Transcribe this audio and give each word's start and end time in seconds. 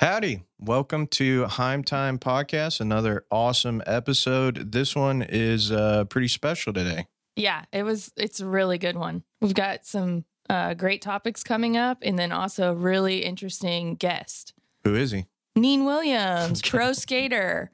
Howdy. 0.00 0.44
Welcome 0.58 1.08
to 1.08 1.44
Heim 1.44 1.84
Time 1.84 2.18
Podcast, 2.18 2.80
another 2.80 3.26
awesome 3.30 3.82
episode. 3.84 4.72
This 4.72 4.96
one 4.96 5.20
is 5.20 5.70
uh, 5.70 6.04
pretty 6.06 6.28
special 6.28 6.72
today. 6.72 7.06
Yeah, 7.36 7.66
it 7.70 7.82
was. 7.82 8.10
It's 8.16 8.40
a 8.40 8.46
really 8.46 8.78
good 8.78 8.96
one. 8.96 9.24
We've 9.42 9.52
got 9.52 9.84
some 9.84 10.24
uh, 10.48 10.72
great 10.72 11.02
topics 11.02 11.42
coming 11.42 11.76
up, 11.76 11.98
and 12.00 12.18
then 12.18 12.32
also 12.32 12.70
a 12.70 12.74
really 12.74 13.26
interesting 13.26 13.94
guest, 13.94 14.54
Who 14.84 14.94
is 14.94 15.10
he? 15.10 15.26
Neen 15.54 15.84
Williams, 15.84 16.62
pro 16.66 16.94
skater. 16.94 17.70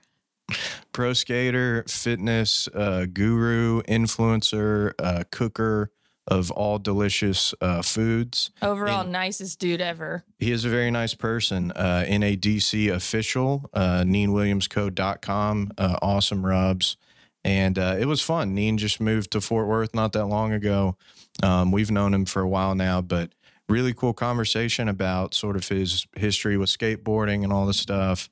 Pro 0.90 1.12
skater, 1.12 1.84
fitness 1.86 2.68
uh, 2.74 3.06
guru, 3.06 3.82
influencer, 3.82 4.94
uh, 4.98 5.22
cooker 5.30 5.92
of 6.28 6.50
all 6.50 6.78
delicious 6.78 7.54
uh, 7.60 7.82
foods. 7.82 8.50
Overall, 8.62 9.02
And- 9.02 9.12
nicest 9.12 9.58
dude 9.60 9.80
ever. 9.80 10.24
He 10.38 10.50
is 10.52 10.64
a 10.64 10.68
very 10.68 10.90
nice 10.90 11.14
person. 11.14 11.70
Uh, 11.72 12.04
NADC 12.08 12.92
official, 12.92 13.70
uh, 13.72 14.02
NeenWilliamsCo.com, 14.04 15.70
uh, 15.78 15.96
awesome 16.02 16.44
rubs. 16.44 16.96
And 17.44 17.78
uh, 17.78 17.96
it 17.98 18.06
was 18.06 18.20
fun. 18.20 18.54
Neen 18.54 18.76
just 18.76 19.00
moved 19.00 19.30
to 19.32 19.40
Fort 19.40 19.68
Worth 19.68 19.94
not 19.94 20.12
that 20.14 20.26
long 20.26 20.52
ago. 20.52 20.96
Um, 21.42 21.70
we've 21.70 21.90
known 21.92 22.12
him 22.12 22.24
for 22.24 22.42
a 22.42 22.48
while 22.48 22.74
now, 22.74 23.00
but 23.00 23.32
really 23.68 23.92
cool 23.94 24.12
conversation 24.12 24.88
about 24.88 25.32
sort 25.34 25.54
of 25.56 25.68
his 25.68 26.06
history 26.16 26.56
with 26.56 26.70
skateboarding 26.70 27.44
and 27.44 27.52
all 27.52 27.66
this 27.66 27.78
stuff, 27.78 28.28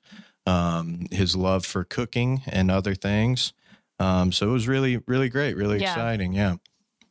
um, 0.47 1.07
his 1.13 1.37
love 1.37 1.65
for 1.65 1.85
cooking 1.85 2.43
and 2.47 2.71
other 2.71 2.95
things. 2.95 3.53
Um, 4.01 4.33
so 4.33 4.49
it 4.49 4.53
was 4.53 4.67
really, 4.67 4.97
really 5.07 5.29
great, 5.29 5.57
really 5.57 5.81
Yeah. 5.81 5.93
exciting. 5.93 6.33
Yeah. 6.33 6.57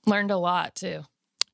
Learned 0.05 0.31
a 0.31 0.37
lot 0.37 0.75
too. 0.75 1.01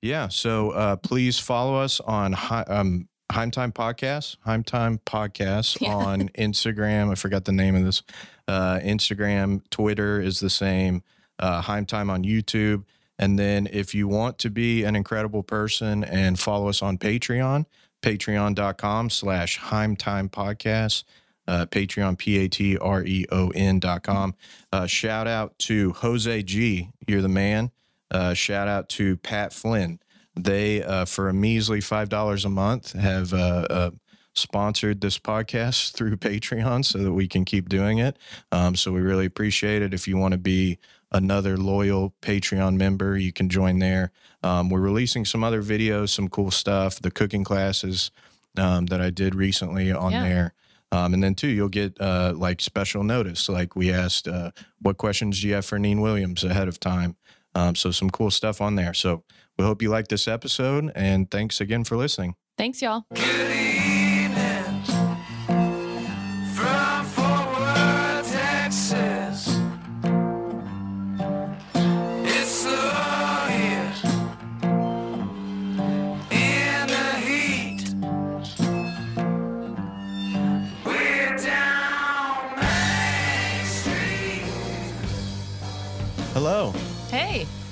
Yeah. 0.02 0.30
So 0.30 0.72
uh, 0.72 0.96
please 0.96 1.38
follow 1.40 1.76
us 1.76 2.00
on 2.00 2.34
Hi- 2.34 2.64
um, 2.68 3.08
Heim 3.32 3.52
Time 3.52 3.72
Podcast, 3.72 4.38
Heim 4.42 4.64
Time 4.64 5.00
Podcast 5.06 5.80
Yeah. 5.82 5.94
on 5.96 6.30
Instagram. 6.30 7.12
I 7.12 7.16
forgot 7.16 7.46
the 7.46 7.52
name 7.52 7.76
of 7.76 7.84
this. 7.86 8.02
Uh, 8.48 8.80
Instagram, 8.82 9.62
Twitter 9.70 10.20
is 10.22 10.40
the 10.40 10.50
same. 10.50 11.04
Uh, 11.38 11.62
Heim 11.62 11.86
Time 11.86 12.10
on 12.10 12.24
YouTube. 12.24 12.86
And 13.20 13.38
then 13.38 13.68
if 13.72 13.94
you 13.94 14.08
want 14.08 14.40
to 14.40 14.50
be 14.50 14.84
an 14.86 14.96
incredible 14.96 15.44
person 15.44 16.04
and 16.06 16.40
follow 16.40 16.70
us 16.70 16.82
on 16.82 16.98
Patreon, 16.98 17.66
patreon.com 18.02 19.10
slash 19.10 19.58
Heim 19.58 19.96
Time 19.96 20.30
Podcast. 20.30 21.04
Uh, 21.48 21.66
Patreon, 21.66 22.16
P 22.18 22.38
A 22.38 22.48
T 22.48 22.78
R 22.78 23.04
E 23.04 23.26
O 23.32 23.50
N 23.50 23.80
dot 23.80 24.04
com. 24.04 24.36
Uh, 24.72 24.86
shout 24.86 25.28
out 25.28 25.58
to 25.58 25.92
Jose 25.94 26.44
G. 26.44 26.90
You're 27.08 27.24
the 27.24 27.28
man. 27.28 27.72
Uh, 28.12 28.34
shout 28.34 28.68
out 28.68 28.90
to 28.90 29.18
Pat 29.18 29.54
Flynn. 29.54 30.00
They, 30.36 30.84
uh, 30.84 31.06
for 31.06 31.30
a 31.30 31.34
measly 31.34 31.80
$5 31.80 32.46
a 32.46 32.50
month, 32.50 32.94
have 32.94 33.34
uh, 33.34 33.66
uh, 33.70 33.92
sponsored 34.34 35.02
this 35.02 35.18
podcast 35.18 35.92
through 35.96 36.18
Patreon 36.18 36.86
so 36.86 37.00
that 37.00 37.12
we 37.14 37.28
can 37.28 37.46
keep 37.46 37.70
doing 37.70 37.98
it. 38.00 38.18
Um, 38.52 38.76
so 38.76 38.92
we 38.92 39.02
really 39.02 39.26
appreciate 39.26 39.82
it. 39.82 39.94
If 39.94 40.08
you 40.08 40.18
want 40.18 40.32
to 40.34 40.38
be 40.38 40.78
another 41.12 41.58
loyal 41.58 42.14
Patreon 42.22 42.78
member, 42.78 43.18
you 43.18 43.34
can 43.34 43.50
join 43.50 43.80
there. 43.80 44.12
Um, 44.44 44.70
we're 44.70 44.80
releasing 44.80 45.26
some 45.26 45.44
other 45.44 45.62
videos, 45.62 46.10
some 46.10 46.30
cool 46.30 46.52
stuff, 46.52 47.02
the 47.02 47.12
cooking 47.12 47.44
classes 47.44 48.12
um, 48.58 48.86
that 48.88 49.02
I 49.02 49.10
did 49.10 49.36
recently 49.36 49.92
on 49.92 50.12
Yeah. 50.12 50.24
there. 50.24 50.54
Um, 50.92 51.14
and 51.14 51.22
then 51.24 51.36
too, 51.36 51.50
you'll 51.50 51.70
get 51.70 52.00
uh, 52.02 52.34
like 52.36 52.62
special 52.62 53.04
notice. 53.04 53.48
Like 53.50 53.76
we 53.76 53.92
asked, 53.92 54.28
uh, 54.28 54.52
what 54.82 54.98
questions 54.98 55.42
do 55.42 55.48
you 55.48 55.54
have 55.56 55.66
for 55.66 55.78
Neen 55.78 56.02
Williams 56.02 56.44
ahead 56.44 56.68
of 56.68 56.80
time? 56.80 57.16
Um, 57.56 57.76
so 57.76 57.92
some 57.92 58.10
cool 58.10 58.32
stuff 58.32 58.62
on 58.62 58.76
there. 58.76 58.94
So 58.94 59.24
we 59.58 59.66
hope 59.66 59.82
you 59.82 59.90
like 59.90 60.08
this 60.08 60.28
episode, 60.28 60.92
and 60.96 61.30
thanks 61.30 61.60
again 61.60 61.84
for 61.84 61.98
listening. 61.98 62.36
Thanks, 62.58 62.82
y'all. 62.82 63.06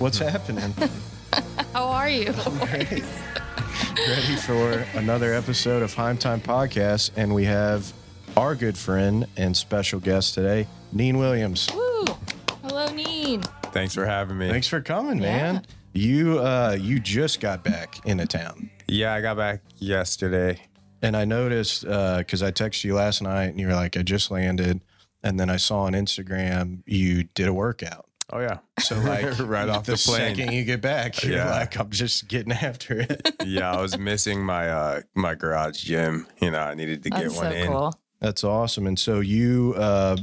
What's 0.07 0.19
happening? 0.19 0.73
how 1.73 1.83
are 1.83 2.07
you? 2.07 2.31
Great. 2.61 3.03
Ready 4.07 4.35
for 4.37 4.85
another 4.97 5.33
episode 5.33 5.83
of 5.83 5.93
Heim 5.93 6.17
Time 6.17 6.39
Podcast, 6.39 7.11
and 7.17 7.35
we 7.35 7.43
have 7.43 7.91
our 8.37 8.55
good 8.55 8.77
friend 8.77 9.27
and 9.35 9.55
special 9.57 9.99
guest 9.99 10.33
today, 10.33 10.65
Neen 10.93 11.17
Williams. 11.17 11.67
Woo! 11.75 12.05
Hello, 12.63 12.85
Neen. 12.93 13.43
Thanks 13.73 13.93
for 13.93 14.05
having 14.05 14.37
me. 14.37 14.49
Thanks 14.49 14.69
for 14.69 14.79
coming, 14.79 15.17
Yeah. 15.21 15.51
man. 15.51 15.65
You 15.91 16.39
uh, 16.39 16.77
you 16.79 17.01
just 17.01 17.41
got 17.41 17.65
back 17.65 17.99
into 18.05 18.25
town. 18.25 18.69
Yeah, 18.87 19.13
I 19.13 19.19
got 19.19 19.35
back 19.35 19.59
yesterday. 19.75 20.61
And 21.01 21.17
I 21.17 21.25
noticed 21.25 21.81
because 21.81 22.41
I 22.41 22.51
texted 22.51 22.85
you 22.85 22.95
last 22.95 23.21
night 23.21 23.47
and 23.47 23.59
you 23.59 23.67
were 23.67 23.73
like, 23.75 23.97
I 23.97 24.03
just 24.03 24.31
landed. 24.31 24.79
And 25.21 25.37
then 25.37 25.49
I 25.49 25.57
saw 25.57 25.81
on 25.81 25.91
Instagram 25.91 26.81
you 26.85 27.23
did 27.35 27.49
a 27.49 27.53
workout. 27.53 28.06
Oh 28.31 28.39
yeah. 28.39 28.57
So, 28.79 28.97
like, 28.99 29.39
right 29.39 29.69
off 29.69 29.85
the, 29.85 29.93
the 29.93 29.97
plane. 29.97 30.35
second 30.35 30.51
you 30.53 30.63
get 30.65 30.81
back, 30.81 31.23
you're 31.23 31.37
Yeah. 31.37 31.49
like, 31.51 31.77
I'm 31.79 31.89
just 31.89 32.27
getting 32.27 32.51
after 32.51 32.99
it. 32.99 33.35
yeah, 33.45 33.71
I 33.71 33.81
was 33.81 33.97
missing 33.97 34.43
my 34.45 34.69
uh 34.69 35.01
my 35.15 35.33
garage 35.35 35.81
gym. 35.83 36.27
You 36.41 36.51
know, 36.51 36.59
I 36.59 36.73
needed 36.73 37.03
to 37.03 37.09
get 37.09 37.23
That's 37.23 37.35
one 37.37 37.51
so 37.51 37.57
in. 37.57 37.67
cool. 37.67 37.93
That's 38.19 38.43
awesome. 38.43 38.87
And 38.87 38.97
so 38.99 39.19
you, 39.19 39.75
uh, 39.77 40.17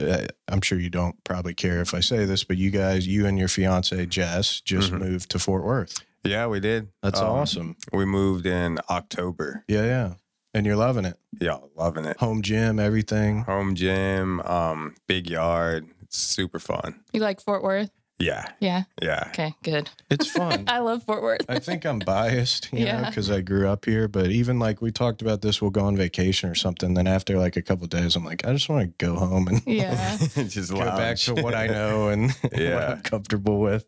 uh, 0.00 0.26
I'm 0.48 0.62
sure 0.62 0.78
you 0.80 0.88
don't 0.88 1.22
probably 1.24 1.52
care 1.54 1.80
if 1.82 1.92
I 1.92 2.00
say 2.00 2.24
this, 2.24 2.42
but 2.42 2.56
you 2.56 2.70
guys, 2.70 3.06
you 3.06 3.26
and 3.26 3.38
your 3.38 3.48
fiance 3.48 4.06
Jess, 4.06 4.60
just 4.62 4.90
Mhm. 4.90 4.98
moved 5.00 5.30
to 5.32 5.38
Fort 5.38 5.62
Worth. 5.62 6.02
Yeah, 6.24 6.46
we 6.46 6.58
did. 6.58 6.88
That's 7.02 7.20
Um, 7.20 7.26
awesome. 7.28 7.76
We 7.92 8.06
moved 8.06 8.46
in 8.46 8.78
October. 8.88 9.62
Yeah, 9.68 9.84
yeah. 9.84 10.14
And 10.54 10.64
you're 10.64 10.76
loving 10.76 11.04
it. 11.04 11.18
Yeah, 11.38 11.58
loving 11.76 12.04
it. 12.06 12.16
Home 12.18 12.40
gym, 12.40 12.78
everything. 12.78 13.42
Home 13.42 13.74
gym, 13.74 14.40
um, 14.40 14.94
big 15.06 15.28
yard. 15.28 15.86
It's 16.14 16.22
super 16.22 16.60
fun. 16.60 17.00
You 17.12 17.20
like 17.20 17.40
Fort 17.40 17.64
Worth? 17.64 17.90
Yeah, 18.20 18.46
Yeah. 18.60 18.84
yeah. 19.02 19.24
Okay, 19.30 19.52
good. 19.64 19.90
It's 20.08 20.30
fun. 20.30 20.64
I 20.68 20.78
love 20.78 21.02
Fort 21.02 21.24
Worth. 21.24 21.40
I 21.48 21.58
think 21.58 21.84
I'm 21.84 21.98
biased, 21.98 22.72
you 22.72 22.84
know, 22.84 23.02
because 23.04 23.28
I 23.32 23.40
grew 23.40 23.66
up 23.68 23.84
here. 23.84 24.06
But 24.06 24.30
even 24.30 24.60
like 24.60 24.80
we 24.80 24.92
talked 24.92 25.22
about 25.22 25.42
this, 25.42 25.60
we'll 25.60 25.72
go 25.72 25.84
on 25.86 25.96
vacation 25.96 26.48
or 26.48 26.54
something. 26.54 26.94
Then 26.94 27.08
after 27.08 27.36
like 27.36 27.56
a 27.56 27.62
couple 27.62 27.88
days, 27.88 28.14
I'm 28.14 28.24
like, 28.24 28.46
I 28.46 28.52
just 28.52 28.68
want 28.68 28.82
to 28.96 29.04
go 29.04 29.16
home 29.16 29.48
and 29.48 29.60
yeah. 29.66 30.16
Just 30.46 30.70
go 30.72 30.78
back 30.84 31.16
to 31.16 31.34
what 31.34 31.56
I 31.56 31.66
know 31.66 32.10
and 32.10 32.30
what 32.30 32.56
Yeah. 32.56 32.92
I'm 32.92 33.00
comfortable 33.02 33.58
with. 33.58 33.84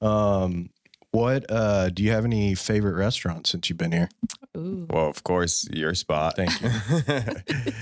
Um, 0.00 0.70
what 1.12 1.46
uh, 1.48 1.90
do 1.90 2.02
you 2.02 2.10
have 2.10 2.24
any 2.24 2.56
favorite 2.56 2.96
restaurants 2.96 3.50
since 3.50 3.70
you've 3.70 3.78
been 3.78 3.92
here? 3.92 4.08
Ooh. 4.56 4.88
Well, 4.90 5.06
of 5.06 5.22
course, 5.22 5.68
your 5.70 5.94
spot. 5.94 6.34
Thank 6.34 6.60
you. 6.60 6.68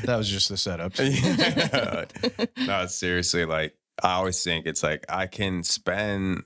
That 0.04 0.16
was 0.18 0.28
just 0.28 0.50
the 0.50 0.58
setup. 0.58 0.92
yeah. 0.98 2.04
no, 2.66 2.86
seriously, 2.86 3.46
like 3.46 3.74
I 4.02 4.12
always 4.14 4.42
think 4.42 4.66
it's 4.66 4.82
like 4.82 5.04
I 5.08 5.26
can 5.26 5.62
spend 5.62 6.44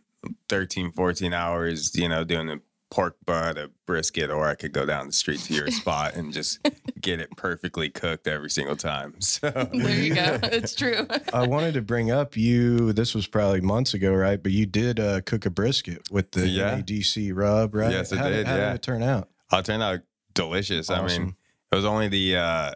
13, 0.49 0.93
14 0.93 1.33
hours, 1.33 1.95
you 1.97 2.09
know, 2.09 2.25
doing 2.25 2.51
a 2.51 2.61
pork 2.91 3.17
butt, 3.25 3.57
a 3.57 3.71
brisket, 3.87 4.31
or 4.31 4.47
I 4.47 4.55
could 4.57 4.73
go 4.73 4.85
down 4.85 5.07
the 5.07 5.13
street 5.13 5.41
to 5.43 5.55
your 5.55 5.71
spot 5.71 6.15
and 6.15 6.33
just 6.33 6.59
get 7.01 7.21
it 7.21 7.31
perfectly 7.37 7.89
cooked 7.89 8.27
every 8.27 8.51
single 8.51 8.77
time. 8.77 9.15
So 9.21 9.49
There 9.51 9.91
you 10.03 10.15
go. 10.15 10.39
It's 10.43 10.75
true. 10.75 11.07
I 11.33 11.47
wanted 11.47 11.75
to 11.75 11.83
bring 11.83 12.11
up 12.11 12.37
you. 12.37 12.93
This 12.93 13.15
was 13.15 13.27
probably 13.27 13.61
months 13.61 13.95
ago, 13.95 14.13
right? 14.13 14.43
But 14.43 14.53
you 14.53 14.67
did 14.67 14.99
uh, 15.01 15.21
cook 15.23 15.47
a 15.47 15.51
brisket 15.51 16.11
with 16.11 16.33
the 16.33 16.47
Yeah. 16.49 16.77
NADC 16.77 17.33
rub, 17.35 17.75
right? 17.75 17.93
Yes, 17.93 18.11
it 18.13 18.19
how 18.19 18.29
did, 18.29 18.47
How 18.47 18.57
yeah. 18.57 18.67
did 18.71 18.75
it 18.77 18.83
turn 18.83 19.03
out? 19.03 19.29
I'll 19.51 19.63
out 19.83 20.01
delicious. 20.35 20.91
I 20.91 21.05
mean, 21.07 21.35
it 21.71 21.75
was 21.75 21.85
only 21.85 22.09
the 22.09 22.37
uh, 22.37 22.73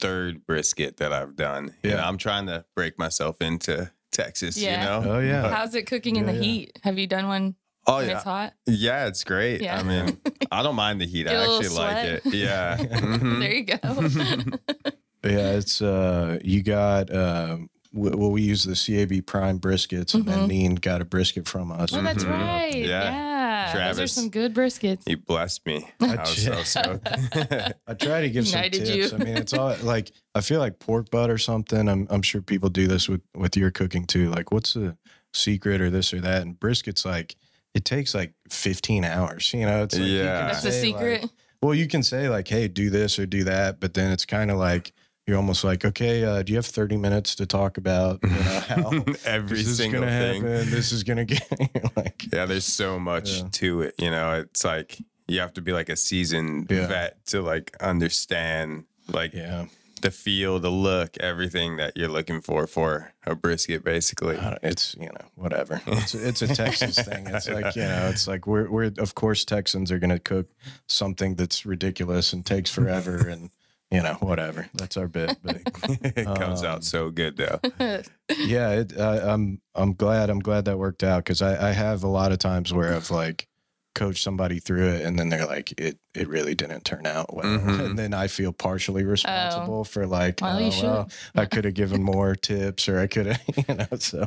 third 0.00 0.46
brisket 0.46 0.96
that 0.98 1.12
I've 1.12 1.36
done. 1.36 1.74
You 1.82 1.90
Yeah. 1.90 1.96
know, 1.96 2.02
I'm 2.04 2.18
trying 2.18 2.46
to 2.46 2.64
break 2.74 2.98
myself 2.98 3.40
into 3.40 3.90
Texas, 4.12 4.56
Yeah. 4.56 4.98
you 5.00 5.04
know? 5.06 5.12
Oh 5.14 5.18
yeah. 5.20 5.48
How's 5.48 5.74
it 5.74 5.86
cooking 5.86 6.16
in 6.16 6.26
Yeah, 6.26 6.32
the 6.32 6.38
yeah. 6.38 6.44
heat? 6.44 6.78
Have 6.84 6.98
you 6.98 7.06
done 7.06 7.28
one 7.28 7.54
Oh, 7.88 7.98
when 7.98 8.08
yeah. 8.08 8.14
it's 8.16 8.24
hot? 8.24 8.52
Yeah, 8.66 9.06
it's 9.06 9.22
great. 9.24 9.60
Yeah. 9.60 9.78
I 9.78 9.82
mean, 9.82 10.18
I 10.50 10.62
don't 10.62 10.74
mind 10.74 11.00
the 11.00 11.06
heat. 11.06 11.24
Get 11.26 11.34
a 11.34 11.38
I 11.38 11.40
little 11.46 11.56
actually 11.60 11.76
like 11.76 12.20
sweat. 12.22 12.26
it. 12.26 12.34
Yeah. 12.34 12.76
Mhm. 13.00 13.40
There 13.40 13.52
you 13.52 13.64
go. 13.64 14.58
Yeah, 15.24 15.54
it's 15.54 15.82
uh 15.82 16.38
you 16.44 16.62
got 16.62 17.10
uh 17.10 17.56
w- 17.92 18.16
well 18.16 18.30
we 18.30 18.42
use 18.42 18.62
the 18.62 18.74
CAB 18.76 19.26
Prime 19.26 19.58
briskets 19.58 20.14
and 20.14 20.24
then 20.24 20.40
Mhm. 20.44 20.48
Neen 20.48 20.74
got 20.76 21.00
a 21.00 21.04
brisket 21.04 21.48
from 21.48 21.72
us. 21.72 21.92
oh, 21.92 22.00
that's 22.02 22.22
Mhm. 22.22 22.30
right. 22.30 22.74
Yeah. 22.76 22.86
Yeah. 22.86 23.35
Those 23.74 24.00
are 24.00 24.06
some 24.06 24.30
good 24.30 24.54
briskets. 24.54 25.02
He 25.06 25.14
blessed 25.14 25.64
me. 25.66 25.88
I 26.00 26.16
I 26.16 26.20
was 26.20 26.68
so 26.68 26.98
ch- 26.98 27.00
I 27.86 27.94
try 27.94 28.20
to 28.22 28.30
give 28.30 28.46
some 28.48 28.58
United 28.64 28.84
tips. 28.86 29.12
you. 29.12 29.18
I 29.18 29.24
mean, 29.24 29.36
it's 29.36 29.52
all 29.52 29.76
like 29.82 30.12
I 30.34 30.40
feel 30.40 30.60
like 30.60 30.78
pork 30.78 31.10
butt 31.10 31.30
or 31.30 31.38
something. 31.38 31.88
I'm 31.88 32.06
I'm 32.10 32.22
sure 32.22 32.40
people 32.42 32.68
do 32.70 32.86
this 32.86 33.08
with 33.08 33.22
with 33.34 33.56
your 33.56 33.70
cooking 33.70 34.04
too. 34.06 34.30
Like, 34.30 34.52
what's 34.52 34.74
the 34.74 34.96
secret 35.34 35.80
or 35.80 35.90
this 35.90 36.12
or 36.14 36.20
that? 36.20 36.42
And 36.42 36.58
briskets 36.58 37.04
like 37.04 37.36
it 37.74 37.84
takes 37.84 38.14
like 38.14 38.32
15 38.50 39.04
hours. 39.04 39.52
You 39.52 39.66
know, 39.66 39.82
it's 39.82 39.98
like 39.98 40.08
Yeah. 40.08 40.46
That's 40.48 40.62
the 40.62 40.72
secret. 40.72 41.22
like- 41.22 41.30
Well, 41.62 41.74
you 41.74 41.88
can 41.88 42.02
say 42.02 42.28
like, 42.28 42.48
"Hey, 42.48 42.68
do 42.68 42.90
this 42.90 43.18
or 43.18 43.26
do 43.26 43.44
that," 43.44 43.80
but 43.80 43.94
then 43.94 44.12
it's 44.12 44.24
kind 44.24 44.50
of 44.50 44.58
like 44.58 44.92
you're 45.26 45.36
almost 45.36 45.64
like, 45.64 45.84
"Okay, 45.84 46.24
uh, 46.24 46.42
do 46.42 46.52
you 46.52 46.56
have 46.58 46.66
30 46.66 46.96
minutes 46.96 47.34
to 47.36 47.46
talk 47.46 47.78
about 47.78 48.20
you 48.22 48.30
know, 48.30 48.36
how 48.68 48.90
Every 49.24 49.58
this 49.58 49.66
is 49.68 49.76
single 49.78 50.00
gonna 50.02 50.12
thing. 50.12 50.42
happen? 50.42 50.70
This 50.70 50.92
is 50.92 51.02
gonna 51.02 51.24
get 51.34 51.96
like." 51.96 52.24
Yeah, 52.32 52.46
there's 52.46 52.64
so 52.64 52.98
much 52.98 53.38
Yeah. 53.38 53.48
to 53.52 53.82
it. 53.82 53.94
You 53.98 54.10
know, 54.10 54.32
it's 54.40 54.64
like 54.64 54.98
you 55.28 55.40
have 55.40 55.52
to 55.54 55.60
be 55.62 55.72
like 55.72 55.88
a 55.88 55.96
seasoned 55.96 56.70
Yeah. 56.70 56.86
vet 56.86 57.26
to 57.26 57.42
like 57.42 57.76
understand 57.80 58.84
like 59.12 59.32
Yeah, 59.34 59.66
the 60.02 60.10
feel, 60.10 60.60
the 60.60 60.70
look, 60.70 61.16
everything 61.18 61.76
that 61.78 61.96
you're 61.96 62.08
looking 62.08 62.40
for 62.40 62.66
for 62.68 63.12
a 63.26 63.34
brisket, 63.34 63.82
basically. 63.82 64.38
It's 64.62 64.94
you 64.94 65.06
know 65.06 65.26
whatever. 65.34 65.80
It's 65.86 66.14
it's 66.14 66.42
a 66.42 66.48
Texas 66.48 66.96
thing. 66.98 67.26
It's 67.26 67.48
like 67.48 67.74
you 67.74 67.82
know, 67.82 68.08
it's 68.10 68.28
like 68.28 68.46
we're 68.46 68.70
we're 68.70 68.92
of 68.98 69.14
course 69.16 69.44
Texans 69.44 69.90
are 69.90 69.98
gonna 69.98 70.20
cook 70.20 70.46
something 70.86 71.34
that's 71.34 71.66
ridiculous 71.66 72.32
and 72.32 72.46
takes 72.46 72.70
forever 72.70 73.26
and 73.28 73.50
you 73.90 74.02
know 74.02 74.14
whatever. 74.14 74.68
That's 74.74 74.96
our 74.96 75.08
bit, 75.08 75.38
but. 75.42 75.56
it 76.16 76.24
comes 76.24 76.60
Um, 76.62 76.66
out 76.66 76.84
so 76.84 77.10
good 77.10 77.36
though. 77.36 77.60
yeah 78.38 78.70
it, 78.72 78.98
uh, 78.98 79.20
i'm 79.24 79.60
i'm 79.76 79.92
glad 79.94 80.30
i'm 80.30 80.40
glad 80.40 80.64
that 80.64 80.76
worked 80.78 81.04
out 81.04 81.18
because 81.24 81.40
I, 81.42 81.68
I 81.68 81.72
have 81.72 82.02
a 82.02 82.08
lot 82.08 82.32
of 82.32 82.38
times 82.38 82.72
where 82.72 82.92
i've 82.92 83.10
like 83.12 83.46
coached 83.94 84.20
somebody 84.22 84.58
through 84.58 84.88
it 84.88 85.02
and 85.06 85.16
then 85.16 85.28
they're 85.28 85.46
like 85.46 85.72
it 85.80 85.96
it 86.12 86.26
really 86.26 86.56
didn't 86.56 86.84
turn 86.84 87.06
out 87.06 87.32
well 87.32 87.44
Mhm. 87.58 87.84
and 87.86 87.98
then 87.98 88.12
i 88.14 88.26
feel 88.26 88.52
partially 88.52 89.04
responsible 89.04 89.84
for 89.84 90.08
like 90.08 90.40
Well, 90.42 90.58
oh, 90.58 90.82
well, 90.82 91.08
i 91.36 91.44
could 91.46 91.64
have 91.64 91.74
given 91.74 92.02
more 92.02 92.34
tips 92.34 92.88
or 92.88 92.98
i 92.98 93.06
could 93.06 93.26
have 93.26 93.40
you 93.68 93.74
know 93.76 93.86
so 94.00 94.26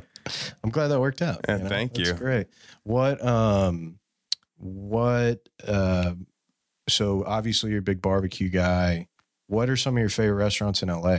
i'm 0.64 0.70
glad 0.70 0.88
that 0.88 1.02
worked 1.02 1.22
out 1.22 1.42
Yeah, 1.48 1.58
you 1.58 1.64
know? 1.64 1.70
thank 1.70 1.94
That's 1.96 2.10
you. 2.10 2.16
great 2.16 2.48
what 2.84 3.22
um 3.24 4.00
what 4.58 5.40
uh 5.68 6.14
so 6.88 7.26
obviously 7.26 7.72
you're 7.72 7.80
a 7.80 7.84
big 7.84 8.02
barbecue 8.02 8.48
guy 8.50 9.09
what 9.50 9.70
are 9.70 9.76
some 9.76 9.96
of 9.98 10.00
your 10.00 10.10
favorite 10.10 10.36
restaurants 10.36 10.82
in 10.84 10.90
la 10.90 11.18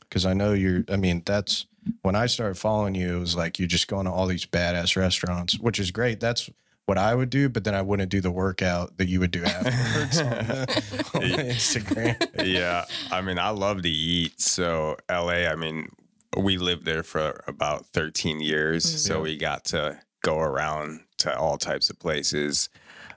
because 0.00 0.24
I 0.26 0.32
know 0.34 0.52
you're. 0.52 0.84
I 0.90 0.96
mean, 0.96 1.22
that's 1.24 1.66
when 2.02 2.14
I 2.16 2.26
started 2.26 2.56
following 2.58 2.94
you. 2.94 3.16
It 3.16 3.20
was 3.20 3.36
like 3.36 3.58
you're 3.58 3.68
just 3.68 3.88
going 3.88 4.06
to 4.06 4.10
all 4.12 4.26
these 4.26 4.46
badass 4.46 4.96
restaurants, 4.96 5.58
which 5.58 5.78
is 5.78 5.90
great. 5.90 6.18
That's 6.20 6.48
what 6.86 6.96
I 6.98 7.14
would 7.14 7.28
do, 7.28 7.50
but 7.50 7.64
then 7.64 7.74
I 7.74 7.82
wouldn't 7.82 8.10
do 8.10 8.20
the 8.22 8.30
workout 8.30 8.96
that 8.96 9.08
you 9.08 9.20
would 9.20 9.30
do 9.30 9.44
afterwards 9.44 10.18
on, 10.20 10.28
on 11.22 11.38
Instagram. 11.38 12.16
yeah, 12.46 12.84
I 13.12 13.20
mean, 13.20 13.38
I 13.38 13.50
love 13.50 13.82
to 13.82 13.88
eat. 13.90 14.40
So 14.40 14.96
LA, 15.10 15.46
I 15.46 15.54
mean, 15.54 15.90
we 16.36 16.56
lived 16.56 16.86
there 16.86 17.02
for 17.02 17.42
about 17.46 17.84
13 17.92 18.40
years, 18.40 18.86
Mhm. 18.86 18.98
so 18.98 19.20
we 19.20 19.36
got 19.36 19.66
to 19.66 20.00
go 20.22 20.38
around 20.38 21.00
to 21.18 21.36
all 21.38 21.58
types 21.58 21.90
of 21.90 21.98
places. 21.98 22.70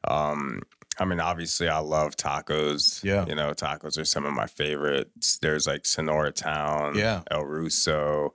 Um, 0.05 0.61
I 1.01 1.05
mean, 1.05 1.19
obviously, 1.19 1.67
I 1.67 1.79
love 1.79 2.15
tacos. 2.15 3.03
Yeah. 3.03 3.25
you 3.25 3.33
know, 3.35 3.51
tacos 3.53 3.97
are 3.99 4.05
some 4.05 4.25
of 4.25 4.33
my 4.33 4.45
favorites. 4.45 5.39
There's 5.39 5.65
like 5.65 5.83
Sonoratown, 5.83 6.95
Yeah. 6.95 7.23
El 7.31 7.43
Ruso, 7.43 8.29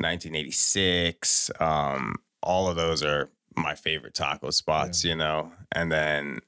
1986. 0.00 1.50
Um, 1.60 2.16
all 2.42 2.68
of 2.68 2.76
those 2.76 3.02
are 3.02 3.28
my 3.56 3.74
favorite 3.74 4.14
taco 4.14 4.50
spots. 4.50 5.04
You 5.04 5.14
know, 5.16 5.52
and 5.72 5.90
then 5.92 6.40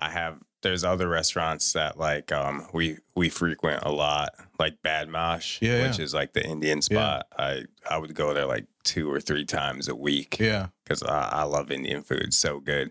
I 0.00 0.10
have 0.10 0.38
there's 0.62 0.82
other 0.84 1.08
restaurants 1.08 1.72
that 1.74 1.98
like 1.98 2.32
um 2.32 2.66
we 2.72 2.96
we 3.14 3.28
frequent 3.28 3.82
a 3.82 3.92
lot, 3.92 4.30
like 4.58 4.82
Badmaash, 4.82 5.58
Yeah, 5.60 5.86
which 5.86 5.98
yeah. 5.98 6.04
is 6.04 6.14
like 6.14 6.32
the 6.32 6.44
Indian 6.44 6.82
spot. 6.82 7.26
I 7.38 7.64
I 7.88 7.98
would 7.98 8.14
go 8.14 8.32
there 8.34 8.46
like 8.46 8.66
two 8.84 9.10
or 9.12 9.20
three 9.20 9.44
times 9.44 9.88
a 9.88 9.94
week 9.94 10.38
Yeah, 10.40 10.68
because 10.84 11.02
I, 11.02 11.28
I 11.30 11.42
love 11.42 11.70
Indian 11.70 12.02
food. 12.02 12.32
So 12.32 12.60
good. 12.60 12.90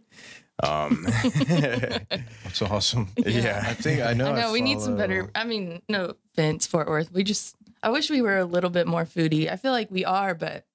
Um, 0.63 1.05
that's 1.47 2.61
awesome. 2.61 3.09
yeah. 3.17 3.63
I 3.67 3.73
think 3.73 4.01
I 4.01 4.13
know. 4.13 4.31
I 4.33 4.41
know 4.41 4.51
we 4.51 4.61
need 4.61 4.79
some 4.81 4.95
better. 4.97 5.29
I 5.35 5.43
mean, 5.43 5.81
no 5.89 6.13
offense, 6.33 6.65
Fort 6.67 6.87
Worth. 6.87 7.11
We 7.11 7.23
just. 7.23 7.55
I 7.83 7.89
wish 7.89 8.09
we 8.09 8.21
were 8.21 8.37
a 8.37 8.45
little 8.45 8.69
bit 8.69 8.87
more 8.87 9.05
foodie. 9.05 9.51
I 9.51 9.57
feel 9.57 9.71
like 9.71 9.91
we 9.91 10.05
are, 10.05 10.33
but 10.33 10.65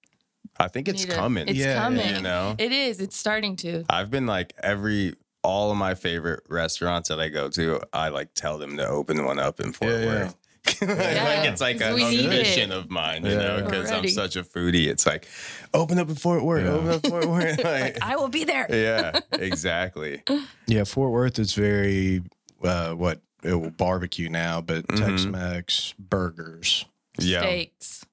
I 0.59 0.69
think 0.69 0.87
it's 0.89 1.05
need 1.05 1.11
to- 1.11 1.17
coming. 1.17 1.49
It's 1.49 1.59
Yeah, 1.59 1.67
yeah. 1.75 1.83
coming. 1.83 2.15
You 2.17 2.21
know, 2.23 2.55
It 2.59 2.73
is. 2.73 3.01
It's 3.01 3.17
starting 3.17 3.57
to. 3.57 3.85
I've 3.91 4.11
been 4.11 4.27
like 4.27 4.53
every 4.63 5.15
all 5.43 5.71
of 5.71 5.77
my 5.79 5.95
favorite 5.95 6.43
restaurants 6.51 7.09
that 7.09 7.19
I 7.19 7.29
go 7.31 7.49
to, 7.49 7.81
I 7.95 8.11
like 8.11 8.35
tell 8.35 8.59
them 8.59 8.77
to 8.77 8.87
open 8.87 9.25
one 9.25 9.39
up 9.39 9.59
in 9.59 9.73
Fort 9.73 9.91
Yeah, 9.91 9.99
yeah. 10.01 10.07
Worth. 10.07 10.37
like 10.83 10.99
Yeah, 10.99 11.43
it's 11.45 11.61
like 11.61 11.77
a, 11.77 11.79
'cause 11.81 11.95
we 11.95 12.25
a 12.27 12.29
mission 12.29 12.73
it. 12.73 12.77
of 12.79 12.91
mine, 12.91 13.25
you 13.25 13.33
Yeah, 13.33 13.37
know, 13.39 13.63
because 13.65 13.91
I'm 13.91 14.09
such 14.09 14.37
a 14.37 14.43
foodie. 14.43 14.87
It's 14.89 15.07
like 15.07 15.27
open 15.75 15.99
up 15.99 16.09
in 16.09 16.15
Fort 16.15 16.43
Worth, 16.45 16.65
Yeah. 16.65 16.71
open 16.73 16.89
up 16.91 17.07
Fort 17.07 17.27
Worth. 17.27 17.65
Like, 17.65 17.99
I 18.03 18.17
will 18.17 18.29
be 18.29 18.45
there. 18.45 18.67
yeah, 18.75 19.21
exactly. 19.33 20.23
Yeah, 20.67 20.85
Fort 20.85 21.11
Worth 21.13 21.39
is 21.39 21.53
very 21.55 22.23
uh, 22.63 22.93
what 22.93 23.21
it 23.43 23.55
will 23.55 23.71
barbecue 23.71 24.29
now, 24.29 24.61
but 24.61 24.87
Mhm. 24.89 24.99
Tex-Mex 24.99 25.95
burgers. 25.99 26.85
Yeah. 27.19 27.41
Steaks. 27.41 28.05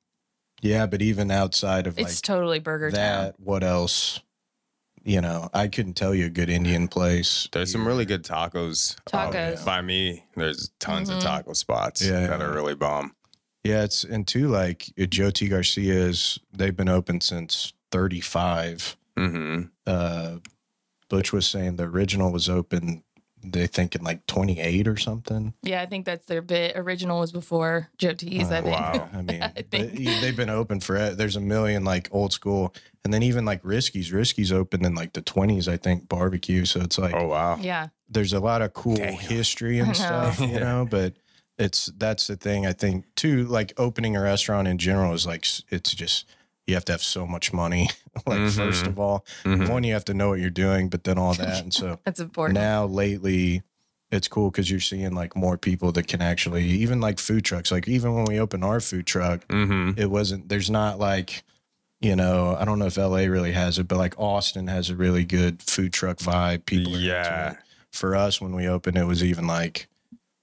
Yeah, 0.61 0.85
but 0.87 1.01
even 1.01 1.29
outside 1.31 1.85
of 1.85 1.97
like 1.97 2.07
It's 2.07 2.21
totally 2.21 2.59
burger 2.59 2.89
town. 2.91 2.97
that, 3.25 3.39
what 3.39 3.63
else? 3.63 4.21
You 5.07 5.21
know, 5.21 5.49
I 5.53 5.69
couldn't 5.69 5.93
tell 5.93 6.13
you 6.13 6.25
a 6.25 6.29
good 6.29 6.49
Indian 6.49 6.89
place. 6.89 7.47
There's 7.53 7.71
some 7.71 7.87
really 7.87 8.03
good 8.03 8.23
tacos. 8.25 8.97
Tacos. 9.09 9.63
by 9.63 9.81
me, 9.81 10.25
there's 10.35 10.69
tons 10.81 11.09
Mhm. 11.09 11.15
of 11.15 11.23
taco 11.23 11.53
spots 11.53 12.01
Yeah, 12.05 12.27
that 12.27 12.39
yeah. 12.41 12.45
are 12.45 12.51
really 12.53 12.75
bomb. 12.75 13.15
Yeah, 13.63 13.83
it's 13.83 14.03
and 14.03 14.27
two 14.27 14.49
like 14.49 14.91
Joe 15.09 15.29
T 15.31 15.47
Garcia's. 15.47 16.39
They've 16.51 16.75
been 16.75 16.89
open 16.89 17.21
since 17.21 17.71
thirty 17.89 18.19
five. 18.19 18.97
hmm 19.15 19.61
Uh, 19.85 20.39
Butch 21.09 21.31
was 21.31 21.47
saying 21.47 21.77
the 21.77 21.85
original 21.85 22.29
was 22.33 22.49
open. 22.49 23.01
They 23.51 23.67
think 23.67 23.95
in 23.95 24.03
like 24.03 24.25
twenty 24.27 24.59
eight 24.59 24.87
or 24.87 24.97
something. 24.97 25.53
Yeah, 25.63 25.81
I 25.81 25.85
think 25.85 26.05
that's 26.05 26.25
their 26.25 26.41
bit. 26.41 26.73
Original 26.75 27.19
was 27.19 27.31
before 27.31 27.89
Joe 27.97 28.13
T's, 28.13 28.51
I 28.51 28.59
Uh, 28.59 28.61
think. 28.61 28.75
wow. 28.75 29.09
I 29.13 29.21
mean, 29.21 29.43
I 29.43 29.51
they, 29.55 29.63
think. 29.87 30.21
they've 30.21 30.35
been 30.35 30.49
open 30.49 30.79
for. 30.79 31.09
There's 31.11 31.35
a 31.35 31.41
million 31.41 31.83
like 31.83 32.09
old 32.11 32.33
school, 32.33 32.73
and 33.03 33.13
then 33.13 33.23
even 33.23 33.45
like 33.45 33.61
Risky's. 33.63 34.11
Risky's 34.11 34.51
opened 34.51 34.85
in 34.85 34.95
like 34.95 35.13
the 35.13 35.21
twenties, 35.21 35.67
I 35.67 35.77
think. 35.77 36.07
Barbecue. 36.09 36.65
So 36.65 36.81
it's 36.81 36.97
like 36.97 37.13
Oh 37.15 37.27
wow. 37.27 37.57
Yeah. 37.59 37.87
there's 38.09 38.33
a 38.33 38.39
lot 38.39 38.61
of 38.61 38.73
cool 38.73 38.95
Damn. 38.95 39.13
history 39.13 39.79
and 39.83 39.95
stuff, 39.95 40.39
you 40.39 40.59
know, 40.59 40.87
but 40.89 41.13
it's 41.57 41.87
that's 41.97 42.27
the 42.27 42.35
thing 42.35 42.67
I 42.67 42.73
think 42.73 43.05
too 43.15 43.45
like 43.45 43.73
opening 43.77 44.15
a 44.15 44.21
restaurant 44.21 44.67
in 44.67 44.77
general 44.77 45.13
is 45.13 45.25
like 45.25 45.45
it's 45.69 45.93
just 45.95 46.25
you 46.67 46.73
have 46.75 46.85
to 46.85 46.91
have 46.91 47.01
so 47.01 47.25
much 47.25 47.53
money 47.53 47.89
like 48.27 48.49
first 48.51 48.83
Mhm. 48.83 48.87
of 48.87 48.99
all 48.99 49.25
Mhm. 49.43 49.69
one 49.69 49.83
you 49.83 49.93
have 49.93 50.05
to 50.05 50.13
know 50.13 50.29
what 50.29 50.39
you're 50.39 50.49
doing 50.49 50.89
but 50.89 51.03
then 51.05 51.17
all 51.17 51.33
that 51.33 51.63
and 51.63 51.73
so 51.73 51.99
That's 52.05 52.19
important. 52.19 52.55
now 52.59 52.85
lately 52.85 53.63
it's 54.11 54.27
cool 54.27 54.51
because 54.51 54.69
you're 54.69 54.79
seeing 54.79 55.13
like 55.13 55.35
more 55.35 55.57
people 55.57 55.91
that 55.93 56.07
can 56.07 56.21
actually 56.21 56.65
even 56.65 56.99
like 57.01 57.19
food 57.19 57.43
trucks 57.45 57.71
like 57.71 57.87
even 57.87 58.13
when 58.13 58.25
we 58.25 58.39
opened 58.39 58.63
our 58.63 58.79
food 58.79 59.07
truck 59.07 59.47
mm-hmm. 59.47 59.99
it 59.99 60.09
wasn't 60.11 60.47
there's 60.49 60.69
not 60.69 60.99
like 60.99 61.43
you 62.01 62.15
know 62.15 62.55
i 62.59 62.65
don't 62.65 62.79
know 62.79 62.85
if 62.85 62.97
la 62.97 63.15
really 63.17 63.51
has 63.53 63.79
it 63.79 63.87
but 63.87 63.97
like 63.97 64.13
austin 64.19 64.67
has 64.67 64.89
a 64.89 64.95
really 64.95 65.25
good 65.25 65.61
food 65.63 65.91
truck 65.93 66.17
vibe 66.17 66.65
people 66.65 66.93
are 66.93 66.97
into 66.97 67.07
Yeah. 67.07 67.51
it. 67.51 67.57
for 67.91 68.15
us 68.15 68.39
when 68.39 68.53
we 68.55 68.67
opened 68.67 68.97
it 68.97 69.05
was 69.05 69.23
even 69.23 69.47
like 69.47 69.87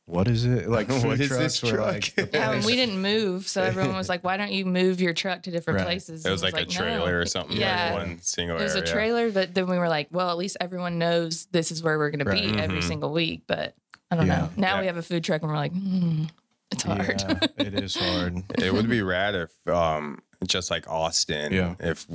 what 0.07 0.29
is 0.29 0.45
it 0.45 0.69
like 0.69 0.89
What 0.91 1.01
food 1.03 1.19
this 1.19 1.59
truck? 1.61 1.79
like 1.79 2.33
yeah, 2.33 2.51
and 2.53 2.65
we 2.65 2.77
didn't 2.77 3.01
move, 3.01 3.49
so 3.49 3.63
everyone 3.63 3.97
was 3.97 4.09
like, 4.09 4.23
"Why 4.23 4.37
don't 4.37 4.53
you 4.53 4.67
move 4.67 5.01
your 5.01 5.15
truck 5.15 5.43
to 5.45 5.51
different 5.51 5.79
Right. 5.79 5.87
places?" 5.87 6.25
It 6.25 6.29
And 6.29 6.33
was 6.33 6.43
like, 6.43 6.55
a 6.55 6.65
no. 6.65 6.71
trailer 6.71 7.19
or 7.21 7.27
something. 7.27 7.57
Yeah, 7.57 7.91
Like 7.95 8.07
one 8.09 8.19
single 8.21 8.59
it 8.59 8.63
was 8.63 8.77
area. 8.77 8.85
a 8.85 8.93
trailer, 8.93 9.31
but 9.31 9.55
then 9.55 9.67
we 9.67 9.79
were 9.79 9.89
like, 9.89 10.09
"Well, 10.11 10.31
at 10.31 10.37
least 10.37 10.59
everyone 10.61 10.99
knows 10.99 11.47
this 11.53 11.71
is 11.73 11.83
where 11.83 11.99
we're 11.99 12.11
going 12.11 12.27
Right. 12.27 12.43
to 12.45 12.53
be 12.55 12.59
every 12.61 12.79
Mhm. 12.81 12.89
single 12.89 13.13
week." 13.13 13.43
But 13.47 13.75
I 14.11 14.17
don't 14.17 14.27
Yeah. 14.27 14.41
know. 14.41 14.51
Now 14.57 14.75
Yeah. 14.75 14.81
we 14.83 14.87
have 14.89 14.97
a 14.99 15.03
food 15.03 15.25
truck, 15.25 15.41
and 15.43 15.51
we're 15.51 15.57
like, 15.57 15.73
hmm, 15.73 16.25
"It's 16.71 16.83
hard." 16.83 17.23
yeah, 17.27 17.39
it 17.57 17.75
is 17.75 17.95
hard 17.97 18.43
It 18.63 18.73
would 18.75 18.89
be 18.89 19.01
rad 19.03 19.35
if 19.35 19.53
um 19.69 20.21
just 20.47 20.71
like 20.71 20.87
Austin, 20.87 21.53
Yeah. 21.53 21.75
if 21.81 22.07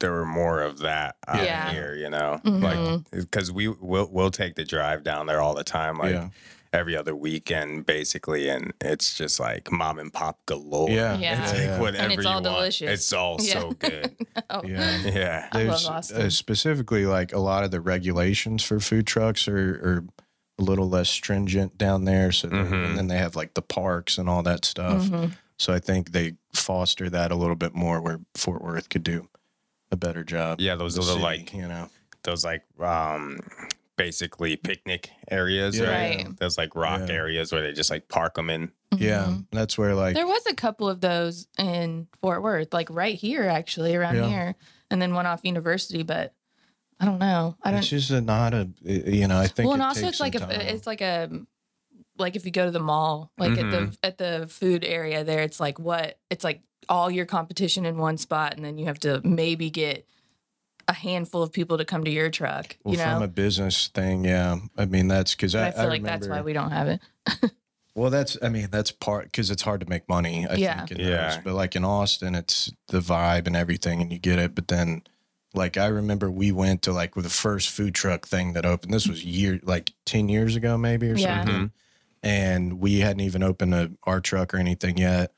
there 0.00 0.12
were 0.12 0.24
more 0.26 0.62
of 0.62 0.78
that 0.78 1.16
out 1.28 1.42
Yeah. 1.44 1.70
here, 1.70 1.94
you 1.94 2.08
know, 2.08 2.40
Mhm. 2.44 2.62
like 2.62 3.10
because 3.10 3.52
we 3.52 3.68
will 3.68 4.08
we'll 4.10 4.30
take 4.30 4.54
the 4.54 4.64
drive 4.64 5.04
down 5.04 5.26
there 5.26 5.42
all 5.42 5.54
the 5.54 5.64
time, 5.64 5.98
like 5.98 6.12
yeah 6.12 6.28
every 6.72 6.96
other 6.96 7.14
weekend, 7.16 7.86
basically, 7.86 8.48
and 8.48 8.72
it's 8.80 9.14
just 9.16 9.38
like 9.40 9.70
mom 9.72 9.98
and 9.98 10.12
pop 10.12 10.38
galore. 10.46 10.90
yeah 10.90 11.16
Yeah. 11.18 11.42
It's 11.42 11.52
yeah, 11.52 11.58
like 11.58 11.68
yeah. 11.68 11.80
whatever 11.80 12.12
it's 12.14 12.22
you 12.24 12.28
all 12.28 12.34
want. 12.34 12.44
delicious. 12.44 12.90
It's 12.90 13.12
all 13.12 13.36
Yeah. 13.40 13.52
so 13.60 13.70
good. 13.78 14.16
Oh, 14.50 14.62
yeah 14.64 14.96
yeah. 15.04 15.48
I 15.52 15.58
love 15.58 15.66
there's 15.68 15.86
Austin. 15.88 16.22
uh, 16.22 16.30
specifically 16.30 17.06
like 17.06 17.32
a 17.32 17.38
lot 17.38 17.64
of 17.64 17.70
the 17.70 17.80
regulations 17.80 18.62
for 18.62 18.80
food 18.80 19.06
trucks 19.06 19.48
are, 19.48 19.54
are 19.56 20.04
a 20.58 20.62
little 20.62 20.88
less 20.88 21.08
stringent 21.10 21.76
down 21.78 22.04
there 22.04 22.32
so 22.32 22.48
they- 22.48 22.56
Mhm. 22.56 22.84
and 22.86 22.98
then 22.98 23.08
they 23.08 23.18
have 23.18 23.36
like 23.36 23.54
the 23.54 23.62
parks 23.62 24.18
and 24.18 24.28
all 24.28 24.42
that 24.42 24.64
stuff 24.64 25.02
Mhm. 25.04 25.32
So 25.58 25.72
I 25.72 25.78
think 25.78 26.12
they 26.12 26.34
foster 26.52 27.08
that 27.08 27.30
a 27.32 27.34
little 27.34 27.56
bit 27.56 27.74
more 27.74 28.00
where 28.02 28.20
Fort 28.34 28.60
Worth 28.62 28.90
could 28.90 29.02
do 29.02 29.28
a 29.90 29.96
better 29.96 30.22
job. 30.22 30.60
Yeah, 30.60 30.74
those 30.74 30.96
The 30.96 31.00
little 31.00 31.14
city, 31.14 31.24
like 31.24 31.54
you 31.54 31.66
know, 31.66 31.88
those 32.24 32.44
like 32.44 32.62
um 32.78 33.38
basically 33.96 34.56
picnic 34.56 35.10
areas, 35.30 35.78
Yeah. 35.78 35.84
right? 35.90 36.16
Right. 36.26 36.36
Those 36.38 36.58
like 36.58 36.74
rock 36.74 37.08
Yeah. 37.08 37.14
areas 37.14 37.52
where 37.52 37.62
they 37.62 37.72
just 37.72 37.90
like 37.90 38.08
park 38.08 38.34
them 38.34 38.50
in. 38.50 38.72
yeah, 38.96 39.24
Mhm. 39.26 39.46
that's 39.50 39.76
where 39.76 39.94
like 39.94 40.14
There 40.14 40.26
was 40.26 40.46
a 40.46 40.54
couple 40.54 40.88
of 40.88 41.00
those 41.00 41.48
in 41.58 42.06
Fort 42.22 42.42
Worth, 42.42 42.72
like 42.72 42.88
right 42.90 43.14
here, 43.16 43.42
actually, 43.44 43.94
around 43.96 44.16
Yeah. 44.16 44.28
here, 44.28 44.54
and 44.90 45.02
then 45.02 45.12
one 45.12 45.26
off 45.26 45.40
University. 45.44 46.02
But 46.02 46.32
I 47.00 47.04
don't 47.04 47.18
know. 47.18 47.56
I 47.62 47.70
don't. 47.72 47.80
It's 47.80 47.88
just 47.88 48.10
a, 48.10 48.20
not 48.20 48.54
a, 48.54 48.68
you 48.82 49.26
know, 49.28 49.38
I 49.38 49.48
think. 49.48 49.66
well, 49.66 49.74
and 49.74 49.82
it 49.82 49.86
also 49.86 50.00
takes 50.02 50.12
it's 50.12 50.20
like 50.20 50.34
a, 50.36 50.38
time. 50.38 50.50
it's 50.52 50.86
like 50.86 51.00
a, 51.02 51.28
like 52.18 52.36
if 52.36 52.46
you 52.46 52.50
go 52.52 52.64
to 52.64 52.70
the 52.70 52.80
mall, 52.80 53.32
like 53.36 53.52
at 53.52 53.58
Mm-hmm. 53.58 53.70
the 53.90 53.98
at 54.02 54.18
the 54.18 54.46
food 54.48 54.84
area 54.84 55.22
there, 55.24 55.42
it's 55.42 55.60
like 55.60 55.78
what? 55.78 56.18
It's 56.30 56.44
like 56.44 56.62
all 56.88 57.10
your 57.10 57.26
competition 57.26 57.84
in 57.84 57.98
one 57.98 58.16
spot, 58.16 58.54
and 58.56 58.64
then 58.64 58.78
you 58.78 58.86
have 58.86 59.00
to 59.00 59.20
maybe 59.24 59.68
get 59.68 60.06
a 60.88 60.92
handful 60.92 61.42
of 61.42 61.52
people 61.52 61.78
to 61.78 61.84
come 61.84 62.04
to 62.04 62.10
your 62.10 62.30
truck. 62.30 62.76
well, 62.84 62.94
you 62.94 63.00
from 63.00 63.18
know, 63.20 63.24
a 63.24 63.28
business 63.28 63.88
thing, 63.88 64.24
yeah. 64.24 64.56
I 64.78 64.84
mean, 64.86 65.08
that's 65.08 65.34
because 65.34 65.54
I, 65.54 65.68
I 65.68 65.70
feel 65.72 65.80
I 65.82 65.86
like 65.88 66.02
that's 66.04 66.28
why 66.28 66.40
we 66.42 66.52
don't 66.52 66.70
have 66.70 66.88
it. 66.88 67.00
Well, 67.96 68.10
that's 68.10 68.36
I 68.42 68.50
mean 68.50 68.68
that's 68.70 68.90
part 68.92 69.24
because 69.24 69.50
it's 69.50 69.62
hard 69.62 69.80
to 69.80 69.88
make 69.88 70.06
money. 70.06 70.46
I 70.46 70.56
Yeah. 70.56 70.84
think. 70.84 71.00
In 71.00 71.06
Yeah. 71.08 71.30
those. 71.30 71.38
But 71.42 71.54
like 71.54 71.74
in 71.76 71.82
Austin, 71.82 72.34
it's 72.34 72.70
the 72.88 73.00
vibe 73.00 73.46
and 73.46 73.56
everything, 73.56 74.02
and 74.02 74.12
you 74.12 74.18
get 74.18 74.38
it. 74.38 74.54
But 74.54 74.68
then, 74.68 75.00
like 75.54 75.78
I 75.78 75.86
remember 75.86 76.30
we 76.30 76.52
went 76.52 76.82
to 76.82 76.92
like 76.92 77.16
with 77.16 77.24
the 77.24 77.30
first 77.30 77.70
food 77.70 77.94
truck 77.94 78.26
thing 78.26 78.52
that 78.52 78.66
opened. 78.66 78.92
This 78.92 79.08
was 79.08 79.24
year 79.24 79.60
like 79.62 79.94
ten 80.04 80.28
years 80.28 80.56
ago, 80.56 80.76
maybe 80.76 81.08
or 81.10 81.16
Yeah. 81.16 81.38
something. 81.42 81.54
Mm-hmm. 81.54 81.66
And 82.28 82.80
we 82.80 83.00
hadn't 83.00 83.20
even 83.20 83.42
opened 83.42 83.72
a, 83.74 83.90
our 84.04 84.20
truck 84.20 84.52
or 84.52 84.58
anything 84.58 84.98
yet. 84.98 85.32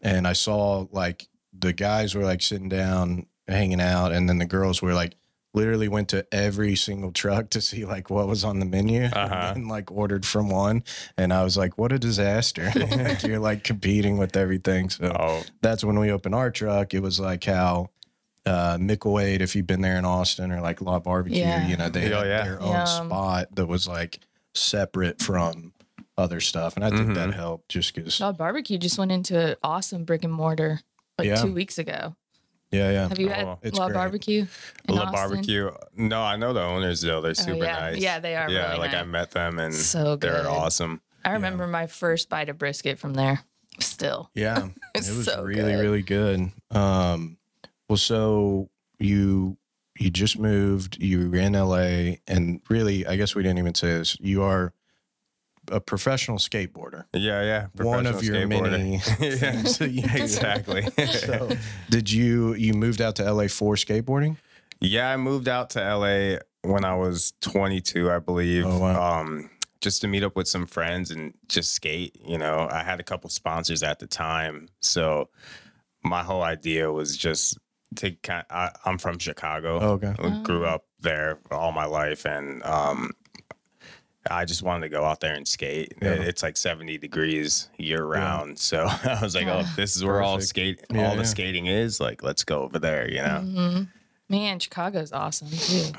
And 0.00 0.26
I 0.26 0.32
saw 0.32 0.86
like 0.90 1.28
the 1.52 1.74
guys 1.74 2.14
were 2.14 2.24
like 2.24 2.40
sitting 2.40 2.70
down, 2.70 3.26
hanging 3.48 3.80
out, 3.80 4.12
and 4.12 4.28
then 4.28 4.38
the 4.38 4.46
girls 4.46 4.80
were 4.82 4.94
like 4.94 5.14
literally 5.54 5.88
went 5.88 6.08
to 6.10 6.26
every 6.32 6.76
single 6.76 7.10
truck 7.10 7.48
to 7.50 7.60
see 7.60 7.84
like 7.86 8.10
what 8.10 8.28
was 8.28 8.44
on 8.44 8.58
the 8.60 8.66
menu 8.66 9.04
Uh-huh. 9.04 9.52
and 9.56 9.66
like 9.68 9.90
ordered 9.90 10.26
from 10.26 10.50
one 10.50 10.84
and 11.16 11.32
i 11.32 11.42
was 11.42 11.56
like 11.56 11.78
what 11.78 11.90
a 11.90 11.98
disaster 11.98 12.70
like 12.76 13.22
you're 13.22 13.38
like 13.38 13.64
competing 13.64 14.18
with 14.18 14.36
everything 14.36 14.90
so 14.90 15.10
Oh, 15.18 15.42
that's 15.62 15.82
when 15.82 15.98
we 15.98 16.12
opened 16.12 16.34
our 16.34 16.50
truck 16.50 16.92
it 16.92 17.00
was 17.00 17.18
like 17.18 17.42
how 17.44 17.88
uh 18.44 18.76
Micklethwait, 18.76 19.40
if 19.40 19.56
you've 19.56 19.66
been 19.66 19.80
there 19.80 19.96
in 19.98 20.04
Austin 20.04 20.52
or 20.52 20.60
like 20.60 20.80
La 20.82 20.98
Barbecue, 21.00 21.38
Yeah. 21.40 21.66
you 21.66 21.76
know, 21.78 21.88
they 21.88 22.12
Oh, 22.12 22.18
had 22.18 22.26
yeah. 22.26 22.44
their 22.44 22.62
own 22.62 22.72
Yum. 22.72 22.86
spot 22.86 23.54
that 23.56 23.66
was 23.66 23.88
like 23.88 24.20
separate 24.54 25.20
from 25.20 25.72
other 26.16 26.40
stuff. 26.40 26.76
And 26.76 26.84
I 26.84 26.90
think 26.90 27.14
that 27.14 27.30
Mhm. 27.30 27.34
helped 27.34 27.68
just 27.70 27.94
because 27.94 28.20
No, 28.20 28.32
barbecue 28.32 28.78
just 28.78 28.98
went 28.98 29.12
into 29.12 29.38
an 29.52 29.56
awesome 29.62 30.04
brick 30.04 30.24
and 30.24 30.32
mortar 30.32 30.80
like 31.18 31.26
Yeah. 31.28 31.36
two 31.42 31.52
weeks 31.52 31.78
ago. 31.78 32.14
Yeah, 32.70 32.90
yeah. 32.90 33.08
Have 33.08 33.18
you 33.18 33.28
Oh, 33.28 33.32
had 33.32 33.58
it's 33.62 33.78
La 33.78 33.86
great. 33.86 33.94
Barbecue? 33.94 34.46
in 34.88 34.94
La 34.94 35.02
Austin? 35.04 35.12
Barbecue. 35.12 35.70
No, 35.96 36.22
I 36.22 36.36
know 36.36 36.52
the 36.52 36.62
owners 36.62 37.00
though. 37.00 37.20
They're 37.20 37.34
super 37.34 37.62
Oh, 37.62 37.66
yeah. 37.66 37.78
nice. 37.80 37.98
Yeah, 37.98 38.18
they 38.20 38.36
are 38.36 38.50
Yeah, 38.50 38.68
really 38.72 38.78
like 38.78 38.94
I 38.94 39.02
met 39.04 39.30
them 39.30 39.58
and 39.58 39.74
So 39.74 40.16
good. 40.16 40.30
they're 40.32 40.48
awesome. 40.48 41.00
I 41.24 41.32
remember 41.32 41.66
my 41.66 41.86
first 41.86 42.28
bite 42.28 42.48
of 42.48 42.58
brisket 42.58 42.98
from 42.98 43.14
there. 43.14 43.40
Still, 43.80 44.30
Yeah. 44.34 44.66
it 44.94 44.98
It's 44.98 45.10
was 45.14 45.26
so 45.26 45.42
really, 45.42 45.72
good. 45.72 45.80
really 45.80 46.02
good. 46.02 46.50
Um 46.70 47.38
well 47.88 47.96
so 47.96 48.68
you 48.98 49.56
you 49.98 50.10
just 50.10 50.38
moved, 50.38 50.96
you 51.02 51.30
were 51.30 51.36
in 51.38 51.54
LA 51.54 52.16
and 52.26 52.60
really 52.68 53.06
I 53.06 53.16
guess 53.16 53.34
we 53.34 53.42
didn't 53.42 53.58
even 53.58 53.74
say 53.74 53.88
this. 53.98 54.16
You 54.20 54.42
are 54.42 54.72
a 55.70 55.80
professional 55.80 56.38
skateboarder. 56.38 57.04
Yeah, 57.12 57.42
yeah. 57.42 57.66
One 57.84 58.06
of 58.06 58.22
your 58.22 58.34
skateboarder. 58.36 58.70
many 58.70 58.92
yeah, 58.94 59.00
things 59.36 59.78
that 59.78 59.90
you 59.90 60.02
exactly. 60.14 60.86
So, 61.06 61.50
did 61.90 62.10
you 62.10 62.54
you 62.54 62.74
moved 62.74 63.00
out 63.00 63.16
to 63.16 63.30
LA 63.32 63.48
for 63.48 63.74
skateboarding? 63.74 64.36
Yeah, 64.80 65.10
I 65.12 65.16
moved 65.16 65.48
out 65.48 65.70
to 65.70 65.80
LA 65.80 66.38
when 66.62 66.84
I 66.84 66.94
was 66.94 67.32
22, 67.40 68.10
I 68.10 68.18
believe. 68.20 68.64
Oh, 68.66 68.78
wow. 68.78 69.20
Um, 69.20 69.50
just 69.80 70.00
to 70.02 70.08
meet 70.08 70.22
up 70.24 70.34
with 70.36 70.48
some 70.48 70.66
friends 70.66 71.10
and 71.10 71.32
just 71.48 71.72
skate. 71.72 72.16
You 72.24 72.38
know, 72.38 72.68
I 72.70 72.82
had 72.82 73.00
a 73.00 73.04
couple 73.04 73.30
sponsors 73.30 73.82
at 73.82 73.98
the 74.00 74.06
time, 74.06 74.68
so 74.80 75.28
my 76.04 76.22
whole 76.22 76.42
idea 76.42 76.90
was 76.92 77.16
just 77.16 77.58
to 77.96 78.10
kind. 78.22 78.44
I, 78.50 78.70
I'm 78.84 78.98
from 78.98 79.18
Chicago. 79.18 79.78
Oh, 79.80 79.88
okay. 79.92 80.14
I 80.18 80.42
grew 80.42 80.64
Oh. 80.66 80.70
up 80.74 80.84
there 81.00 81.38
all 81.50 81.72
my 81.72 81.84
life, 81.86 82.24
and 82.26 82.62
um, 82.64 83.12
I 84.30 84.44
just 84.44 84.62
wanted 84.62 84.82
to 84.82 84.88
go 84.88 85.04
out 85.04 85.20
there 85.20 85.34
and 85.34 85.46
skate. 85.46 85.94
Yeah. 86.02 86.10
It's 86.14 86.42
like 86.42 86.56
70 86.56 86.98
degrees 86.98 87.68
year 87.78 88.04
round, 88.04 88.58
so 88.58 88.86
I 89.04 89.18
was 89.22 89.34
like, 89.34 89.46
"Oh, 89.46 89.64
this 89.76 89.96
is 89.96 90.04
where 90.04 90.20
all 90.22 90.40
skate, 90.40 90.84
Yeah, 90.92 91.04
all 91.08 91.14
yeah. 91.14 91.22
the 91.22 91.24
skating 91.24 91.66
is. 91.66 92.00
Like, 92.00 92.22
let's 92.22 92.44
go 92.44 92.62
over 92.62 92.78
there." 92.78 93.10
You 93.10 93.22
know. 93.22 93.40
hmm 93.40 93.82
man, 94.30 94.58
Chicago's 94.58 95.10
awesome 95.10 95.48
too. 95.48 95.54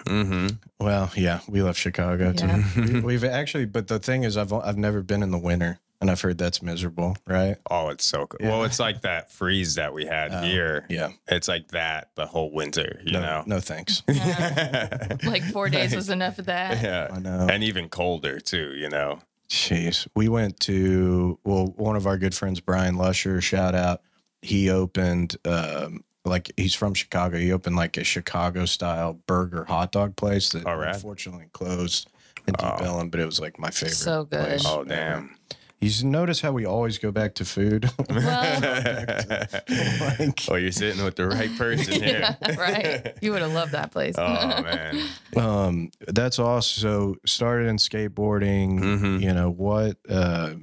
Mm-hmm. 0.06 0.48
Well, 0.80 1.12
yeah, 1.16 1.40
we 1.48 1.64
love 1.64 1.76
Chicago 1.76 2.32
too. 2.32 2.46
Yeah. 2.46 2.64
We- 2.76 3.00
We've 3.02 3.24
actually, 3.24 3.66
but 3.66 3.88
the 3.88 3.98
thing 4.00 4.24
is, 4.24 4.38
I've 4.38 4.54
I've 4.54 4.78
never 4.78 5.02
been 5.02 5.24
in 5.24 5.32
the 5.32 5.40
winter, 5.40 5.80
and 6.02 6.10
I've 6.10 6.22
heard 6.22 6.38
that's 6.38 6.62
miserable, 6.62 7.18
right? 7.28 7.58
Oh, 7.70 7.90
it's 7.90 8.06
so 8.06 8.26
good. 8.26 8.40
Yeah. 8.42 8.50
Well, 8.50 8.64
it's 8.64 8.80
like 8.80 9.02
that 9.02 9.32
freeze 9.32 9.76
that 9.76 9.94
we 9.94 10.06
had 10.06 10.32
Oh, 10.34 10.42
here. 10.42 10.86
Yeah. 10.90 11.10
It's 11.28 11.48
like 11.48 11.70
that 11.70 12.12
the 12.16 12.26
whole 12.26 12.52
winter, 12.52 13.02
you 13.04 13.14
no, 13.14 13.22
know? 13.22 13.44
no 13.46 13.60
thanks. 13.60 14.02
Like 15.24 15.44
four 15.44 15.70
days 15.70 15.94
was 15.96 16.10
enough 16.10 16.40
of 16.40 16.46
that. 16.46 16.82
yeah. 16.82 17.10
I 17.12 17.20
know. 17.20 17.48
And 17.50 17.64
even 17.64 17.90
colder 17.90 18.40
too, 18.40 18.74
you 18.76 18.90
know? 18.90 19.20
Jeez, 19.50 20.08
we 20.16 20.30
went 20.30 20.60
to 20.62 21.40
well, 21.44 21.68
one 21.76 21.96
of 21.96 22.06
our 22.08 22.18
good 22.18 22.36
friends, 22.36 22.60
Brian 22.60 22.96
Lusher, 22.96 23.42
shout 23.42 23.76
out. 23.76 24.02
He 24.42 24.70
opened, 24.70 25.36
um, 25.46 26.04
like 26.24 26.52
he's 26.56 26.76
from 26.76 26.94
Chicago. 26.94 27.38
He 27.38 27.52
opened 27.52 27.76
like 27.76 27.98
a 27.98 28.04
Chicago 28.04 28.66
style 28.66 29.20
burger 29.26 29.66
hot 29.66 29.92
dog 29.92 30.16
place 30.16 30.50
that 30.52 30.66
All 30.66 30.78
right. 30.78 30.94
unfortunately 30.94 31.48
closed 31.52 32.10
in 32.48 32.54
Deep 32.54 32.64
Oh. 32.64 32.78
Ellen, 32.86 33.10
but 33.10 33.20
it 33.20 33.26
was 33.26 33.40
like 33.40 33.58
my 33.60 33.72
favorite. 33.72 33.96
So 33.96 34.26
good. 34.26 34.40
place 34.46 34.64
Oh, 34.66 34.82
ever. 34.82 34.90
damn. 34.90 35.36
You 35.82 35.90
notice 36.06 36.42
how 36.42 36.52
we 36.52 36.66
always 36.66 36.98
go 36.98 37.12
back 37.12 37.36
to 37.36 37.46
food. 37.46 37.90
Well, 38.10 38.60
Like- 40.20 40.42
well, 40.48 40.60
you're 40.60 40.72
sitting 40.72 41.04
with 41.04 41.16
the 41.16 41.28
right 41.28 41.56
person 41.58 42.02
here. 42.02 42.36
yeah, 42.42 42.56
right. 42.56 43.14
You 43.22 43.32
would 43.32 43.42
have 43.42 43.54
loved 43.54 43.72
that 43.72 43.92
place. 43.92 44.16
oh, 44.18 44.62
man. 44.62 45.08
Um, 45.38 45.92
that's 46.08 46.38
awesome. 46.40 46.82
So 46.82 47.16
started 47.26 47.68
in 47.68 47.78
skateboarding. 47.78 48.80
Mhm. 48.80 49.22
You 49.22 49.34
know 49.34 49.50
what? 49.50 49.98
Uh, 50.10 50.56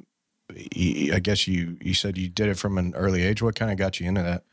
y- 0.50 1.10
I 1.14 1.18
guess 1.20 1.46
you 1.48 1.76
you 1.80 1.94
said 1.94 2.18
you 2.18 2.28
did 2.28 2.48
it 2.48 2.58
from 2.58 2.76
an 2.78 2.92
early 2.94 3.22
age. 3.22 3.40
What 3.42 3.54
kind 3.54 3.70
of 3.70 3.78
got 3.78 3.98
you 4.00 4.06
into 4.08 4.22
that? 4.22 4.44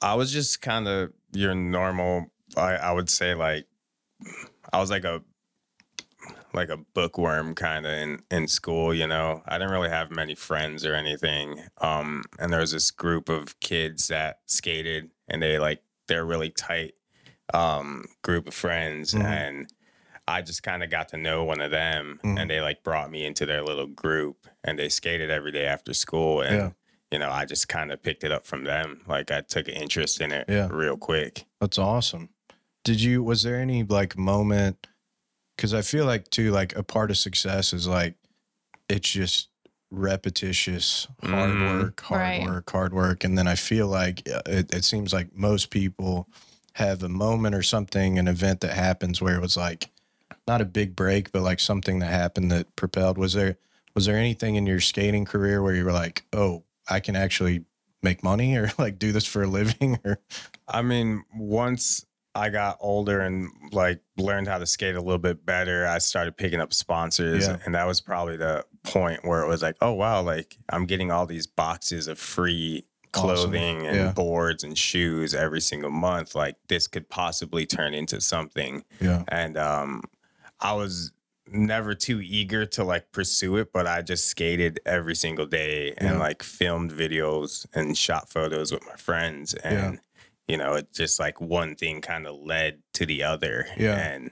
I 0.00 0.14
was 0.14 0.32
just 0.32 0.60
kind 0.62 0.88
of 0.88 1.12
your 1.32 1.54
normal, 1.54 2.26
I, 2.56 2.76
I 2.76 2.92
would 2.92 3.08
say, 3.10 3.34
like, 3.34 3.66
I 4.72 4.78
was 4.78 4.90
like 4.90 5.04
a, 5.04 5.22
like 6.56 6.70
a 6.70 6.78
bookworm 6.94 7.54
kind 7.54 7.86
of 7.86 7.92
in, 7.92 8.22
in 8.30 8.48
school, 8.48 8.92
you 8.94 9.06
know. 9.06 9.42
I 9.46 9.58
didn't 9.58 9.72
really 9.72 9.90
have 9.90 10.10
many 10.10 10.34
friends 10.34 10.84
or 10.86 10.94
anything. 10.94 11.62
Um, 11.80 12.24
and 12.38 12.52
there 12.52 12.60
was 12.60 12.72
this 12.72 12.90
group 12.90 13.28
of 13.28 13.60
kids 13.60 14.08
that 14.08 14.40
skated 14.46 15.10
and 15.28 15.42
they 15.42 15.58
like 15.58 15.82
they're 16.08 16.24
really 16.24 16.50
tight 16.50 16.94
um 17.54 18.04
group 18.22 18.48
of 18.48 18.54
friends 18.54 19.14
Mhm. 19.14 19.24
and 19.24 19.66
I 20.28 20.42
just 20.42 20.64
kind 20.64 20.82
of 20.82 20.90
got 20.90 21.08
to 21.10 21.16
know 21.16 21.44
one 21.44 21.60
of 21.60 21.70
them 21.70 22.18
Mhm. 22.24 22.40
and 22.40 22.50
they 22.50 22.60
like 22.60 22.82
brought 22.82 23.10
me 23.10 23.24
into 23.24 23.46
their 23.46 23.62
little 23.62 23.86
group 23.86 24.48
and 24.64 24.76
they 24.78 24.88
skated 24.88 25.30
every 25.30 25.52
day 25.52 25.66
after 25.66 25.94
school 25.94 26.40
and 26.40 26.56
Yeah. 26.56 26.70
you 27.12 27.18
know, 27.20 27.30
I 27.30 27.44
just 27.44 27.68
kind 27.68 27.92
of 27.92 28.02
picked 28.02 28.24
it 28.24 28.32
up 28.32 28.44
from 28.46 28.64
them. 28.64 29.02
Like 29.06 29.30
I 29.30 29.42
took 29.42 29.68
an 29.68 29.74
interest 29.74 30.20
in 30.20 30.32
it 30.32 30.46
Yeah. 30.48 30.68
real 30.72 30.96
quick. 30.96 31.44
That's 31.60 31.78
awesome. 31.78 32.30
Did 32.82 33.00
you? 33.00 33.22
Was 33.22 33.42
there 33.44 33.56
any 33.60 33.84
like 33.84 34.16
moment? 34.18 34.88
Because 35.56 35.72
I 35.74 35.82
feel 35.82 36.04
like 36.04 36.28
too, 36.30 36.50
like 36.50 36.76
a 36.76 36.82
part 36.82 37.10
of 37.10 37.18
success 37.18 37.72
is 37.72 37.88
like 37.88 38.14
it's 38.88 39.10
just 39.10 39.48
repetitious 39.90 41.06
hard 41.22 41.50
Mhm. 41.50 41.78
work, 41.80 42.00
hard 42.02 42.20
Right. 42.20 42.46
work, 42.46 42.70
hard 42.70 42.92
work, 42.92 43.24
and 43.24 43.36
then 43.38 43.48
I 43.48 43.54
feel 43.54 43.86
like 43.88 44.28
uh, 44.28 44.42
it, 44.46 44.72
it 44.74 44.84
seems 44.84 45.12
like 45.12 45.34
most 45.34 45.70
people 45.70 46.28
have 46.74 47.02
a 47.02 47.08
moment 47.08 47.54
or 47.54 47.62
something, 47.62 48.18
an 48.18 48.28
event 48.28 48.60
that 48.60 48.74
happens 48.74 49.20
where 49.22 49.34
it 49.36 49.40
was 49.40 49.56
like 49.56 49.90
not 50.46 50.60
a 50.60 50.64
big 50.66 50.94
break, 50.94 51.32
but 51.32 51.42
like 51.42 51.58
something 51.60 51.98
that 52.00 52.10
happened 52.12 52.50
that 52.52 52.74
propelled. 52.76 53.16
Was 53.18 53.32
there 53.32 53.56
was 53.94 54.04
there 54.06 54.16
anything 54.18 54.56
in 54.56 54.66
your 54.66 54.80
skating 54.80 55.24
career 55.24 55.62
where 55.62 55.74
you 55.74 55.84
were 55.84 55.92
like, 55.92 56.24
oh, 56.34 56.64
I 56.88 57.00
can 57.00 57.16
actually 57.16 57.64
make 58.02 58.22
money 58.22 58.56
or 58.56 58.70
like 58.78 58.98
do 58.98 59.10
this 59.12 59.24
for 59.26 59.42
a 59.42 59.46
living 59.48 59.98
or 60.04 60.18
I 60.68 60.82
mean, 60.82 61.24
once 61.34 62.04
I 62.36 62.50
got 62.50 62.76
older 62.80 63.20
and 63.20 63.48
like 63.72 64.00
learned 64.16 64.46
how 64.48 64.58
to 64.58 64.66
skate 64.66 64.94
a 64.94 65.00
little 65.00 65.18
bit 65.18 65.44
better, 65.46 65.86
I 65.86 65.98
started 65.98 66.36
picking 66.36 66.60
up 66.60 66.72
sponsors. 66.74 67.48
Yeah. 67.48 67.58
And 67.64 67.74
that 67.74 67.86
was 67.86 68.00
probably 68.00 68.36
the 68.36 68.64
point 68.84 69.24
where 69.24 69.42
it 69.42 69.48
was 69.48 69.62
like, 69.62 69.76
oh, 69.80 69.92
wow, 69.92 70.22
like 70.22 70.56
I'm 70.68 70.86
getting 70.86 71.10
all 71.10 71.26
these 71.26 71.46
boxes 71.46 72.08
of 72.08 72.18
free 72.18 72.84
Awesome. 73.14 73.28
clothing 73.50 73.86
and 73.86 73.96
Yeah. 73.96 74.12
boards 74.12 74.62
and 74.62 74.76
shoes 74.76 75.34
every 75.34 75.60
single 75.62 75.90
month. 75.90 76.34
Like 76.34 76.56
this 76.68 76.86
could 76.86 77.08
possibly 77.08 77.64
turn 77.64 77.94
into 77.94 78.20
something. 78.20 78.84
yeah. 79.00 79.22
And 79.28 79.56
um, 79.56 80.02
I 80.60 80.74
was 80.74 81.12
never 81.48 81.94
too 81.94 82.20
eager 82.20 82.66
to 82.66 82.84
like 82.84 83.12
pursue 83.12 83.56
it, 83.56 83.72
but 83.72 83.86
I 83.86 84.02
just 84.02 84.26
skated 84.26 84.80
every 84.84 85.14
single 85.14 85.46
day 85.46 85.94
and 85.96 86.10
Yeah. 86.16 86.18
like 86.18 86.42
filmed 86.42 86.92
videos 86.92 87.64
and 87.74 87.96
shot 87.96 88.28
photos 88.28 88.72
with 88.72 88.84
my 88.84 88.96
friends. 88.96 89.54
And, 89.54 90.00
you 90.48 90.56
know, 90.56 90.74
it 90.74 90.92
just 90.92 91.18
like 91.18 91.40
one 91.40 91.74
thing 91.74 92.00
kind 92.00 92.26
of 92.26 92.36
led 92.40 92.82
to 92.94 93.06
the 93.06 93.22
other. 93.24 93.66
Yeah. 93.76 93.96
And 93.96 94.30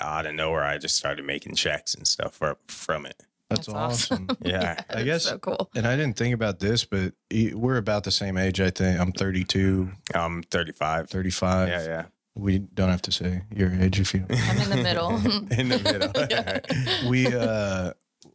out 0.00 0.26
of 0.26 0.34
nowhere, 0.34 0.64
I 0.64 0.78
just 0.78 0.96
started 0.96 1.24
making 1.24 1.54
checks 1.54 1.94
and 1.94 2.06
stuff 2.06 2.34
for, 2.34 2.56
from 2.68 3.06
it. 3.06 3.22
That's, 3.48 3.66
That's 3.66 3.76
awesome. 3.76 4.26
awesome. 4.30 4.38
Yeah. 4.44 4.80
I 4.90 5.02
guess- 5.04 5.24
so 5.24 5.38
cool. 5.38 5.70
and 5.76 5.86
I 5.86 5.96
didn't 5.96 6.16
think 6.16 6.34
about 6.34 6.58
this, 6.58 6.84
but 6.84 7.12
we're 7.52 7.76
about 7.76 8.04
the 8.04 8.10
same 8.10 8.36
age, 8.36 8.60
I 8.60 8.70
think. 8.70 8.98
I'm 8.98 9.12
32, 9.12 9.88
I'm 10.14 10.42
35. 10.42 11.08
35. 11.10 11.68
Yeah, 11.68 11.84
yeah. 11.84 12.04
We 12.34 12.58
don't 12.58 12.90
have 12.90 13.02
to 13.02 13.12
say 13.12 13.42
your 13.54 13.72
age 13.72 13.98
if 14.00 14.12
you. 14.12 14.24
I'm 14.28 14.58
in 14.62 14.70
the 14.70 14.82
middle. 14.82 15.10
in 15.58 15.68
the 15.70 16.60
middle. 17.02 17.08
we 17.10 17.26
uh 17.28 17.92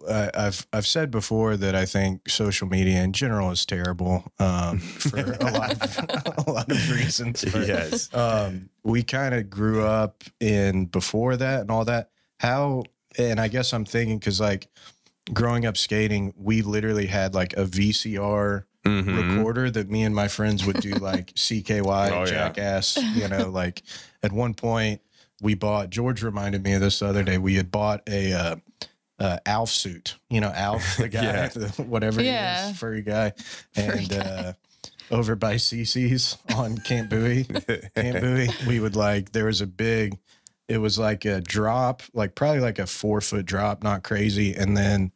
I- 0.09 0.31
I've 0.33 0.65
I've 0.73 0.87
said 0.87 1.11
before 1.11 1.57
that 1.57 1.75
I 1.75 1.85
think 1.85 2.29
social 2.29 2.67
media 2.67 3.01
in 3.03 3.13
general 3.13 3.51
is 3.51 3.65
terrible 3.65 4.23
um, 4.39 4.79
for 4.79 5.17
a 5.41 5.51
lot 5.51 5.71
of, 5.71 6.37
a 6.47 6.51
lot 6.51 6.71
of 6.71 6.91
reasons. 6.91 7.43
but, 7.45 7.67
yes. 7.67 8.13
um, 8.13 8.69
we 8.83 9.03
kind 9.03 9.33
of 9.35 9.49
grew 9.49 9.83
up 9.85 10.23
in 10.39 10.85
before 10.85 11.37
that 11.37 11.61
and 11.61 11.71
all 11.71 11.85
that. 11.85 12.09
How 12.39 12.83
and 13.17 13.39
I 13.39 13.47
guess 13.47 13.73
I'm 13.73 13.85
thinking 13.85 14.17
because 14.19 14.39
like 14.39 14.67
growing 15.33 15.65
up 15.65 15.77
skating, 15.77 16.33
we 16.37 16.61
literally 16.61 17.05
had 17.07 17.33
like 17.33 17.53
a 17.53 17.65
VCR 17.65 18.63
Mhm. 18.85 19.35
recorder 19.37 19.69
that 19.69 19.91
me 19.91 20.01
and 20.01 20.15
my 20.15 20.27
friends 20.27 20.65
would 20.65 20.81
do 20.81 20.89
like 20.95 21.27
CKY, 21.35 22.11
Oh, 22.11 22.19
yeah. 22.21 22.25
Jackass. 22.25 22.97
You 22.97 23.27
know, 23.27 23.47
like 23.49 23.83
at 24.23 24.31
one 24.31 24.55
point 24.55 25.01
we 25.39 25.53
bought. 25.53 25.91
George 25.91 26.23
reminded 26.23 26.63
me 26.63 26.73
of 26.73 26.81
this 26.81 26.97
the 26.99 27.05
other 27.07 27.21
day. 27.23 27.37
We 27.37 27.53
had 27.55 27.69
bought 27.69 28.01
a. 28.09 28.33
Uh, 28.33 28.55
uh, 29.21 29.37
Alf 29.45 29.69
suit, 29.69 30.15
you 30.29 30.41
know, 30.41 30.49
Alf, 30.53 30.97
the 30.97 31.07
guy, 31.17 31.21
Yeah. 31.23 31.47
the, 31.49 31.67
whatever 31.83 32.21
he 32.21 32.27
is, 32.29 32.77
furry 32.77 33.01
guy, 33.03 33.33
Furry 33.75 33.99
and 33.99 34.09
guy. 34.09 34.17
uh, 34.17 34.53
over 35.11 35.35
by 35.35 35.55
CC's 35.55 36.37
on 36.55 36.77
Camp 36.79 37.09
Bowie, 37.09 37.43
Camp 37.95 38.21
Bowie, 38.21 38.49
we 38.67 38.79
would 38.79 38.95
like 38.95 39.31
there 39.31 39.45
was 39.45 39.61
a 39.61 39.67
big, 39.67 40.17
it 40.67 40.77
was 40.79 40.97
like 40.97 41.25
a 41.25 41.39
drop, 41.41 42.01
like 42.13 42.33
probably 42.35 42.61
like 42.61 42.79
a 42.79 42.87
four 42.87 43.21
foot 43.21 43.45
drop, 43.45 43.83
not 43.83 44.03
crazy, 44.03 44.53
and 44.55 44.75
then 44.75 45.11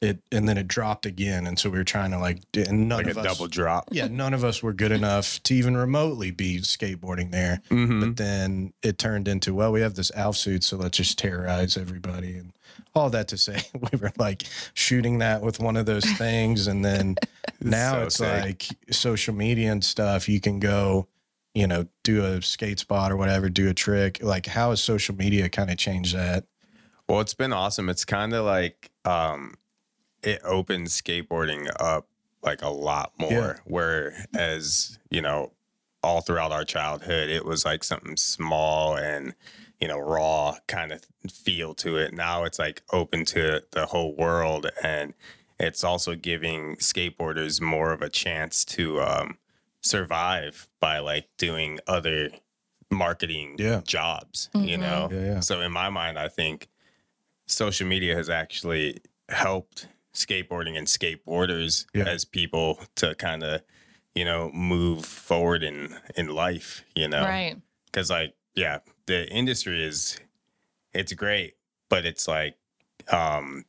it 0.00 0.20
and 0.30 0.48
then 0.48 0.56
it 0.58 0.68
dropped 0.68 1.04
again, 1.06 1.46
and 1.46 1.58
so 1.58 1.68
we 1.70 1.78
were 1.78 1.84
trying 1.84 2.10
to 2.12 2.18
like, 2.18 2.40
d- 2.52 2.62
and 2.62 2.88
none 2.88 3.04
like 3.04 3.16
a 3.16 3.18
us, 3.20 3.26
double 3.26 3.48
drop. 3.48 3.88
yeah, 3.90 4.06
none 4.06 4.34
of 4.34 4.44
us 4.44 4.62
were 4.62 4.72
good 4.72 4.92
enough 4.92 5.42
to 5.44 5.54
even 5.54 5.76
remotely 5.76 6.30
be 6.30 6.58
skateboarding 6.60 7.30
there. 7.30 7.60
Mhm. 7.70 8.00
But 8.00 8.16
then 8.16 8.72
it 8.82 8.98
turned 8.98 9.28
into, 9.28 9.52
well, 9.54 9.72
we 9.72 9.80
have 9.80 9.94
this 9.94 10.10
Alf 10.14 10.36
suit, 10.36 10.62
so 10.62 10.76
let's 10.76 10.96
just 10.98 11.18
terrorize 11.18 11.76
everybody. 11.76 12.36
And 12.36 12.52
all 12.94 13.10
that 13.10 13.28
to 13.28 13.36
say, 13.36 13.60
we 13.92 13.98
were 13.98 14.12
like 14.18 14.44
shooting 14.74 15.18
that 15.18 15.42
with 15.42 15.60
one 15.60 15.76
of 15.76 15.86
those 15.86 16.04
things. 16.12 16.66
And 16.66 16.84
then 16.84 17.16
now 17.60 17.92
so 17.92 18.02
it's 18.02 18.16
sick. 18.16 18.42
like 18.42 18.66
social 18.90 19.34
media 19.34 19.72
and 19.72 19.84
stuff. 19.84 20.28
You 20.28 20.40
can 20.40 20.60
go, 20.60 21.08
you 21.54 21.66
know, 21.66 21.86
do 22.02 22.24
a 22.24 22.42
skate 22.42 22.78
spot 22.78 23.12
or 23.12 23.16
whatever, 23.16 23.48
do 23.48 23.68
a 23.68 23.74
trick. 23.74 24.22
Like, 24.22 24.46
how 24.46 24.70
has 24.70 24.82
social 24.82 25.14
media 25.14 25.48
kind 25.48 25.70
of 25.70 25.76
changed 25.76 26.14
that? 26.14 26.44
Well, 27.08 27.20
it's 27.20 27.34
been 27.34 27.52
awesome. 27.52 27.88
It's 27.88 28.04
kind 28.04 28.32
of 28.32 28.44
like 28.44 28.90
um, 29.04 29.54
it 30.22 30.40
opens 30.44 31.00
skateboarding 31.00 31.68
up 31.78 32.08
like 32.42 32.62
a 32.62 32.70
lot 32.70 33.12
more. 33.18 33.30
Yeah. 33.30 33.54
Whereas 33.64 34.98
you 35.10 35.20
know, 35.20 35.52
all 36.02 36.20
throughout 36.20 36.52
our 36.52 36.64
childhood, 36.64 37.28
it 37.28 37.44
was 37.44 37.64
like 37.64 37.84
something 37.84 38.16
small 38.16 38.96
and 38.96 39.34
you 39.84 39.88
know 39.88 39.98
raw 39.98 40.56
kind 40.66 40.92
of 40.92 41.02
feel 41.30 41.74
to 41.74 41.98
it. 41.98 42.14
Now 42.14 42.44
it's 42.44 42.58
like 42.58 42.80
open 42.90 43.26
to 43.26 43.62
the 43.72 43.84
whole 43.84 44.16
world, 44.16 44.64
and 44.82 45.12
it's 45.60 45.84
also 45.84 46.14
giving 46.14 46.76
skateboarders 46.76 47.60
more 47.60 47.92
of 47.92 48.00
a 48.00 48.08
chance 48.08 48.64
to 48.76 49.02
um, 49.02 49.36
survive 49.82 50.68
by 50.80 51.00
like 51.00 51.28
doing 51.36 51.80
other 51.86 52.30
marketing 52.90 53.56
Yeah. 53.58 53.82
jobs. 53.84 54.48
You 54.54 54.78
Mhm. 54.78 54.80
know, 54.80 55.08
Yeah, 55.12 55.20
yeah. 55.34 55.40
so 55.40 55.60
in 55.60 55.70
my 55.70 55.90
mind, 55.90 56.18
I 56.18 56.28
think 56.28 56.68
social 57.46 57.86
media 57.86 58.14
has 58.16 58.30
actually 58.30 59.02
helped 59.28 59.88
skateboarding 60.14 60.78
and 60.78 60.86
skateboarders 60.86 61.84
Yeah. 61.92 62.04
as 62.08 62.24
people 62.24 62.80
to 62.96 63.14
kind 63.16 63.42
of, 63.42 63.60
you 64.14 64.24
know, 64.24 64.50
move 64.54 65.04
forward 65.04 65.62
in 65.62 65.94
in 66.16 66.28
life. 66.28 66.84
You 66.96 67.08
know, 67.08 67.22
right. 67.24 67.56
Because 67.86 68.08
like, 68.08 68.34
yeah, 68.54 68.78
the 69.06 69.28
industry 69.30 69.82
is 69.82 70.18
it's 70.92 71.12
great, 71.12 71.54
but 71.88 72.04
it's 72.04 72.28
like, 72.28 72.56
um, 73.10 73.64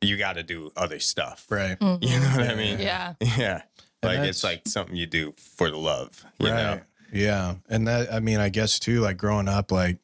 you 0.00 0.16
got 0.16 0.34
to 0.34 0.42
do 0.42 0.70
other 0.76 1.00
stuff. 1.00 1.46
Right. 1.50 1.78
Mhm. 1.78 1.98
You 2.02 2.20
know 2.20 2.28
what 2.28 2.50
I 2.50 2.54
mean? 2.54 2.78
Yeah. 2.78 3.14
Yeah. 3.38 3.62
Like 4.02 4.20
it's 4.20 4.44
like 4.44 4.62
something 4.68 4.94
you 4.94 5.06
do 5.06 5.34
for 5.36 5.68
the 5.70 5.76
love. 5.78 6.24
You 6.38 6.48
know. 6.48 6.80
Yeah. 7.12 7.56
And 7.68 7.88
that, 7.88 8.12
I 8.12 8.20
mean, 8.20 8.38
I 8.38 8.50
guess 8.50 8.78
too, 8.78 9.00
like 9.00 9.16
growing 9.16 9.48
up, 9.48 9.72
like, 9.72 9.98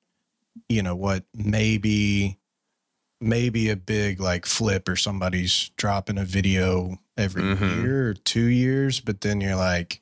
you 0.69 0.83
know, 0.83 0.97
what 0.97 1.25
maybe, 1.35 2.39
maybe 3.21 3.71
a 3.71 3.77
big 3.77 4.19
like 4.21 4.45
flip 4.47 4.89
or 4.89 4.97
somebody's 4.97 5.71
dropping 5.77 6.19
a 6.19 6.25
video 6.25 6.99
every 7.17 7.43
Mhm. 7.43 7.83
year 7.83 8.09
or 8.09 8.15
two 8.15 8.47
years, 8.47 8.99
but 8.99 9.21
then 9.21 9.41
you're 9.41 9.55
like, 9.57 10.01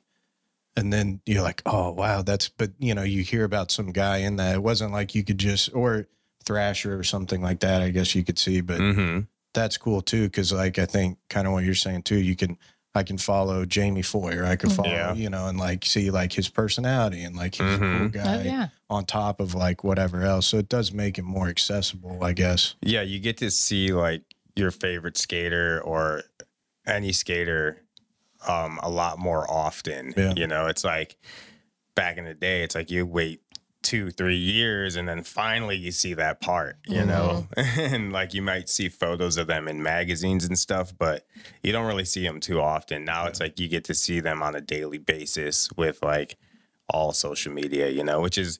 and 0.75 0.91
then 0.91 1.21
you're 1.25 1.41
like, 1.43 1.61
oh, 1.65 1.91
wow, 1.91 2.21
that's, 2.21 2.49
but 2.49 2.71
you 2.79 2.93
know, 2.95 3.03
you 3.03 3.23
hear 3.23 3.43
about 3.43 3.71
some 3.71 3.91
guy 3.91 4.17
in 4.17 4.37
that. 4.37 4.55
It 4.55 4.63
wasn't 4.63 4.91
like 4.93 5.13
you 5.15 5.23
could 5.23 5.37
just, 5.37 5.73
or 5.73 6.07
Thrasher 6.45 6.97
or 6.97 7.03
something 7.03 7.41
like 7.41 7.59
that, 7.59 7.81
I 7.81 7.89
guess 7.91 8.15
you 8.15 8.23
could 8.23 8.39
see, 8.39 8.61
but 8.61 8.79
Mm-hmm. 8.79 9.19
that's 9.53 9.77
cool 9.77 10.01
too 10.01 10.23
because 10.23 10.51
like 10.53 10.79
i 10.79 10.85
think 10.85 11.17
kind 11.29 11.45
of 11.45 11.51
what 11.53 11.63
you're 11.65 11.75
saying 11.75 12.01
too 12.03 12.15
you 12.17 12.37
can 12.37 12.57
i 12.95 13.03
can 13.03 13.17
follow 13.17 13.65
jamie 13.65 14.01
foy 14.01 14.33
or 14.37 14.45
i 14.45 14.55
can 14.55 14.69
follow 14.69 14.89
Yeah. 14.89 15.13
you 15.13 15.29
know 15.29 15.47
and 15.47 15.59
like 15.59 15.83
see 15.85 16.09
like 16.09 16.31
his 16.31 16.47
personality 16.47 17.21
and 17.23 17.35
like 17.35 17.55
he's 17.55 17.75
a 17.75 17.77
cool 17.77 17.85
Mhm. 18.07 18.11
guy 18.13 18.37
Oh 18.37 18.43
yeah. 18.43 18.67
on 18.89 19.03
top 19.05 19.41
of 19.41 19.53
like 19.53 19.83
whatever 19.83 20.23
else 20.23 20.47
so 20.47 20.57
it 20.57 20.69
does 20.69 20.93
make 20.93 21.17
it 21.19 21.23
more 21.23 21.49
accessible 21.49 22.23
i 22.23 22.31
guess 22.31 22.75
Yeah, 22.81 23.01
you 23.01 23.19
get 23.19 23.37
to 23.39 23.51
see 23.51 23.91
like 23.91 24.21
your 24.55 24.71
favorite 24.71 25.17
skater 25.17 25.81
or 25.83 26.23
any 26.87 27.11
skater 27.11 27.81
um 28.47 28.79
a 28.83 28.89
lot 28.89 29.19
more 29.19 29.49
often. 29.49 30.13
Yeah. 30.17 30.33
You 30.35 30.47
know, 30.47 30.67
it's 30.67 30.83
like 30.83 31.17
back 31.95 32.17
in 32.17 32.25
the 32.25 32.33
day, 32.33 32.63
it's 32.63 32.75
like 32.75 32.89
you 32.91 33.05
wait 33.05 33.41
two, 33.83 34.11
three 34.11 34.37
years 34.37 34.95
and 34.95 35.09
then 35.09 35.23
finally 35.23 35.75
you 35.75 35.91
see 35.91 36.13
that 36.13 36.39
part, 36.39 36.77
you 36.85 37.03
know? 37.03 37.47
and 37.57 38.13
like 38.13 38.31
you 38.33 38.41
might 38.41 38.69
see 38.69 38.87
photos 38.89 39.37
of 39.37 39.47
them 39.47 39.67
in 39.67 39.81
magazines 39.81 40.45
and 40.45 40.57
stuff, 40.57 40.93
but 40.97 41.25
you 41.63 41.71
don't 41.71 41.87
really 41.87 42.05
see 42.05 42.23
them 42.23 42.39
too 42.39 42.61
often. 42.61 43.03
Now 43.03 43.25
it's 43.25 43.39
like 43.39 43.59
you 43.59 43.67
get 43.67 43.83
to 43.85 43.95
see 43.95 44.19
them 44.19 44.43
on 44.43 44.55
a 44.55 44.61
daily 44.61 44.99
basis 44.99 45.67
with 45.75 45.97
like 46.03 46.37
all 46.89 47.11
social 47.11 47.51
media, 47.51 47.89
you 47.89 48.03
know, 48.03 48.21
which 48.21 48.37
is 48.37 48.59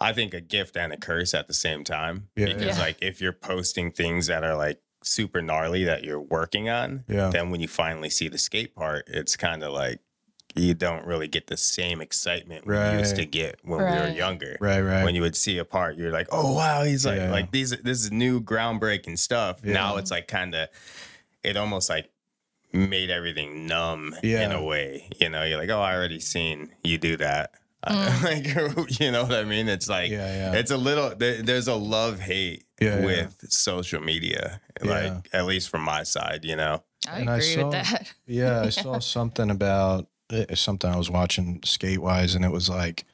I 0.00 0.12
think 0.12 0.34
a 0.34 0.40
gift 0.40 0.76
and 0.76 0.92
a 0.92 0.96
curse 0.96 1.32
at 1.32 1.46
the 1.46 1.54
same 1.54 1.84
time. 1.84 2.28
Yeah. 2.34 2.46
because 2.46 2.76
Yeah. 2.76 2.84
like 2.84 2.98
if 3.00 3.20
you're 3.20 3.32
posting 3.32 3.92
things 3.92 4.26
that 4.26 4.42
are 4.42 4.56
like 4.56 4.80
super 5.06 5.40
gnarly 5.40 5.84
that 5.84 6.04
you're 6.04 6.20
working 6.20 6.68
on, 6.68 7.04
Yeah. 7.08 7.30
then 7.30 7.50
when 7.50 7.60
you 7.60 7.68
finally 7.68 8.10
see 8.10 8.28
the 8.28 8.38
skate 8.38 8.74
part, 8.74 9.04
it's 9.06 9.36
kind 9.36 9.62
of 9.62 9.72
like 9.72 10.00
you 10.54 10.72
don't 10.72 11.04
really 11.06 11.28
get 11.28 11.48
the 11.48 11.56
same 11.56 12.00
excitement 12.00 12.66
we 12.66 12.74
used 12.98 13.16
to 13.16 13.26
get 13.26 13.58
when 13.62 13.78
we 13.78 13.84
were 13.84 14.08
younger. 14.08 14.56
right 14.60 14.80
right 14.80 15.04
When 15.04 15.14
you 15.14 15.20
would 15.20 15.36
see 15.36 15.58
a 15.58 15.64
part, 15.66 15.96
you're 15.96 16.10
like, 16.12 16.28
"Oh 16.32 16.52
wow, 16.54 16.82
he's 16.82 17.04
like 17.04 17.18
Yeah. 17.18 17.30
like 17.30 17.50
these 17.52 17.70
this 17.70 18.00
is 18.04 18.10
new 18.10 18.40
groundbreaking 18.40 19.18
stuff." 19.18 19.60
Yeah. 19.62 19.74
Now 19.74 19.96
it's 19.98 20.10
like 20.10 20.28
kind 20.28 20.54
of 20.54 20.68
it 21.44 21.56
almost 21.58 21.90
like 21.90 22.08
made 22.72 23.10
everything 23.10 23.66
numb 23.66 24.14
in 24.22 24.50
a 24.52 24.62
way. 24.62 25.08
You 25.20 25.28
know, 25.28 25.42
you're 25.44 25.58
like, 25.58 25.70
"Oh, 25.70 25.80
I 25.80 25.94
already 25.94 26.20
seen 26.20 26.70
you 26.82 26.96
do 26.98 27.16
that." 27.18 27.52
Mm. 27.86 28.22
like 28.88 28.98
you 29.00 29.12
know 29.12 29.22
what 29.24 29.34
I 29.34 29.44
mean? 29.44 29.68
It's 29.68 29.88
like 29.88 30.10
yeah 30.10 30.52
yeah 30.52 30.58
it's 30.58 30.70
a 30.70 30.76
little 30.76 31.14
there, 31.14 31.42
there's 31.42 31.68
a 31.68 31.74
love 31.76 32.18
hate 32.18 32.64
Yeah, 32.80 32.98
yeah. 33.00 33.04
with 33.06 33.36
social 33.48 34.00
media 34.02 34.60
Yeah. 34.84 34.90
like 34.90 35.28
at 35.32 35.46
least 35.46 35.68
from 35.70 35.82
my 35.82 36.02
side 36.02 36.44
you 36.44 36.56
know 36.56 36.82
I 37.08 37.20
And 37.20 37.30
I 37.30 37.36
agree 37.36 37.54
saw- 37.54 37.62
with 37.64 37.72
that. 37.72 38.12
yeah 38.26 38.60
i 38.62 38.68
saw 38.70 38.98
something 38.98 39.50
about 39.50 40.08
eh, 40.30 40.54
something 40.54 40.90
i 40.90 40.96
was 40.96 41.08
watching 41.10 41.60
skate 41.64 42.00
wise 42.00 42.34
and 42.34 42.44
it 42.44 42.50
was 42.52 42.68
like 42.68 43.04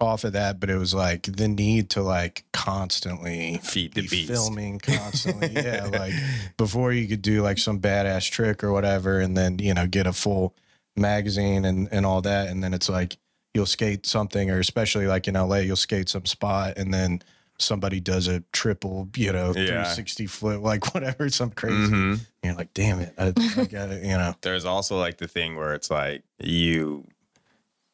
off 0.00 0.24
of 0.24 0.32
that 0.34 0.60
but 0.60 0.68
it 0.70 0.76
was 0.76 0.92
like 0.92 1.22
the 1.22 1.48
need 1.48 1.88
to 1.90 2.02
like 2.02 2.44
constantly 2.52 3.58
feed 3.62 3.94
the 3.94 4.02
be 4.02 4.08
beast 4.08 4.32
filming 4.32 4.78
constantly. 4.78 5.50
yeah, 5.54 5.86
like 5.86 6.12
before 6.56 6.92
you 6.92 7.06
could 7.08 7.22
do 7.22 7.42
like 7.42 7.58
some 7.58 7.80
badass 7.80 8.28
trick 8.30 8.62
or 8.64 8.72
whatever, 8.72 9.20
and 9.20 9.36
then 9.36 9.58
you 9.58 9.72
know 9.72 9.86
get 9.86 10.06
a 10.06 10.12
full 10.12 10.54
magazine 10.96 11.64
and 11.64 11.88
and 11.92 12.04
all 12.04 12.20
that, 12.22 12.48
and 12.48 12.62
then 12.62 12.74
it's 12.74 12.88
like 12.88 13.16
you'll 13.54 13.66
skate 13.66 14.04
something, 14.06 14.50
or 14.50 14.58
especially 14.58 15.06
like 15.06 15.28
in 15.28 15.34
LA, 15.34 15.58
you'll 15.58 15.76
skate 15.76 16.08
some 16.08 16.26
spot, 16.26 16.74
and 16.76 16.92
then 16.92 17.22
somebody 17.58 18.00
does 18.00 18.26
a 18.28 18.40
triple, 18.52 19.08
you 19.16 19.32
know, 19.32 19.48
Yeah. 19.48 19.84
360 19.84 20.26
flip, 20.26 20.60
like 20.60 20.84
whatever, 20.94 21.28
some 21.30 21.50
crazy. 21.50 21.92
Mhm. 21.92 22.12
And 22.12 22.20
you're 22.42 22.54
like, 22.54 22.74
damn 22.74 23.00
it, 23.00 23.14
I, 23.18 23.28
I 23.28 23.64
got 23.70 23.90
it, 23.90 24.02
you 24.02 24.16
know. 24.16 24.34
there's 24.42 24.64
also 24.64 24.98
like 24.98 25.18
the 25.18 25.28
thing 25.28 25.56
where 25.56 25.74
it's 25.74 25.90
like 25.90 26.22
you 26.40 27.06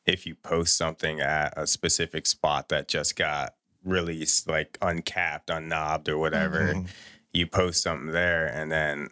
if 0.06 0.26
you 0.26 0.34
post 0.34 0.76
something 0.76 1.20
at 1.20 1.52
a 1.56 1.66
specific 1.66 2.26
spot 2.26 2.68
that 2.70 2.88
just 2.88 3.14
got 3.16 3.54
released 3.84 4.48
like 4.48 4.76
uncapped 4.82 5.48
unknobbed 5.48 6.08
or 6.08 6.18
whatever 6.18 6.74
Mhm. 6.74 6.88
you 7.32 7.46
post 7.46 7.82
something 7.82 8.10
there 8.12 8.46
and 8.46 8.72
then 8.72 9.08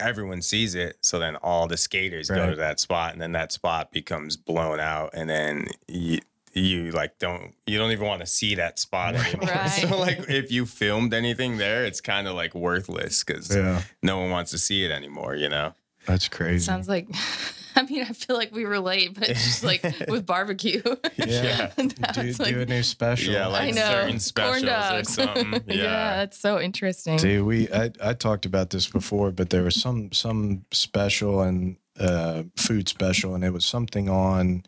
everyone 0.00 0.40
sees 0.42 0.74
it 0.74 0.96
so 1.02 1.18
then 1.18 1.36
all 1.36 1.66
the 1.66 1.76
skaters 1.76 2.30
go 2.30 2.50
to 2.50 2.56
that 2.56 2.80
spot 2.80 3.12
and 3.12 3.20
then 3.20 3.32
that 3.32 3.52
spot 3.52 3.90
becomes 3.92 4.36
blown 4.36 4.80
out 4.80 5.10
and 5.12 5.28
then 5.28 5.66
you 5.86 6.18
you 6.58 6.90
like 6.92 7.18
don't 7.18 7.54
you 7.66 7.78
don't 7.78 7.90
even 7.92 8.06
want 8.06 8.20
to 8.20 8.26
see 8.26 8.54
that 8.56 8.78
spot 8.78 9.14
anymore 9.14 9.48
Right. 9.54 9.66
so 9.68 9.96
like 9.98 10.28
if 10.28 10.50
you 10.50 10.66
filmed 10.66 11.14
anything 11.14 11.56
there 11.58 11.84
it's 11.84 12.00
kind 12.00 12.26
of 12.28 12.34
like 12.34 12.54
worthless 12.54 13.24
because 13.24 13.54
Yeah, 13.54 13.82
no 14.02 14.18
one 14.18 14.30
wants 14.30 14.50
to 14.52 14.58
see 14.58 14.84
it 14.84 14.90
anymore 14.90 15.34
you 15.36 15.48
know 15.48 15.74
that's 16.06 16.26
crazy. 16.28 16.64
Sounds 16.64 16.88
like 16.88 17.06
I 17.76 17.82
mean, 17.82 18.02
I 18.02 18.06
feel 18.12 18.34
like 18.34 18.50
we 18.52 18.64
relate, 18.64 19.14
but 19.14 19.28
it's 19.28 19.44
just 19.44 19.62
like 19.62 19.84
with 20.08 20.26
barbecue. 20.26 20.82
Yeah. 21.16 21.70
That's 21.76 22.14
do, 22.38 22.42
like- 22.42 22.52
do 22.54 22.60
a 22.62 22.66
new 22.66 22.82
special. 22.82 23.32
Yeah, 23.34 23.46
like 23.46 23.62
I 23.62 23.70
know. 23.70 23.82
certain 23.82 24.08
Corn 24.08 24.18
specials 24.60 25.00
or 25.00 25.04
something. 25.12 25.52
yeah. 25.68 25.74
Yeah. 25.76 26.16
that's 26.16 26.38
so 26.38 26.58
interesting. 26.58 27.18
Dude, 27.18 27.44
we 27.46 27.68
I, 27.72 27.90
I 28.02 28.14
talked 28.14 28.46
about 28.46 28.70
this 28.70 28.88
before, 28.88 29.30
but 29.30 29.50
there 29.50 29.62
was 29.62 29.80
some 29.80 30.10
some 30.12 30.64
special 30.72 31.42
and 31.42 31.76
uh, 32.00 32.44
food 32.56 32.88
special, 32.88 33.34
and 33.36 33.44
it 33.44 33.52
was 33.52 33.64
something 33.66 34.08
on 34.08 34.64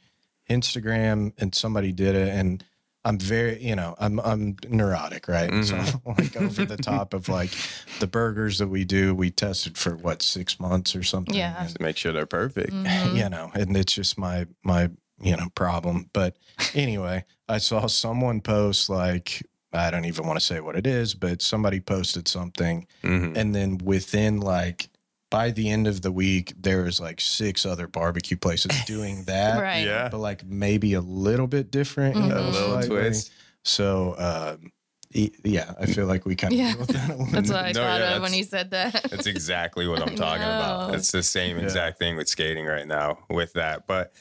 Instagram, 0.51 1.33
and 1.39 1.55
somebody 1.55 1.93
did 1.93 2.15
it, 2.15 2.29
and 2.29 2.63
I'm 3.05 3.19
very, 3.19 3.63
you 3.63 3.75
know, 3.77 3.95
I'm 3.99 4.21
I'm 4.21 4.57
neurotic, 4.69 5.27
right? 5.29 5.65
So 5.65 5.77
I'm 5.77 5.87
like 6.19 6.37
over 6.37 6.67
the 6.67 6.77
top 6.77 7.15
of 7.15 7.29
like 7.31 7.51
the 7.99 8.07
burgers 8.07 8.59
that 8.59 8.69
we 8.69 8.85
do. 8.85 9.15
We 9.15 9.31
tested 9.31 9.79
for 9.79 9.97
what 9.97 10.21
six 10.23 10.61
months 10.61 10.95
or 10.95 11.03
something. 11.03 11.35
Yeah. 11.35 11.63
and- 11.65 11.75
To 11.75 11.83
make 11.83 11.97
sure 11.97 12.13
they're 12.13 12.27
perfect. 12.27 12.73
Mhm. 12.75 13.17
you 13.23 13.29
know, 13.31 13.51
and 13.55 13.75
it's 13.77 13.95
just 13.95 14.19
my 14.19 14.47
my 14.63 14.91
you 15.23 15.35
know 15.37 15.49
problem. 15.55 16.11
But 16.13 16.37
anyway, 16.75 17.25
I 17.49 17.57
saw 17.59 17.87
someone 17.87 18.43
post 18.43 18.91
like 18.91 19.43
I 19.73 19.91
don't 19.91 20.05
even 20.05 20.27
want 20.27 20.39
to 20.39 20.45
say 20.45 20.61
what 20.61 20.77
it 20.77 20.87
is, 20.87 21.15
but 21.15 21.41
somebody 21.41 21.81
posted 21.81 22.29
something, 22.29 22.87
Mhm. 23.03 23.35
and 23.37 23.55
then 23.55 23.79
within 23.79 24.41
like 24.41 24.90
by 25.31 25.51
the 25.51 25.71
end 25.71 25.87
of 25.87 26.03
the 26.03 26.11
week, 26.13 26.53
there 26.61 26.83
was 26.83 27.01
like 27.01 27.21
six 27.21 27.65
other 27.65 27.87
barbecue 27.87 28.37
places 28.37 28.73
doing 28.87 29.25
that, 29.25 29.61
Right. 29.63 29.85
Yeah. 29.87 30.09
but 30.09 30.19
like 30.19 30.45
maybe 30.45 30.95
a 30.95 31.01
little 31.01 31.47
bit 31.47 31.71
different, 31.71 32.17
you 32.17 32.23
Mhm. 32.23 32.37
A 32.37 32.51
little 32.51 32.83
twist. 32.83 33.31
So. 33.65 34.17
um 34.19 34.73
e- 35.13 35.31
yeah, 35.43 35.73
I 35.81 35.87
feel 35.87 36.07
like 36.07 36.25
we 36.25 36.37
kind 36.37 36.53
of 36.53 36.59
Yeah. 36.61 36.71
deal 36.71 36.79
with 36.81 36.89
that 36.91 37.09
That's 37.33 37.49
bit. 37.49 37.57
what 37.57 37.65
I 37.65 37.73
No, 37.73 37.81
thought 37.81 38.01
yeah, 38.01 38.17
of 38.17 38.23
when 38.23 38.33
he 38.33 38.45
said 38.45 38.71
that. 38.71 38.93
That's 39.11 39.27
exactly 39.27 39.89
what 39.89 40.01
I'm 40.01 40.11
I 40.11 40.15
talking 40.15 40.43
about. 40.43 40.91
know. 40.91 40.95
It's 40.97 41.11
the 41.11 41.23
same 41.25 41.57
Yeah. 41.59 41.65
exact 41.65 41.99
thing 41.99 42.17
with 42.17 42.29
skating 42.29 42.65
right 42.67 42.87
now 42.87 43.19
with 43.29 43.53
that. 43.55 43.89
But 43.89 44.13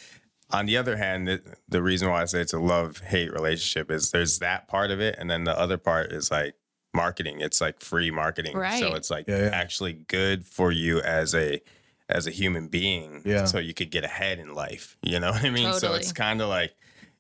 on 0.52 0.66
the 0.66 0.78
other 0.78 0.98
hand, 0.98 1.28
the, 1.28 1.42
the 1.68 1.84
reason 1.84 2.10
why 2.10 2.24
I 2.24 2.26
say 2.26 2.42
it's 2.42 2.54
a 2.54 2.60
love 2.60 2.98
hate 3.02 3.32
relationship 3.32 3.92
is 3.92 4.10
there's 4.10 4.40
that 4.40 4.68
part 4.68 4.90
of 4.90 5.00
it. 5.00 5.16
And 5.20 5.30
then 5.30 5.44
the 5.44 5.56
other 5.58 5.78
part 5.78 6.12
is 6.12 6.32
like 6.32 6.56
marketing. 6.94 7.42
It's 7.42 7.62
like 7.62 7.80
free 7.82 8.12
marketing. 8.12 8.56
Right. 8.58 8.80
So 8.80 8.94
it's 8.96 9.10
like 9.10 9.28
Yeah, 9.28 9.38
yeah. 9.44 9.50
actually 9.54 9.94
good 9.94 10.46
for 10.46 10.72
you 10.72 11.00
as 11.02 11.36
a 11.36 11.62
as 12.10 12.26
a 12.26 12.32
human 12.32 12.68
being. 12.68 13.22
Yeah. 13.26 13.46
So 13.46 13.60
you 13.60 13.74
could 13.74 13.92
get 13.92 14.04
ahead 14.04 14.40
in 14.40 14.54
life. 14.56 14.98
You 15.04 15.20
know 15.20 15.32
what 15.32 15.44
I 15.44 15.50
mean? 15.52 15.74
So 15.74 15.94
it's 15.94 16.12
kind 16.12 16.42
of 16.42 16.50
like 16.50 16.74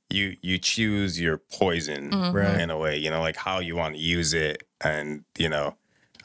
you 0.09 0.35
you 0.41 0.57
choose 0.57 1.19
your 1.21 1.37
poison 1.37 2.09
Mhm. 2.11 2.33
Right. 2.33 2.59
in 2.59 2.71
a 2.71 2.77
way, 2.77 2.97
you 2.97 3.09
know, 3.11 3.21
like 3.21 3.35
how 3.35 3.59
you 3.59 3.75
want 3.75 3.93
to 3.95 4.01
use 4.01 4.33
it. 4.33 4.63
And, 4.81 5.23
you 5.37 5.49
know, 5.49 5.75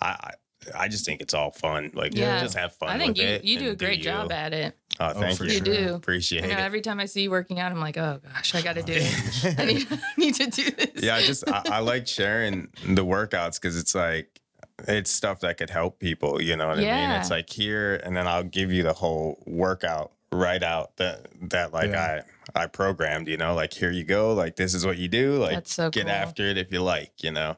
I 0.00 0.32
I, 0.74 0.84
I 0.84 0.88
just 0.88 1.04
think 1.04 1.20
it's 1.20 1.34
all 1.34 1.50
fun. 1.50 1.90
Like 1.94 2.14
Yeah. 2.16 2.40
just 2.40 2.56
have 2.56 2.74
fun. 2.76 2.88
I 2.90 2.98
think 2.98 3.16
with 3.16 3.26
you, 3.26 3.32
it 3.32 3.44
you 3.44 3.58
do 3.58 3.70
a 3.70 3.76
great 3.76 3.98
you. 3.98 4.04
job 4.04 4.30
at 4.32 4.52
it. 4.52 4.76
Oh, 5.00 5.12
Oh, 5.14 5.20
thank 5.20 5.36
for 5.38 5.44
you. 5.44 5.54
You 5.54 5.60
do. 5.60 5.94
Appreciate 5.94 6.44
I 6.44 6.46
know 6.46 6.52
it. 6.54 6.58
every 6.60 6.80
time 6.80 7.00
I 7.00 7.06
see 7.06 7.22
you 7.22 7.30
working 7.30 7.58
out, 7.58 7.72
I'm 7.72 7.80
like, 7.80 7.96
oh 7.98 8.20
gosh, 8.32 8.54
I 8.54 8.62
got 8.62 8.74
to 8.74 8.82
do 8.82 8.92
it. 8.96 9.54
I 9.58 9.64
need, 9.64 9.86
I 9.90 9.98
need 10.16 10.34
to 10.36 10.46
do 10.46 10.70
this. 10.70 11.02
yeah, 11.02 11.16
I 11.16 11.22
just 11.22 11.48
I, 11.48 11.62
I 11.66 11.78
like 11.80 12.06
sharing 12.06 12.68
the 12.86 13.04
workouts 13.04 13.60
because 13.60 13.76
it's 13.76 13.94
like 13.94 14.40
it's 14.88 15.10
stuff 15.10 15.40
that 15.40 15.56
could 15.58 15.70
help 15.70 15.98
people. 15.98 16.40
You 16.40 16.56
know 16.56 16.68
what 16.68 16.74
I 16.78 16.80
mean? 16.80 16.86
Yeah. 16.88 17.18
It's 17.20 17.30
like 17.30 17.50
here, 17.50 17.96
and 18.04 18.16
then 18.16 18.26
I'll 18.28 18.44
give 18.44 18.70
you 18.72 18.82
the 18.84 18.92
whole 18.92 19.42
workout 19.46 20.12
right 20.32 20.62
out 20.62 20.96
that 20.96 21.26
that 21.50 21.72
like 21.72 21.90
Yeah. 21.90 22.22
I 22.54 22.62
I 22.62 22.66
programmed. 22.66 23.26
You 23.28 23.36
know, 23.36 23.54
like 23.54 23.72
here 23.72 23.90
you 23.90 24.04
go. 24.04 24.32
Like 24.32 24.54
this 24.56 24.74
is 24.74 24.86
what 24.86 24.96
you 24.98 25.08
do. 25.08 25.36
Like 25.38 25.66
so 25.66 25.90
get 25.90 26.02
cool. 26.06 26.12
after 26.12 26.44
it 26.46 26.56
if 26.56 26.72
you 26.72 26.82
like. 26.82 27.12
You 27.22 27.32
know. 27.32 27.56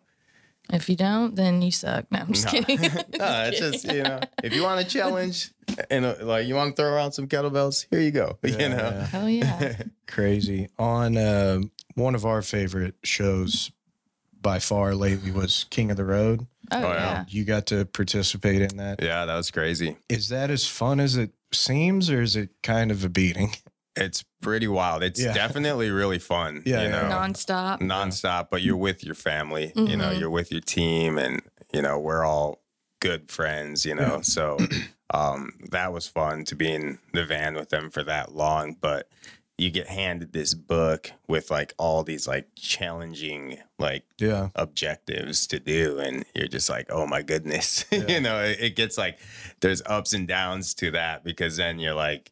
If 0.72 0.88
you 0.88 0.96
don't, 0.96 1.34
then 1.36 1.62
you 1.62 1.70
suck. 1.70 2.06
No, 2.10 2.20
I'm 2.20 2.32
just 2.32 2.46
No. 2.52 2.60
kidding. 2.62 2.80
no, 3.18 3.50
it's 3.50 3.58
just 3.82 3.84
you 3.92 4.02
know, 4.02 4.20
if 4.42 4.52
you 4.54 4.62
want 4.62 4.80
a 4.80 4.84
challenge 4.88 5.50
and 5.90 6.04
uh, 6.04 6.16
like 6.22 6.46
you 6.46 6.54
want 6.54 6.74
to 6.74 6.82
throw 6.82 6.92
around 6.92 7.12
some 7.12 7.28
kettlebells, 7.28 7.86
here 7.90 8.00
you 8.00 8.10
go. 8.10 8.38
Yeah, 8.42 8.50
you 8.50 8.68
know. 8.70 8.76
yeah. 8.76 9.06
Hell 9.06 9.28
yeah. 9.30 9.82
crazy 10.08 10.68
on 10.78 11.16
uh, 11.16 11.60
one 11.94 12.14
of 12.14 12.24
our 12.26 12.42
favorite 12.42 12.94
shows 13.04 13.70
by 14.42 14.58
far 14.58 14.94
lately 14.94 15.30
was 15.30 15.66
king 15.70 15.90
of 15.90 15.96
the 15.96 16.04
road 16.04 16.46
Oh, 16.72 16.78
Oh, 16.78 16.92
yeah. 16.92 16.94
yeah. 16.94 17.24
you 17.28 17.44
got 17.44 17.66
to 17.66 17.84
participate 17.84 18.60
in 18.60 18.76
that. 18.78 19.00
Yeah, 19.02 19.24
that 19.24 19.36
was 19.36 19.50
crazy. 19.52 19.96
Is 20.08 20.28
that 20.30 20.50
as 20.50 20.66
fun 20.66 20.98
as 20.98 21.16
it 21.16 21.30
seems 21.52 22.10
or 22.10 22.20
is 22.22 22.34
it 22.34 22.50
kind 22.64 22.90
of 22.90 23.04
a 23.04 23.08
beating 23.08 23.54
It's 23.96 24.24
pretty 24.42 24.68
wild. 24.68 25.02
It's 25.02 25.20
Yeah. 25.22 25.32
definitely 25.32 25.90
really 25.90 26.18
fun. 26.18 26.62
Yeah, 26.66 26.82
you 26.82 26.88
yeah. 26.88 27.08
know, 27.08 27.14
Nonstop. 27.16 27.80
nonstop. 27.80 28.48
But 28.50 28.62
you're 28.62 28.76
with 28.76 29.02
your 29.04 29.14
family. 29.14 29.72
You 29.74 29.96
know, 29.96 30.10
Mhm. 30.10 30.20
you're 30.20 30.30
with 30.30 30.52
your 30.52 30.60
team, 30.60 31.18
and 31.18 31.40
you 31.72 31.82
know 31.82 31.98
we're 31.98 32.24
all 32.24 32.62
good 33.00 33.30
friends. 33.30 33.84
You 33.86 33.94
know, 33.94 34.20
so 34.22 34.58
um, 35.14 35.52
that 35.70 35.92
was 35.92 36.06
fun 36.06 36.44
to 36.46 36.54
be 36.54 36.72
in 36.72 36.98
the 37.12 37.24
van 37.24 37.54
with 37.54 37.70
them 37.70 37.90
for 37.90 38.02
that 38.04 38.34
long. 38.34 38.76
But 38.80 39.08
you 39.58 39.70
get 39.70 39.86
handed 39.88 40.34
this 40.34 40.52
book 40.52 41.10
with 41.28 41.50
like 41.50 41.72
all 41.78 42.02
these 42.04 42.28
like 42.28 42.46
challenging 42.56 43.56
like 43.78 44.04
yeah 44.18 44.50
objectives 44.54 45.46
to 45.46 45.58
do 45.58 45.98
and 45.98 46.26
you're 46.34 46.46
just 46.46 46.68
like 46.68 46.86
oh 46.90 47.06
my 47.06 47.22
goodness 47.22 47.86
Yeah. 47.90 48.04
you 48.06 48.20
know 48.20 48.42
it, 48.42 48.58
it 48.60 48.76
gets 48.76 48.98
like 48.98 49.18
there's 49.62 49.80
ups 49.86 50.12
and 50.12 50.28
downs 50.28 50.74
to 50.74 50.90
that 50.90 51.24
because 51.24 51.56
then 51.56 51.78
you're 51.78 51.94
like 51.94 52.30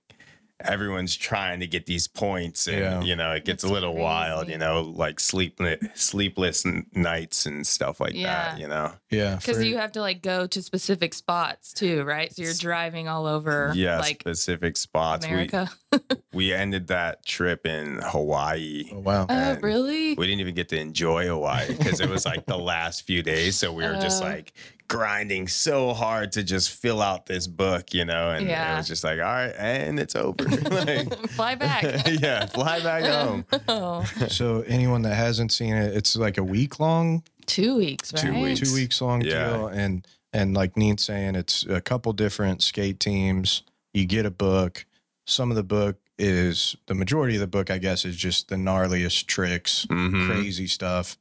everyone's 0.65 1.15
trying 1.17 1.61
to 1.61 1.67
get 1.67 1.87
these 1.87 2.07
points 2.07 2.67
and 2.67 2.79
Yeah. 2.79 3.01
you 3.03 3.17
know 3.17 3.33
it 3.33 3.45
gets 3.45 3.63
That's 3.63 3.71
a 3.71 3.75
little 3.75 3.95
wild 3.95 4.49
you 4.49 4.59
know 4.59 4.81
like 4.83 5.21
sleepless 5.21 5.79
sleepless 5.95 6.65
nights 6.95 7.47
and 7.47 7.67
stuff 7.67 8.01
like 8.01 8.15
Yeah. 8.15 8.53
that 8.53 8.61
you 8.61 8.69
know 8.69 8.93
yeah 9.11 9.37
Because 9.37 9.59
for- 9.59 9.63
you 9.65 9.77
have 9.79 9.93
to 9.93 10.01
like 10.01 10.23
go 10.23 10.47
to 10.47 10.63
specific 10.63 11.15
spots 11.15 11.73
too, 11.73 12.03
right? 12.05 12.35
So 12.35 12.43
you're 12.43 12.55
driving 12.55 13.09
all 13.09 13.27
over 13.27 13.73
yeah 13.75 13.99
like 13.99 14.21
specific 14.21 14.77
spots 14.77 15.27
America. 15.27 15.71
we 15.93 15.99
we 16.33 16.53
ended 16.53 16.89
that 16.89 17.25
trip 17.25 17.67
in 17.67 18.01
hawaii 18.03 18.85
oh 18.93 18.99
wow 19.01 19.27
Oh, 19.29 19.57
really? 19.63 20.15
we 20.15 20.27
didn't 20.27 20.41
even 20.41 20.55
get 20.55 20.69
to 20.71 20.79
enjoy 20.79 21.27
Hawaii 21.27 21.75
because 21.77 22.01
it 22.01 22.09
was 22.09 22.25
like 22.27 22.47
the 22.47 22.59
last 22.59 23.07
few 23.07 23.23
days. 23.23 23.57
So 23.57 23.73
we 23.73 23.85
were 23.85 23.95
just 23.95 24.23
Oh. 24.23 24.27
like 24.27 24.53
grinding 24.89 25.49
so 25.49 25.93
hard 25.95 26.33
to 26.33 26.43
just 26.43 26.71
fill 26.71 27.01
out 27.03 27.27
this 27.27 27.47
book, 27.47 27.95
you 27.95 28.05
know, 28.05 28.31
and 28.31 28.47
it 28.47 28.51
Yeah. 28.51 28.77
was 28.77 28.87
just 28.87 29.03
like, 29.05 29.19
all 29.19 29.25
right, 29.25 29.55
and 29.57 29.99
it's 29.99 30.15
over. 30.15 30.45
like, 30.71 31.29
Fly 31.31 31.55
back. 31.55 31.85
yeah, 32.21 32.47
fly 32.47 32.81
back 32.81 33.05
home. 33.05 33.45
oh, 33.69 34.05
so 34.29 34.61
anyone 34.67 35.03
that 35.03 35.15
hasn't 35.15 35.53
seen 35.53 35.75
it 35.75 35.97
it's 35.97 36.17
like 36.17 36.39
a 36.39 36.45
week 36.45 36.79
long 36.81 37.23
two 37.47 37.77
weeks, 37.77 38.13
right? 38.13 38.23
Two 38.23 38.41
weeks. 38.43 38.61
two 38.61 38.75
weeks 38.75 39.01
long 39.01 39.23
Yeah. 39.23 39.49
deal 39.51 39.67
and 39.69 40.07
and 40.33 40.55
like 40.55 40.75
Neen's 40.77 41.05
saying 41.05 41.35
it's 41.35 41.65
a 41.67 41.81
couple 41.81 42.13
different 42.13 42.63
skate 42.63 42.99
teams 43.01 43.63
you 43.93 44.05
get 44.07 44.27
a 44.27 44.31
book 44.31 44.85
some 45.27 45.51
of 45.51 45.57
the 45.57 45.63
book 45.63 45.97
is 46.19 46.77
the 46.87 46.95
majority 46.95 47.35
of 47.35 47.41
the 47.41 47.47
book 47.47 47.71
i 47.71 47.79
guess 47.79 48.05
is 48.05 48.17
just 48.17 48.49
the 48.49 48.55
gnarliest 48.57 49.27
tricks 49.27 49.85
Mhm. 49.91 50.27
crazy 50.27 50.67
stuff 50.67 51.17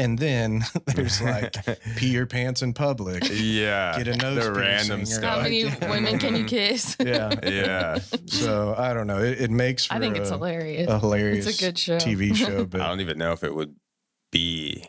and 0.00 0.18
then 0.18 0.64
there's 0.86 1.20
like 1.20 1.54
pee 1.96 2.08
your 2.10 2.26
pants 2.26 2.62
in 2.62 2.72
public 2.72 3.22
yeah, 3.32 3.96
Get 3.98 4.08
a 4.08 4.16
nose 4.16 4.44
the 4.44 4.52
random 4.52 5.00
piercing 5.00 5.24
or- 5.24 5.26
How 5.26 5.42
many 5.42 5.62
Yeah. 5.62 5.90
women 5.94 6.18
can 6.18 6.34
you 6.36 6.44
kiss? 6.44 6.96
yeah 7.00 7.30
yeah, 7.42 7.98
so 8.26 8.74
i 8.76 8.92
don't 8.94 9.06
know 9.06 9.18
it, 9.22 9.40
it 9.40 9.50
makes 9.50 9.86
for 9.86 9.94
I 9.94 9.98
think 9.98 10.16
it's 10.16 10.30
hilarious. 10.30 10.88
a 10.90 10.98
hilarious 10.98 11.46
It's 11.46 11.60
a 11.60 11.64
good 11.66 11.78
show. 11.78 11.96
tv 11.98 12.34
show 12.34 12.64
But 12.64 12.80
I 12.80 12.88
don't 12.88 13.00
even 13.00 13.18
know 13.18 13.32
if 13.32 13.44
it 13.44 13.54
would 13.54 13.74
be 14.32 14.84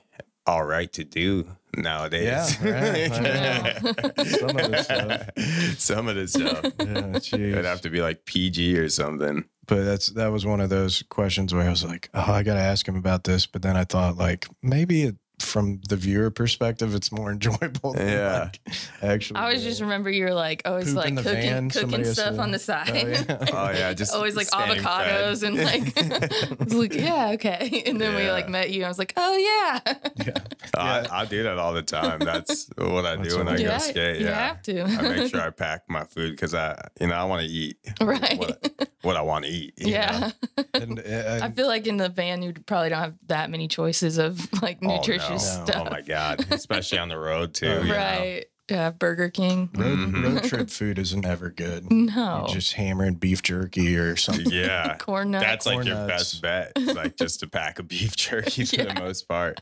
all 0.47 0.63
right 0.63 0.91
to 0.93 1.03
do 1.03 1.45
nowadays. 1.77 2.57
Yeah, 2.63 2.73
right, 2.73 3.11
I 3.11 4.23
Some 4.25 4.57
of 4.57 4.71
the 4.71 4.83
stuff. 4.83 5.77
Some 5.77 6.07
of 6.07 6.15
the 6.15 6.27
stuff. 6.27 6.63
yeah, 6.79 7.37
It 7.39 7.55
would 7.55 7.65
have 7.65 7.81
to 7.81 7.89
be 7.89 8.01
like 8.01 8.25
PG 8.25 8.77
or 8.77 8.89
something. 8.89 9.45
But 9.71 9.85
that's 9.85 10.07
that 10.07 10.33
was 10.33 10.45
one 10.45 10.59
of 10.59 10.69
those 10.69 11.01
questions 11.03 11.53
where 11.53 11.65
I 11.65 11.69
was 11.69 11.85
like, 11.85 12.09
oh, 12.13 12.33
I 12.33 12.43
got 12.43 12.55
to 12.55 12.59
ask 12.59 12.85
him 12.85 12.97
about 12.97 13.23
this. 13.23 13.45
But 13.45 13.61
then 13.61 13.77
I 13.77 13.85
thought, 13.85 14.17
like, 14.17 14.45
maybe 14.61 15.03
it, 15.03 15.15
from 15.41 15.81
the 15.89 15.95
viewer 15.95 16.29
perspective, 16.31 16.95
it's 16.95 17.11
more 17.11 17.31
enjoyable. 17.37 17.93
Than 17.93 18.07
Yeah. 18.07 18.39
like 18.43 18.59
actually. 19.01 19.37
I 19.39 19.43
always 19.43 19.63
just 19.63 19.81
remember 19.81 20.09
you're 20.09 20.33
like 20.33 20.61
always 20.65 20.85
Poop 20.93 20.95
like 20.97 21.15
cooking 21.17 21.23
van, 21.23 21.69
cooking 21.69 22.05
stuff 22.05 22.35
to- 22.35 22.41
on 22.41 22.51
the 22.51 22.59
side. 22.59 22.89
Oh, 22.91 23.07
yeah. 23.07 23.45
Oh 23.53 23.71
yeah, 23.71 23.93
just 23.93 24.13
always 24.13 24.35
like 24.35 24.47
avocados 24.49 25.41
fed. 25.41 25.53
and 25.53 25.63
like 25.63 26.61
I 26.61 26.63
was 26.63 26.73
like 26.83 26.93
yeah 26.93 27.31
okay 27.33 27.83
and 27.85 27.99
then 27.99 28.15
we 28.15 28.29
like 28.31 28.49
met 28.49 28.71
you 28.71 28.85
I 28.85 28.87
was 28.87 28.97
like 28.99 29.13
oh 29.17 29.35
yeah 29.37 29.93
yeah. 30.25 30.33
I, 30.75 31.07
I 31.21 31.25
do 31.25 31.43
that 31.43 31.57
all 31.57 31.73
the 31.73 31.81
time. 31.83 32.19
That's 32.19 32.69
what 32.77 33.05
I 33.05 33.15
That's 33.17 33.29
do 33.29 33.37
when 33.39 33.47
I 33.47 33.51
what- 33.51 33.57
go 33.59 33.63
yeah 33.65 33.77
skate. 33.77 34.19
you 34.21 34.27
Yeah. 34.27 34.47
have 34.47 34.61
to 34.63 34.81
I 34.83 35.01
make 35.01 35.29
sure 35.31 35.41
I 35.41 35.49
pack 35.49 35.83
my 35.89 36.03
food 36.05 36.31
because 36.31 36.53
I, 36.55 36.79
you 36.99 37.07
know, 37.07 37.15
I 37.15 37.23
want 37.25 37.45
to 37.45 37.51
eat 37.51 37.77
right 38.01 38.37
what, 38.37 38.89
what 39.01 39.15
I 39.17 39.21
want 39.21 39.45
to 39.45 39.51
eat. 39.51 39.73
you 39.77 39.91
yeah 39.91 40.31
know? 40.57 40.63
And, 40.73 40.99
uh, 40.99 41.39
I 41.41 41.49
feel 41.51 41.67
like 41.67 41.87
in 41.87 41.97
the 41.97 42.09
van 42.09 42.41
you 42.41 42.53
probably 42.65 42.89
don't 42.89 42.99
have 42.99 43.15
that 43.27 43.49
many 43.49 43.67
choices 43.67 44.17
of 44.17 44.47
like 44.61 44.79
Oh, 44.83 44.87
no. 44.87 45.01
Nutritious 45.33 45.57
No. 45.57 45.65
stuff 45.65 45.87
Oh 45.87 45.89
my 45.91 46.01
god, 46.01 46.45
especially 46.51 46.97
on 46.99 47.09
the 47.09 47.17
road 47.17 47.53
too. 47.55 47.67
Oh, 47.67 47.81
you 47.81 47.89
know? 47.89 47.95
right 47.95 48.45
yeah 48.69 48.89
Burger 48.91 49.29
King 49.29 49.69
road, 49.75 49.97
Mhm. 49.97 50.23
road 50.23 50.43
trip 50.45 50.69
food 50.69 50.97
is 50.97 51.13
never 51.15 51.49
good. 51.49 51.91
no 51.91 52.45
You're 52.47 52.55
just 52.55 52.73
hammering 52.73 53.15
beef 53.15 53.41
jerky 53.41 53.97
or 53.97 54.15
something. 54.17 54.49
Yeah. 54.51 54.95
corn 54.99 55.31
nuts 55.31 55.45
That's 55.45 55.65
like 55.65 55.75
Corn 55.75 55.87
your 55.87 55.95
nuts. 55.95 56.39
best 56.39 56.41
bet, 56.41 56.71
like 56.95 57.17
just 57.17 57.41
to 57.41 57.47
pack 57.47 57.79
a 57.79 57.83
beef 57.83 58.15
jerky 58.15 58.63
for 58.65 58.75
Yeah. 58.77 58.93
the 58.93 59.01
most 59.01 59.27
part. 59.27 59.59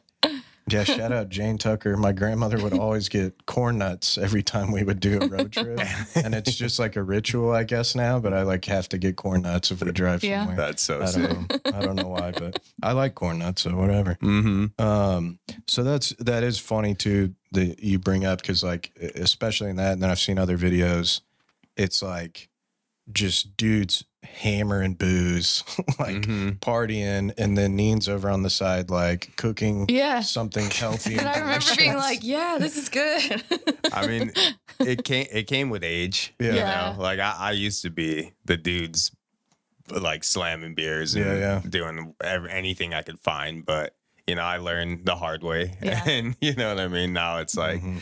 Yeah, 0.72 0.84
shout 0.84 1.12
out 1.12 1.30
Jane 1.30 1.58
Tucker. 1.58 1.98
My 1.98 2.12
grandmother 2.12 2.62
would 2.62 2.74
always 2.74 3.10
get 3.10 3.46
corn 3.46 3.78
nuts 3.80 4.18
every 4.18 4.44
time 4.44 4.72
we 4.72 4.84
would 4.84 5.00
do 5.00 5.20
a 5.22 5.28
road 5.28 5.52
trip. 5.52 5.80
and 6.16 6.34
it's 6.36 6.56
just 6.56 6.80
like 6.80 6.96
a 6.96 7.04
ritual, 7.04 7.52
I 7.52 7.64
guess, 7.64 7.96
now, 7.96 8.20
but 8.20 8.34
I 8.34 8.44
like 8.44 8.66
have 8.66 8.88
to 8.90 8.98
get 8.98 9.16
corn 9.16 9.42
nuts 9.44 9.72
if 9.72 9.84
we 9.84 9.92
drive 9.92 10.24
Yeah. 10.24 10.46
somewhere. 10.46 10.58
That's 10.58 10.84
so 10.84 11.02
I 11.02 11.06
sick. 11.06 11.28
don't 11.30 11.50
know. 11.66 11.78
I 11.78 11.82
don't 11.82 11.96
know 11.96 12.08
why, 12.10 12.32
but 12.32 12.60
I 12.84 12.92
like 12.94 13.16
corn 13.16 13.40
nuts, 13.40 13.64
so 13.64 13.76
whatever. 13.76 14.16
Mm-hmm. 14.22 14.82
Um, 14.82 15.40
so 15.68 15.84
that's 15.84 16.10
that 16.20 16.44
is 16.44 16.60
funny 16.60 16.96
too 16.96 17.34
that 17.52 17.82
you 17.84 17.98
bring 18.00 18.26
up 18.26 18.42
because 18.42 18.64
like 18.64 18.92
especially 19.16 19.70
in 19.70 19.76
that, 19.78 19.94
and 19.94 20.02
then 20.04 20.10
I've 20.10 20.20
seen 20.20 20.38
other 20.38 20.58
videos. 20.58 21.22
It's 21.78 22.02
like 22.04 22.50
just 23.12 23.58
dudes 23.58 24.04
hammering 24.24 24.94
booze, 24.94 25.64
like 26.00 26.18
Mm-hmm. 26.18 26.50
partying, 26.60 27.34
and 27.38 27.58
then 27.58 27.76
Neen's 27.76 28.08
over 28.10 28.30
on 28.30 28.44
the 28.44 28.50
side 28.50 28.90
like 28.90 29.36
cooking 29.38 29.86
Yeah. 29.90 30.22
something 30.22 30.70
healthy. 30.72 31.18
And 31.18 31.28
I 31.28 31.40
remember 31.40 31.66
being 31.78 31.96
like, 31.96 32.20
yeah, 32.24 32.58
this 32.60 32.78
is 32.78 32.90
good. 32.90 33.44
I 33.94 34.08
mean, 34.08 34.32
it 34.80 35.04
came 35.04 35.28
it 35.32 35.48
came 35.48 35.70
with 35.70 35.84
age. 35.84 36.34
Yeah. 36.40 36.54
You 36.54 36.96
know, 36.98 37.02
like 37.02 37.20
I, 37.20 37.36
I 37.40 37.52
used 37.52 37.82
to 37.84 37.90
be 37.90 38.34
the 38.46 38.58
dudes 38.58 39.12
like 39.90 40.24
slamming 40.24 40.76
beers 40.76 41.16
and 41.16 41.26
Yeah, 41.26 41.36
yeah. 41.36 41.62
doing 41.68 42.14
ev- 42.24 42.46
anything 42.46 42.94
I 42.94 43.02
could 43.02 43.20
find, 43.20 43.66
but 43.66 43.96
you 44.28 44.36
know, 44.36 44.44
I 44.44 44.58
learned 44.58 45.06
the 45.06 45.16
hard 45.16 45.42
way, 45.44 45.76
Yeah. 45.82 46.04
and 46.08 46.36
you 46.42 46.54
know 46.54 46.70
what 46.70 46.80
I 46.80 46.88
mean. 46.88 47.14
Now 47.14 47.38
it's 47.40 47.58
like 47.58 47.82
Mhm. 47.82 48.02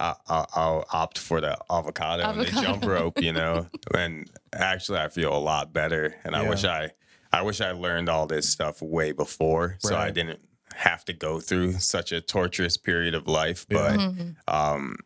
I, 0.00 0.14
I, 0.28 0.46
I'll 0.54 0.84
opt 0.92 1.18
for 1.18 1.40
the 1.40 1.56
avocado, 1.70 2.22
and 2.24 2.40
the 2.40 2.50
jump 2.50 2.84
rope, 2.84 3.20
you 3.20 3.32
know. 3.32 3.66
and 3.94 4.30
actually, 4.52 4.98
I 4.98 5.08
feel 5.08 5.32
a 5.36 5.38
lot 5.38 5.72
better, 5.72 6.16
and 6.24 6.34
I 6.36 6.48
wish 6.48 6.64
I, 6.64 6.90
I 7.32 7.42
wish 7.42 7.60
I 7.60 7.72
learned 7.72 8.08
all 8.08 8.26
this 8.26 8.48
stuff 8.48 8.80
way 8.82 9.12
before, 9.12 9.76
so 9.80 9.96
I 9.96 10.10
didn't 10.10 10.40
have 10.74 11.04
to 11.06 11.12
go 11.12 11.40
through 11.40 11.72
such 11.74 12.12
a 12.12 12.20
torturous 12.20 12.76
period 12.76 13.14
of 13.14 13.26
life. 13.26 13.64
Yeah. 13.70 13.76
But 13.78 14.00
Mhm. 14.00 14.36
um, 14.48 14.96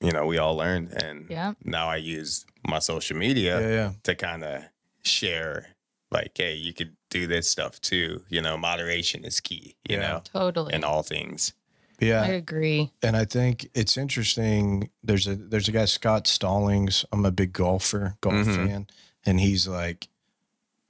you 0.00 0.12
know, 0.12 0.26
we 0.26 0.38
all 0.38 0.56
learned, 0.56 0.92
and 1.02 1.26
Yeah. 1.28 1.52
now 1.64 1.88
I 1.88 1.96
use 1.96 2.44
my 2.66 2.78
social 2.78 3.16
media 3.16 3.60
yeah, 3.60 3.68
yeah. 3.74 3.92
to 4.04 4.14
kind 4.14 4.42
of 4.44 4.64
share, 5.02 5.66
like, 6.10 6.32
hey, 6.36 6.54
you 6.54 6.72
could 6.72 6.96
do 7.10 7.26
this 7.26 7.48
stuff 7.48 7.80
too. 7.80 8.24
You 8.28 8.40
know, 8.42 8.56
moderation 8.56 9.24
is 9.24 9.40
key. 9.40 9.76
You 9.88 9.96
Yeah. 9.96 10.00
know, 10.02 10.22
Totally. 10.24 10.74
in 10.74 10.84
all 10.84 11.02
things. 11.02 11.52
Yeah, 12.00 12.22
I 12.22 12.28
agree. 12.28 12.90
and 13.02 13.16
I 13.16 13.24
think 13.24 13.68
it's 13.74 13.96
interesting. 13.96 14.90
There's 15.02 15.26
a 15.26 15.36
there's 15.36 15.68
a 15.68 15.72
guy 15.72 15.84
Scott 15.84 16.26
Stallings. 16.26 17.04
I'm 17.12 17.24
a 17.26 17.30
big 17.30 17.52
golfer, 17.52 18.16
golf 18.20 18.34
Mhm. 18.46 18.56
fan, 18.56 18.86
and 19.26 19.40
he's 19.40 19.68
like, 19.68 20.08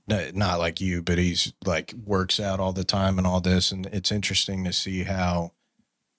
not 0.08 0.58
like 0.58 0.80
you, 0.80 1.02
but 1.02 1.18
he's 1.18 1.52
like 1.64 1.92
works 2.04 2.40
out 2.40 2.58
all 2.60 2.72
the 2.72 2.84
time 2.84 3.16
and 3.18 3.26
all 3.26 3.40
this. 3.40 3.70
And 3.70 3.86
it's 3.86 4.10
interesting 4.10 4.64
to 4.64 4.72
see 4.72 5.04
how, 5.04 5.52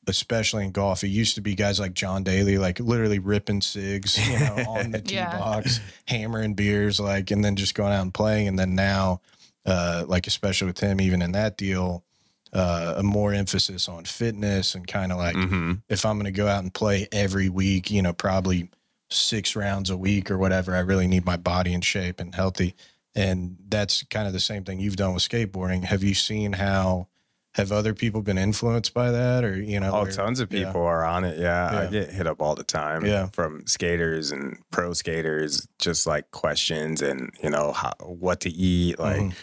especially 0.07 0.63
in 0.65 0.71
golf, 0.71 1.03
it 1.03 1.09
used 1.09 1.35
to 1.35 1.41
be 1.41 1.55
guys 1.55 1.79
like 1.79 1.93
John 1.93 2.23
Daly, 2.23 2.57
like 2.57 2.79
literally 2.79 3.19
ripping 3.19 3.61
cigs, 3.61 4.17
you 4.29 4.39
know, 4.39 4.55
on 4.69 4.91
the 4.91 5.01
tee 5.01 5.15
Yeah. 5.15 5.37
box, 5.37 5.79
hammering 6.07 6.53
beers, 6.53 6.99
like, 6.99 7.31
and 7.31 7.43
then 7.43 7.55
just 7.57 7.75
going 7.75 7.91
out 7.93 8.01
and 8.01 8.13
playing. 8.13 8.47
And 8.47 8.57
then 8.57 8.75
now, 8.75 9.19
uh, 9.65 10.05
like 10.07 10.25
especially 10.25 10.67
with 10.67 10.79
him, 10.79 11.01
even 11.01 11.21
in 11.21 11.33
that 11.33 11.57
deal. 11.57 12.03
Uh, 12.53 12.95
a 12.97 13.03
more 13.03 13.33
emphasis 13.33 13.87
on 13.87 14.03
fitness 14.03 14.75
and 14.75 14.85
kind 14.85 15.13
of 15.13 15.17
like 15.17 15.35
hmm 15.37 15.73
if 15.87 16.05
I'm 16.05 16.17
going 16.17 16.25
to 16.25 16.37
go 16.37 16.47
out 16.47 16.61
and 16.63 16.73
play 16.73 17.07
every 17.13 17.47
week, 17.47 17.89
you 17.89 18.01
know, 18.01 18.11
probably 18.11 18.69
six 19.09 19.55
rounds 19.55 19.89
a 19.89 19.95
week 19.95 20.29
or 20.29 20.37
whatever, 20.37 20.75
I 20.75 20.79
really 20.79 21.07
need 21.07 21.25
my 21.25 21.37
body 21.37 21.73
in 21.73 21.79
shape 21.79 22.19
and 22.19 22.35
healthy. 22.35 22.75
And 23.15 23.55
that's 23.69 24.03
kind 24.03 24.27
of 24.27 24.33
the 24.33 24.39
same 24.41 24.65
thing 24.65 24.81
you've 24.81 24.97
done 24.97 25.13
with 25.13 25.23
skateboarding. 25.23 25.83
Have 25.85 26.03
you 26.03 26.13
seen 26.13 26.51
how 26.53 27.07
have 27.55 27.71
other 27.73 27.93
people 27.93 28.21
been 28.21 28.37
influenced 28.37 28.93
by 28.93 29.11
that 29.11 29.43
or, 29.43 29.55
you 29.61 29.79
know, 29.79 29.91
Oh, 29.93 30.03
where- 30.03 30.11
tons 30.11 30.39
of 30.41 30.51
yeah. 30.53 30.65
people 30.65 30.81
are 30.83 31.03
on 31.05 31.23
it. 31.25 31.37
Yeah, 31.37 31.79
I 31.81 31.87
get 31.87 32.09
hit 32.09 32.25
up 32.27 32.41
all 32.41 32.55
the 32.55 32.63
time. 32.63 33.05
Yeah. 33.05 33.27
from 33.33 33.65
skaters 33.67 34.31
and 34.31 34.57
pro 34.71 34.91
skaters, 34.93 35.67
just 35.79 36.05
like 36.07 36.31
questions 36.31 37.01
and 37.01 37.29
you 37.43 37.49
know 37.49 37.71
how, 37.73 37.93
what 37.99 38.39
to 38.41 38.49
eat, 38.49 38.99
like 38.99 39.21
Mhm. 39.21 39.33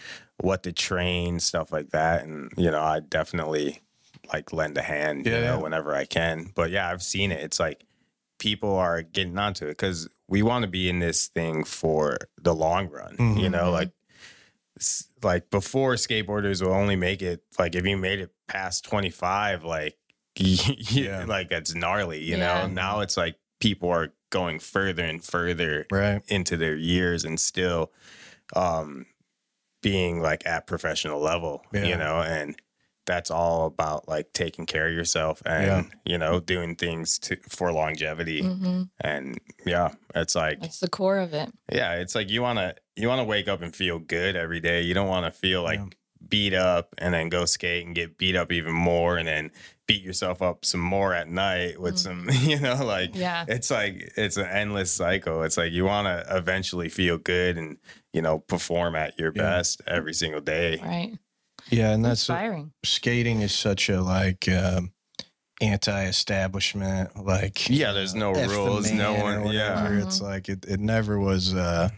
What 0.40 0.62
to 0.64 0.72
train, 0.72 1.40
stuff 1.40 1.72
like 1.72 1.90
that. 1.90 2.24
And 2.24 2.50
you 2.56 2.70
know, 2.70 2.80
I 2.82 3.00
definitely 3.00 3.80
like 4.32 4.52
lend 4.52 4.76
a 4.78 4.82
hand, 4.82 5.26
Yeah, 5.26 5.32
you 5.36 5.38
know, 5.44 5.56
yeah. 5.56 5.62
whenever 5.62 5.94
I 5.94 6.04
can. 6.04 6.50
But 6.54 6.70
yeah, 6.70 6.90
I've 6.90 7.02
seen 7.02 7.32
it. 7.32 7.40
It's 7.42 7.58
like 7.60 7.84
people 8.38 8.74
are 8.76 9.02
getting 9.02 9.36
onto 9.38 9.64
it 9.66 9.70
because 9.70 10.08
we 10.28 10.42
want 10.42 10.62
to 10.62 10.68
be 10.70 10.88
in 10.88 10.98
this 11.00 11.26
thing 11.28 11.64
for 11.64 12.18
the 12.40 12.54
long 12.54 12.88
run. 12.88 13.16
You 13.18 13.48
Mhm. 13.48 13.50
know, 13.50 13.64
Mhm. 13.70 13.72
like 13.72 13.90
like 15.24 15.50
before 15.50 15.94
skateboarders 15.94 16.62
will 16.62 16.72
only 16.72 16.94
make 16.94 17.20
it 17.20 17.42
like 17.58 17.74
if 17.74 17.84
you 17.84 17.96
made 17.96 18.20
it 18.20 18.30
past 18.46 18.84
25 18.84 19.64
like 19.64 19.96
Yeah. 20.36 21.24
like 21.26 21.48
that's 21.48 21.74
gnarly 21.74 22.22
you 22.22 22.36
Yeah. 22.36 22.60
know 22.60 22.66
now 22.68 23.00
it's 23.00 23.16
like 23.16 23.34
people 23.58 23.88
are 23.90 24.12
going 24.30 24.60
further 24.60 25.02
and 25.04 25.24
further 25.24 25.84
right. 25.90 26.22
into 26.28 26.56
their 26.56 26.76
years 26.76 27.24
and 27.24 27.40
still 27.40 27.90
um 28.54 29.06
being 29.82 30.20
like 30.20 30.44
at 30.46 30.66
professional 30.66 31.20
level 31.20 31.64
Yeah. 31.72 31.84
you 31.84 31.96
know 31.96 32.20
and 32.20 32.56
that's 33.06 33.30
all 33.30 33.64
about 33.66 34.06
like 34.06 34.34
taking 34.34 34.66
care 34.66 34.86
of 34.86 34.92
yourself 34.92 35.42
and 35.46 35.66
Yeah. 35.66 35.82
you 36.04 36.18
know 36.18 36.40
doing 36.40 36.76
things 36.76 37.18
to 37.20 37.36
for 37.48 37.72
longevity 37.72 38.42
hmm 38.42 38.82
and 39.00 39.38
yeah 39.64 39.92
it's 40.14 40.34
like 40.34 40.58
it's 40.62 40.80
the 40.80 40.90
core 40.90 41.18
of 41.18 41.32
it. 41.32 41.50
yeah, 41.72 41.94
it's 41.94 42.14
like 42.14 42.28
you 42.30 42.42
want 42.42 42.58
to 42.58 42.74
you 42.96 43.08
want 43.08 43.20
to 43.20 43.24
wake 43.24 43.48
up 43.48 43.62
and 43.62 43.74
feel 43.74 43.98
good 44.00 44.34
every 44.36 44.58
day. 44.60 44.82
You 44.82 44.92
don't 44.92 45.08
want 45.08 45.24
to 45.24 45.30
feel 45.30 45.62
like 45.62 45.78
Yeah. 45.78 45.86
beat 46.28 46.52
up 46.52 46.94
and 46.98 47.14
then 47.14 47.28
go 47.28 47.44
skate 47.44 47.86
and 47.86 47.94
get 47.94 48.18
beat 48.18 48.34
up 48.36 48.50
even 48.52 48.72
more 48.74 49.16
and 49.16 49.28
then 49.28 49.52
beat 49.86 50.02
yourself 50.02 50.42
up 50.42 50.64
some 50.64 50.80
more 50.80 51.14
at 51.14 51.28
night 51.28 51.80
with 51.80 51.96
some, 51.96 52.28
you 52.42 52.58
know, 52.58 52.84
like 52.84 53.14
Yeah. 53.14 53.44
it's 53.48 53.70
like 53.70 54.12
it's 54.16 54.36
an 54.36 54.46
endless 54.46 54.90
cycle. 54.90 55.44
It's 55.44 55.56
like 55.56 55.70
you 55.72 55.84
want 55.84 56.06
to 56.08 56.36
eventually 56.36 56.88
feel 56.88 57.16
good 57.18 57.56
and, 57.56 57.78
you 58.12 58.22
know, 58.22 58.38
perform 58.38 58.94
at 58.96 59.18
your 59.18 59.32
Yeah. 59.34 59.42
best 59.42 59.82
every 59.86 60.14
single 60.14 60.40
day. 60.40 60.80
Right. 60.82 61.18
Yeah. 61.70 61.90
And 61.92 62.04
that's 62.04 62.22
Inspiring. 62.28 62.72
skating 62.84 63.40
is 63.42 63.52
such 63.52 63.88
a 63.88 64.00
like, 64.00 64.48
um, 64.48 64.92
anti-establishment 65.60 67.24
like 67.24 67.68
Yeah, 67.68 67.92
there's 67.92 68.14
no 68.14 68.32
F 68.32 68.48
the 68.48 68.54
rules, 68.54 68.90
no 68.92 69.14
one- 69.14 69.48
yeah. 69.52 69.82
whatever. 69.82 69.98
it's 69.98 70.20
like 70.20 70.48
it, 70.48 70.64
it 70.66 70.80
never 70.80 71.18
was 71.18 71.54
uh 71.54 71.88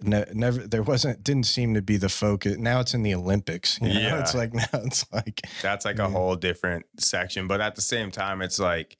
ne- 0.00 0.24
never 0.32 0.66
there 0.66 0.82
wasn't 0.82 1.22
didn't 1.22 1.44
seem 1.46 1.74
to 1.74 1.82
be 1.82 1.96
the 1.96 2.08
focus 2.08 2.56
now 2.56 2.80
it's 2.80 2.94
in 2.94 3.02
the 3.02 3.14
olympics 3.14 3.78
you 3.82 3.88
know? 3.92 4.00
Yeah. 4.00 4.20
it's 4.20 4.34
like 4.34 4.54
now 4.54 4.64
it's 4.72 5.04
like 5.12 5.40
That's 5.62 5.84
like 5.84 5.98
Yeah. 5.98 6.06
a 6.06 6.10
whole 6.10 6.36
different 6.36 6.86
section. 6.98 7.46
But 7.46 7.60
at 7.60 7.74
the 7.74 7.82
same 7.82 8.10
time, 8.10 8.40
it's 8.42 8.58
like 8.58 8.96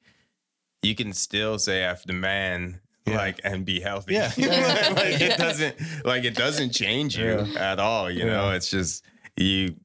you 0.83 0.94
can 0.94 1.12
still 1.12 1.59
say 1.59 1.83
after 1.83 2.07
the 2.09 2.12
man. 2.12 2.81
Yeah. 3.11 3.16
Like 3.16 3.40
and 3.44 3.64
be 3.64 3.81
healthy. 3.81 4.14
Yeah. 4.14 4.33
like, 4.37 4.38
like, 4.38 4.49
Yeah. 5.21 5.27
it 5.35 5.38
doesn't 5.38 5.77
like 6.05 6.25
it 6.25 6.35
doesn't 6.35 6.71
change 6.73 7.16
you 7.16 7.47
at 7.57 7.79
all. 7.79 8.11
You 8.11 8.25
know, 8.27 8.51
it's 8.53 8.71
just 8.71 9.05
you 9.37 9.77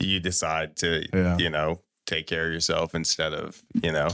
you 0.00 0.20
decide 0.20 0.76
to 0.76 1.06
Yeah. 1.12 1.36
you 1.38 1.50
know 1.50 1.80
take 2.06 2.26
care 2.26 2.46
of 2.46 2.52
yourself 2.52 2.94
instead 2.94 3.32
of 3.32 3.62
you 3.82 3.92
know 3.92 4.08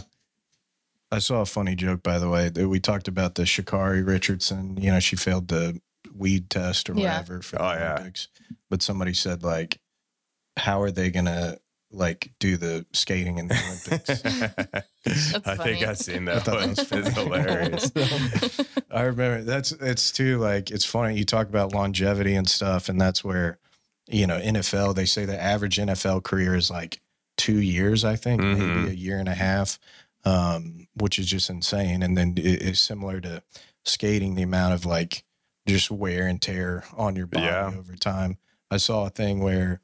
I 1.12 1.18
saw 1.18 1.40
a 1.40 1.46
funny 1.46 1.74
joke, 1.74 2.04
by 2.04 2.18
the 2.20 2.28
way, 2.28 2.50
that 2.50 2.68
we 2.68 2.78
talked 2.78 3.08
about 3.08 3.34
the 3.34 3.42
Sha'Carri 3.42 4.06
Richardson. 4.06 4.76
You 4.80 4.92
know, 4.92 5.00
she 5.00 5.16
failed 5.16 5.48
the 5.48 5.80
weed 6.14 6.48
test 6.50 6.88
or 6.88 6.94
Yeah. 6.94 7.18
whatever 7.18 7.42
for 7.42 7.56
the 7.56 7.62
Oh, 7.64 7.72
yeah. 7.72 7.92
Olympics. 7.94 8.28
But 8.68 8.80
somebody 8.80 9.12
said, 9.14 9.42
like, 9.42 9.80
how 10.56 10.80
are 10.82 10.92
they 10.92 11.10
gonna 11.10 11.58
like 11.92 12.30
do 12.38 12.56
the 12.56 12.86
skating 12.92 13.38
in 13.38 13.48
the 13.48 13.54
Olympics? 13.54 15.44
I 15.46 15.56
think. 15.56 15.86
I've 15.86 15.98
seen 15.98 16.28
I 16.28 16.34
that 16.34 16.44
thought 16.44 16.60
that 16.60 16.90
one. 16.90 17.00
was 17.00 17.86
It's 17.86 17.90
hilarious. 17.94 18.60
I 18.90 19.02
remember 19.02 19.42
that's 19.42 19.72
it's 19.72 20.10
too 20.12 20.38
like 20.38 20.70
it's 20.70 20.84
funny. 20.84 21.16
You 21.16 21.24
talk 21.24 21.48
about 21.48 21.72
longevity 21.74 22.34
and 22.34 22.48
stuff, 22.48 22.88
and 22.88 23.00
that's 23.00 23.24
where 23.24 23.58
you 24.08 24.26
know 24.26 24.38
NFL. 24.40 24.94
They 24.94 25.04
say 25.06 25.24
the 25.24 25.40
average 25.40 25.78
NFL 25.78 26.22
career 26.24 26.54
is 26.54 26.70
like 26.70 27.00
two 27.36 27.60
years. 27.60 28.04
I 28.04 28.16
think 28.16 28.40
Mhm. 28.42 28.58
maybe 28.76 28.90
a 28.90 28.94
year 28.94 29.18
and 29.18 29.28
a 29.28 29.34
half, 29.34 29.78
um, 30.24 30.86
which 30.94 31.18
is 31.18 31.26
just 31.26 31.50
insane. 31.50 32.02
And 32.02 32.16
then 32.16 32.34
it 32.36 32.62
is 32.62 32.78
similar 32.80 33.20
to 33.22 33.42
skating, 33.84 34.34
the 34.34 34.42
amount 34.42 34.74
of 34.74 34.84
like 34.84 35.24
just 35.66 35.90
wear 35.90 36.26
and 36.26 36.40
tear 36.40 36.84
on 36.96 37.16
your 37.16 37.26
body 37.26 37.46
Yeah. 37.46 37.72
over 37.76 37.96
time. 37.96 38.36
I 38.70 38.76
saw 38.76 39.06
a 39.06 39.10
thing 39.10 39.40
where 39.40 39.80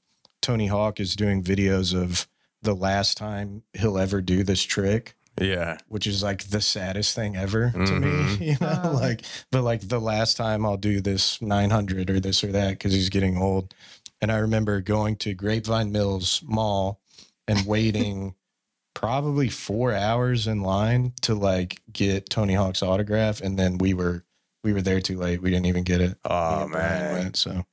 Tony 0.46 0.68
Hawk 0.68 1.00
is 1.00 1.16
doing 1.16 1.42
videos 1.42 1.92
of 1.92 2.28
the 2.62 2.72
last 2.74 3.16
time 3.16 3.64
he'll 3.74 3.98
ever 3.98 4.20
do 4.20 4.44
this 4.44 4.62
trick 4.62 5.16
Yeah. 5.40 5.78
which 5.88 6.06
is 6.06 6.22
like 6.22 6.44
the 6.44 6.60
saddest 6.60 7.16
thing 7.16 7.34
ever 7.36 7.70
to 7.72 7.78
Mhm. 7.78 8.38
me, 8.38 8.46
you 8.52 8.56
know, 8.60 8.80
Wow. 8.84 8.92
like, 8.92 9.22
but 9.50 9.62
like 9.62 9.80
the 9.88 10.00
last 10.00 10.36
time 10.36 10.64
I'll 10.64 10.76
do 10.76 11.00
this 11.00 11.42
900 11.42 12.08
or 12.10 12.20
this 12.20 12.44
or 12.44 12.52
that 12.52 12.70
because 12.70 12.92
he's 12.92 13.08
getting 13.10 13.36
old. 13.36 13.74
And 14.22 14.30
I 14.30 14.36
remember 14.38 14.80
going 14.80 15.16
to 15.16 15.34
Grapevine 15.34 15.90
Mills 15.92 16.42
Mall 16.46 17.00
and 17.48 17.66
waiting 17.66 18.34
probably 18.94 19.48
four 19.48 19.92
hours 19.92 20.46
in 20.46 20.62
line 20.62 21.12
to 21.22 21.34
like 21.34 21.80
get 21.92 22.30
Tony 22.30 22.54
Hawk's 22.54 22.82
autograph. 22.84 23.40
And 23.40 23.58
then 23.58 23.78
we 23.78 23.94
were, 23.94 24.24
we 24.64 24.72
were 24.72 24.80
there 24.82 25.00
too 25.00 25.18
late. 25.18 25.42
We 25.42 25.50
didn't 25.50 25.66
even 25.66 25.82
get 25.84 26.00
it. 26.00 26.16
Oh 26.24 26.66
man. 26.68 27.12
went, 27.14 27.36
so, 27.36 27.66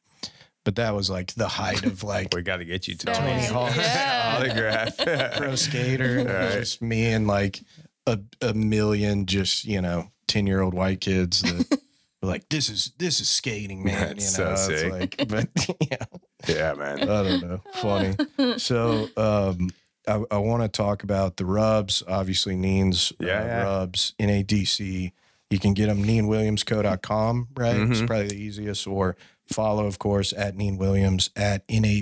but 0.64 0.76
that 0.76 0.96
was 0.96 1.10
like 1.10 1.34
the 1.36 1.48
height 1.48 1.84
of 1.86 2.04
like 2.04 2.34
We 2.34 2.42
got 2.42 2.58
to 2.58 2.66
get 2.66 2.88
you 2.88 2.96
to 2.96 3.06
That 3.08 3.16
Tony 3.16 3.46
Hawk 3.46 3.76
yeah. 3.76 4.36
autograph. 4.38 4.98
pro 5.38 5.56
skater. 5.56 6.20
And 6.20 6.30
it 6.30 6.34
was 6.34 6.50
Right. 6.52 6.60
just 6.60 6.82
me 6.82 7.06
and 7.12 7.28
like 7.28 7.62
a, 8.08 8.20
a 8.42 8.54
million 8.54 9.26
just, 9.26 9.66
you 9.66 9.82
know, 9.82 10.10
10 10.28 10.48
year 10.48 10.62
old 10.62 10.74
white 10.74 11.02
kids 11.02 11.42
that 11.42 11.80
were 12.22 12.30
like, 12.30 12.48
this 12.50 12.70
is, 12.70 12.92
this 12.98 13.20
is 13.22 13.30
skating, 13.30 13.84
man. 13.84 14.10
That's 14.18 14.38
you 14.38 14.44
know, 14.46 14.56
so 14.56 14.72
it's 14.72 14.82
sick. 14.82 14.92
like, 14.92 15.28
but 15.28 15.78
yeah, 15.92 16.06
yeah, 16.48 16.74
man. 16.74 17.02
I 17.04 17.06
don't 17.24 17.42
know. 17.42 17.62
Funny. 17.76 18.58
So, 18.58 19.08
um, 19.18 19.70
I, 20.08 20.22
I 20.32 20.38
want 20.38 20.64
to 20.64 20.68
talk 20.68 21.04
about 21.04 21.38
the 21.38 21.46
rubs. 21.46 22.04
Obviously, 22.08 22.56
Neen's 22.58 23.14
uh, 23.22 23.26
Yeah, 23.26 23.46
yeah. 23.46 23.64
rubs, 23.64 24.14
NADC. 24.20 25.14
You 25.50 25.60
can 25.60 25.74
get 25.74 25.86
them 25.88 26.04
neenwilliamsco.com, 26.04 27.48
right? 27.56 27.76
It's 27.76 28.02
Mhm. 28.02 28.08
probably 28.08 28.28
the 28.28 28.36
easiest. 28.36 28.88
Or 28.88 29.16
follow, 29.54 29.86
of 29.86 30.00
course, 30.00 30.34
at 30.34 30.56
Neen 30.58 30.78
Williams 30.78 31.30
at 31.36 31.64
NA, 31.70 32.02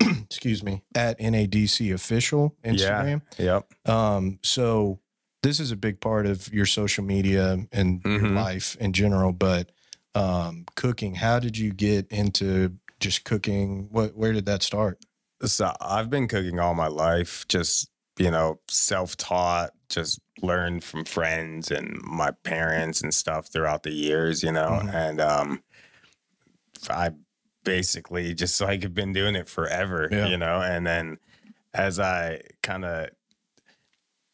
excuse 0.00 0.62
me, 0.62 0.82
at 0.94 1.18
NADC 1.18 1.92
official 1.94 2.54
Instagram. 2.64 3.22
Yep. 3.38 3.66
Um, 3.88 4.38
so 4.42 4.98
this 5.42 5.60
is 5.60 5.70
a 5.70 5.76
big 5.76 6.00
part 6.00 6.26
of 6.26 6.52
your 6.52 6.66
social 6.66 7.04
media 7.04 7.66
and 7.72 8.02
your 8.04 8.18
Mhm. 8.20 8.34
life 8.34 8.76
in 8.80 8.92
general, 8.92 9.32
but 9.32 9.70
um, 10.14 10.64
cooking, 10.76 11.14
how 11.16 11.38
did 11.38 11.58
you 11.58 11.72
get 11.72 12.06
into 12.10 12.72
just 13.00 13.24
cooking? 13.24 13.88
What, 13.90 14.16
where 14.16 14.32
did 14.32 14.46
that 14.46 14.62
start? 14.62 14.98
So 15.44 15.70
I've 15.80 16.08
been 16.08 16.26
cooking 16.26 16.58
all 16.58 16.74
my 16.74 16.86
life, 16.86 17.44
just, 17.48 17.90
you 18.18 18.30
know, 18.30 18.58
self 18.68 19.18
taught, 19.18 19.72
just 19.90 20.18
learned 20.40 20.82
from 20.84 21.04
friends 21.04 21.70
and 21.70 22.00
my 22.02 22.30
parents 22.44 23.02
and 23.02 23.12
stuff 23.12 23.48
throughout 23.52 23.82
the 23.82 23.90
years, 23.92 24.42
you 24.42 24.52
know, 24.52 24.80
Mhm. 24.82 24.94
and 24.94 25.20
um, 25.20 25.62
I 26.90 27.10
basically 27.64 28.32
just 28.34 28.60
like 28.60 28.82
have 28.82 28.94
been 28.94 29.12
doing 29.12 29.34
it 29.34 29.48
forever, 29.48 30.08
Yeah. 30.10 30.26
you 30.26 30.36
know, 30.36 30.60
and 30.60 30.86
then 30.86 31.18
as 31.74 31.98
I 31.98 32.42
kind 32.62 32.84
of 32.84 33.10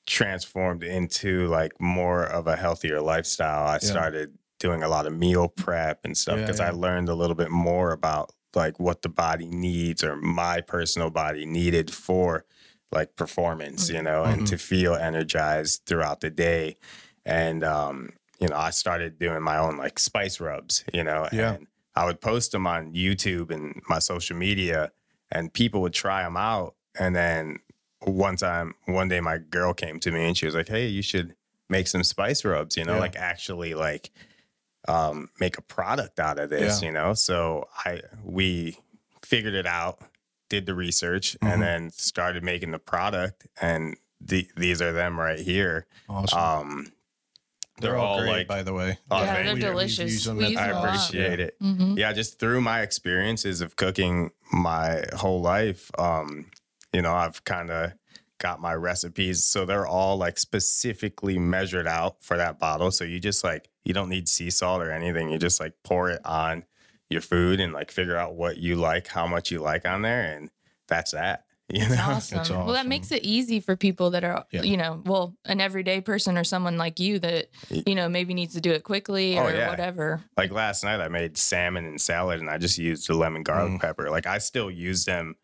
transformed 0.07 0.83
into 0.83 1.47
like 1.49 1.73
more 1.81 2.25
of 2.25 2.47
a 2.47 2.57
healthier 2.57 3.01
lifestyle, 3.01 3.67
I 3.67 3.75
Yeah. 3.75 3.79
started 3.91 4.39
doing 4.59 4.83
a 4.83 4.89
lot 4.89 5.07
of 5.07 5.13
meal 5.13 5.49
prep 5.49 6.01
and 6.05 6.17
stuff 6.17 6.39
because 6.39 6.59
yeah. 6.61 6.69
I 6.69 6.71
learned 6.71 7.09
a 7.09 7.15
little 7.15 7.35
bit 7.37 7.51
more 7.51 7.93
about 7.93 8.33
like 8.55 8.79
what 8.79 9.03
the 9.03 9.09
body 9.09 9.47
needs 9.47 10.05
or 10.05 10.17
my 10.17 10.61
personal 10.61 11.11
body 11.11 11.47
needed 11.47 11.93
for 11.93 12.45
like 12.93 13.17
performance, 13.17 13.89
you 13.89 14.03
know, 14.03 14.23
Mhm. 14.25 14.33
and 14.33 14.47
to 14.49 14.59
feel 14.59 14.95
energized 14.95 15.83
throughout 15.87 16.21
the 16.21 16.31
day. 16.31 16.77
And 17.25 17.65
um, 17.65 18.11
you 18.39 18.49
know, 18.49 18.57
I 18.57 18.71
started 18.71 19.19
doing 19.19 19.43
my 19.43 19.57
own 19.57 19.77
like 19.79 19.99
spice 19.99 20.39
rubs, 20.41 20.85
you 20.93 21.03
know, 21.03 21.29
Yeah. 21.33 21.55
and 21.55 21.67
I 21.95 22.05
would 22.07 22.21
post 22.21 22.53
them 22.53 22.67
on 22.67 22.93
YouTube 22.95 23.51
and 23.51 23.81
my 23.89 23.99
social 23.99 24.37
media 24.37 24.93
and 25.31 25.53
people 25.53 25.81
would 25.83 25.93
try 25.95 26.23
them 26.23 26.37
out 26.37 26.75
and 26.99 27.15
then 27.17 27.59
one 28.01 28.37
time 28.37 28.75
one 28.87 29.09
day 29.09 29.21
my 29.21 29.39
girl 29.39 29.73
came 29.75 30.01
to 30.01 30.11
me 30.11 30.25
and 30.27 30.37
she 30.37 30.47
was 30.47 30.55
like, 30.55 30.69
"Hey, 30.69 30.89
you 30.89 31.03
should 31.03 31.35
make 31.69 31.87
some 31.87 32.03
spice 32.03 32.45
rubs, 32.45 32.77
you 32.77 32.85
know, 32.85 32.95
Yeah. 32.95 33.01
like 33.01 33.17
actually 33.17 33.75
like 33.75 34.11
um 34.89 35.31
make 35.39 35.59
a 35.59 35.63
product 35.63 36.19
out 36.19 36.39
of 36.39 36.51
this, 36.51 36.83
Yeah. 36.83 36.87
you 36.89 36.93
know?" 36.93 37.15
So 37.15 37.69
I 37.85 38.01
we 38.25 38.77
figured 39.25 39.55
it 39.55 39.67
out, 39.67 40.01
did 40.49 40.67
the 40.67 40.75
research 40.75 41.37
Mhm. 41.41 41.53
and 41.53 41.63
then 41.63 41.91
started 41.91 42.43
making 42.43 42.73
the 42.73 42.79
product 42.79 43.47
and 43.61 43.97
the, 44.21 44.49
these 44.57 44.81
are 44.83 44.93
them 44.93 45.19
right 45.19 45.39
here. 45.39 45.87
Awesome. 46.09 46.39
Um 46.39 46.93
they're, 47.81 47.97
all, 47.97 48.21
great, 48.21 48.47
by 48.47 48.63
the 48.63 48.73
way. 48.73 48.99
Oh, 49.11 49.23
yeah, 49.23 49.43
they're 49.43 49.55
you. 49.55 49.61
delicious. 49.61 50.13
Use 50.13 50.25
them 50.25 50.37
We 50.37 50.49
use 50.49 50.59
I 50.59 50.69
them 50.69 50.77
a 50.77 50.81
lot. 50.81 50.87
appreciate 50.89 51.41
it. 51.41 51.57
Mhm. 51.61 51.99
yeah 51.99 52.13
just 52.13 52.39
through 52.39 52.61
my 52.61 52.83
experiences 52.83 53.61
of 53.61 53.77
cooking 53.77 54.31
my 54.53 55.03
whole 55.15 55.41
life 55.41 55.91
um 55.99 56.47
you 56.93 57.01
know 57.01 57.15
i've 57.15 57.43
kind 57.45 57.71
of 57.71 57.93
got 58.39 58.61
my 58.61 58.75
recipes 58.75 59.43
so 59.45 59.65
they're 59.65 59.87
all 59.87 60.17
like 60.19 60.37
specifically 60.39 61.39
measured 61.39 61.87
out 61.87 62.17
for 62.23 62.37
that 62.37 62.59
bottle 62.59 62.91
so 62.91 63.05
you 63.05 63.19
just 63.21 63.43
like 63.45 63.69
you 63.85 63.95
don't 63.95 64.09
need 64.09 64.29
sea 64.29 64.51
salt 64.51 64.83
or 64.83 64.91
anything 64.91 65.31
you 65.31 65.39
just 65.39 65.59
like 65.61 65.73
pour 65.85 66.11
it 66.11 66.21
on 66.25 66.65
your 67.09 67.21
food 67.21 67.61
and 67.61 67.73
like 67.73 67.91
figure 67.91 68.17
out 68.17 68.35
what 68.35 68.59
you 68.59 68.75
like 68.77 69.07
how 69.09 69.27
much 69.27 69.51
you 69.51 69.61
like 69.61 69.87
on 69.87 70.03
there 70.03 70.23
and 70.37 70.51
that's 70.89 71.13
that 71.13 71.45
you 71.73 71.89
know 71.89 71.97
Awesome. 71.99 72.41
It's 72.41 72.51
Well, 72.51 72.73
that 72.73 72.87
makes 72.87 73.11
it 73.13 73.23
easy 73.25 73.61
for 73.61 73.77
people 73.77 74.11
that 74.11 74.25
are, 74.25 74.45
Yeah. 74.51 74.63
you 74.63 74.77
know, 74.77 75.01
well, 75.07 75.35
an 75.45 75.61
everyday 75.61 76.01
person 76.01 76.37
or 76.37 76.45
someone 76.45 76.77
like 76.77 76.99
you 77.01 77.19
that, 77.21 77.49
you 77.71 77.95
know, 77.95 78.09
maybe 78.09 78.35
needs 78.35 78.55
to 78.55 78.61
do 78.61 78.73
it 78.73 78.83
quickly 78.85 79.39
Oh, 79.39 79.45
or 79.45 79.53
yeah. 79.55 79.69
whatever. 79.71 80.23
like 80.37 80.51
last 80.51 80.85
night 80.85 81.01
i 81.01 81.09
made 81.09 81.37
salmon 81.39 81.85
and 81.87 82.01
salad 82.01 82.41
and 82.41 82.51
i 82.51 82.59
just 82.59 82.79
used 82.79 83.09
the 83.09 83.15
lemon 83.15 83.43
garlic 83.43 83.73
Mm. 83.75 83.81
pepper 83.81 84.11
like 84.11 84.27
i 84.27 84.39
still 84.39 84.71
use 84.71 85.05
them 85.05 85.37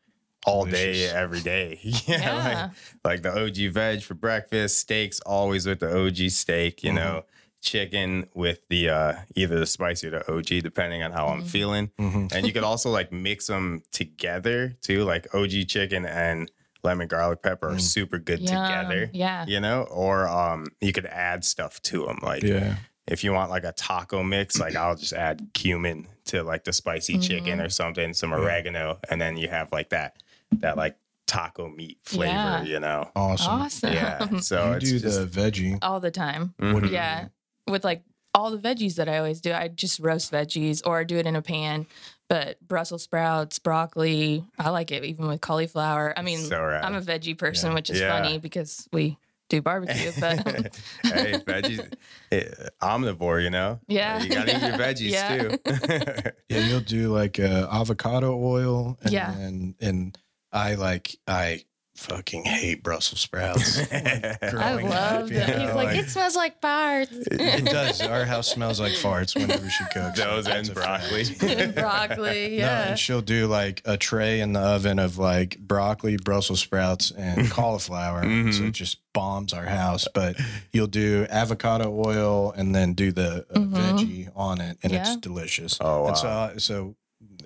all 0.47 0.65
day 0.65 1.09
every 1.09 1.41
day 1.41 1.79
yeah, 1.83 2.01
Yeah. 2.07 2.69
like 3.05 3.23
like 3.23 3.23
the 3.23 3.33
OG 3.45 3.73
veg 3.73 4.03
for 4.03 4.15
breakfast, 4.15 4.79
steaks 4.79 5.21
always 5.21 5.67
with 5.67 5.81
the 5.81 5.91
OG 5.95 6.31
steak, 6.31 6.83
you 6.85 6.93
Mhm. 6.93 6.95
know, 6.97 7.25
chicken 7.69 8.29
with 8.35 8.61
the 8.71 8.89
uh 8.89 9.13
either 9.37 9.59
the 9.59 9.67
spicy 9.67 10.07
or 10.07 10.11
the 10.11 10.33
OG 10.33 10.63
depending 10.63 11.03
on 11.03 11.13
how 11.13 11.27
I'm 11.29 11.43
Mhm. 11.43 11.47
feeling. 11.49 11.91
Mhm. 11.99 12.33
And 12.35 12.47
you 12.47 12.53
could 12.53 12.65
also 12.73 12.91
like 12.91 13.13
mix 13.13 13.47
them 13.49 13.83
together 13.93 14.75
too, 14.81 15.05
like 15.05 15.35
OG 15.35 15.65
chicken 15.67 16.07
and 16.07 16.51
lemon 16.83 17.09
garlic 17.09 17.43
pepper 17.43 17.69
are 17.69 17.75
Mm. 17.75 17.81
super 17.81 18.19
good 18.19 18.41
Yum. 18.41 18.49
together. 18.49 19.11
Yeah. 19.13 19.45
You 19.47 19.61
know, 19.61 19.83
or 19.91 20.27
um 20.29 20.67
you 20.81 20.93
could 20.93 21.07
add 21.07 21.45
stuff 21.45 21.81
to 21.83 22.07
them 22.07 22.19
like 22.23 22.43
Yeah. 22.43 22.77
if 23.07 23.23
you 23.25 23.33
want 23.33 23.51
like 23.51 23.65
a 23.65 23.73
taco 23.73 24.23
mix, 24.23 24.59
like 24.59 24.75
I'll 24.77 24.97
just 24.97 25.13
add 25.13 25.49
cumin 25.55 26.07
to 26.27 26.43
like 26.43 26.65
the 26.65 26.73
spicy 26.73 27.19
chicken 27.19 27.59
Mhm. 27.59 27.65
or 27.67 27.69
something, 27.71 28.15
some 28.15 28.31
Yeah. 28.31 28.39
oregano, 28.39 28.99
and 29.11 29.21
then 29.21 29.37
you 29.37 29.49
have 29.49 29.71
like 29.73 29.91
that 29.91 30.17
that 30.61 30.77
like 30.79 30.97
taco 31.27 31.69
meat 31.69 31.99
flavor, 32.05 32.33
Yeah. 32.33 32.63
you 32.63 32.81
know. 32.81 33.11
Awesome. 33.15 33.53
Awesome. 33.61 33.93
Yeah. 33.93 34.39
So 34.41 34.57
you 34.71 34.77
it's 34.77 34.91
do 34.91 34.99
just, 35.01 35.19
the 35.21 35.41
veggie. 35.41 35.79
all 35.83 36.01
the 36.01 36.11
time. 36.11 36.55
What 36.57 36.81
do 36.81 36.87
Mhm. 36.87 36.87
you 36.89 36.93
Yeah. 36.95 37.29
Do? 37.69 37.73
With 37.73 37.85
like 37.85 38.03
all 38.35 38.51
the 38.51 38.59
veggies 38.59 38.97
that 38.97 39.09
I 39.09 39.19
always 39.19 39.41
do, 39.41 39.53
I 39.53 39.69
just 39.69 40.01
roast 40.01 40.33
veggies 40.33 40.83
or 40.85 41.05
do 41.05 41.17
it 41.17 41.27
in 41.27 41.37
a 41.37 41.43
pan. 41.43 41.87
But 42.29 42.61
Brussels 42.67 43.03
sprouts, 43.05 43.59
broccoli, 43.59 44.45
I 44.59 44.69
like 44.71 44.91
it 44.93 45.03
even 45.05 45.27
with 45.29 45.41
cauliflower. 45.41 46.13
I 46.17 46.21
mean, 46.23 46.41
So 46.41 46.63
rad. 46.63 46.85
I'm 46.85 46.95
a 46.95 47.01
veggie 47.01 47.37
person, 47.39 47.71
Yeah. 47.71 47.75
which 47.75 47.89
is 47.91 48.01
Yeah. 48.01 48.13
funny 48.23 48.39
because 48.39 48.87
we 48.93 49.17
do 49.49 49.63
barbecue. 49.63 50.13
But 50.21 50.45
hey, 51.05 51.39
veggies, 51.47 51.91
eh, 52.33 52.45
omnivore, 52.83 53.43
you 53.43 53.49
know. 53.49 53.81
Yeah. 53.89 54.23
you 54.23 54.29
gotta 54.29 54.55
eat 54.57 54.63
your 54.63 54.77
veggies 54.87 55.11
Yeah. 55.11 55.39
too. 55.39 56.31
Yeah, 56.51 56.59
you'll 56.67 56.81
do 56.81 57.15
like 57.15 57.41
uh, 57.41 57.67
avocado 57.73 58.39
oil. 58.39 58.99
And 59.03 59.11
Yeah. 59.13 59.35
And, 59.35 59.75
and 59.81 60.19
I 60.53 60.75
like, 60.75 61.17
I 61.27 61.65
fucking 61.99 62.45
hate 62.45 62.83
Brussels 62.83 63.21
sprouts. 63.21 63.79
Like, 63.91 63.93
I 64.43 64.51
growing 64.51 64.87
up, 64.87 64.93
love 64.93 65.33
you 65.33 65.39
it. 65.39 65.49
know, 65.49 65.67
He's 65.67 65.75
like, 65.75 65.97
it 65.99 66.09
smells 66.09 66.37
like 66.37 66.61
farts. 66.61 67.27
it 67.31 67.65
does. 67.65 68.01
Our 68.01 68.25
house 68.25 68.49
smells 68.49 68.81
like 68.81 68.93
farts 68.93 69.35
whenever 69.35 69.69
she 69.69 69.85
cooks. 69.93 70.19
Those 70.19 70.45
That's 70.45 70.69
and 70.69 70.79
a 70.79 70.81
broccoli. 70.81 71.25
and 71.63 71.75
broccoli. 71.75 72.29
No, 72.59 72.65
Yeah. 72.65 72.89
and 72.91 72.99
she'll 72.99 73.21
do 73.21 73.47
like 73.49 73.83
a 73.85 73.97
tray 73.97 74.41
in 74.41 74.53
the 74.53 74.61
oven 74.61 74.99
of 74.99 75.19
like 75.19 75.59
broccoli, 75.59 76.17
Brussels 76.17 76.61
sprouts, 76.61 77.11
and 77.11 77.51
cauliflower. 77.51 78.23
So 78.23 78.29
Mhm. 78.29 78.69
it 78.69 78.73
just 78.73 78.99
bombs 79.13 79.53
our 79.53 79.65
house. 79.67 80.07
But 80.15 80.37
you'll 80.73 80.87
do 80.87 81.27
avocado 81.29 81.91
oil 82.07 82.53
and 82.53 82.75
then 82.75 82.93
do 82.95 83.11
the 83.13 83.45
uh, 83.51 83.59
Mhm. 83.59 83.73
veggie 83.73 84.29
on 84.37 84.61
it, 84.61 84.79
and 84.83 84.93
it's 84.93 85.17
delicious. 85.17 85.77
Oh, 85.81 86.07
And 86.07 86.17
so, 86.17 86.27
wow. 86.29 86.53
So 86.59 86.97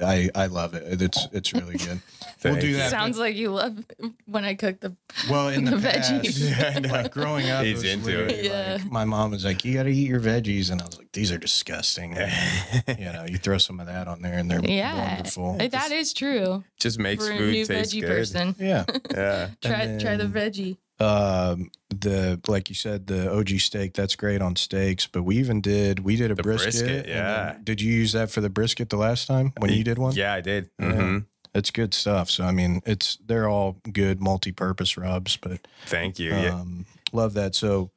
I 0.03 0.31
I 0.35 0.47
love 0.47 0.75
it. 0.75 1.01
It's 1.03 1.27
it's 1.33 1.53
really 1.53 1.77
good. 1.77 2.01
we'll 2.45 2.57
do 2.57 2.75
that. 2.77 2.91
Sounds 2.91 3.19
like 3.19 3.37
you 3.37 3.51
love 3.51 3.85
when 4.27 4.45
I 4.45 4.55
cook 4.55 4.81
the. 4.81 4.97
well 5.31 5.49
in 5.49 5.65
the, 5.67 5.77
the 5.77 5.89
past. 5.89 6.13
veggies. 6.13 6.51
Yeah, 6.59 6.73
I 6.99 7.03
like 7.03 7.13
growing 7.13 7.49
up, 7.51 7.65
He's 7.65 7.83
it 7.83 7.91
into 7.91 8.25
it. 8.27 8.45
Yeah. 8.45 8.79
like, 8.83 8.91
my 8.91 9.05
mom 9.05 9.31
was 9.31 9.45
like, 9.45 9.65
"You 9.65 9.75
got 9.75 9.85
to 9.85 9.91
eat 9.91 10.09
your 10.09 10.21
veggies," 10.21 10.71
and 10.71 10.81
I 10.83 10.87
was 10.87 10.99
like, 10.99 11.13
"These 11.13 11.31
are 11.33 11.39
disgusting." 11.39 12.17
you 12.17 13.13
know, 13.13 13.25
you 13.29 13.39
throw 13.39 13.59
some 13.59 13.81
of 13.81 13.87
that 13.87 14.09
on 14.09 14.23
there, 14.23 14.39
and 14.39 14.51
they're 14.51 14.65
Yeah. 14.65 15.15
wonderful. 15.15 15.59
Hey, 15.59 15.69
That 15.69 15.93
is 15.93 16.13
true 16.13 16.65
Just 16.79 16.99
makes 16.99 17.27
for 17.27 17.33
a 17.33 17.39
food 17.39 17.53
new 17.53 17.65
taste 17.65 17.93
veggie 17.95 18.01
good. 18.01 18.09
person. 18.09 18.55
Yeah. 18.59 18.85
Yeah. 19.11 19.49
Try 19.63 19.99
try 20.01 20.17
the 20.17 20.25
veggie. 20.25 20.77
Um 21.03 21.71
the 21.91 22.41
like 22.49 22.69
you 22.69 22.75
said 22.75 23.07
the 23.07 23.31
OG 23.33 23.49
steak 23.61 23.93
that's 23.95 24.15
great 24.17 24.41
on 24.41 24.57
steaks 24.57 25.07
but 25.07 25.23
we 25.25 25.37
even 25.37 25.61
did 25.61 25.99
we 26.01 26.17
did 26.17 26.31
a 26.31 26.35
The 26.35 26.43
brisket, 26.43 26.73
brisket, 26.73 27.09
yeah. 27.09 27.57
did 27.63 27.81
you 27.81 27.93
use 27.93 28.13
that 28.13 28.31
for 28.31 28.41
the 28.41 28.49
brisket 28.51 28.89
the 28.91 28.97
last 28.97 29.27
time 29.27 29.53
when 29.59 29.71
you 29.73 29.85
did 29.85 29.99
one 29.99 30.15
Yeah, 30.15 30.33
I 30.35 30.41
did. 30.41 30.71
Yeah. 30.79 30.93
hmm 30.93 31.19
it's 31.55 31.71
good 31.71 31.93
stuff 31.93 32.31
so 32.31 32.45
I 32.45 32.51
mean 32.53 32.81
it's 32.87 33.19
they're 33.27 33.49
all 33.49 33.77
good 33.93 34.21
multi-purpose 34.23 34.97
rubs 34.97 35.37
but 35.37 35.61
Thank 35.87 36.19
you. 36.19 36.31
yeah. 36.31 36.55
um 36.61 36.87
love 37.13 37.35
that 37.35 37.55
so 37.55 37.91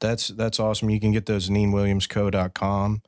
that's 0.00 0.28
that's 0.28 0.58
awesome 0.58 0.88
you 0.90 1.00
can 1.00 1.12
get 1.12 1.26
those 1.26 1.50
neenwilliamsco.com 1.50 3.02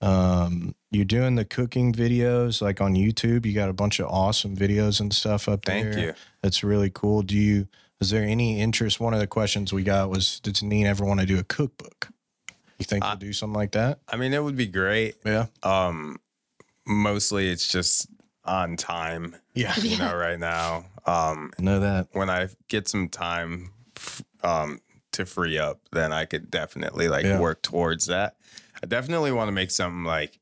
um 0.00 0.74
you're 0.90 1.04
doing 1.04 1.34
the 1.34 1.44
cooking 1.44 1.92
videos 1.92 2.60
like 2.62 2.80
on 2.80 2.94
YouTube 2.94 3.44
you 3.46 3.52
got 3.54 3.68
a 3.68 3.72
bunch 3.74 4.00
of 4.00 4.06
awesome 4.06 4.56
videos 4.56 5.00
and 5.00 5.12
stuff 5.12 5.48
up 5.48 5.64
there 5.64 5.92
Thank 5.92 5.96
you. 6.04 6.14
that's 6.42 6.62
really 6.64 6.90
cool. 6.90 7.22
Do 7.22 7.36
you? 7.36 7.66
Is 8.00 8.10
there 8.10 8.24
any 8.24 8.60
interest? 8.60 9.00
One 9.00 9.14
of 9.14 9.20
the 9.20 9.26
questions 9.26 9.72
we 9.72 9.82
got 9.82 10.10
was, 10.10 10.40
does 10.40 10.62
Neen 10.62 10.86
ever 10.86 11.04
want 11.04 11.20
to 11.20 11.26
do 11.26 11.38
a 11.38 11.44
cookbook? 11.44 12.08
You 12.78 12.84
think 12.84 13.04
we'll 13.04 13.16
do 13.16 13.32
something 13.32 13.54
like 13.54 13.72
that? 13.72 14.00
I 14.08 14.16
mean, 14.16 14.34
it 14.34 14.42
would 14.42 14.56
be 14.56 14.66
great. 14.66 15.16
Yeah. 15.24 15.46
Um, 15.62 16.18
mostly 16.86 17.48
it's 17.48 17.68
just 17.68 18.08
on 18.44 18.76
time, 18.76 19.36
Yeah. 19.54 19.74
you 19.80 19.96
know, 19.96 20.14
right 20.14 20.38
now. 20.38 20.86
Um, 21.06 21.52
I 21.58 21.62
know 21.62 21.80
that. 21.80 22.08
when 22.12 22.28
I 22.28 22.48
get 22.68 22.88
some 22.88 23.08
time 23.08 23.70
um, 24.42 24.80
to 25.12 25.24
free 25.24 25.56
up, 25.58 25.80
then 25.92 26.12
I 26.12 26.24
could 26.24 26.50
definitely 26.50 27.08
like 27.08 27.24
Yeah. 27.24 27.38
work 27.40 27.62
towards 27.62 28.06
that. 28.06 28.36
I 28.82 28.86
definitely 28.86 29.32
want 29.32 29.48
to 29.48 29.52
make 29.52 29.70
something 29.70 30.04
like 30.04 30.38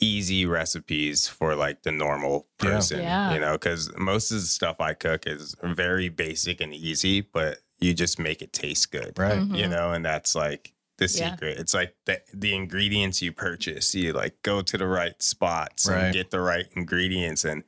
easy 0.00 0.44
recipes 0.46 1.28
for 1.28 1.54
like 1.54 1.82
the 1.82 1.92
normal 1.92 2.46
person, 2.58 3.00
Yeah. 3.00 3.32
you 3.34 3.40
know, 3.40 3.52
because 3.52 3.90
most 3.96 4.30
of 4.30 4.40
the 4.40 4.46
stuff 4.46 4.80
I 4.80 4.94
cook 4.94 5.26
is 5.26 5.54
very 5.62 6.08
basic 6.08 6.60
and 6.60 6.74
easy, 6.74 7.20
but 7.20 7.58
you 7.78 7.94
just 7.94 8.18
make 8.18 8.42
it 8.42 8.52
taste 8.52 8.90
good, 8.90 9.12
Right. 9.18 9.38
Mhm. 9.38 9.56
you 9.58 9.68
know, 9.68 9.92
and 9.92 10.04
that's 10.04 10.34
like 10.34 10.72
the 10.98 11.06
Yeah. 11.06 11.32
secret. 11.32 11.58
It's 11.58 11.74
like 11.74 11.94
the, 12.06 12.20
the 12.32 12.54
ingredients 12.54 13.20
you 13.22 13.32
purchase, 13.32 13.94
you 13.94 14.12
like 14.12 14.40
go 14.42 14.62
to 14.62 14.78
the 14.78 14.86
right 14.86 15.20
spots 15.22 15.88
Right. 15.88 16.04
and 16.04 16.14
get 16.14 16.30
the 16.30 16.40
right 16.40 16.66
ingredients, 16.76 17.44
and 17.44 17.62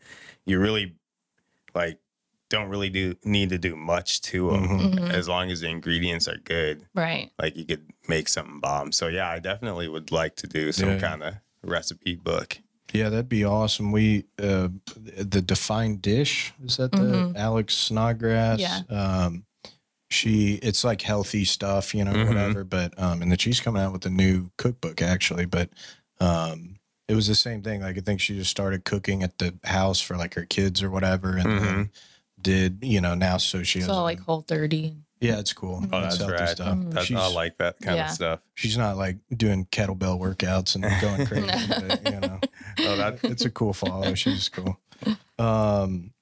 you 0.44 0.58
really 0.58 0.94
like 1.74 1.98
don't 2.48 2.68
really 2.68 2.88
do 2.88 3.16
need 3.24 3.48
to 3.50 3.58
do 3.58 3.74
much 3.74 4.20
to 4.22 4.50
them 4.52 4.68
Mhm. 4.68 4.94
Mhm. 4.94 5.10
as 5.12 5.28
long 5.28 5.50
as 5.50 5.60
the 5.62 5.68
ingredients 5.68 6.28
are 6.28 6.38
good. 6.38 6.86
Right. 6.94 7.32
Like 7.40 7.56
you 7.56 7.64
could 7.64 7.84
make 8.08 8.28
something 8.28 8.60
bomb. 8.60 8.92
So 8.92 9.08
yeah, 9.08 9.28
I 9.28 9.40
definitely 9.40 9.88
would 9.88 10.12
like 10.12 10.36
to 10.36 10.46
do 10.46 10.70
some 10.70 10.90
Yeah. 10.90 10.98
kind 11.00 11.22
of 11.24 11.34
recipe 11.66 12.14
book. 12.16 12.58
Yeah, 12.92 13.08
that'd 13.10 13.28
be 13.28 13.44
awesome. 13.44 13.92
We 13.92 14.24
uh 14.42 14.68
the 14.94 15.42
defined 15.42 16.00
dish 16.02 16.52
is 16.64 16.76
that 16.78 16.92
the 16.92 16.98
Mhm. 16.98 17.36
Alex 17.36 17.74
Snodgrass. 17.74 18.60
Yeah. 18.60 18.80
Um 18.90 19.44
she 20.08 20.54
it's 20.62 20.84
like 20.84 21.02
healthy 21.02 21.44
stuff, 21.44 21.94
you 21.94 22.04
know, 22.04 22.12
Mhm. 22.12 22.28
whatever. 22.28 22.64
But 22.64 22.98
um 22.98 23.22
and 23.22 23.30
then 23.30 23.38
she's 23.38 23.60
coming 23.60 23.82
out 23.82 23.92
with 23.92 24.06
a 24.06 24.10
new 24.10 24.50
cookbook 24.56 25.02
actually, 25.02 25.46
but 25.46 25.68
um 26.20 26.78
it 27.08 27.14
was 27.14 27.26
the 27.26 27.34
same 27.34 27.62
thing. 27.62 27.82
Like 27.82 27.96
I 27.98 28.00
think 28.00 28.20
she 28.20 28.34
just 28.36 28.50
started 28.50 28.84
cooking 28.84 29.22
at 29.22 29.38
the 29.38 29.54
house 29.64 30.00
for 30.00 30.16
like 30.16 30.34
her 30.34 30.44
kids 30.44 30.82
or 30.82 30.90
whatever 30.90 31.36
and 31.36 31.58
then 31.58 31.90
did, 32.40 32.78
you 32.82 33.00
know, 33.00 33.14
now 33.14 33.36
so 33.38 33.62
she 33.62 33.80
has 33.80 33.88
So 33.88 33.94
a- 33.94 34.02
like 34.02 34.20
whole 34.20 34.42
30. 34.42 34.94
Yeah, 35.20 35.38
it's 35.38 35.52
cool. 35.54 35.82
Oh, 35.92 36.00
that's 36.00 36.18
healthy 36.18 36.32
right. 36.34 36.48
stuff. 36.50 36.76
Mhm. 36.76 36.92
That's, 36.92 37.10
I 37.10 37.26
like 37.28 37.56
that 37.58 37.80
kind 37.80 37.96
Yeah. 37.96 38.04
of 38.06 38.10
stuff. 38.10 38.40
She's 38.54 38.76
not 38.76 38.96
like 38.96 39.16
doing 39.34 39.64
kettlebell 39.66 40.20
workouts 40.20 40.74
and 40.74 40.82
going 41.00 41.26
crazy, 41.26 41.68
but 41.88 42.12
you 42.12 42.20
know. 42.20 42.40
Oh, 42.80 42.96
that 42.96 43.18
it's 43.24 43.44
a 43.44 43.50
cool 43.50 43.72
follow. 43.72 44.14
She's 44.14 44.48
cool. 44.50 44.78
Um, 45.38 46.12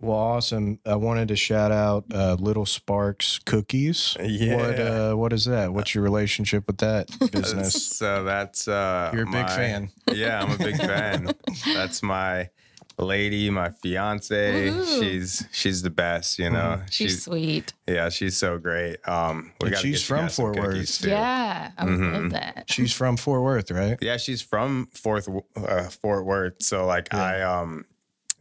well, 0.00 0.18
awesome. 0.18 0.78
I 0.84 0.96
wanted 0.96 1.28
to 1.28 1.36
shout 1.36 1.72
out 1.72 2.04
uh, 2.12 2.34
Little 2.38 2.66
Sparks 2.66 3.38
Cookies. 3.38 4.16
What 4.20 4.28
Yeah. 4.30 4.66
uh, 5.12 5.14
what 5.16 5.32
is 5.32 5.46
that? 5.46 5.72
What's 5.72 5.94
your 5.94 6.04
relationship 6.04 6.66
with 6.66 6.78
that 6.78 7.08
business? 7.32 7.82
So 7.96 8.24
that's 8.24 8.68
uh 8.68 9.10
You're 9.14 9.22
a 9.22 9.26
big 9.26 9.32
my- 9.46 9.48
fan. 9.56 9.90
Yeah, 10.12 10.42
I'm 10.42 10.50
a 10.52 10.58
big 10.58 10.76
fan. 10.76 11.32
That's 11.74 12.02
my 12.02 12.50
lady, 12.98 13.50
my 13.50 13.70
fiance. 13.70 14.70
Woohoo. 14.70 15.00
She's 15.00 15.46
she's 15.52 15.82
the 15.82 15.90
best, 15.90 16.38
you 16.38 16.50
know. 16.50 16.80
She's, 16.90 17.24
sweet. 17.24 17.72
yeah, 17.88 18.08
she's 18.08 18.36
so 18.36 18.58
great. 18.58 18.96
Um 19.08 19.52
we 19.60 19.70
gotta 19.70 19.82
she's 19.82 20.02
from 20.04 20.28
Fort 20.28 20.56
Worth. 20.56 21.00
too. 21.02 21.08
Yeah. 21.10 21.70
I 21.76 21.84
would 21.84 21.98
love 22.00 22.30
that. 22.30 22.64
She's 22.68 22.92
from 22.92 23.16
Fort 23.16 23.42
Worth, 23.42 23.70
right? 23.70 23.98
Yeah, 24.00 24.16
she's 24.16 24.42
from 24.42 24.88
Fort 24.92 25.26
uh, 25.56 25.84
Fort 25.84 26.24
Worth. 26.24 26.62
So 26.62 26.86
like 26.86 27.08
Yeah. 27.12 27.22
I 27.22 27.40
um 27.42 27.84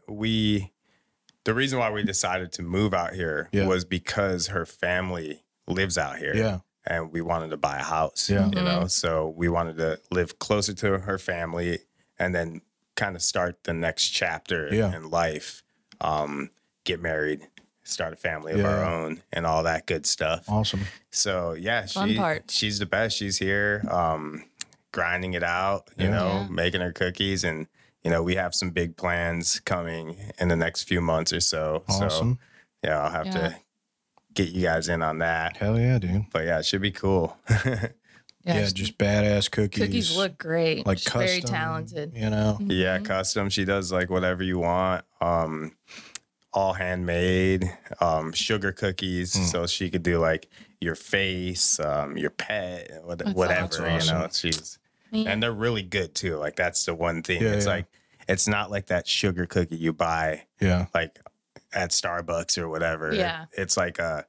we 0.07 0.71
the 1.45 1.53
reason 1.53 1.79
why 1.79 1.91
we 1.91 2.03
decided 2.03 2.51
to 2.53 2.61
move 2.61 2.93
out 2.93 3.13
here 3.13 3.49
Yeah. 3.51 3.65
was 3.67 3.83
because 3.85 4.47
her 4.47 4.65
family 4.65 5.43
lives 5.67 5.97
out 5.97 6.17
here. 6.17 6.35
Yeah. 6.35 6.59
And 6.85 7.11
we 7.11 7.21
wanted 7.21 7.49
to 7.51 7.57
buy 7.57 7.77
a 7.79 7.83
house. 7.83 8.29
Yeah. 8.29 8.47
You 8.53 8.61
know, 8.61 8.87
so 8.87 9.33
we 9.35 9.47
wanted 9.49 9.77
to 9.77 9.99
live 10.11 10.37
closer 10.39 10.73
to 10.75 10.99
her 10.99 11.17
family 11.17 11.79
and 12.19 12.35
then 12.35 12.61
kind 12.95 13.15
of 13.15 13.21
start 13.21 13.63
the 13.63 13.73
next 13.73 14.09
chapter 14.09 14.73
Yeah. 14.73 14.95
in 14.95 15.09
life. 15.09 15.63
Um, 16.01 16.49
get 16.83 17.01
married, 17.01 17.47
start 17.83 18.13
a 18.13 18.15
family 18.17 18.53
of 18.53 18.65
our 18.65 18.83
own 18.83 19.21
and 19.31 19.45
all 19.45 19.63
that 19.63 19.85
good 19.85 20.05
stuff. 20.05 20.45
Awesome. 20.49 20.81
So 21.11 21.53
yeah, 21.53 21.85
Fun 21.85 22.09
she 22.09 22.17
part. 22.17 22.51
she's 22.51 22.79
the 22.79 22.85
best. 22.85 23.17
She's 23.17 23.37
here, 23.37 23.83
um, 23.89 24.43
grinding 24.91 25.33
it 25.33 25.43
out, 25.43 25.89
you 25.97 26.05
Yeah. 26.05 26.11
know, 26.11 26.27
Yeah. 26.27 26.47
making 26.49 26.81
her 26.81 26.91
cookies, 26.91 27.43
and 27.43 27.67
you 28.03 28.11
know 28.11 28.21
we 28.21 28.35
have 28.35 28.53
some 28.53 28.71
big 28.71 28.97
plans 28.97 29.59
coming 29.61 30.17
in 30.39 30.49
the 30.49 30.55
next 30.57 30.83
few 30.83 30.99
months 31.01 31.31
or 31.31 31.39
so. 31.39 31.83
So 31.87 32.05
Awesome. 32.05 32.39
yeah, 32.83 32.99
I'll 33.01 33.11
have 33.11 33.27
Yeah. 33.27 33.31
to 33.33 33.55
get 34.33 34.49
you 34.49 34.63
guys 34.63 34.89
in 34.89 35.01
on 35.01 35.19
that. 35.19 35.57
Hell 35.57 35.79
yeah, 35.79 35.99
dude. 35.99 36.25
But 36.31 36.45
yeah, 36.45 36.59
it 36.59 36.65
should 36.65 36.81
be 36.81 36.91
cool. 36.91 37.37
Yeah. 38.45 38.59
Yeah, 38.59 38.69
just 38.73 38.97
badass 38.97 39.49
cookies. 39.49 39.83
cookies 39.83 40.17
look 40.17 40.37
great. 40.37 40.85
like 40.85 40.97
She's 40.97 41.07
custom. 41.07 41.27
very 41.27 41.41
talented. 41.41 42.11
You 42.15 42.29
know. 42.29 42.57
yeah, 42.61 42.97
Mhm. 42.99 43.05
custom. 43.05 43.49
She 43.49 43.63
does 43.65 43.91
like 43.91 44.09
whatever 44.09 44.43
you 44.43 44.59
want. 44.59 45.05
Um, 45.21 45.75
all 46.51 46.73
handmade, 46.73 47.71
um, 48.01 48.31
sugar 48.33 48.71
cookies. 48.71 49.33
Mm. 49.33 49.45
So 49.51 49.65
she 49.65 49.89
could 49.89 50.03
do 50.03 50.19
like 50.19 50.49
your 50.81 50.95
face, 50.95 51.79
um, 51.79 52.17
your 52.17 52.29
pet, 52.29 52.91
what, 53.03 53.19
That's 53.19 53.33
whatever. 53.33 53.61
That's 53.67 54.07
You 54.07 54.13
know, 54.13 54.27
she's 54.31 54.77
Man. 55.11 55.27
and 55.27 55.41
they're 55.43 55.51
really 55.53 55.81
good 55.81 56.13
too. 56.13 56.35
Like 56.37 56.55
that's 56.55 56.85
the 56.85 56.93
one 56.93 57.23
thing. 57.23 57.41
Yeah, 57.41 57.53
it's 57.53 57.65
yeah. 57.65 57.71
like 57.71 57.85
it's 58.27 58.47
not 58.47 58.69
like 58.69 58.87
that 58.87 59.07
sugar 59.07 59.45
cookie 59.45 59.77
you 59.77 59.93
buy 59.93 60.43
Yeah. 60.59 60.87
like 60.93 61.17
at 61.73 61.89
Starbucks 61.91 62.57
or 62.57 62.67
whatever. 62.69 63.13
Yeah. 63.15 63.45
it's 63.53 63.77
like 63.77 63.97
a 63.99 64.25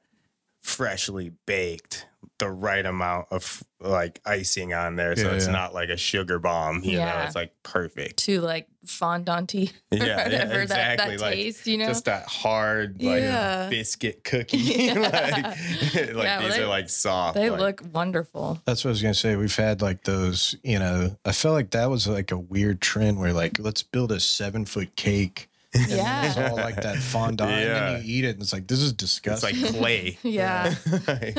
freshly 0.61 1.31
baked, 1.45 2.07
the 2.39 2.49
right 2.49 2.85
amount 2.85 3.27
of 3.31 3.63
like 3.79 4.19
icing 4.25 4.73
on 4.73 4.95
there, 4.95 5.15
so 5.15 5.29
Yeah, 5.29 5.35
it's 5.35 5.45
yeah. 5.45 5.51
not 5.51 5.73
like 5.73 5.89
a 5.89 5.97
sugar 5.97 6.39
bomb. 6.39 6.83
You 6.83 6.93
know, 6.93 6.97
Yeah. 7.05 7.25
it's 7.25 7.35
like 7.35 7.53
perfect. 7.63 8.17
to 8.25 8.41
like 8.41 8.67
fondant 8.85 9.53
Yeah, 9.53 9.69
yeah, 9.91 10.23
whatever 10.23 10.61
exactly. 10.61 10.97
that, 10.97 11.17
that 11.17 11.21
like 11.23 11.33
taste, 11.35 11.67
you 11.67 11.77
know? 11.77 11.87
just 11.87 12.05
that 12.05 12.27
hard 12.27 13.01
like 13.01 13.21
Yeah. 13.21 13.67
biscuit 13.69 14.23
cookie. 14.23 14.57
Yeah. 14.57 14.93
like 15.93 16.13
like 16.13 16.23
Yeah, 16.23 16.41
these 16.41 16.55
they- 16.55 16.63
are 16.63 16.67
like 16.67 16.89
soft. 16.89 17.35
they 17.35 17.49
like- 17.49 17.59
look 17.81 17.93
wonderful. 17.93 18.59
That's 18.65 18.83
what 18.83 18.89
I 18.89 18.93
was 18.93 19.01
gonna 19.01 19.13
say. 19.13 19.35
We've 19.35 19.55
had 19.55 19.81
like 19.81 20.03
those, 20.03 20.55
you 20.63 20.79
know. 20.79 21.15
I 21.25 21.31
felt 21.31 21.53
like 21.53 21.71
that 21.71 21.89
was 21.89 22.07
like 22.07 22.31
a 22.31 22.37
weird 22.37 22.81
trend 22.81 23.19
where 23.19 23.33
like 23.33 23.59
let's 23.59 23.83
build 23.83 24.11
a 24.11 24.19
seven 24.19 24.65
foot 24.65 24.95
cake. 24.95 25.49
and 25.81 25.85
then 25.91 25.97
Yeah. 25.97 26.25
It's 26.27 26.37
all 26.37 26.55
like 26.55 26.81
that 26.81 26.97
fondant, 26.97 27.51
and 27.51 27.61
Yeah. 27.61 27.91
then 27.93 28.03
you 28.05 28.17
eat 28.17 28.25
it, 28.25 28.29
and 28.29 28.41
it's 28.41 28.53
like 28.53 28.67
this 28.67 28.79
is 28.81 28.93
disgusting. 28.93 29.51
it's 29.55 29.63
like 29.63 29.75
clay. 29.75 30.17
Yeah. 30.23 30.73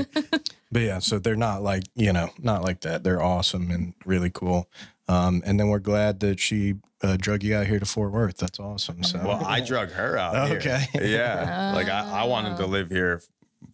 But 0.73 0.83
yeah, 0.83 0.99
so 0.99 1.19
they're 1.21 1.37
not 1.37 1.63
like 1.63 1.85
you 1.95 2.13
know, 2.13 2.31
not 2.41 2.63
like 2.63 2.81
that. 2.81 3.05
They're 3.05 3.23
awesome 3.23 3.71
and 3.71 3.95
really 4.05 4.31
cool. 4.31 4.69
Um, 5.09 5.43
and 5.47 5.59
then 5.61 5.69
we're 5.69 5.79
glad 5.79 6.19
that 6.21 6.41
she 6.41 6.75
uh, 7.03 7.17
drug 7.19 7.45
you 7.45 7.55
out 7.57 7.67
here 7.69 7.79
to 7.79 7.87
Fort 7.87 8.11
Worth. 8.11 8.37
That's 8.39 8.59
awesome. 8.59 9.05
So 9.05 9.21
Well, 9.25 9.45
I 9.45 9.61
drug 9.61 9.91
her 9.93 10.19
out. 10.19 10.49
here. 10.49 10.57
Okay. 10.59 10.85
Yeah. 10.95 11.73
like 11.75 11.89
I, 11.89 12.23
I 12.23 12.25
wanted 12.25 12.57
to 12.57 12.65
Oh. 12.65 12.67
live 12.67 12.91
here 12.91 13.23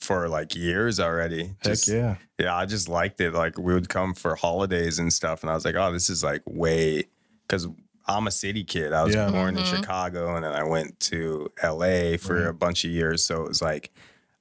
for 0.00 0.28
like 0.28 0.54
years 0.54 1.00
already. 1.00 1.44
heck 1.46 1.62
Just, 1.62 1.88
yeah, 1.88 2.16
yeah, 2.38 2.54
I 2.54 2.66
just 2.66 2.88
liked 2.90 3.20
it. 3.22 3.32
Like 3.32 3.56
we 3.58 3.72
would 3.72 3.88
come 3.88 4.12
for 4.14 4.34
holidays 4.36 4.98
and 4.98 5.10
stuff, 5.12 5.42
and 5.42 5.50
I 5.50 5.54
was 5.54 5.64
like, 5.64 5.74
oh, 5.76 5.92
this 5.92 6.10
is 6.10 6.22
like 6.22 6.42
way 6.46 7.04
because 7.48 7.66
I'm 8.07 8.26
a 8.26 8.30
city 8.30 8.64
kid. 8.64 8.92
I 8.92 9.03
was 9.05 9.14
Yeah. 9.14 9.30
born 9.30 9.57
in 9.57 9.62
Mhm. 9.64 9.76
Chicago, 9.76 10.34
and 10.36 10.44
then 10.44 10.53
I 10.53 10.64
went 10.64 10.98
to 11.00 11.50
LA 11.62 12.16
for 12.16 12.40
Right. 12.40 12.48
a 12.48 12.53
bunch 12.53 12.84
of 12.84 12.90
years. 12.90 13.24
So 13.24 13.42
it 13.42 13.48
was 13.48 13.62
like 13.62 13.92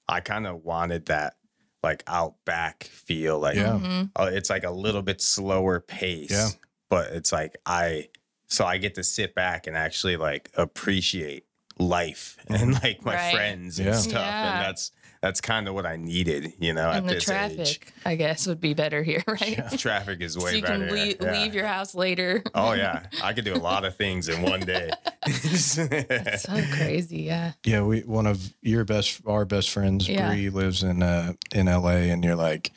I 0.08 0.20
kind 0.20 0.46
of 0.48 0.64
wanted 0.66 1.06
that 1.06 1.36
like 1.84 2.04
outback 2.08 2.84
feel. 2.84 3.40
Like 3.40 3.56
Yeah. 3.56 3.80
Mhm. 3.82 4.12
uh, 4.16 4.30
it's 4.32 4.50
like 4.50 4.64
a 4.64 4.72
little 4.72 5.02
bit 5.02 5.22
slower 5.22 5.80
pace. 5.80 6.30
Yeah. 6.32 6.50
But 6.90 7.12
it's 7.14 7.32
like 7.32 7.56
I 7.66 8.10
so 8.48 8.66
I 8.66 8.78
get 8.78 8.96
to 8.96 9.04
sit 9.04 9.34
back 9.34 9.66
and 9.68 9.78
actually 9.78 10.18
like 10.18 10.52
appreciate 10.56 11.46
life 11.80 12.38
and 12.48 12.74
like 12.84 13.04
my 13.06 13.16
Right. 13.16 13.34
friends 13.34 13.80
and 13.80 13.88
Yeah. 13.88 13.96
stuff. 13.98 14.14
Yeah. 14.26 14.52
And 14.58 14.66
that's 14.66 14.92
that's 15.22 15.40
kind 15.40 15.68
of 15.68 15.76
what 15.76 15.86
I 15.86 15.98
needed, 15.98 16.54
you 16.60 16.74
know, 16.74 16.90
And 16.90 17.06
at 17.06 17.08
the 17.08 17.14
this 17.16 17.24
traffic, 17.26 17.60
age. 17.60 17.82
I 18.06 18.16
guess, 18.16 18.48
would 18.48 18.60
be 18.60 18.74
better 18.74 19.04
here, 19.04 19.24
right? 19.28 19.58
Yeah. 19.58 19.70
Traffic 19.70 20.20
is 20.22 20.34
So 20.34 20.44
way 20.44 20.56
you 20.56 20.62
better. 20.64 20.88
can 20.88 20.96
leave, 20.96 21.18
yeah. 21.22 21.32
leave 21.40 21.54
your 21.54 21.68
house 21.68 21.94
later. 21.94 22.44
Oh 22.56 22.74
yeah. 22.74 23.06
I 23.24 23.34
could 23.34 23.46
do 23.46 23.54
a 23.54 23.58
lot 23.62 23.86
of 23.86 23.96
things 23.96 24.30
in 24.30 24.42
one 24.42 24.62
day. 24.62 24.90
so 25.30 25.88
crazy, 26.74 27.22
yeah. 27.24 27.54
yeah. 27.66 27.84
We 27.84 28.02
one 28.02 28.26
of 28.28 28.54
your 28.62 28.84
best, 28.84 29.22
our 29.26 29.46
best 29.46 29.70
friends, 29.70 30.08
Yeah. 30.10 30.30
Bree, 30.30 30.50
lives 30.50 30.84
in 30.84 31.04
uh 31.04 31.34
in 31.54 31.68
L.A. 31.68 32.10
And 32.10 32.24
you're 32.24 32.36
like, 32.36 32.72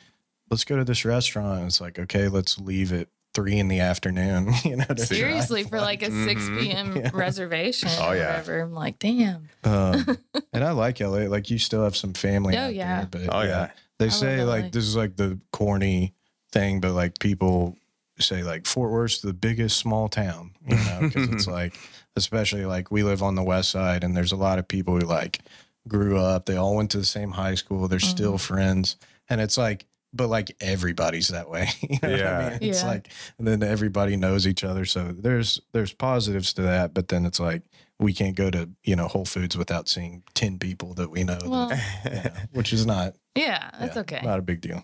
let's 0.51 0.63
go 0.63 0.75
to 0.77 0.83
this 0.83 1.05
restaurant. 1.05 1.57
And 1.59 1.67
it's 1.67 1.81
like, 1.81 1.97
okay, 1.99 2.27
let's 2.27 2.59
leave 2.59 2.93
at 2.93 3.07
three 3.35 3.59
in 3.59 3.67
the 3.67 3.81
afternoon. 3.81 4.51
you 4.63 4.77
know, 4.77 4.85
to 4.85 4.95
drive. 4.95 5.07
Seriously, 5.07 5.63
for 5.65 5.79
like 5.79 6.01
a 6.01 6.09
6 6.09 6.41
Mhm. 6.41 6.59
p.m. 6.59 6.95
Yeah. 6.95 7.11
reservation 7.13 7.89
Oh, 7.99 8.09
or 8.09 8.15
yeah. 8.15 8.27
whatever. 8.29 8.61
I'm 8.61 8.73
like, 8.73 8.97
damn. 8.97 9.49
Um, 9.63 10.17
and 10.53 10.63
I 10.63 10.71
like 10.71 10.99
LA. 10.99 11.27
Like 11.27 11.51
you 11.51 11.59
still 11.59 11.83
have 11.83 11.95
some 11.95 12.13
family. 12.13 12.55
Oh, 12.57 12.61
out 12.61 12.73
yeah. 12.73 13.05
There, 13.11 13.27
but 13.27 13.35
Oh 13.35 13.41
yeah. 13.43 13.69
They 13.99 14.05
love 14.05 14.13
say 14.13 14.43
like 14.43 14.71
this 14.71 14.85
is 14.85 14.95
like 14.95 15.15
the 15.15 15.39
corny 15.53 16.15
thing, 16.51 16.79
but 16.81 16.93
like 16.93 17.19
people 17.19 17.77
say 18.19 18.41
like 18.43 18.65
Fort 18.65 18.91
Worth's 18.91 19.19
the 19.21 19.33
biggest 19.33 19.77
small 19.77 20.07
town, 20.09 20.51
you 20.67 20.75
know, 20.77 20.99
because 21.01 21.29
it's 21.29 21.47
like, 21.59 21.77
especially 22.15 22.65
like 22.65 22.89
we 22.91 23.03
live 23.03 23.21
on 23.21 23.35
the 23.35 23.43
west 23.43 23.69
side, 23.69 24.03
and 24.03 24.15
there's 24.15 24.31
a 24.31 24.37
lot 24.37 24.57
of 24.59 24.67
people 24.67 24.93
who 24.95 25.05
like 25.05 25.39
grew 25.87 26.17
up. 26.17 26.45
They 26.45 26.55
all 26.57 26.75
went 26.75 26.91
to 26.91 26.97
the 26.97 27.05
same 27.05 27.31
high 27.31 27.55
school. 27.55 27.87
They're 27.87 27.99
still 27.99 28.37
friends, 28.37 28.95
and 29.29 29.39
it's 29.41 29.57
like 29.57 29.85
but 30.15 30.29
like 30.29 30.55
everybody's 30.61 31.27
that 31.29 31.49
way. 31.49 31.69
you 31.81 31.99
know 32.01 32.15
Yeah. 32.15 32.37
I 32.37 32.49
mean? 32.59 32.69
It's 32.69 32.81
Yeah. 32.81 32.87
like 32.87 33.09
and 33.37 33.47
then 33.47 33.61
everybody 33.63 34.15
knows 34.15 34.47
each 34.47 34.63
other. 34.63 34.85
So 34.85 35.11
there's 35.17 35.59
there's 35.73 35.93
positives 35.93 36.53
to 36.53 36.61
that, 36.63 36.93
but 36.93 37.09
then 37.09 37.25
it's 37.25 37.39
like 37.39 37.63
we 37.99 38.13
can't 38.13 38.35
go 38.35 38.49
to, 38.49 38.69
you 38.83 38.95
know, 38.95 39.07
Whole 39.07 39.25
Foods 39.25 39.55
without 39.57 39.87
seeing 39.87 40.23
10 40.33 40.59
people 40.59 40.93
that 40.95 41.09
we 41.11 41.23
know, 41.23 41.35
that- 41.35 41.49
Well, 41.49 41.69
yeah, 42.05 42.45
which 42.51 42.73
is 42.73 42.85
not 42.85 43.15
yeah, 43.35 43.69
that's 43.79 43.95
yeah, 43.95 44.01
okay. 44.01 44.21
Not 44.23 44.39
a 44.39 44.41
big 44.41 44.61
deal. 44.61 44.83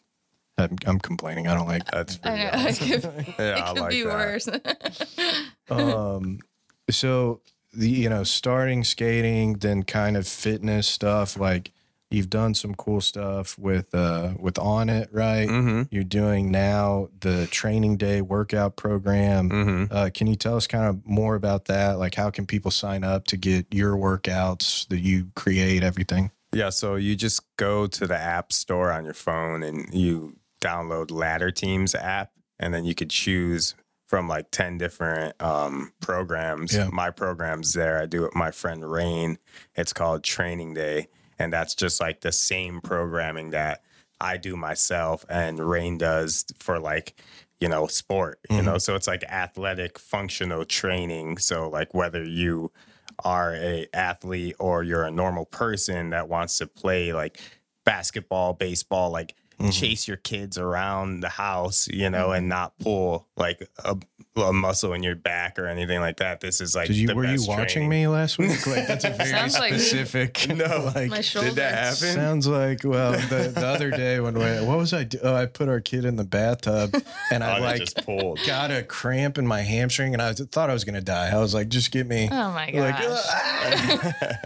I'm, 0.57 0.75
I'm 0.85 0.99
complaining. 0.99 1.47
I 1.47 1.55
don't 1.55 1.67
like 1.67 1.89
That's 1.89 2.19
I 2.23 2.29
pretty 2.29 2.43
know. 2.43 2.69
awesome. 2.69 2.87
It 2.91 3.01
could, 3.25 3.35
Yeah, 3.39 3.57
it 3.57 3.61
I 3.63 3.73
could 3.73 3.79
like 3.81 3.89
be 3.91 4.03
that. 4.03 4.13
worse. 4.13 4.47
um 5.69 6.39
so 6.89 7.41
the 7.73 7.89
you 7.89 8.09
know 8.09 8.23
starting 8.23 8.83
skating 8.83 9.53
then 9.53 9.83
kind 9.83 10.17
of 10.17 10.27
fitness 10.27 10.87
stuff 10.87 11.37
like 11.39 11.71
you've 12.11 12.29
done 12.29 12.53
some 12.53 12.75
cool 12.75 13.01
stuff 13.01 13.57
with 13.57 13.93
uh 13.95 14.33
with 14.39 14.57
on 14.59 14.89
it 14.89 15.09
right 15.11 15.47
Mm-hmm. 15.49 15.81
you're 15.91 16.03
doing 16.03 16.51
now 16.51 17.09
the 17.21 17.47
training 17.47 17.97
day 17.97 18.21
workout 18.21 18.75
program 18.75 19.49
Mm-hmm. 19.49 19.93
uh, 19.93 20.09
can 20.13 20.27
you 20.27 20.35
tell 20.35 20.55
us 20.57 20.67
kind 20.67 20.85
of 20.85 21.05
more 21.05 21.35
about 21.35 21.65
that 21.65 21.97
like 21.99 22.15
how 22.15 22.29
can 22.29 22.45
people 22.45 22.71
sign 22.71 23.03
up 23.03 23.25
to 23.27 23.37
get 23.37 23.65
your 23.71 23.95
workouts 23.95 24.87
that 24.89 24.99
you 24.99 25.27
create 25.35 25.83
everything 25.83 26.31
Yeah, 26.53 26.69
so 26.69 26.95
you 26.95 27.15
just 27.15 27.41
go 27.57 27.87
to 27.87 28.05
the 28.07 28.17
app 28.17 28.51
store 28.51 28.91
on 28.91 29.05
your 29.05 29.13
phone 29.13 29.63
and 29.63 29.93
you 29.93 30.35
download 30.61 31.09
Ladder 31.09 31.49
Teams 31.49 31.95
app, 31.95 32.31
and 32.59 32.73
then 32.73 32.83
you 32.85 32.93
could 32.93 33.09
choose 33.09 33.73
from 34.07 34.27
like 34.27 34.51
10 34.51 34.77
different 34.77 35.41
um, 35.41 35.93
programs. 36.01 36.75
Yeah. 36.75 36.89
My 36.91 37.09
program's 37.09 37.71
there. 37.73 38.01
I 38.01 38.05
do 38.05 38.23
it 38.23 38.27
with 38.27 38.35
my 38.35 38.51
friend 38.51 38.83
Rain. 38.91 39.37
It's 39.75 39.93
called 39.93 40.23
Training 40.23 40.73
Day. 40.73 41.07
And 41.41 41.51
that's 41.51 41.75
just 41.75 41.99
like 41.99 42.21
the 42.21 42.31
same 42.31 42.81
programming 42.81 43.49
that 43.51 43.81
I 44.19 44.37
do 44.37 44.55
myself 44.55 45.25
and 45.29 45.59
Rain 45.59 45.97
does 45.97 46.45
for 46.59 46.79
like, 46.79 47.15
you 47.59 47.67
know, 47.67 47.87
sport, 47.87 48.39
you 48.49 48.61
know? 48.61 48.73
Mm-hmm. 48.73 48.79
So 48.79 48.95
it's 48.95 49.07
like 49.07 49.23
athletic 49.23 49.97
functional 49.97 50.65
training. 50.65 51.37
So 51.37 51.69
like 51.69 51.93
whether 51.93 52.23
you 52.23 52.71
are 53.23 53.55
a 53.55 53.87
athlete 53.93 54.55
or 54.59 54.83
you're 54.83 55.03
a 55.03 55.11
normal 55.11 55.45
person 55.45 56.11
that 56.11 56.29
wants 56.29 56.59
to 56.59 56.67
play 56.67 57.13
like 57.13 57.39
basketball, 57.83 58.53
baseball, 58.53 59.09
like 59.11 59.35
Mm-hmm. 59.63 59.69
chase 59.71 60.07
your 60.07 60.17
kids 60.17 60.57
around 60.57 61.21
the 61.21 61.29
house, 61.29 61.87
you 61.87 62.09
know, 62.09 62.31
and 62.31 62.43
mm-hmm. 62.43 62.49
not 62.49 62.77
pull 62.79 63.27
like 63.37 63.67
a, 63.83 63.97
a 64.37 64.53
muscle 64.53 64.93
in 64.93 65.03
your 65.03 65.15
back 65.15 65.57
or 65.59 65.67
anything 65.67 65.99
like 65.99 66.17
that. 66.17 66.39
This 66.41 66.61
is 66.61 66.75
like 66.75 66.87
Did 66.87 66.95
you 66.97 67.07
the 67.07 67.15
were 67.15 67.25
you 67.25 67.43
watching 67.47 67.83
training. 67.83 67.89
me 67.89 68.07
last 68.07 68.37
week 68.37 68.65
like 68.67 68.87
that's 68.87 69.03
a 69.03 69.09
very 69.11 69.29
Sounds 69.29 69.57
like- 69.59 69.73
specific 69.73 70.47
No. 70.55 70.91
like 70.95 71.09
My 71.09 71.21
shoulder. 71.21 71.49
Did 71.49 71.57
that 71.57 71.73
happen? 71.73 72.15
Sounds 72.15 72.47
like 72.47 72.83
well 72.83 73.11
the, 73.13 73.51
the 73.53 73.65
other 73.67 73.89
day 73.91 74.19
when 74.19 74.35
we 74.35 74.45
what 74.65 74.77
was 74.77 74.93
I 74.93 75.03
do? 75.03 75.19
Oh, 75.23 75.35
I 75.35 75.45
put 75.47 75.69
our 75.69 75.79
kid 75.81 76.05
in 76.05 76.15
the 76.15 76.23
bathtub 76.23 76.93
and 77.31 77.43
Oh, 77.43 77.47
I 77.47 77.59
they 77.59 77.65
like 77.65 77.79
just 77.81 78.05
pulled. 78.05 78.39
got 78.45 78.71
a 78.71 78.83
cramp 78.83 79.37
in 79.37 79.45
my 79.47 79.61
hamstring 79.61 80.13
and 80.13 80.21
I 80.21 80.29
was, 80.29 80.39
thought 80.51 80.69
I 80.69 80.73
was 80.73 80.83
gonna 80.83 81.01
die. 81.01 81.29
I 81.29 81.37
was 81.39 81.53
like, 81.53 81.69
just 81.69 81.91
get 81.91 82.07
me. 82.07 82.29
oh 82.31 82.51
my 82.51 82.71
like, 82.73 82.99
gosh. 83.01 83.25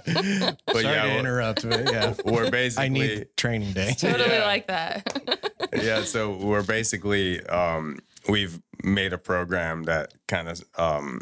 but 0.05 0.57
sorry 0.71 0.83
yeah, 0.83 1.03
to 1.03 1.19
interrupt, 1.19 1.67
but 1.67 1.91
yeah, 1.91 2.13
we're 2.25 2.49
basically 2.49 2.85
I 2.85 2.87
need 2.89 3.27
training 3.37 3.73
day. 3.73 3.93
totally 3.97 4.29
Yeah. 4.29 4.45
like 4.45 4.67
that. 4.67 5.04
Yeah 5.81 6.01
so 6.03 6.31
we're 6.37 6.63
basically 6.63 7.45
um 7.47 7.97
we've 8.29 8.59
made 8.83 9.13
a 9.13 9.17
program 9.17 9.83
that 9.83 10.13
kind 10.27 10.47
of 10.47 10.63
um 10.77 11.19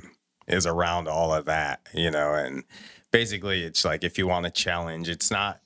is 0.47 0.65
around 0.65 1.07
all 1.07 1.33
of 1.33 1.45
that 1.45 1.81
you 1.93 2.11
know 2.11 2.33
and 2.33 2.63
basically 3.11 3.63
it's 3.63 3.83
like 3.85 4.03
if 4.03 4.17
you 4.17 4.27
want 4.27 4.45
to 4.45 4.51
challenge 4.51 5.09
it's 5.09 5.31
not 5.31 5.59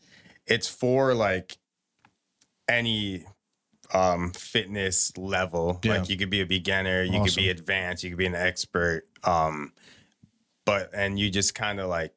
it's 0.45 0.67
for 0.67 1.13
like 1.13 1.57
any 2.67 3.25
um 3.93 4.31
fitness 4.33 5.15
level 5.17 5.79
Yeah. 5.83 5.99
like 5.99 6.09
you 6.09 6.17
could 6.17 6.29
be 6.29 6.41
a 6.41 6.45
beginner 6.45 7.03
you 7.03 7.21
could 7.23 7.35
be 7.35 7.49
advanced 7.49 8.03
you 8.03 8.09
could 8.09 8.19
be 8.19 8.25
an 8.25 8.35
expert 8.35 9.03
um 9.23 9.71
but 10.65 10.89
and 10.93 11.17
you 11.17 11.29
just 11.29 11.55
kind 11.55 11.79
of 11.79 11.87
like 11.87 12.13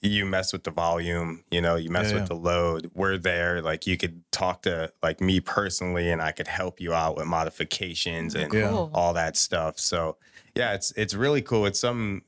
you 0.00 0.24
mess 0.26 0.52
with 0.52 0.64
the 0.64 0.70
volume, 0.70 1.42
you 1.50 1.60
know, 1.60 1.76
you 1.76 1.90
mess 1.90 2.08
Yeah, 2.08 2.14
with 2.14 2.22
yeah. 2.22 2.28
the 2.28 2.34
load. 2.36 2.90
We're 2.94 3.18
there. 3.18 3.60
Like 3.62 3.86
you 3.86 3.96
could 3.96 4.22
talk 4.30 4.62
to 4.62 4.92
like 5.02 5.20
me 5.20 5.40
personally 5.40 6.10
and 6.10 6.22
I 6.22 6.32
could 6.32 6.48
help 6.48 6.80
you 6.80 6.92
out 6.94 7.16
with 7.16 7.26
modifications 7.26 8.34
and 8.34 8.52
Yeah. 8.52 8.68
Cool. 8.70 8.90
all 8.94 9.14
that 9.14 9.36
stuff. 9.36 9.78
So 9.78 10.16
yeah, 10.54 10.74
it's 10.74 10.92
it's 10.92 11.14
really 11.14 11.42
cool. 11.42 11.66
It's 11.66 11.80
some 11.80 12.22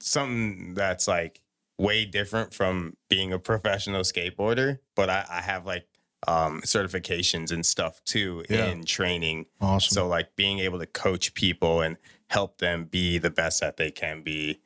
something 0.00 0.74
that's 0.74 1.08
like 1.08 1.42
way 1.78 2.04
different 2.04 2.54
from 2.54 2.96
being 3.08 3.32
a 3.32 3.38
professional 3.38 4.02
skateboarder, 4.02 4.78
but 4.94 5.10
I, 5.10 5.24
I 5.28 5.40
have 5.42 5.66
like 5.66 5.86
um 6.26 6.62
certifications 6.62 7.52
and 7.52 7.64
stuff 7.64 8.02
too 8.04 8.44
Yeah. 8.48 8.66
in 8.66 8.84
training. 8.84 9.46
Awesome. 9.60 9.94
So 9.94 10.08
like 10.08 10.34
being 10.36 10.60
able 10.60 10.78
to 10.78 10.86
coach 10.86 11.34
people 11.34 11.80
and 11.82 11.96
help 12.28 12.58
them 12.58 12.86
be 12.86 13.18
the 13.18 13.30
best 13.30 13.60
that 13.60 13.76
they 13.76 13.90
can 13.90 14.22
be 14.22 14.58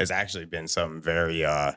has 0.00 0.10
actually 0.10 0.46
been 0.46 0.66
something 0.66 1.00
very 1.00 1.44
uh 1.44 1.72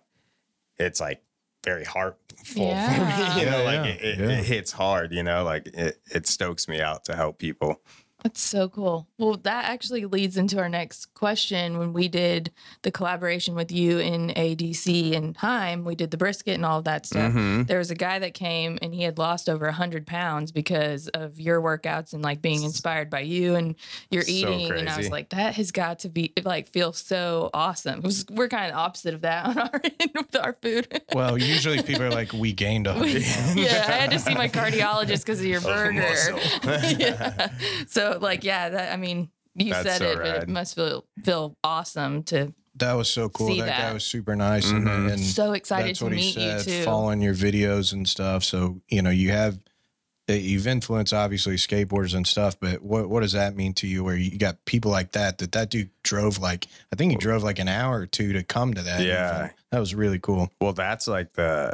it's 0.79 0.99
like 0.99 1.21
very 1.63 1.83
heartful 1.85 2.65
Yeah. 2.65 2.95
for 2.95 3.35
me. 3.35 3.39
You 3.41 3.49
know, 3.51 3.57
Yeah, 3.59 3.63
like 3.63 3.85
yeah, 3.85 3.91
it, 3.93 4.01
it, 4.01 4.19
yeah. 4.19 4.39
it 4.39 4.43
hits 4.45 4.71
hard, 4.73 5.13
you 5.13 5.23
know, 5.23 5.43
like 5.45 5.67
it, 5.67 6.01
it 6.11 6.27
stokes 6.27 6.67
me 6.67 6.81
out 6.81 7.05
to 7.05 7.15
help 7.15 7.37
people. 7.37 7.81
That's 8.23 8.41
so 8.41 8.69
cool. 8.69 9.07
Well, 9.17 9.35
that 9.43 9.65
actually 9.65 10.05
leads 10.05 10.37
into 10.37 10.57
our 10.59 10.69
next 10.69 11.13
question. 11.13 11.77
When 11.77 11.91
we 11.91 12.07
did 12.07 12.51
the 12.83 12.91
collaboration 12.91 13.53
with 13.53 13.71
you 13.71 13.99
in 13.99 14.29
ADC 14.29 15.13
and 15.15 15.35
Heim, 15.35 15.83
we 15.83 15.93
did 15.95 16.09
the 16.11 16.17
brisket 16.17 16.53
and 16.55 16.65
all 16.65 16.79
of 16.79 16.85
that 16.85 17.05
stuff. 17.05 17.33
Mhm. 17.33 17.67
There 17.67 17.79
was 17.79 17.91
a 17.91 17.95
guy 17.95 18.19
that 18.19 18.33
came 18.33 18.79
and 18.81 18.93
he 18.95 19.03
had 19.03 19.17
lost 19.17 19.49
over 19.49 19.65
100 19.67 20.07
pounds 20.07 20.51
because 20.53 21.09
of 21.09 21.39
your 21.39 21.61
workouts 21.61 22.13
and 22.13 22.21
like 22.23 22.41
being 22.41 22.63
inspired 22.63 23.09
by 23.09 23.19
you 23.19 23.55
and 23.55 23.75
your 24.09 24.23
eating. 24.25 24.43
So 24.69 24.73
eating. 24.73 24.79
And 24.79 24.89
I 24.89 24.97
was 24.97 25.09
like, 25.09 25.29
that 25.31 25.55
has 25.55 25.71
got 25.73 25.99
to 25.99 26.09
be 26.09 26.31
like 26.43 26.69
feel 26.69 26.93
so 26.93 27.49
awesome. 27.53 28.01
'Cause 28.01 28.25
we're 28.31 28.47
kind 28.47 28.71
of 28.71 28.77
opposite 28.77 29.13
of 29.13 29.21
that 29.21 29.45
on 29.47 29.57
our 29.57 29.81
end 29.99 30.11
with 30.15 30.35
our 30.37 30.53
food. 30.61 31.01
well, 31.13 31.37
usually 31.37 31.83
people 31.83 32.03
are 32.03 32.09
like, 32.11 32.31
we 32.31 32.53
gained 32.53 32.87
a 32.87 32.93
hundred 32.93 33.21
pounds. 33.23 33.55
yeah, 33.57 33.83
I 33.87 33.91
had 33.91 34.11
to 34.11 34.19
see 34.19 34.33
my 34.33 34.47
cardiologist 34.47 35.25
because 35.25 35.39
of 35.41 35.45
your 35.45 35.57
Of 35.57 35.63
burger. 35.65 35.93
muscle. 35.93 36.39
yeah. 36.97 37.49
So 37.87 38.12
like, 38.21 38.43
yeah, 38.43 38.69
that 38.69 38.93
I 38.93 38.97
mean, 38.97 39.29
you 39.55 39.71
That's 39.71 39.83
said 39.87 39.97
so 39.99 40.11
it, 40.11 40.17
but 40.17 40.43
it 40.43 40.49
must 40.49 40.75
feel 40.75 41.05
feel 41.23 41.55
awesome 41.63 42.23
to 42.23 42.53
That 42.77 42.93
was 42.93 43.09
so 43.09 43.29
cool. 43.29 43.47
See 43.47 43.61
That, 43.61 43.77
guy 43.79 43.93
was 43.93 44.03
super 44.03 44.35
nice, 44.35 44.65
Mhm. 44.71 44.89
and, 44.95 45.11
and 45.11 45.19
so 45.19 45.53
excited 45.53 45.89
that's 45.89 45.99
to 45.99 46.05
what 46.05 46.13
he 46.13 46.17
meet 46.17 46.35
you 46.37 46.59
said. 46.59 46.63
too. 46.63 46.83
Following 46.83 47.21
your 47.21 47.35
videos 47.35 47.93
and 47.93 48.07
stuff, 48.07 48.43
so 48.43 48.81
you 48.89 49.01
know 49.03 49.11
you 49.11 49.29
have 49.31 49.59
eh, 50.27 50.35
you've 50.37 50.65
influenced 50.67 51.13
obviously 51.13 51.55
skateboarders 51.57 52.15
and 52.15 52.25
stuff. 52.25 52.59
But 52.59 52.81
what 52.81 53.09
what 53.09 53.19
does 53.21 53.33
that 53.33 53.55
mean 53.55 53.73
to 53.75 53.87
you? 53.87 54.03
Where 54.03 54.15
you 54.15 54.37
got 54.39 54.63
people 54.65 54.89
like 54.89 55.11
that 55.11 55.37
that 55.37 55.51
that 55.51 55.69
dude 55.69 55.91
drove 56.03 56.39
like 56.39 56.65
I 56.91 56.95
think 56.95 57.11
he 57.11 57.17
drove 57.17 57.43
like 57.43 57.59
an 57.59 57.67
hour 57.67 57.99
or 57.99 58.05
two 58.07 58.33
to 58.33 58.41
come 58.43 58.73
to 58.73 58.81
that. 58.81 59.01
Yeah. 59.01 59.35
event. 59.37 59.53
that 59.71 59.79
was 59.79 59.93
really 59.93 60.17
cool. 60.19 60.49
Well, 60.59 60.73
that's 60.73 61.07
like 61.07 61.33
the 61.33 61.73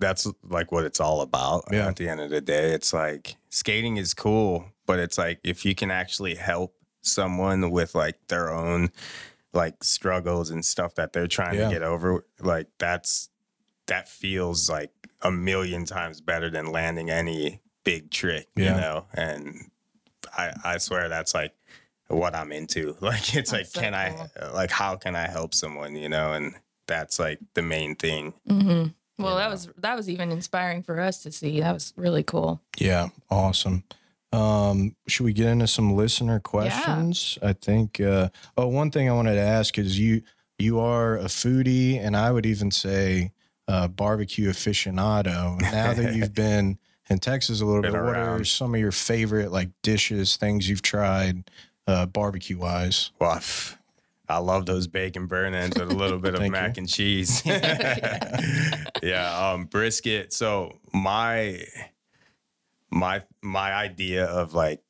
that's 0.00 0.26
like 0.48 0.72
what 0.72 0.84
it's 0.84 0.98
all 1.00 1.20
about. 1.20 1.64
Yeah. 1.70 1.86
At 1.88 1.96
the 1.96 2.08
end 2.08 2.20
of 2.20 2.30
the 2.30 2.40
day, 2.40 2.72
it's 2.72 2.92
like 2.92 3.36
skating 3.50 3.96
is 3.96 4.14
cool, 4.14 4.64
but 4.86 4.98
it's 4.98 5.16
like 5.18 5.38
if 5.44 5.64
you 5.64 5.74
can 5.74 5.90
actually 5.90 6.34
help 6.34 6.74
someone 7.02 7.70
with 7.70 7.94
like 7.94 8.16
their 8.28 8.50
own 8.52 8.90
like 9.52 9.82
struggles 9.84 10.50
and 10.50 10.64
stuff 10.64 10.94
that 10.96 11.12
they're 11.12 11.26
trying 11.28 11.58
Yeah. 11.58 11.68
to 11.68 11.74
get 11.74 11.82
over, 11.82 12.24
like 12.40 12.66
that's 12.78 13.28
that 13.86 14.08
feels 14.08 14.68
like 14.70 14.90
a 15.22 15.30
million 15.30 15.84
times 15.84 16.20
better 16.20 16.50
than 16.50 16.66
landing 16.72 17.10
any 17.10 17.60
big 17.84 18.10
trick, 18.10 18.48
Yeah. 18.56 18.74
you 18.74 18.80
know. 18.80 19.06
And 19.14 19.70
I 20.36 20.52
I 20.64 20.78
swear 20.78 21.08
that's 21.08 21.34
like 21.34 21.52
what 22.08 22.34
I'm 22.34 22.52
into. 22.52 22.96
Like 23.00 23.34
it's 23.36 23.52
like 23.52 23.66
so 23.66 23.80
can 23.80 23.92
cool. 23.92 24.30
I 24.46 24.52
like 24.52 24.70
how 24.70 24.96
can 24.96 25.14
I 25.16 25.28
help 25.28 25.54
someone, 25.54 25.94
you 25.96 26.08
know? 26.08 26.32
And 26.32 26.54
that's 26.86 27.18
like 27.18 27.38
the 27.54 27.62
main 27.62 27.96
thing. 27.96 28.32
hmm 28.48 28.86
Well, 29.22 29.36
that 29.36 29.50
was 29.50 29.68
that 29.78 29.96
was 29.96 30.08
even 30.08 30.30
inspiring 30.30 30.82
for 30.82 31.00
us 31.00 31.22
to 31.22 31.32
see. 31.32 31.60
That 31.60 31.72
was 31.72 31.92
really 31.96 32.22
cool. 32.22 32.60
Yeah, 32.78 33.08
awesome. 33.30 33.84
Um, 34.32 34.94
should 35.08 35.24
we 35.24 35.32
get 35.32 35.48
into 35.48 35.66
some 35.66 35.96
listener 35.96 36.38
questions? 36.40 37.38
I 37.42 37.52
think. 37.52 38.00
Uh, 38.00 38.28
oh, 38.56 38.68
one 38.68 38.90
thing 38.90 39.08
I 39.08 39.12
wanted 39.12 39.34
to 39.34 39.40
ask 39.40 39.78
is 39.78 39.98
you 39.98 40.22
you 40.58 40.78
are 40.78 41.16
a 41.16 41.24
foodie, 41.24 41.98
and 41.98 42.16
I 42.16 42.30
would 42.30 42.46
even 42.46 42.70
say 42.70 43.32
uh, 43.66 43.88
barbecue 43.88 44.50
aficionado. 44.50 45.60
Now 45.60 45.94
that 45.94 46.14
you've 46.14 46.34
been 46.46 46.78
in 47.08 47.18
Texas 47.18 47.60
a 47.60 47.66
little 47.66 47.82
Been 47.82 47.92
bit, 47.92 48.02
what 48.02 48.16
are 48.16 48.44
some 48.44 48.74
of 48.74 48.80
your 48.80 48.92
favorite 48.92 49.50
like 49.50 49.70
dishes, 49.82 50.36
things 50.36 50.68
you've 50.68 50.82
tried, 50.82 51.50
uh, 51.86 52.06
barbecue 52.06 52.58
wise? 52.58 53.10
Well, 53.18 53.32
f- 53.36 53.78
I 54.30 54.38
love 54.38 54.66
those 54.66 54.86
bacon 54.86 55.26
burnt 55.26 55.54
ends 55.54 55.78
with 55.78 55.90
a 55.90 55.94
little 55.94 56.18
bit 56.18 56.34
of 56.34 56.40
Thank 56.40 56.52
mac 56.52 56.76
and 56.78 56.88
cheese. 56.88 57.42
yeah, 57.46 59.50
um, 59.52 59.66
brisket. 59.66 60.32
So 60.32 60.78
my 60.92 61.62
my 62.90 63.22
my 63.42 63.72
idea 63.72 64.24
of 64.26 64.54
like 64.54 64.82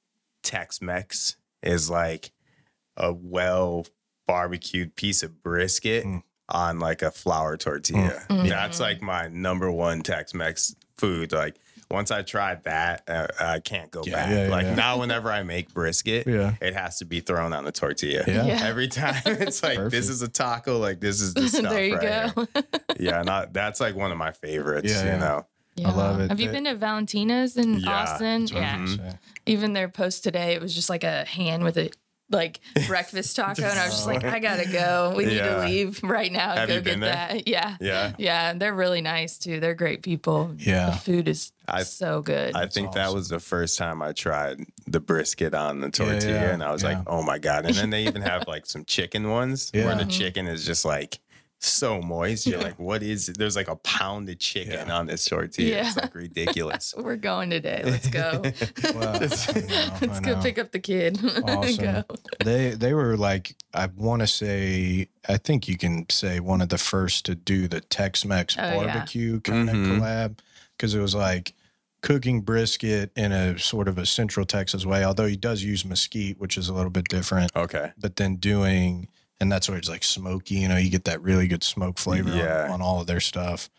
Tex-Mex 0.42 1.36
is 1.62 1.90
like 1.90 2.32
a 2.96 3.12
well 3.12 3.86
barbecued 4.26 4.94
piece 4.96 5.22
of 5.22 5.42
brisket 5.42 6.04
Mm. 6.04 6.22
on 6.48 6.78
like 6.78 7.02
a 7.02 7.10
flour 7.10 7.56
tortilla. 7.56 8.22
Mm. 8.28 8.48
That's 8.48 8.80
like 8.80 9.02
my 9.02 9.28
number 9.28 9.70
one 9.70 10.02
Tex-Mex 10.02 10.74
food. 10.96 11.32
Like 11.32 11.56
once 11.90 12.10
I 12.10 12.22
tried 12.22 12.64
that, 12.64 13.02
uh, 13.08 13.26
I 13.40 13.60
can't 13.60 13.90
go 13.90 14.02
Yeah, 14.06 14.12
back. 14.14 14.30
yeah, 14.30 14.42
yeah, 14.44 14.50
like 14.50 14.64
yeah. 14.64 14.74
now, 14.74 14.98
whenever 15.00 15.30
I 15.30 15.42
make 15.42 15.72
brisket, 15.74 16.26
Yeah. 16.26 16.54
it 16.60 16.74
has 16.74 16.98
to 16.98 17.04
be 17.04 17.20
thrown 17.20 17.52
on 17.52 17.64
the 17.64 17.72
tortilla. 17.72 18.24
Yeah. 18.26 18.44
Yeah. 18.46 18.60
Every 18.64 18.88
time 18.88 19.20
it's 19.26 19.62
like 19.62 19.76
Perfect. 19.76 19.90
this 19.92 20.08
is 20.08 20.22
a 20.22 20.28
taco, 20.28 20.78
like 20.78 21.00
this 21.00 21.20
is 21.20 21.34
the 21.34 21.48
stuff. 21.48 21.70
there 21.72 21.84
you 21.84 21.96
right 21.96 22.34
go. 22.34 22.46
here. 22.54 22.64
Yeah, 23.00 23.22
not 23.22 23.52
that's 23.52 23.80
like 23.80 23.94
one 23.96 24.12
of 24.12 24.18
my 24.18 24.30
favorites. 24.32 24.92
Yeah, 24.92 25.02
you 25.02 25.08
yeah. 25.08 25.18
know. 25.18 25.46
Yeah. 25.76 25.90
love 25.92 26.20
it. 26.20 26.28
Have 26.30 26.38
you 26.40 26.50
It- 26.50 26.52
been 26.52 26.64
to 26.64 26.74
Valentina's 26.74 27.56
in 27.56 27.80
Yeah, 27.80 27.90
Austin? 27.90 28.40
That's 28.42 28.52
what 28.52 28.62
I 28.62 28.66
Yeah. 28.66 28.80
was 28.82 28.96
gonna. 28.96 29.18
Even 29.46 29.72
their 29.72 29.88
post 29.88 30.22
today, 30.22 30.52
it 30.54 30.60
was 30.60 30.74
just 30.74 30.90
like 30.90 31.02
a 31.04 31.24
hand 31.24 31.64
with 31.64 31.76
a 31.78 31.90
like 32.30 32.60
breakfast 32.86 33.36
taco, 33.36 33.62
and 33.62 33.78
I 33.78 33.84
was 33.86 33.94
just 33.94 34.06
like, 34.06 34.24
I 34.24 34.38
gotta 34.38 34.68
go. 34.70 35.12
We 35.16 35.26
need 35.26 35.36
Yeah. 35.36 35.56
to 35.56 35.60
leave 35.66 36.02
right 36.02 36.30
now 36.32 36.50
and 36.50 36.58
Have 36.60 36.68
go 36.68 36.74
you 36.76 36.80
get 36.80 37.00
there? 37.00 37.10
that. 37.12 37.46
Yeah. 37.48 37.76
Yeah. 37.80 38.12
Yeah, 38.18 38.52
they're 38.54 38.74
really 38.74 39.00
nice 39.00 39.38
too. 39.38 39.60
They're 39.60 39.74
great 39.74 40.02
people. 40.02 40.54
Yeah. 40.58 40.90
the 40.90 40.96
food 40.96 41.28
is 41.28 41.52
I- 41.68 41.82
so 41.82 42.22
good. 42.22 42.54
I 42.54 42.60
That's 42.60 42.74
think 42.74 42.92
that 42.92 43.12
was 43.12 43.28
the 43.28 43.40
first 43.40 43.78
time 43.78 44.02
I 44.02 44.12
tried 44.12 44.60
the 44.86 45.00
brisket 45.00 45.54
on 45.54 45.80
the 45.80 45.90
tortilla, 45.90 46.32
yeah, 46.32 46.50
and 46.52 46.62
I 46.62 46.72
was 46.72 46.82
yeah. 46.82 46.90
like, 46.98 46.98
"Oh 47.06 47.22
my 47.22 47.38
god!" 47.38 47.64
And 47.66 47.74
then 47.74 47.90
they 47.90 48.04
even 48.06 48.22
have 48.22 48.48
like 48.48 48.66
some 48.66 48.84
chicken 48.84 49.28
ones 49.30 49.70
where 49.72 49.94
the 49.94 50.04
chicken 50.06 50.46
is 50.48 50.64
just 50.66 50.84
like 50.84 51.20
so 51.62 52.00
moist. 52.00 52.46
You're 52.46 52.60
like, 52.60 52.78
"What 52.78 53.02
is?" 53.02 53.28
it? 53.28 53.38
There's 53.38 53.54
like 53.56 53.68
a 53.68 53.76
pound 53.76 54.28
of 54.30 54.38
chicken 54.38 54.72
Yeah. 54.88 54.96
on 54.96 55.06
this 55.06 55.24
tortilla. 55.24 55.80
It's 55.80 55.94
Yeah. 55.96 56.02
like 56.02 56.14
ridiculous. 56.14 56.94
We're 56.98 57.16
going 57.16 57.50
today. 57.50 57.82
Let's 57.84 58.08
go. 58.08 58.42
Well, 58.94 59.08
I 59.08 59.18
know, 59.18 59.18
Let's 60.00 60.20
go 60.20 60.34
know. 60.36 60.42
pick 60.42 60.58
up 60.58 60.72
the 60.72 60.78
kid. 60.80 61.18
Awesome. 61.44 61.84
go. 61.84 62.04
They 62.44 62.70
they 62.70 62.94
were 62.94 63.16
like 63.16 63.54
I 63.74 63.86
want 63.86 64.20
to 64.20 64.26
say 64.26 65.08
I 65.28 65.36
think 65.36 65.68
you 65.68 65.76
can 65.76 66.06
say 66.10 66.40
one 66.40 66.62
of 66.62 66.70
the 66.70 66.78
first 66.78 67.26
to 67.26 67.34
do 67.34 67.68
the 67.68 67.80
Tex-Mex 67.82 68.56
Oh, 68.58 68.62
yeah. 68.62 68.74
barbecue 68.86 69.40
kind 69.40 69.68
of 69.68 69.76
Mhm. 69.76 69.98
collab 70.00 70.38
because 70.76 70.94
it 70.94 71.00
was 71.00 71.14
like 71.14 71.54
cooking 72.02 72.40
brisket 72.40 73.12
in 73.14 73.30
a 73.30 73.58
sort 73.58 73.86
of 73.86 73.98
a 73.98 74.06
Central 74.06 74.46
Texas 74.46 74.86
way. 74.86 75.04
Although 75.04 75.26
he 75.26 75.36
does 75.36 75.62
use 75.62 75.84
mesquite, 75.84 76.40
which 76.40 76.56
is 76.56 76.70
a 76.70 76.72
little 76.72 76.90
bit 76.90 77.06
different. 77.08 77.52
okay. 77.54 77.92
But 77.98 78.16
then 78.16 78.36
doing 78.36 79.08
and 79.40 79.50
that's 79.50 79.68
where 79.68 79.78
it's 79.78 79.88
like 79.88 80.04
smoky. 80.04 80.56
You 80.56 80.68
know, 80.68 80.76
you 80.76 80.90
get 80.90 81.04
that 81.04 81.22
really 81.22 81.48
good 81.48 81.64
smoke 81.64 81.98
flavor 81.98 82.30
Yeah. 82.34 82.64
on, 82.64 82.72
on 82.72 82.82
all 82.82 83.00
of 83.00 83.06
their 83.06 83.20
stuff. 83.20 83.70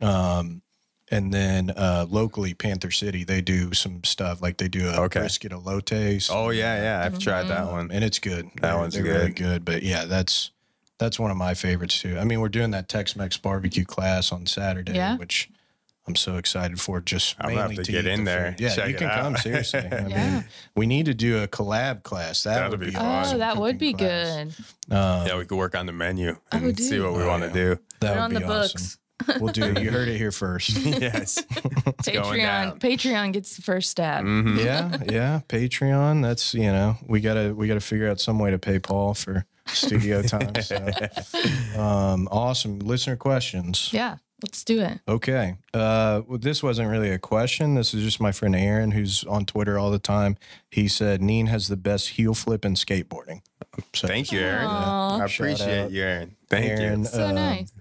Um, 0.00 0.62
and 1.10 1.32
then 1.32 1.70
uh, 1.70 2.06
locally, 2.08 2.54
Panther 2.54 2.90
City, 2.90 3.24
they 3.24 3.40
do 3.40 3.72
some 3.72 4.04
stuff 4.04 4.42
like 4.42 4.58
they 4.58 4.68
do 4.68 4.88
a 4.88 5.00
Okay. 5.02 5.20
brisket 5.20 5.52
elote. 5.52 6.28
Oh 6.30 6.50
yeah, 6.50 6.82
yeah. 6.82 7.04
I've 7.04 7.18
tried 7.18 7.44
that 7.48 7.66
one. 7.70 7.90
and 7.90 8.04
it's 8.04 8.18
good. 8.18 8.46
That 8.56 8.60
They're- 8.72 8.76
one's 8.78 8.94
they're 8.94 9.02
really 9.04 9.26
good. 9.28 9.36
good. 9.36 9.64
But 9.64 9.82
yeah, 9.82 10.04
that's 10.04 10.50
that's 10.98 11.18
one 11.18 11.30
of 11.30 11.36
my 11.36 11.54
favorites 11.54 12.00
too. 12.00 12.18
I 12.18 12.24
mean, 12.24 12.40
we're 12.40 12.48
doing 12.48 12.72
that 12.72 12.88
Tex-Mex 12.88 13.36
barbecue 13.38 13.84
class 13.84 14.32
on 14.32 14.46
Saturday, 14.46 14.94
Yeah. 14.94 15.16
which 15.16 15.48
I'm 16.08 16.16
so 16.16 16.36
excited 16.36 16.80
for. 16.80 17.00
Just 17.00 17.36
I'm 17.38 17.50
gonna 17.50 17.60
mainly 17.68 17.76
to 17.76 17.82
to 17.84 17.92
get 17.92 18.06
in 18.06 18.24
the 18.24 18.30
there, 18.30 18.50
food. 18.52 18.60
Yeah, 18.60 18.74
check 18.74 18.88
you 18.88 18.94
it 18.94 18.98
can 18.98 19.10
come 19.10 19.36
seriously. 19.36 19.80
I 19.80 19.84
Yeah. 20.08 20.30
mean, 20.34 20.44
we 20.74 20.86
need 20.86 21.06
to 21.06 21.14
do 21.14 21.42
a 21.42 21.46
collab 21.48 22.02
class. 22.02 22.42
That 22.42 22.54
That'd 22.54 22.70
would 22.72 22.80
be 22.80 22.86
be, 22.86 22.92
fun. 22.92 23.04
Oh, 23.04 23.08
awesome. 23.08 23.38
that 23.38 23.56
would 23.56 23.78
be 23.78 23.92
class. 23.92 24.56
good. 24.88 24.96
Um, 24.96 25.26
Yeah, 25.26 25.36
we 25.38 25.44
could 25.44 25.58
work 25.58 25.76
on 25.76 25.86
the 25.86 25.92
menu 25.92 26.36
Oh, 26.52 26.56
and 26.56 26.78
see 26.80 26.98
what 26.98 27.12
we 27.12 27.22
Oh, 27.22 27.28
want 27.28 27.42
yeah. 27.42 27.48
to 27.48 27.54
do. 27.54 27.68
that 28.00 28.00
Put 28.00 28.08
would 28.10 28.18
on 28.18 28.30
be 28.30 28.36
the 28.38 28.44
awesome. 28.46 28.60
books. 28.80 28.98
We'll 29.40 29.52
do 29.52 29.64
it. 29.64 29.82
You 29.82 29.90
heard 29.90 30.06
it 30.08 30.16
here 30.16 30.30
first. 30.44 30.70
yes. 30.76 31.38
It's 31.50 32.08
going 32.08 32.40
down. 32.40 32.78
Patreon. 32.78 32.80
Patreon 32.80 33.32
gets 33.32 33.56
the 33.56 33.62
first 33.62 33.90
stab. 33.90 34.24
Mhm. 34.24 34.64
yeah, 34.64 34.96
yeah. 35.10 35.40
Patreon. 35.48 36.22
That's 36.22 36.54
you 36.54 36.70
know 36.72 36.96
we 37.06 37.20
gotta 37.20 37.52
we 37.54 37.66
gotta 37.68 37.80
figure 37.80 38.08
out 38.08 38.20
some 38.20 38.38
way 38.38 38.50
to 38.52 38.58
pay 38.58 38.78
Paul 38.78 39.14
for 39.14 39.44
studio 39.66 40.22
time. 40.22 40.54
So. 40.62 40.76
Um, 41.76 42.28
awesome 42.30 42.78
listener 42.78 43.16
questions. 43.16 43.90
Yeah, 43.92 44.16
let's 44.42 44.64
do 44.64 44.80
it. 44.80 45.00
Okay. 45.08 45.56
Uh, 45.74 46.22
well, 46.26 46.38
this 46.38 46.62
wasn't 46.62 46.90
really 46.90 47.10
a 47.10 47.18
question. 47.18 47.74
This 47.74 47.94
is 47.94 48.02
just 48.02 48.20
my 48.20 48.32
friend 48.32 48.54
Aaron, 48.54 48.92
who's 48.92 49.24
on 49.24 49.44
Twitter 49.44 49.78
all 49.78 49.90
the 49.90 49.98
time. 49.98 50.36
He 50.70 50.88
said 50.88 51.20
Neen 51.20 51.46
has 51.46 51.68
the 51.68 51.76
best 51.76 52.10
heel 52.10 52.34
flip 52.34 52.64
in 52.64 52.74
skateboarding. 52.74 53.42
So, 53.94 54.08
Thank 54.08 54.32
you, 54.32 54.40
Aaron. 54.40 54.66
Aw. 54.66 55.20
I 55.20 55.24
appreciate 55.24 55.90
you, 55.90 56.02
Aaron. 56.02 56.36
Thank 56.48 56.80
Aaron, 56.80 57.00
you. 57.00 57.06
So 57.06 57.26
um, 57.26 57.34
nice. 57.34 57.72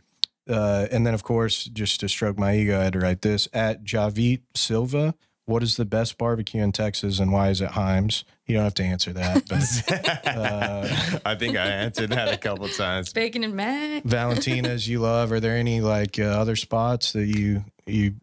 Uh, 0.47 0.88
and 0.91 1.05
then, 1.05 1.14
of 1.14 1.24
course, 1.24 1.66
just 1.66 1.99
to 1.99 2.10
stroke 2.10 2.38
my 2.38 2.55
ego, 2.55 2.80
I 2.80 2.86
had 2.86 2.93
to 2.93 2.99
write 2.99 3.22
this 3.22 3.47
at 3.53 3.84
Javit 3.84 4.41
Silva. 4.55 5.16
What 5.45 5.64
is 5.64 5.78
the 5.78 5.86
best 5.86 6.18
barbecue 6.18 6.62
in 6.62 6.72
Texas, 6.72 7.20
and 7.20 7.32
why 7.32 7.49
is 7.49 7.62
it 7.62 7.72
Heim's? 7.72 8.24
You 8.47 8.55
don't 8.55 8.63
have 8.63 8.73
to 8.75 8.83
answer 8.83 9.11
that, 9.13 9.43
but 9.49 10.25
uh, 10.27 11.19
I 11.25 11.35
think 11.35 11.57
I 11.57 11.65
answered 11.67 12.11
that 12.11 12.33
a 12.33 12.37
couple 12.37 12.67
times. 12.69 13.11
Bacon 13.11 13.43
and 13.43 13.53
mac. 13.55 14.03
Valentina's 14.05 14.87
you 14.87 14.99
love. 14.99 15.33
Are 15.33 15.39
there 15.41 15.57
any 15.57 15.81
like 15.81 16.17
uh, 16.17 16.23
other 16.23 16.55
spots 16.55 17.11
that 17.11 17.25
you 17.25 17.65
you 17.85 18.15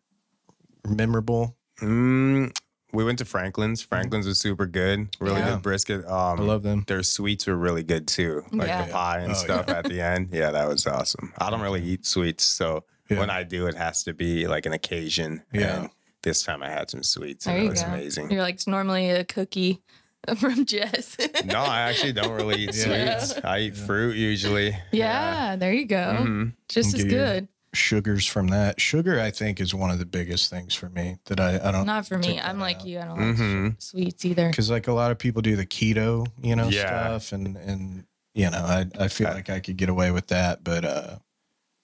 memorable? 0.86 1.56
Mm, 1.80 2.56
we 2.92 3.04
went 3.04 3.18
to 3.18 3.24
Franklin's. 3.24 3.82
Franklin's 3.82 4.26
was 4.26 4.38
super 4.38 4.66
good. 4.66 5.08
Really 5.20 5.40
Yeah. 5.40 5.50
good 5.54 5.62
brisket. 5.62 6.04
Um, 6.06 6.40
I 6.40 6.42
love 6.42 6.62
them. 6.62 6.84
Their 6.86 7.02
sweets 7.02 7.46
were 7.46 7.56
really 7.56 7.82
good 7.82 8.06
too, 8.06 8.44
like 8.52 8.68
Yeah. 8.68 8.86
the 8.86 8.92
pie 8.92 9.18
and 9.20 9.32
Oh, 9.32 9.34
stuff 9.34 9.68
at 9.68 9.84
the 9.84 10.00
end. 10.00 10.28
Yeah, 10.32 10.50
that 10.52 10.68
was 10.68 10.86
awesome. 10.86 11.32
I 11.38 11.50
don't 11.50 11.60
really 11.60 11.82
eat 11.82 12.06
sweets, 12.06 12.44
so 12.44 12.84
Yeah. 13.10 13.18
when 13.18 13.30
I 13.30 13.42
do, 13.42 13.66
it 13.66 13.74
has 13.74 14.04
to 14.04 14.14
be 14.14 14.46
like 14.46 14.66
an 14.66 14.72
occasion. 14.72 15.42
Yeah. 15.52 15.80
And 15.82 15.90
this 16.22 16.42
time 16.42 16.62
I 16.62 16.70
had 16.70 16.88
some 16.90 17.02
sweets, 17.02 17.44
There 17.44 17.56
and 17.56 17.66
it 17.66 17.70
was 17.70 17.82
go. 17.82 17.88
amazing. 17.88 18.30
You're 18.30 18.42
like 18.42 18.54
it's 18.54 18.66
normally 18.66 19.10
a 19.10 19.24
cookie 19.24 19.82
from 20.38 20.64
Jess. 20.64 21.16
no, 21.44 21.58
I 21.58 21.80
actually 21.80 22.12
don't 22.12 22.32
really 22.32 22.56
eat 22.64 22.74
Yeah. 22.74 23.18
sweets. 23.18 23.40
I 23.44 23.58
eat 23.60 23.76
fruit 23.76 24.16
usually. 24.16 24.76
yeah, 24.92 25.56
there 25.56 25.72
you 25.72 25.86
go. 25.86 26.16
Mhm. 26.20 26.52
Just 26.68 26.94
as 26.94 27.04
good. 27.04 27.48
Sugars 27.74 28.24
from 28.26 28.46
that. 28.48 28.80
Sugar, 28.80 29.18
I 29.20 29.32
think, 29.32 29.60
is 29.60 29.74
one 29.74 29.90
of 29.90 29.98
the 29.98 30.06
biggest 30.06 30.48
things 30.48 30.74
for 30.76 30.88
me 30.90 31.18
that 31.26 31.40
I, 31.40 31.56
I 31.62 31.72
don't 31.72 31.86
Not 31.86 32.06
for 32.06 32.16
me. 32.18 32.38
I'm 32.40 32.60
like 32.60 32.76
out. 32.78 32.86
you. 32.86 33.00
I 33.00 33.04
don't 33.04 33.18
like 33.18 33.36
Mhm. 33.36 33.82
sweets 33.82 34.24
either. 34.24 34.48
because 34.48 34.70
like 34.70 34.86
a 34.86 34.92
lot 34.92 35.10
of 35.10 35.18
people 35.18 35.42
do 35.42 35.56
the 35.56 35.66
keto, 35.66 36.24
you 36.40 36.54
know, 36.54 36.68
Yeah. 36.68 36.86
stuff, 37.18 37.32
and 37.32 37.56
and 37.56 38.04
you 38.34 38.48
know, 38.50 38.58
I 38.64 38.86
I 38.98 39.08
feel 39.08 39.28
like 39.30 39.50
I 39.50 39.58
could 39.60 39.76
get 39.76 39.88
away 39.88 40.10
with 40.12 40.28
that, 40.28 40.62
but 40.62 40.84
uh, 40.84 41.16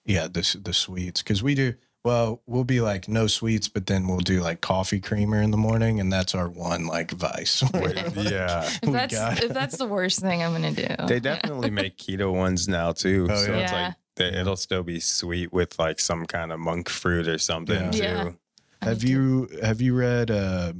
yeah, 0.05 0.27
the 0.27 0.59
the 0.63 0.73
sweets 0.73 1.21
because 1.21 1.43
we 1.43 1.55
do 1.55 1.73
well. 2.03 2.41
We'll 2.45 2.63
be 2.63 2.81
like 2.81 3.07
no 3.07 3.27
sweets, 3.27 3.67
but 3.67 3.85
then 3.85 4.07
we'll 4.07 4.19
do 4.19 4.41
like 4.41 4.61
coffee 4.61 4.99
creamer 4.99 5.41
in 5.41 5.51
the 5.51 5.57
morning, 5.57 5.99
and 5.99 6.11
that's 6.11 6.35
our 6.35 6.47
one 6.49 6.87
like 6.87 7.11
vice. 7.11 7.63
Wait, 7.73 7.95
yeah. 8.15 8.63
If 8.65 8.79
we 8.85 8.91
that's 8.91 9.13
got 9.13 9.43
if 9.43 9.53
that's 9.53 9.77
the 9.77 9.87
worst 9.87 10.19
thing 10.19 10.43
I'm 10.43 10.51
gonna 10.51 10.71
do. 10.71 10.87
They 11.07 11.19
definitely 11.19 11.69
make 11.71 11.97
keto 11.97 12.33
ones 12.33 12.67
now 12.67 12.91
too. 12.91 13.27
Oh, 13.29 13.35
so 13.35 13.51
yeah. 13.51 13.59
it's 13.63 13.71
like 13.73 13.93
they, 14.15 14.39
it'll 14.39 14.57
still 14.57 14.83
be 14.83 14.99
sweet 14.99 15.53
with 15.53 15.77
like 15.79 15.99
some 15.99 16.25
kind 16.25 16.51
of 16.51 16.59
monk 16.59 16.89
fruit 16.89 17.27
or 17.27 17.37
something 17.37 17.91
Yeah. 17.93 18.23
too. 18.23 18.37
Yeah. 18.83 18.87
have 18.87 19.03
you 19.03 19.49
have 19.63 19.81
you 19.81 19.95
read 19.95 20.29
uh, 20.31 20.73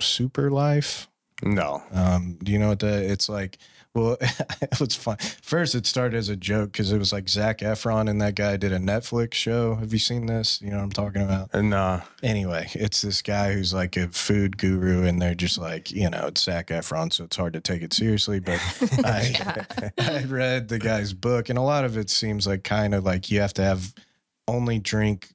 Super 0.00 0.50
Life? 0.50 1.08
No. 1.42 1.82
Um, 1.92 2.38
do 2.42 2.50
you 2.52 2.58
know 2.58 2.68
what 2.68 2.80
that? 2.80 3.04
It's 3.04 3.28
like, 3.28 3.58
well, 3.94 4.16
it 4.60 4.80
was 4.80 4.94
fun. 4.94 5.16
First, 5.42 5.74
it 5.74 5.86
started 5.86 6.16
as 6.16 6.28
a 6.28 6.36
joke 6.36 6.72
because 6.72 6.92
it 6.92 6.98
was 6.98 7.12
like 7.12 7.28
Zac 7.28 7.58
Efron 7.58 8.08
and 8.08 8.20
that 8.20 8.34
guy 8.34 8.56
did 8.56 8.72
a 8.72 8.78
Netflix 8.78 9.34
show. 9.34 9.74
Have 9.76 9.92
you 9.92 9.98
seen 9.98 10.26
this? 10.26 10.60
You 10.60 10.70
know 10.70 10.76
what 10.76 10.84
I'm 10.84 10.92
talking 10.92 11.22
about? 11.22 11.54
Uh, 11.54 11.62
no. 11.62 12.02
Anyway, 12.22 12.68
it's 12.74 13.02
this 13.02 13.22
guy 13.22 13.52
who's 13.52 13.72
like 13.74 13.96
a 13.96 14.08
food 14.08 14.58
guru, 14.58 15.04
and 15.04 15.20
they're 15.20 15.34
just 15.34 15.58
like, 15.58 15.90
you 15.90 16.08
know, 16.10 16.26
it's 16.26 16.42
Zac 16.42 16.68
Efron, 16.68 17.12
so 17.12 17.24
it's 17.24 17.36
hard 17.36 17.54
to 17.54 17.60
take 17.60 17.82
it 17.82 17.92
seriously. 17.92 18.40
But 18.40 18.60
I, 19.04 19.90
I 19.98 20.24
read 20.24 20.68
the 20.68 20.78
guy's 20.78 21.12
book, 21.12 21.48
and 21.48 21.58
a 21.58 21.62
lot 21.62 21.84
of 21.84 21.96
it 21.96 22.10
seems 22.10 22.46
like 22.46 22.64
kind 22.64 22.94
of 22.94 23.04
like 23.04 23.30
you 23.30 23.40
have 23.40 23.54
to 23.54 23.62
have 23.62 23.94
only 24.46 24.78
drink 24.78 25.34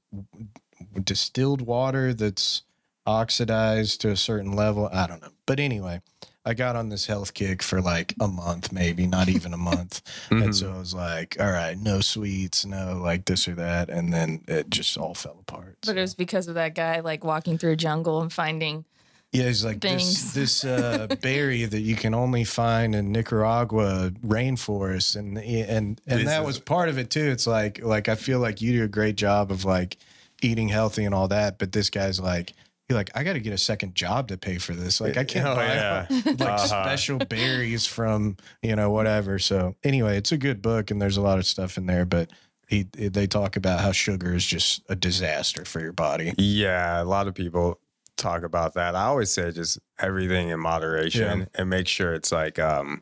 distilled 1.04 1.62
water 1.62 2.14
that's 2.14 2.64
oxidized 3.06 4.02
to 4.02 4.10
a 4.10 4.16
certain 4.16 4.54
level. 4.54 4.90
I 4.92 5.08
don't 5.08 5.22
know. 5.22 5.30
But 5.46 5.60
anyway, 5.60 6.02
I 6.46 6.54
got 6.54 6.76
on 6.76 6.90
this 6.90 7.06
health 7.06 7.34
kick 7.34 7.64
for 7.64 7.82
like 7.82 8.14
a 8.20 8.28
month, 8.28 8.72
maybe 8.74 9.08
not 9.08 9.30
even 9.30 9.54
a 9.54 9.58
month. 9.58 10.02
And 10.32 10.50
Mhm. 10.50 10.54
so 10.56 10.74
I 10.74 10.78
was 10.78 10.94
like, 10.94 11.38
all 11.40 11.52
right, 11.52 11.78
no 11.78 12.02
sweets, 12.02 12.66
no 12.66 13.00
like 13.02 13.26
this 13.26 13.48
or 13.48 13.56
that. 13.56 13.90
And 13.90 14.12
then 14.12 14.42
it 14.48 14.70
just 14.70 14.98
all 14.98 15.14
fell 15.14 15.38
apart. 15.40 15.78
But 15.86 15.98
it 15.98 16.02
was 16.02 16.16
because 16.16 16.48
of 16.50 16.56
that 16.56 16.76
guy 16.76 17.00
like 17.00 17.24
walking 17.24 17.58
through 17.58 17.72
a 17.72 17.76
jungle 17.78 18.22
and 18.22 18.32
finding 18.32 18.84
Yeah, 19.32 19.44
he's 19.46 19.64
like 19.64 19.80
things. 19.82 20.34
this 20.34 20.62
this 20.62 20.66
uh, 20.66 21.08
berry 21.22 21.64
that 21.66 21.80
you 21.82 21.96
can 21.96 22.14
only 22.14 22.44
find 22.44 22.94
in 22.94 23.12
Nicaragua 23.12 24.12
rainforest, 24.26 25.16
and 25.16 25.38
and 25.38 26.02
and 26.06 26.20
This 26.20 26.26
that 26.28 26.42
is- 26.42 26.46
was 26.48 26.60
part 26.60 26.90
of 26.90 26.98
it 26.98 27.10
too. 27.10 27.32
It's 27.32 27.48
like 27.48 27.82
like 27.84 28.10
I 28.10 28.16
feel 28.16 28.40
like 28.40 28.62
you 28.62 28.74
do 28.74 28.84
a 28.84 28.88
great 28.90 29.16
job 29.16 29.50
of 29.52 29.64
like 29.66 29.98
eating 30.42 30.68
healthy 30.70 31.06
and 31.06 31.16
all 31.16 31.30
that, 31.30 31.58
but 31.58 31.72
this 31.72 31.90
guy's 31.90 32.20
like. 32.20 32.54
You're 32.90 32.98
like, 32.98 33.12
I 33.16 33.24
got 33.24 33.34
to 33.34 33.40
get 33.40 33.54
a 33.54 33.58
second 33.58 33.96
job 33.96 34.28
to 34.28 34.38
pay 34.38 34.58
for 34.58 34.74
this. 34.74 35.00
Like, 35.00 35.16
I 35.16 35.24
can't 35.24 35.48
Oh, 35.48 35.56
buy 35.56 35.68
yeah. 35.74 36.06
like 36.26 36.42
Uh-huh. 36.42 36.68
special 36.68 37.18
berries 37.20 37.86
from 37.86 38.36
you 38.62 38.76
know 38.76 38.90
whatever. 38.92 39.40
So 39.40 39.76
anyway, 39.84 40.18
it's 40.18 40.32
a 40.34 40.38
good 40.38 40.62
book, 40.62 40.92
and 40.92 41.02
there's 41.02 41.18
a 41.18 41.22
lot 41.22 41.40
of 41.40 41.46
stuff 41.46 41.78
in 41.78 41.86
there. 41.86 42.06
But 42.06 42.32
he 42.68 42.84
they 42.94 43.26
talk 43.28 43.56
about 43.56 43.80
how 43.80 43.94
sugar 43.94 44.34
is 44.34 44.46
just 44.46 44.84
a 44.90 44.96
disaster 44.96 45.64
for 45.64 45.80
your 45.80 45.94
body. 45.94 46.34
Yeah, 46.38 47.02
a 47.02 47.06
lot 47.06 47.28
of 47.28 47.36
people 47.36 47.80
talk 48.18 48.44
about 48.44 48.74
that. 48.74 48.96
I 48.96 49.04
always 49.06 49.32
say 49.32 49.52
just 49.52 49.80
everything 50.00 50.50
in 50.50 50.60
moderation 50.60 51.40
Yeah. 51.40 51.46
and 51.56 51.70
make 51.70 51.88
sure 51.88 52.14
it's 52.14 52.32
like 52.34 52.60
um 52.60 53.02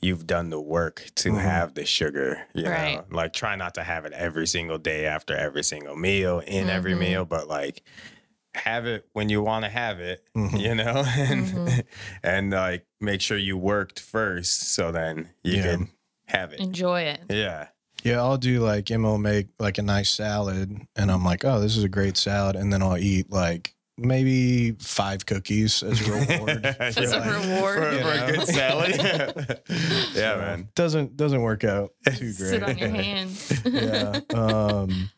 you've 0.00 0.26
done 0.26 0.48
the 0.50 0.60
work 0.60 1.04
to 1.14 1.30
Mhm. 1.32 1.40
have 1.42 1.74
the 1.74 1.84
sugar, 1.84 2.46
you 2.54 2.64
Right. 2.64 2.94
know. 2.96 3.04
Like 3.16 3.32
try 3.34 3.54
not 3.56 3.74
to 3.74 3.82
have 3.82 4.06
it 4.06 4.12
every 4.14 4.46
single 4.46 4.78
day 4.78 5.04
after 5.04 5.36
every 5.36 5.62
single 5.64 5.94
meal 5.96 6.38
in 6.46 6.70
every 6.70 6.94
Mhm. 6.94 6.98
meal, 6.98 7.24
but 7.26 7.48
like 7.48 7.82
have 8.54 8.86
it 8.86 9.06
when 9.12 9.28
you 9.28 9.42
want 9.42 9.64
to 9.64 9.70
have 9.70 10.00
it, 10.00 10.22
Mhm. 10.36 10.60
you 10.60 10.74
know, 10.74 11.04
and 11.06 11.46
Mhm. 11.46 11.84
and 12.22 12.50
like 12.50 12.86
make 13.00 13.20
sure 13.20 13.36
you 13.38 13.56
worked 13.56 14.00
first, 14.00 14.72
so 14.72 14.90
then 14.92 15.30
you 15.44 15.56
Yeah. 15.56 15.62
can 15.62 15.90
have 16.26 16.52
it. 16.52 16.60
Enjoy 16.60 17.02
it. 17.02 17.20
Yeah. 17.28 17.68
Yeah, 18.02 18.18
I'll 18.20 18.38
do 18.38 18.60
like 18.60 18.90
Emma 18.90 19.08
will 19.10 19.18
make 19.18 19.48
like 19.58 19.76
a 19.78 19.82
nice 19.82 20.10
salad, 20.10 20.74
and 20.96 21.10
I'm 21.12 21.24
like, 21.24 21.44
oh, 21.44 21.60
this 21.60 21.76
is 21.76 21.84
a 21.84 21.88
great 21.88 22.16
salad, 22.16 22.56
and 22.56 22.72
then 22.72 22.82
I'll 22.82 22.96
eat 22.96 23.30
like 23.30 23.74
maybe 23.98 24.72
five 24.80 25.26
cookies 25.26 25.82
as 25.82 26.00
a 26.08 26.10
reward. 26.10 26.64
As 26.80 26.96
a 26.96 27.18
like, 27.18 27.30
reward. 27.44 27.78
for, 27.78 27.92
You 27.92 28.00
for 28.00 28.10
a 28.12 28.16
know? 28.16 28.26
good 28.32 28.46
salad. 28.48 28.96
yeah, 29.68 30.12
So, 30.14 30.38
man. 30.38 30.68
Doesn't 30.74 31.16
doesn't 31.18 31.42
work 31.42 31.64
out 31.64 31.92
too 32.06 32.32
great. 32.32 32.34
Sit 32.34 32.62
on 32.62 32.78
your 32.78 32.88
hands. 32.88 33.60
yeah. 33.66 34.20
Um, 34.32 35.10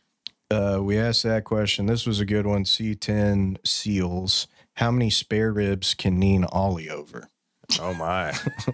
uh, 0.53 0.81
we 0.83 0.99
asked 0.99 1.23
that 1.25 1.45
question. 1.45 1.87
This 1.87 2.07
was 2.07 2.21
a 2.21 2.25
good 2.25 2.47
one. 2.47 2.65
C10 2.65 3.57
seals. 3.67 4.47
How 4.75 4.91
many 4.91 5.11
spare 5.11 5.53
ribs 5.53 5.95
can 5.95 6.19
Neen 6.19 6.45
ollie 6.45 6.89
over? 6.91 7.29
Oh 7.81 7.95
my. 7.95 8.31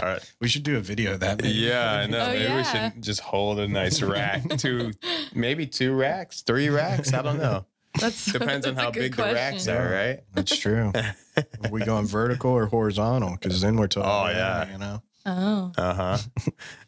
All 0.00 0.08
right. 0.08 0.32
We 0.40 0.48
should 0.48 0.62
do 0.62 0.76
a 0.76 0.80
video 0.80 1.14
of 1.14 1.20
that. 1.20 1.42
maybe. 1.42 1.54
Yeah, 1.54 1.92
I 1.92 2.06
know. 2.06 2.24
Oh, 2.24 2.32
maybe 2.32 2.54
we 2.56 2.64
should 2.64 3.02
just 3.02 3.20
hold 3.20 3.60
a 3.60 3.68
nice 3.68 4.02
rack, 4.02 4.48
two, 4.58 4.92
maybe 5.34 5.66
two 5.66 5.94
racks, 5.94 6.42
three 6.42 6.68
racks. 6.68 7.12
I 7.12 7.22
don't 7.22 7.38
know. 7.38 7.66
That's 8.00 8.32
Depends 8.32 8.66
on 8.66 8.74
that's 8.74 8.82
a 8.82 8.84
how 8.86 8.90
good 8.90 9.00
big 9.00 9.16
the 9.16 9.22
racks 9.24 9.68
are, 9.68 9.90
right? 9.90 10.20
That's 10.32 10.56
true. 10.58 10.92
are 10.96 11.70
we 11.70 11.84
going 11.84 12.06
vertical 12.08 12.50
or 12.50 12.66
horizontal? 12.66 13.32
Because 13.32 13.60
then 13.60 13.76
we're 13.76 13.86
talking. 13.86 14.10
Oh, 14.10 14.36
yeah. 14.36 14.72
You 14.72 14.78
know. 14.78 15.02
Oh, 15.26 15.72
Uh 15.76 16.16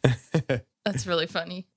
huh. 0.03 0.51
that's 0.83 1.05
really 1.07 1.27
funny. 1.27 1.67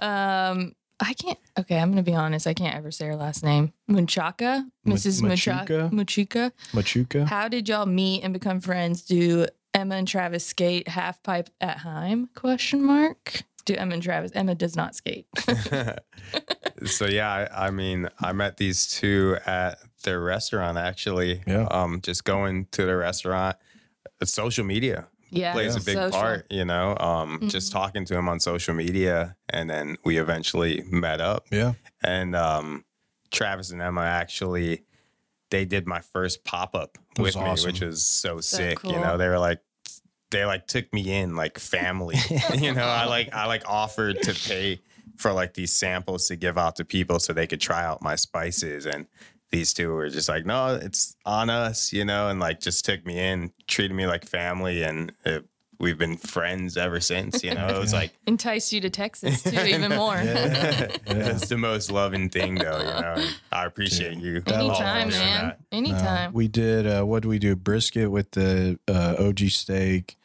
um, 0.00 0.74
I 1.00 1.14
can't. 1.14 1.38
Okay, 1.58 1.78
I'm 1.78 1.90
gonna 1.90 2.02
be 2.02 2.14
honest. 2.14 2.46
I 2.46 2.54
can't 2.54 2.76
ever 2.76 2.90
say 2.90 3.06
her 3.06 3.16
last 3.16 3.42
name. 3.42 3.72
Munchaka, 3.90 4.66
Mrs. 4.86 5.22
Machuca? 5.22 5.90
Machuca. 5.90 5.90
Machuca. 5.92 6.52
Machuca. 6.72 7.26
How 7.26 7.48
did 7.48 7.68
y'all 7.68 7.86
meet 7.86 8.22
and 8.22 8.34
become 8.34 8.60
friends? 8.60 9.02
Do 9.02 9.46
Emma 9.72 9.96
and 9.96 10.06
Travis 10.06 10.44
skate 10.44 10.88
half 10.88 11.22
pipe 11.22 11.48
at 11.60 11.78
Heim? 11.78 12.28
Question 12.34 12.84
mark. 12.84 13.42
Do 13.64 13.74
Emma 13.74 13.94
and 13.94 14.02
Travis? 14.02 14.32
Emma 14.34 14.54
does 14.54 14.76
not 14.76 14.94
skate. 14.94 15.26
so 16.84 17.06
yeah, 17.06 17.48
I, 17.50 17.66
I 17.66 17.70
mean, 17.70 18.08
I 18.20 18.32
met 18.32 18.58
these 18.58 18.86
two 18.86 19.36
at 19.46 19.78
their 20.04 20.20
restaurant 20.20 20.76
actually. 20.76 21.42
Yeah. 21.46 21.66
Um, 21.70 22.00
just 22.02 22.24
going 22.24 22.66
to 22.72 22.84
the 22.84 22.96
restaurant. 22.96 23.56
Social 24.22 24.64
media 24.64 25.08
yeah, 25.30 25.52
plays 25.52 25.76
a 25.76 25.80
big 25.80 25.94
social. 25.96 26.20
part, 26.20 26.46
you 26.50 26.64
know. 26.64 26.96
Um, 26.98 27.40
just 27.48 27.70
Mhm. 27.70 27.72
talking 27.72 28.04
to 28.06 28.16
him 28.16 28.28
on 28.28 28.40
social 28.40 28.74
media, 28.74 29.36
and 29.48 29.68
then 29.70 29.96
we 30.04 30.18
eventually 30.18 30.82
met 30.90 31.20
up. 31.20 31.46
Yeah. 31.50 31.74
and 32.02 32.34
um, 32.34 32.84
Travis 33.30 33.70
and 33.70 33.80
Emma 33.82 34.02
actually 34.02 34.84
they 35.50 35.64
did 35.64 35.86
my 35.86 36.00
first 36.00 36.44
pop 36.44 36.74
up 36.76 36.96
It 37.18 37.22
was 37.22 37.34
with 37.36 37.44
me, 37.44 37.50
which 37.66 37.80
was 37.80 38.04
so, 38.06 38.36
So 38.36 38.56
sick. 38.56 38.78
You 38.84 38.98
know, 39.00 39.16
they 39.16 39.26
were 39.28 39.38
like 39.38 39.60
they 40.30 40.44
like 40.44 40.66
took 40.68 40.92
me 40.92 41.12
in 41.12 41.34
like 41.34 41.58
family. 41.58 42.16
you 42.56 42.72
know, 42.72 42.84
I 42.86 43.06
like 43.06 43.34
I 43.34 43.46
like 43.46 43.68
offered 43.68 44.22
to 44.22 44.32
pay 44.32 44.80
for 45.16 45.32
like 45.32 45.54
these 45.54 45.72
samples 45.72 46.28
to 46.28 46.36
give 46.36 46.56
out 46.56 46.76
to 46.76 46.84
people 46.84 47.18
so 47.18 47.32
they 47.32 47.46
could 47.48 47.60
try 47.60 47.84
out 47.84 48.00
my 48.00 48.14
spices 48.16 48.86
and 48.86 49.06
these 49.50 49.74
two 49.74 49.90
were 49.92 50.08
just 50.08 50.28
like, 50.28 50.46
no, 50.46 50.78
it's 50.80 51.16
on 51.26 51.50
us, 51.50 51.92
you 51.92 52.04
know, 52.04 52.28
and 52.28 52.38
like 52.40 52.60
just 52.60 52.84
took 52.84 53.04
me 53.04 53.18
in, 53.18 53.52
treated 53.66 53.94
me 53.94 54.06
like 54.06 54.24
family, 54.24 54.82
and 54.82 55.12
it, 55.24 55.44
we've 55.80 55.98
been 55.98 56.16
friends 56.16 56.76
ever 56.76 57.00
since. 57.00 57.42
You 57.42 57.54
know, 57.54 57.66
it 57.68 57.78
was 57.78 57.92
like 58.00 58.12
Entice 58.26 58.72
you 58.72 58.80
to 58.82 58.90
Texas 58.90 59.42
too, 59.42 59.60
even 59.66 59.90
more. 59.92 60.16
Yeah. 60.20 60.88
it's 61.06 61.48
the 61.48 61.56
most 61.56 61.90
loving 61.90 62.28
thing, 62.28 62.56
though. 62.56 62.78
You 62.78 62.84
know, 62.84 63.14
and 63.16 63.36
I 63.50 63.66
appreciate 63.66 64.18
you. 64.18 64.42
Anytime, 64.46 65.08
man. 65.08 65.10
that. 65.10 65.60
No, 65.72 65.78
Anytime. 65.78 66.32
we 66.32 66.46
did. 66.46 66.86
Uh, 66.86 67.02
what 67.04 67.22
did 67.22 67.28
we 67.28 67.38
do? 67.38 67.56
Brisket 67.56 68.10
with 68.10 68.30
the 68.32 68.78
uh, 68.86 69.16
OG 69.18 69.40
steak. 69.50 70.16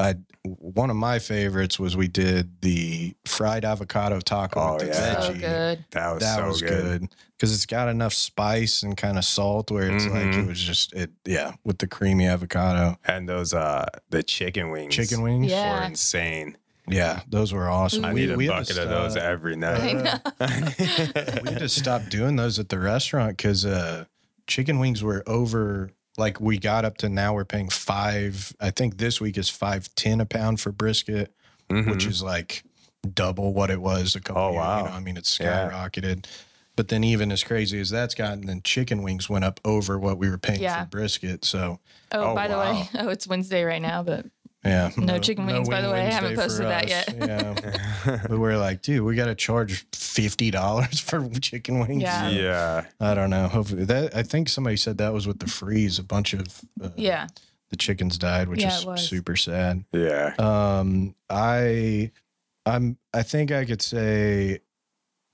I 0.00 0.14
one 0.42 0.88
of 0.88 0.96
my 0.96 1.18
favorites 1.18 1.78
was 1.78 1.96
we 1.96 2.08
did 2.08 2.62
the 2.62 3.14
fried 3.26 3.64
avocado 3.66 4.18
taco 4.20 4.58
Oh, 4.60 4.72
with 4.74 4.82
the 4.82 4.86
yeah. 4.88 5.20
so 5.20 5.32
veggie. 5.34 5.40
good. 5.40 5.84
That 5.90 6.12
was 6.14 6.22
that 6.22 6.36
so 6.38 6.46
was 6.48 6.62
good. 6.62 7.00
good 7.00 7.08
because 7.36 7.54
it's 7.54 7.66
got 7.66 7.88
enough 7.88 8.14
spice 8.14 8.82
and 8.82 8.96
kind 8.96 9.18
of 9.18 9.24
salt 9.26 9.70
where 9.70 9.90
it's 9.94 10.06
like 10.06 10.34
it 10.34 10.46
was 10.46 10.58
just 10.58 10.94
it. 10.94 11.10
Yeah, 11.26 11.52
with 11.64 11.78
the 11.78 11.86
creamy 11.86 12.26
avocado 12.26 12.96
And 13.04 13.28
those 13.28 13.52
uh 13.52 13.84
the 14.08 14.22
chicken 14.22 14.70
wings, 14.70 14.94
chicken 14.94 15.20
wings. 15.20 15.52
were 15.52 15.82
insane. 15.84 16.56
Yeah, 16.88 17.20
those 17.28 17.52
were 17.52 17.68
awesome. 17.68 18.04
I 18.06 18.14
We- 18.14 18.20
need 18.22 18.30
a 18.30 18.36
we 18.36 18.46
had 18.46 18.64
to 18.66 18.74
bucket 18.74 18.78
of 18.84 18.88
those 18.88 19.12
stop- 19.12 19.22
every 19.24 19.52
I 19.52 19.56
night. 19.56 19.94
know. 20.02 20.18
we 21.44 21.52
had 21.52 21.58
to 21.58 21.68
stop 21.68 22.08
doing 22.08 22.36
those 22.36 22.58
at 22.58 22.68
the 22.70 22.78
restaurant 22.80 23.36
because 23.36 23.64
uh, 23.66 24.06
chicken 24.46 24.78
wings 24.80 25.02
were 25.04 25.22
over. 25.26 25.90
Like 26.18 26.40
we 26.40 26.58
got 26.58 26.84
up 26.84 26.98
to 26.98 27.08
now, 27.08 27.34
we're 27.34 27.44
paying 27.44 27.68
five. 27.70 28.54
I 28.60 28.70
think 28.70 28.98
this 28.98 29.20
week 29.20 29.38
is 29.38 29.48
five 29.48 29.94
ten 29.94 30.20
a 30.20 30.26
pound 30.26 30.60
for 30.60 30.72
brisket, 30.72 31.32
which 31.68 31.84
Mhm. 32.04 32.06
is 32.08 32.22
like 32.22 32.62
double 33.14 33.52
what 33.54 33.70
it 33.70 33.80
was 33.80 34.14
a 34.16 34.20
couple. 34.20 34.42
Oh, 34.42 34.50
years, 34.50 34.56
wow. 34.58 34.78
You 34.78 34.84
know, 34.84 34.90
I 34.90 35.00
mean, 35.00 35.16
it's 35.16 35.38
Yeah. 35.40 35.70
skyrocketed. 35.70 36.26
But 36.76 36.88
then, 36.88 37.04
even 37.04 37.30
as 37.32 37.44
crazy 37.44 37.78
as 37.80 37.90
that's 37.90 38.14
gotten, 38.14 38.46
then 38.46 38.62
chicken 38.62 39.02
wings 39.02 39.28
went 39.28 39.44
up 39.44 39.60
over 39.64 39.98
what 39.98 40.18
we 40.18 40.28
were 40.30 40.38
paying 40.38 40.62
Yeah. 40.62 40.84
for 40.84 40.88
brisket. 40.90 41.44
So 41.44 41.78
Oh, 42.12 42.32
Oh, 42.32 42.34
by 42.34 42.48
the 42.48 42.58
way, 42.58 42.88
oh, 42.98 43.08
it's 43.08 43.26
Wednesday 43.28 43.62
right 43.64 43.80
now, 43.82 44.02
but 44.02 44.26
yeah, 44.64 44.90
No 44.96 45.18
chicken 45.18 45.46
wings, 45.46 45.68
by 45.68 45.80
the 45.80 45.90
way. 45.90 46.02
I 46.02 46.10
haven't 46.10 46.36
posted 46.36 46.66
that 46.66 46.88
yet. 46.88 47.14
Yeah, 47.16 48.20
but 48.28 48.38
we're 48.38 48.58
like, 48.58 48.82
dude, 48.82 49.02
we 49.02 49.14
got 49.16 49.26
to 49.26 49.34
charge 49.34 49.86
fifty 49.92 50.50
dollars 50.50 51.00
for 51.00 51.28
chicken 51.40 51.80
wings. 51.80 52.02
Yeah. 52.02 52.28
yeah. 52.28 52.84
I 53.00 53.14
don't 53.14 53.30
know. 53.30 53.48
Hopefully, 53.48 53.84
that 53.86 54.14
I 54.14 54.22
think 54.22 54.48
somebody 54.48 54.76
said 54.76 54.98
that 54.98 55.12
was 55.12 55.26
with 55.26 55.38
the 55.38 55.46
freeze. 55.48 55.98
A 55.98 56.04
bunch 56.04 56.34
of 56.34 56.46
uh, 56.82 56.90
yeah, 56.96 57.26
the 57.70 57.76
chickens 57.76 58.18
died, 58.18 58.48
which 58.48 58.60
Yeah, 58.60 58.76
is 58.94 59.08
super 59.08 59.36
sad. 59.36 59.84
Yeah. 59.92 60.34
Um, 60.38 61.14
I, 61.30 62.10
I'm, 62.66 62.98
I 63.14 63.22
think 63.22 63.52
I 63.52 63.64
could 63.64 63.80
say, 63.80 64.60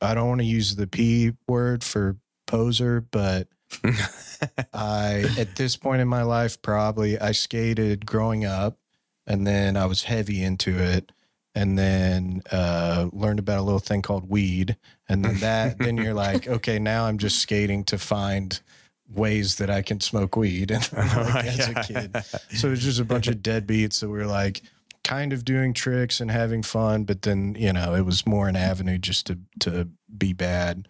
I 0.01 0.15
don't 0.15 0.29
want 0.29 0.41
to 0.41 0.47
use 0.47 0.77
the 0.77 0.87
p 0.87 1.33
word 1.49 1.83
for 1.83 2.17
poser, 2.47 3.01
but 3.01 3.49
I, 4.73 5.25
at 5.39 5.57
this 5.57 5.77
point 5.77 6.03
in 6.03 6.09
my 6.09 6.23
life, 6.23 6.61
probably 6.63 7.19
I 7.19 7.33
skated 7.33 8.05
growing 8.07 8.45
up, 8.45 8.79
and 9.27 9.47
then 9.47 9.77
I 9.77 9.87
was 9.87 10.05
heavy 10.05 10.43
into 10.43 10.79
it. 10.79 11.13
And 11.55 11.79
then 11.79 12.43
uh, 12.53 13.09
learned 13.15 13.39
about 13.39 13.61
a 13.61 13.63
little 13.63 13.79
thing 13.79 14.03
called 14.03 14.29
weed, 14.29 14.77
and 15.09 15.25
then 15.25 15.39
that, 15.39 15.79
then 15.81 15.97
you're 15.97 16.13
like, 16.13 16.47
okay, 16.47 16.79
now 16.79 17.07
I'm 17.07 17.17
just 17.17 17.39
skating 17.39 17.83
to 17.85 17.97
find 17.97 18.61
ways 19.09 19.57
that 19.57 19.71
I 19.71 19.81
can 19.81 20.01
smoke 20.01 20.37
weed. 20.37 20.71
And 20.93 20.93
like, 20.93 21.47
as 21.47 21.69
a 21.69 21.75
kid, 21.83 22.17
so 22.55 22.73
it's 22.73 22.83
just 22.83 23.01
a 23.01 23.07
bunch 23.07 23.27
of 23.29 23.37
deadbeats 23.37 24.01
that 24.01 24.09
were 24.11 24.27
like 24.27 24.63
kind 25.03 25.33
of 25.33 25.47
doing 25.47 25.73
tricks 25.73 26.21
and 26.21 26.31
having 26.31 26.63
fun, 26.63 27.05
but 27.05 27.23
then 27.23 27.57
you 27.59 27.73
know 27.73 27.95
it 27.95 28.03
was 28.03 28.27
more 28.27 28.49
an 28.49 28.57
avenue 28.57 28.99
just 28.99 29.27
to 29.29 29.39
to 29.61 29.89
be 30.19 30.33
bad. 30.35 30.89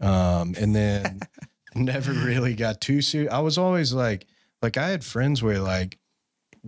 Um, 0.00 0.54
and 0.58 0.74
then 0.74 1.20
never 1.74 2.12
really 2.12 2.54
got 2.54 2.80
too 2.80 3.02
serious. 3.02 3.32
I 3.32 3.40
was 3.40 3.58
always 3.58 3.92
like, 3.92 4.26
like 4.62 4.76
I 4.76 4.88
had 4.88 5.04
friends 5.04 5.42
where 5.42 5.60
like 5.60 5.98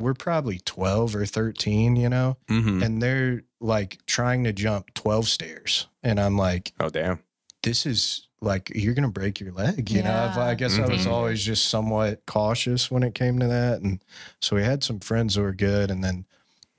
we're 0.01 0.15
probably 0.15 0.59
twelve 0.65 1.15
or 1.15 1.27
thirteen, 1.27 1.95
you 1.97 2.09
know, 2.09 2.37
Mhm. 2.49 2.83
and 2.85 3.03
they're 3.03 3.43
like 3.61 3.99
trying 4.07 4.45
to 4.45 4.53
jump 4.53 4.93
twelve 4.95 5.29
stairs, 5.29 5.87
and 6.03 6.19
I'm 6.19 6.37
like, 6.37 6.73
Oh 6.81 6.89
damn. 6.89 7.21
this 7.63 7.85
is 7.87 8.27
like 8.43 8.73
you're 8.75 8.95
gonna 8.95 9.07
break 9.11 9.39
your 9.39 9.53
leg 9.53 9.91
you 9.91 10.03
know 10.03 10.11
I've- 10.11 10.41
i 10.41 10.49
Yeah. 10.49 10.55
guess 10.55 10.79
i 10.79 10.87
was 10.87 11.05
Mhm. 11.05 11.11
always 11.11 11.45
just 11.45 11.69
somewhat 11.69 12.25
cautious 12.27 12.91
when 12.91 13.03
it 13.03 13.15
came 13.15 13.39
to 13.39 13.47
that 13.49 13.83
and 13.83 14.03
so 14.41 14.57
we 14.57 14.63
had 14.63 14.83
some 14.83 14.99
friends 14.99 15.35
who 15.35 15.43
were 15.43 15.53
good 15.53 15.91
and 15.91 16.03
then 16.03 16.25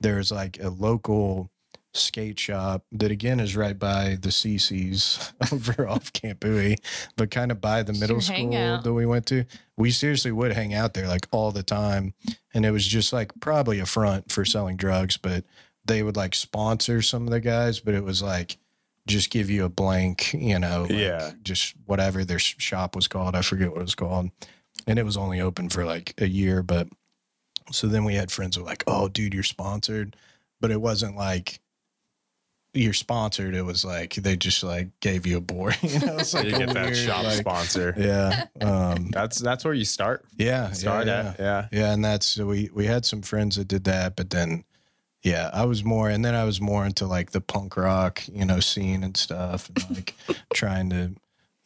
there's 0.00 0.32
like 0.32 0.58
a 0.60 0.70
local 0.70 1.51
skate 1.94 2.38
shop 2.38 2.84
that 2.92 3.10
again 3.10 3.38
is 3.38 3.54
right 3.56 3.78
by 3.78 4.16
the 4.22 4.30
cc's 4.30 5.32
over 5.52 5.86
off 5.88 6.12
camp 6.12 6.40
Bowie, 6.40 6.78
but 7.16 7.30
kind 7.30 7.50
of 7.50 7.60
by 7.60 7.82
the 7.82 7.92
middle 7.92 8.20
school 8.20 8.34
hangout. 8.36 8.82
that 8.84 8.92
we 8.94 9.04
went 9.06 9.26
to 9.26 9.44
we 9.76 9.90
seriously 9.90 10.32
would 10.32 10.52
hang 10.52 10.72
out 10.74 10.94
there 10.94 11.06
like 11.08 11.26
all 11.30 11.50
the 11.52 11.62
time 11.62 12.14
and 12.54 12.64
it 12.64 12.70
was 12.70 12.86
just 12.86 13.12
like 13.12 13.32
probably 13.40 13.78
a 13.78 13.86
front 13.86 14.32
for 14.32 14.44
selling 14.44 14.76
drugs 14.76 15.16
but 15.16 15.44
they 15.84 16.02
would 16.02 16.16
like 16.16 16.34
sponsor 16.34 17.02
some 17.02 17.24
of 17.24 17.30
the 17.30 17.40
guys 17.40 17.78
but 17.80 17.92
it 17.94 18.04
was 18.04 18.22
like 18.22 18.56
just 19.08 19.30
give 19.30 19.50
you 19.50 19.64
a 19.64 19.68
blank, 19.68 20.32
you 20.32 20.56
know, 20.60 20.82
like, 20.82 20.92
Yeah. 20.92 21.32
just 21.42 21.74
whatever 21.86 22.24
their 22.24 22.38
shop 22.38 22.94
was 22.94 23.08
called. 23.08 23.34
I 23.34 23.42
forget 23.42 23.70
what 23.72 23.80
it 23.80 23.82
was 23.82 23.96
called. 23.96 24.30
And 24.86 24.96
it 24.96 25.02
was 25.04 25.16
only 25.16 25.40
open 25.40 25.70
for 25.70 25.84
like 25.84 26.14
a 26.18 26.28
year. 26.28 26.62
But 26.62 26.86
so 27.72 27.88
then 27.88 28.04
we 28.04 28.14
had 28.14 28.30
friends 28.30 28.54
who 28.54 28.62
were 28.62 28.68
like, 28.68 28.84
oh, 28.86 29.08
dude, 29.08 29.34
you're 29.34 29.42
sponsored. 29.42 30.14
But 30.60 30.70
it 30.70 30.80
wasn't 30.80 31.16
like 31.16 31.58
you're 32.74 32.92
sponsored. 32.94 33.54
It 33.54 33.62
was 33.62 33.84
like 33.84 34.14
they 34.14 34.36
just 34.36 34.62
like 34.62 34.88
gave 35.00 35.26
you 35.26 35.36
a 35.36 35.40
board. 35.40 35.76
You 35.82 35.98
know, 36.00 36.16
it's 36.18 36.32
like 36.34 36.46
you 36.46 36.52
get 36.56 36.70
that 36.74 36.84
weird, 36.86 36.96
shop 36.96 37.24
like- 37.24 37.34
sponsor. 37.38 37.94
Yeah. 37.96 38.46
Um, 38.60 39.08
That's 39.10 39.38
that's 39.38 39.64
where 39.64 39.74
you 39.74 39.84
start. 39.84 40.24
yeah. 40.36 40.70
Start 40.72 41.06
yeah, 41.06 41.22
yeah. 41.22 41.28
at. 41.30 41.38
Yeah. 41.40 41.68
Yeah, 41.72 41.92
and 41.92 42.04
that's 42.04 42.38
we 42.38 42.70
we 42.72 42.86
had 42.86 43.04
some 43.04 43.22
friends 43.22 43.56
that 43.56 43.68
did 43.68 43.84
that, 43.84 44.16
but 44.16 44.30
then 44.30 44.64
yeah, 45.22 45.50
I 45.52 45.64
was 45.66 45.84
more 45.84 46.08
and 46.08 46.24
then 46.24 46.34
I 46.34 46.44
was 46.44 46.60
more 46.60 46.84
into 46.86 47.06
like 47.06 47.30
the 47.32 47.40
punk 47.40 47.76
rock, 47.76 48.22
you 48.28 48.44
know, 48.44 48.60
scene 48.60 49.04
and 49.04 49.16
stuff 49.16 49.68
and 49.68 49.96
like 49.96 50.14
trying 50.54 50.90
to 50.90 51.12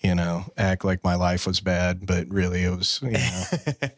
you 0.01 0.15
know, 0.15 0.45
act 0.57 0.85
like 0.85 1.03
my 1.03 1.15
life 1.15 1.47
was 1.47 1.61
bad, 1.61 2.07
but 2.07 2.29
really 2.29 2.63
it 2.65 2.77
was, 2.77 3.01
you 3.03 3.13
know, 3.13 3.45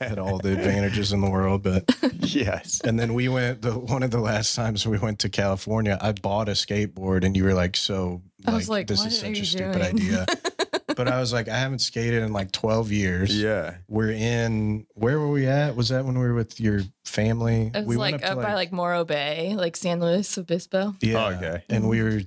had 0.01 0.19
all 0.19 0.39
the 0.39 0.53
advantages 0.59 1.13
in 1.13 1.21
the 1.21 1.31
world. 1.31 1.63
But 1.63 1.85
yes. 2.21 2.81
and 2.85 2.99
then 2.99 3.15
we 3.15 3.29
went 3.29 3.63
the 3.63 3.73
one 3.79 4.03
of 4.03 4.11
the 4.11 4.21
last 4.21 4.55
times 4.55 4.87
we 4.87 4.99
went 4.99 5.19
to 5.21 5.29
California, 5.29 5.99
I 6.01 6.13
bought 6.13 6.49
a 6.49 6.53
skateboard 6.53 7.25
and 7.25 7.37
you 7.37 7.45
were 7.45 7.55
like, 7.55 7.77
so 7.77 8.23
I 8.47 8.55
was 8.55 8.69
like, 8.69 8.87
this 8.87 9.05
is 9.05 9.19
such 9.19 9.37
you 9.37 9.43
a 9.43 9.47
stupid 9.47 9.83
idea. 9.83 10.27
but 10.97 11.09
I 11.09 11.21
was 11.21 11.33
like, 11.33 11.49
I 11.49 11.57
haven't 11.57 11.81
skated 11.81 12.23
in 12.23 12.33
like 12.33 12.53
12 12.53 12.93
years. 12.93 13.41
Yeah. 13.41 13.75
We're 13.89 14.13
in 14.13 14.87
where 14.95 15.19
were 15.19 15.31
we 15.31 15.47
at? 15.47 15.77
Was 15.77 15.89
that 15.91 16.05
when 16.05 16.19
we 16.19 16.25
were 16.27 16.35
with 16.35 16.61
your 16.61 16.83
family? 17.05 17.71
It 17.75 17.87
was 17.87 17.87
we 17.87 17.97
like 17.97 18.25
up, 18.25 18.37
by 18.37 18.55
like 18.55 18.73
Morro 18.73 19.05
Bay, 19.05 19.55
like 19.57 19.77
San 19.77 20.01
Luis 20.01 20.39
Obispo. 20.39 20.95
yeah. 21.01 21.25
Oh, 21.25 21.37
okay. 21.37 21.65
And 21.69 21.89
we 21.89 22.03
were 22.03 22.21
s- 22.21 22.27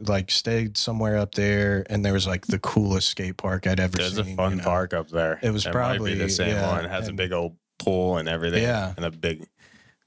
like 0.00 0.30
stayed 0.30 0.76
somewhere 0.76 1.16
up 1.18 1.34
there, 1.34 1.84
and 1.90 2.04
there 2.04 2.12
was 2.12 2.26
like 2.26 2.46
the 2.46 2.58
coolest 2.58 3.08
skate 3.08 3.36
park 3.36 3.66
I'd 3.66 3.80
ever 3.80 3.98
seen. 3.98 4.14
There's 4.14 4.28
a 4.28 4.34
fun 4.36 4.50
you 4.52 4.56
know? 4.58 4.64
park 4.64 4.94
up 4.94 5.08
there. 5.08 5.38
It 5.42 5.50
was 5.50 5.64
might 5.64 5.72
probably- 5.72 6.14
the 6.14 6.28
same 6.28 6.50
yeah, 6.54 6.70
one. 6.70 6.84
It 6.84 6.90
has 6.90 7.08
a 7.08 7.12
big 7.12 7.32
old 7.32 7.56
pool 7.78 8.18
and 8.18 8.28
everything. 8.28 8.62
Yeah. 8.62 8.92
And 8.96 9.04
a 9.04 9.10
big 9.10 9.46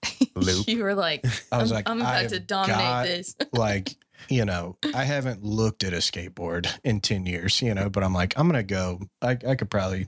loop. 0.36 0.68
you 0.68 0.84
were 0.84 0.96
like, 0.96 1.26
I 1.52 1.62
was 1.62 1.72
I'm, 1.72 1.76
like, 1.76 1.90
I'm 1.90 2.02
about 2.02 2.16
I've 2.16 2.30
to 2.30 2.40
dominate 2.40 2.78
got- 2.78 3.06
this. 3.06 3.36
like 3.54 3.96
you 4.30 4.46
know 4.46 4.78
i 4.94 5.04
haven't 5.04 5.44
looked 5.44 5.84
at 5.84 5.94
a 5.94 5.98
skateboard 5.98 6.68
in 6.84 7.02
10 7.02 7.26
years 7.26 7.60
you 7.60 7.74
know 7.74 7.90
but 7.90 8.04
i'm 8.04 8.14
like 8.14 8.38
i'm 8.38 8.48
gonna 8.48 8.62
go 8.62 9.00
i, 9.24 9.32
I 9.32 9.56
could 9.56 9.72
probably 9.72 10.08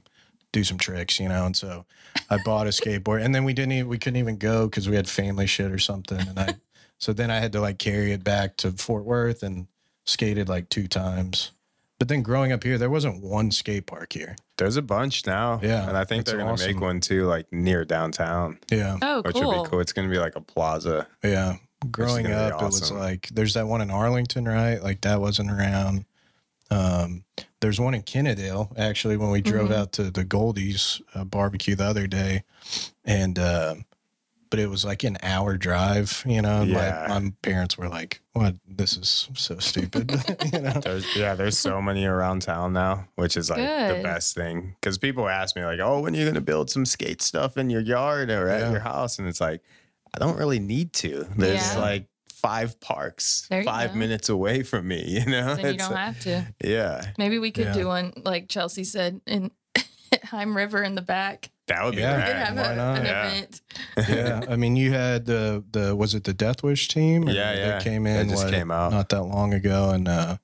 do 0.51 0.63
some 0.63 0.77
tricks 0.77 1.19
you 1.19 1.27
know 1.27 1.47
and 1.47 1.55
so 1.57 1.83
i 2.29 2.37
bought 2.45 2.67
a 2.67 2.69
skateboard 2.69 3.25
and 3.25 3.33
then 3.33 3.43
we 3.43 3.53
didn't 3.53 3.71
even 3.71 3.87
we 3.89 3.97
couldn't 3.97 4.19
even 4.19 4.37
go 4.37 4.67
because 4.67 4.87
we 4.87 4.95
had 4.95 5.09
family 5.09 5.47
shit 5.47 5.71
or 5.71 5.79
something 5.79 6.19
and 6.19 6.39
i 6.39 6.53
so 7.03 7.11
then 7.13 7.29
i 7.29 7.39
had 7.39 7.51
to 7.51 7.59
like 7.59 7.77
carry 7.79 8.11
it 8.13 8.23
back 8.23 8.55
to 8.57 8.71
fort 8.71 9.03
worth 9.03 9.43
and 9.43 9.67
skated 10.05 10.47
like 10.47 10.69
two 10.69 10.87
times 10.87 11.51
but 11.99 12.07
then 12.07 12.21
growing 12.21 12.51
up 12.51 12.63
here 12.63 12.77
there 12.77 12.89
wasn't 12.89 13.21
one 13.21 13.51
skate 13.51 13.85
park 13.85 14.13
here 14.13 14.35
There's 14.57 14.77
a 14.77 14.81
bunch 14.81 15.25
now. 15.25 15.59
Yeah, 15.63 15.87
And 15.87 15.97
I 15.97 16.03
think 16.05 16.25
they're 16.25 16.37
gonna 16.37 16.51
awesome. 16.53 16.73
make 16.73 16.81
one 16.81 16.99
too, 16.99 17.25
like 17.25 17.47
near 17.51 17.85
downtown, 17.85 18.59
yeah 18.69 18.97
Oh, 19.01 19.21
which 19.21 19.35
cool. 19.35 19.47
would 19.47 19.63
be 19.63 19.69
cool. 19.69 19.79
It's 19.79 19.93
gonna 19.93 20.09
be 20.09 20.19
like 20.19 20.35
a 20.35 20.41
plaza. 20.41 21.07
yeah 21.23 21.57
growing 21.91 22.23
gonna 22.23 22.35
be 22.49 22.53
up 22.55 22.61
it 22.61 22.65
was 22.65 22.91
like 22.91 23.27
there's 23.29 23.53
that 23.55 23.67
one 23.67 23.81
in 23.81 23.91
arlington 23.91 24.45
right 24.45 24.81
like 24.81 25.01
that 25.01 25.19
wasn't 25.19 25.49
around 25.51 26.05
um 26.71 27.23
there's 27.61 27.79
one 27.79 27.93
in 27.93 28.01
kennedale 28.03 28.67
actually 28.77 29.17
when 29.17 29.29
we 29.31 29.41
drove 29.41 29.69
Mhm. 29.69 29.75
out 29.75 29.91
to 29.93 30.09
the 30.11 30.23
Goldee's 30.25 31.01
uh, 31.13 31.23
barbecue 31.25 31.75
the 31.75 31.83
other 31.85 32.07
day 32.07 32.43
and 33.05 33.37
uh, 33.39 33.75
but 34.53 34.59
it 34.59 34.69
was 34.69 34.85
like 34.85 35.03
an 35.03 35.17
hour 35.23 35.57
drive 35.57 36.23
you 36.27 36.39
know 36.43 36.61
Yeah. 36.61 37.07
my, 37.09 37.19
my 37.19 37.33
parents 37.41 37.75
were 37.75 37.89
like 37.89 38.21
what 38.33 38.53
this 38.67 38.95
is 38.95 39.27
so 39.33 39.57
stupid 39.57 40.11
you 40.53 40.59
know 40.61 40.79
There's 40.79 41.15
yeah, 41.15 41.33
there's 41.33 41.57
so 41.57 41.81
many 41.81 42.05
around 42.05 42.43
town 42.43 42.73
now, 42.73 43.07
which 43.15 43.35
is 43.35 43.49
like 43.49 43.57
the 43.59 43.99
best 44.03 44.35
thing. 44.35 44.75
Because 44.79 44.97
people 44.99 45.27
ask 45.27 45.55
me 45.55 45.63
like, 45.65 45.79
"Oh, 45.79 46.01
when 46.01 46.13
are 46.15 46.17
you 46.19 46.25
gonna 46.25 46.41
build 46.41 46.69
some 46.69 46.85
skate 46.85 47.21
stuff 47.21 47.57
in 47.57 47.69
your 47.71 47.81
yard 47.81 48.29
or 48.29 48.47
at 48.49 48.61
Yeah. 48.61 48.71
your 48.71 48.79
house?" 48.79 49.17
And 49.19 49.27
it's 49.27 49.41
like, 49.41 49.61
I 50.15 50.19
don't 50.19 50.37
really 50.37 50.59
need 50.59 50.93
to. 50.93 51.25
There's 51.35 51.73
Yeah. 51.73 51.79
like 51.79 52.05
five 52.33 52.79
parks 52.79 53.47
five 53.65 53.93
go. 53.93 53.97
minutes 53.97 54.29
away 54.29 54.61
from 54.63 54.87
me. 54.87 55.03
You 55.19 55.25
know, 55.25 55.55
then 55.55 55.73
you 55.73 55.79
don't 55.79 55.95
have 55.95 56.19
to. 56.21 56.45
yeah, 56.63 57.11
Maybe 57.17 57.39
we 57.39 57.49
could 57.51 57.65
Yeah. 57.67 57.73
do 57.73 57.87
one 57.87 58.13
like 58.23 58.49
Chelsea 58.49 58.83
said 58.83 59.21
in 59.25 59.51
Heim 60.25 60.55
River 60.57 60.83
in 60.83 60.95
the 60.95 61.01
back. 61.01 61.49
That 61.67 61.83
would 61.83 61.95
be 61.95 62.01
Yeah. 62.01 62.17
We 62.17 62.23
could 62.23 62.29
rad. 62.33 62.45
have 62.47 62.57
why 62.57 62.71
a, 62.73 62.75
not? 62.75 62.97
an 62.99 63.05
Yeah. 63.05 63.27
event. 63.27 63.61
yeah 64.09 64.41
i 64.53 64.55
mean 64.55 64.75
you 64.75 64.91
had 64.91 65.25
the 65.25 65.63
the 65.71 65.95
was 65.95 66.13
it 66.15 66.23
the 66.25 66.33
death 66.33 66.61
wish 66.63 66.87
team 66.87 67.27
Yeah, 67.29 67.53
They 67.53 67.59
yeah. 67.59 67.79
came 67.79 68.03
They 68.03 68.19
in 68.19 68.29
just 68.29 68.43
what, 68.45 68.53
came 68.53 68.69
out. 68.71 68.91
not 68.91 69.09
that 69.09 69.23
long 69.23 69.53
ago 69.53 69.91
and 69.91 70.07
uh 70.07 70.37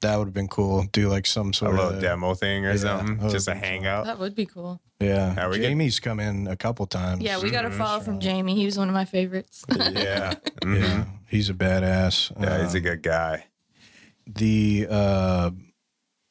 that 0.00 0.16
would 0.16 0.26
have 0.28 0.34
been 0.34 0.48
cool 0.48 0.84
do 0.92 1.08
like 1.08 1.26
some 1.26 1.50
a 1.50 1.52
sort 1.52 1.74
little 1.74 1.90
of 1.90 2.00
demo 2.00 2.34
thing 2.34 2.64
or 2.66 2.70
yeah, 2.70 2.76
something, 2.76 3.18
just 3.30 3.48
a 3.48 3.50
would've 3.50 3.64
hangout. 3.64 4.04
That 4.06 4.20
would 4.20 4.34
be 4.36 4.46
cool. 4.46 4.80
Yeah, 5.00 5.34
Yeah, 5.34 5.48
we 5.48 5.56
could- 5.56 5.62
Jamie's 5.62 5.98
come 5.98 6.20
in 6.20 6.46
a 6.46 6.54
couple 6.56 6.86
times. 6.86 7.20
Yeah, 7.22 7.40
we 7.40 7.50
got 7.50 7.64
a 7.64 7.68
Mhm. 7.70 7.78
follow 7.78 7.98
from 8.00 8.20
Jamie. 8.20 8.54
He 8.54 8.64
was 8.64 8.78
one 8.78 8.86
of 8.88 8.94
my 8.94 9.04
favorites. 9.04 9.64
yeah, 9.76 10.34
Mhm. 10.62 10.80
yeah, 10.80 11.04
he's 11.28 11.50
a 11.50 11.54
badass. 11.54 12.30
yeah, 12.40 12.62
he's 12.62 12.74
a 12.74 12.78
Um, 12.78 12.84
good 12.84 13.02
guy. 13.02 13.46
The 14.26 14.86
uh, 14.88 15.50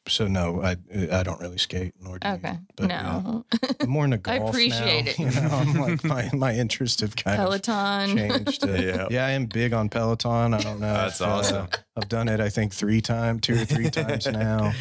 so 0.08 0.28
no, 0.28 0.62
I 0.62 0.78
I 1.12 1.24
don't 1.24 1.40
really 1.40 1.58
skate 1.58 1.94
nor 2.02 2.20
do 2.20 2.28
you, 2.28 2.34
Okay. 2.36 2.58
but, 2.76 2.90
yeah. 2.90 3.02
no. 3.24 3.46
I'm 3.82 3.90
more 3.90 4.06
into 4.06 4.20
I 4.30 4.38
golf. 4.40 4.50
appreciate 4.52 5.06
now, 5.06 5.12
it. 5.12 5.20
You 5.36 5.42
know, 5.42 5.50
I'm 5.52 5.74
like 5.74 6.04
my 6.04 6.30
my 6.34 6.54
interests 6.54 7.02
have 7.02 7.16
kind 7.16 7.40
of 7.42 7.46
Peloton. 7.48 8.18
changed. 8.18 8.62
To, 8.62 8.82
Yeah. 8.84 9.08
yeah. 9.10 9.26
I 9.26 9.32
am 9.32 9.46
big 9.46 9.74
on 9.74 9.90
Peloton. 9.90 10.54
I 10.54 10.60
don't 10.60 10.80
know. 10.80 10.94
That's 10.94 11.20
if, 11.22 11.28
uh, 11.28 11.30
awesome. 11.32 11.68
I've 11.96 12.10
done 12.10 12.28
it. 12.30 12.40
I 12.40 12.50
think 12.50 12.74
three 12.74 13.02
times, 13.02 13.42
two 13.42 13.56
or 13.62 13.66
three 13.66 13.90
times 13.90 14.28
now. 14.28 14.74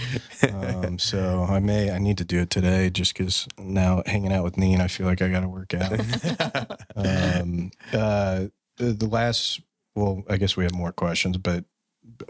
Um, 0.53 0.99
so 0.99 1.47
I 1.49 1.59
may 1.61 1.91
I 1.91 1.99
need 1.99 2.19
to 2.19 2.25
do 2.25 2.41
it 2.41 2.51
today 2.51 2.91
just 2.91 3.15
because 3.17 3.47
now 3.59 4.03
hanging 4.07 4.33
out 4.33 4.45
with 4.45 4.57
Neen, 4.59 4.81
I 4.81 4.89
feel 4.89 5.07
like 5.07 5.23
I 5.23 5.29
got 5.29 5.41
to 5.41 5.49
work 5.49 5.73
out. 5.75 6.81
um, 6.97 7.71
uh, 7.93 8.47
the, 8.77 8.93
the 8.93 9.07
last, 9.07 9.61
well, 9.95 10.23
I 10.29 10.37
guess 10.37 10.57
we 10.57 10.65
have 10.65 10.75
more 10.75 10.93
questions, 10.93 11.37
but 11.39 11.65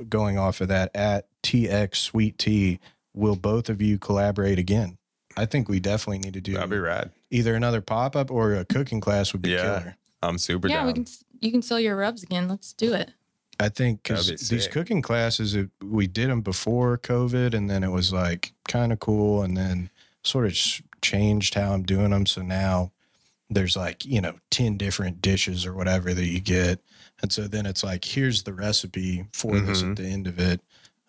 going 0.09 0.39
off 0.39 0.61
of 0.61 0.68
that, 0.68 0.91
at 0.95 1.26
TX 1.43 1.97
Sweet 1.97 2.39
Tea, 2.39 2.78
will 3.14 3.37
both 3.37 3.68
of 3.68 3.80
you 3.82 3.99
collaborate 3.99 4.59
again? 4.59 4.99
I 5.37 5.47
think 5.47 5.68
we 5.68 5.80
definitely 5.80 6.18
need 6.20 6.34
to 6.34 6.41
do 6.41 6.55
That'd 6.55 6.70
be 6.70 6.78
rad. 6.78 7.11
either 7.30 7.55
another 7.55 7.80
pop 7.80 8.16
up 8.16 8.30
or 8.30 8.55
a 8.55 8.64
cooking 8.64 9.01
class 9.01 9.32
would 9.32 9.43
be 9.43 9.51
Yeah. 9.51 9.62
killer. 9.80 9.97
I'm 10.22 10.39
super 10.39 10.66
yeah, 10.68 10.76
down. 10.78 10.87
we 10.87 10.93
can. 10.95 11.07
You 11.41 11.51
can 11.53 11.61
sell 11.62 11.78
your 11.78 11.95
rubs 11.95 12.22
again. 12.22 12.49
Let's 12.49 12.72
do 12.72 12.95
it. 12.95 13.12
I 13.61 13.68
think 13.68 14.03
because 14.03 14.28
be 14.30 14.37
these 14.57 14.66
cooking 14.66 15.03
classes, 15.03 15.55
it, 15.55 15.68
we 15.82 16.07
did 16.07 16.30
them 16.30 16.41
before 16.41 16.97
COVID, 16.99 17.53
and 17.55 17.68
then 17.70 17.84
it 17.84 17.91
was 17.91 18.12
like 18.12 18.53
kind 18.66 18.93
of 18.93 18.99
cool, 19.01 19.43
and 19.43 19.57
then 19.57 19.91
sort 20.24 20.47
of 20.47 20.57
sh- 20.57 20.80
changed 21.03 21.55
how 21.55 21.72
I'm 21.72 21.82
doing 21.82 22.11
them. 22.11 22.24
So 22.26 22.41
now 22.43 22.93
there's 23.51 23.76
like 23.76 24.05
you 24.07 24.20
know 24.22 24.34
ten 24.51 24.76
different 24.78 25.20
dishes 25.22 25.66
or 25.66 25.74
whatever 25.74 26.12
that 26.14 26.26
you 26.26 26.41
get, 26.41 26.80
and 27.23 27.33
so 27.33 27.43
then 27.49 27.67
it's 27.67 27.83
like 27.85 28.05
here's 28.05 28.43
the 28.43 28.53
recipe 28.53 29.27
for 29.33 29.59
this 29.61 29.83
Mhm. 29.83 29.91
at 29.91 29.97
the 29.97 30.07
end 30.07 30.27
of 30.27 30.39
it. 30.39 30.61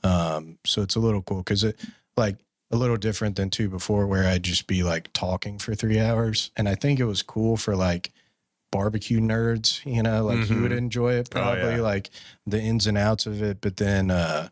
Um, 0.04 0.58
so 0.66 0.82
it's 0.82 0.96
a 0.96 1.00
little 1.00 1.22
cool 1.22 1.38
because 1.40 1.64
it 1.64 1.80
like 2.16 2.38
a 2.72 2.76
little 2.78 2.98
different 2.98 3.36
than 3.36 3.50
two 3.50 3.70
before 3.70 4.08
where 4.08 4.26
I'd 4.28 4.44
just 4.44 4.68
be 4.68 4.84
like 4.84 5.12
talking 5.14 5.58
for 5.60 5.74
three 5.76 6.00
hours, 6.00 6.52
and 6.58 6.68
I 6.68 6.76
think 6.76 7.00
it 7.00 7.06
was 7.06 7.22
cool 7.22 7.56
for 7.58 7.76
like 7.76 8.12
barbecue 8.72 9.20
nerds, 9.22 9.80
you 9.86 10.04
know, 10.04 10.26
like 10.26 10.50
you 10.50 10.62
would 10.62 10.72
Mhm. 10.72 10.78
enjoy 10.78 11.14
it 11.14 11.30
Oh, 11.32 11.40
probably 11.40 11.76
yeah. 11.76 11.82
like 11.82 12.10
the 12.46 12.60
ins 12.62 12.86
and 12.86 12.98
outs 12.98 13.26
of 13.26 13.42
it. 13.42 13.60
But 13.62 13.78
then 13.78 14.12
uh 14.12 14.50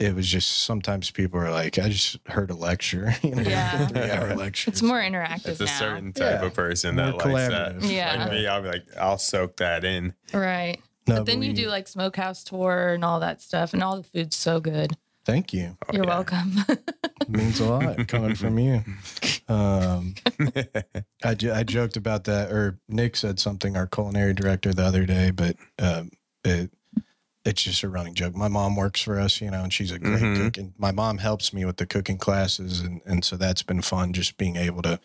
it 0.00 0.14
was 0.14 0.26
just 0.26 0.64
sometimes 0.64 1.10
people 1.10 1.38
are 1.38 1.50
like, 1.50 1.78
I 1.78 1.88
just 1.90 2.18
heard 2.26 2.50
a 2.50 2.54
lecture, 2.54 3.14
you 3.22 3.34
know, 3.34 3.42
Yeah. 3.42 3.86
three 3.88 4.10
hour 4.10 4.34
lecture. 4.34 4.70
It's 4.70 4.82
more 4.82 5.00
interactive 5.00 5.48
It's 5.50 5.60
a 5.60 5.64
now. 5.66 5.78
certain 5.78 6.12
type 6.12 6.40
Yeah. 6.40 6.46
of 6.46 6.54
person 6.54 6.96
More 6.96 7.06
that 7.12 7.16
likes 7.26 7.48
that. 7.50 7.82
Yeah. 7.82 8.16
Like 8.24 8.30
me, 8.32 8.46
I'll 8.46 8.62
be 8.62 8.68
like, 8.68 8.86
I'll 8.98 9.18
soak 9.18 9.58
that 9.58 9.84
in. 9.84 10.14
right. 10.34 10.78
No, 11.06 11.16
but 11.16 11.26
then 11.26 11.42
you 11.42 11.50
we- 11.50 11.54
do 11.56 11.68
like 11.68 11.86
smokehouse 11.88 12.44
tour 12.44 12.88
and 12.94 13.04
all 13.04 13.20
that 13.20 13.40
stuff, 13.40 13.72
and 13.74 13.82
all 13.82 13.96
the 13.96 14.02
food's 14.02 14.36
so 14.36 14.60
good. 14.60 14.96
Thank 15.24 15.52
you. 15.52 15.76
Oh, 15.88 15.92
You're 15.92 16.04
yeah. 16.04 16.08
welcome. 16.10 16.52
It 16.68 17.28
means 17.28 17.58
a 17.60 17.64
lot 17.68 18.08
coming 18.08 18.34
from 18.34 18.58
you. 18.58 18.82
Um, 19.48 20.14
I, 21.24 21.34
joked 21.64 21.96
about 21.96 22.24
that, 22.24 22.50
or 22.52 22.78
Nick 22.88 23.16
said 23.16 23.38
something, 23.40 23.76
our 23.76 23.86
culinary 23.86 24.34
director, 24.34 24.72
the 24.72 24.84
other 24.84 25.04
day, 25.04 25.30
but 25.30 25.56
um, 25.78 26.10
it 26.44 26.70
it's 27.44 27.62
just 27.62 27.82
a 27.82 27.88
running 27.88 28.14
joke. 28.14 28.34
My 28.36 28.48
mom 28.48 28.76
works 28.76 29.00
for 29.00 29.18
us, 29.18 29.40
you 29.40 29.50
know, 29.50 29.62
and 29.62 29.72
she's 29.72 29.90
a 29.90 29.98
great 29.98 30.22
Mhm. 30.22 30.36
cook, 30.36 30.58
and 30.58 30.72
my 30.78 30.92
mom 30.92 31.18
helps 31.18 31.52
me 31.52 31.64
with 31.64 31.78
the 31.78 31.86
cooking 31.86 32.18
classes, 32.18 32.80
and 32.80 33.00
and 33.06 33.24
so 33.24 33.36
that's 33.36 33.62
been 33.62 33.82
fun, 33.82 34.12
just 34.12 34.36
being 34.36 34.56
able 34.56 34.82
to 34.82 35.00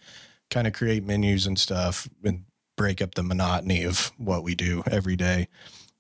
kind 0.50 0.68
of 0.68 0.74
create 0.74 1.04
menus 1.06 1.48
and 1.48 1.58
stuff 1.58 2.08
and 2.24 2.44
break 2.76 3.02
up 3.02 3.16
the 3.16 3.24
monotony 3.24 3.84
of 3.84 4.12
what 4.18 4.44
we 4.44 4.54
do 4.54 4.84
every 4.92 5.16
day. 5.16 5.48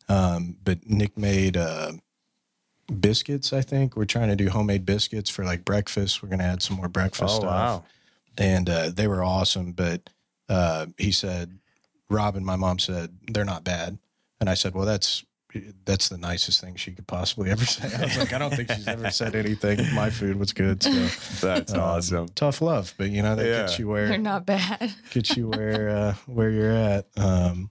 Um, 0.10 0.58
but 0.64 0.86
Nick 0.88 1.18
made 1.18 1.56
uh, 1.58 1.94
biscuits. 3.00 3.54
I 3.54 3.62
think 3.62 3.96
we're 3.96 4.06
trying 4.06 4.30
to 4.30 4.36
do 4.36 4.50
homemade 4.50 4.86
biscuits 4.86 5.30
for 5.30 5.44
like 5.46 5.66
breakfast. 5.66 6.22
We're 6.22 6.30
gonna 6.30 6.44
add 6.44 6.62
some 6.62 6.78
more 6.78 6.90
breakfast 6.90 7.36
oh 7.36 7.40
stuff 7.40 7.44
wow. 7.52 7.84
and 8.38 8.70
uh, 8.70 8.90
they 8.90 9.08
were 9.08 9.24
awesome. 9.24 9.72
But 9.72 10.10
uh, 10.50 10.88
he 10.98 11.12
said, 11.12 11.58
Robin, 12.10 12.46
my 12.46 12.56
mom 12.56 12.78
said 12.78 13.18
they're 13.32 13.46
not 13.46 13.64
bad, 13.64 13.98
and 14.40 14.50
I 14.50 14.54
said, 14.54 14.76
well, 14.76 14.86
that's 14.86 15.24
that's 15.86 16.10
the 16.10 16.18
nicest 16.18 16.62
thing 16.62 16.76
she 16.76 16.92
could 16.92 17.08
possibly 17.08 17.50
ever 17.52 17.66
say. 17.66 17.90
I 17.96 18.04
was 18.04 18.18
like, 18.18 18.34
I 18.34 18.38
don't 18.38 18.54
think 18.54 18.72
she's 18.72 18.88
ever 18.88 19.10
said 19.12 19.36
anything. 19.46 19.94
My 19.94 20.10
food 20.10 20.38
was 20.38 20.54
good, 20.54 20.82
so 20.84 20.92
That's 21.48 21.74
um, 21.74 21.80
awesome. 21.80 22.28
Tough 22.36 22.62
love, 22.62 22.94
but 22.98 23.10
you 23.10 23.22
know 23.22 23.36
that 23.36 23.46
Yeah. 23.46 23.62
gets 23.62 23.80
you 23.80 23.88
where 23.88 24.08
They're 24.08 24.18
not 24.18 24.46
bad. 24.46 24.94
gets 25.12 25.36
you 25.38 25.48
where 25.48 25.90
uh, 25.90 26.14
where 26.26 26.50
you're 26.52 26.72
at. 26.72 27.08
Um, 27.18 27.70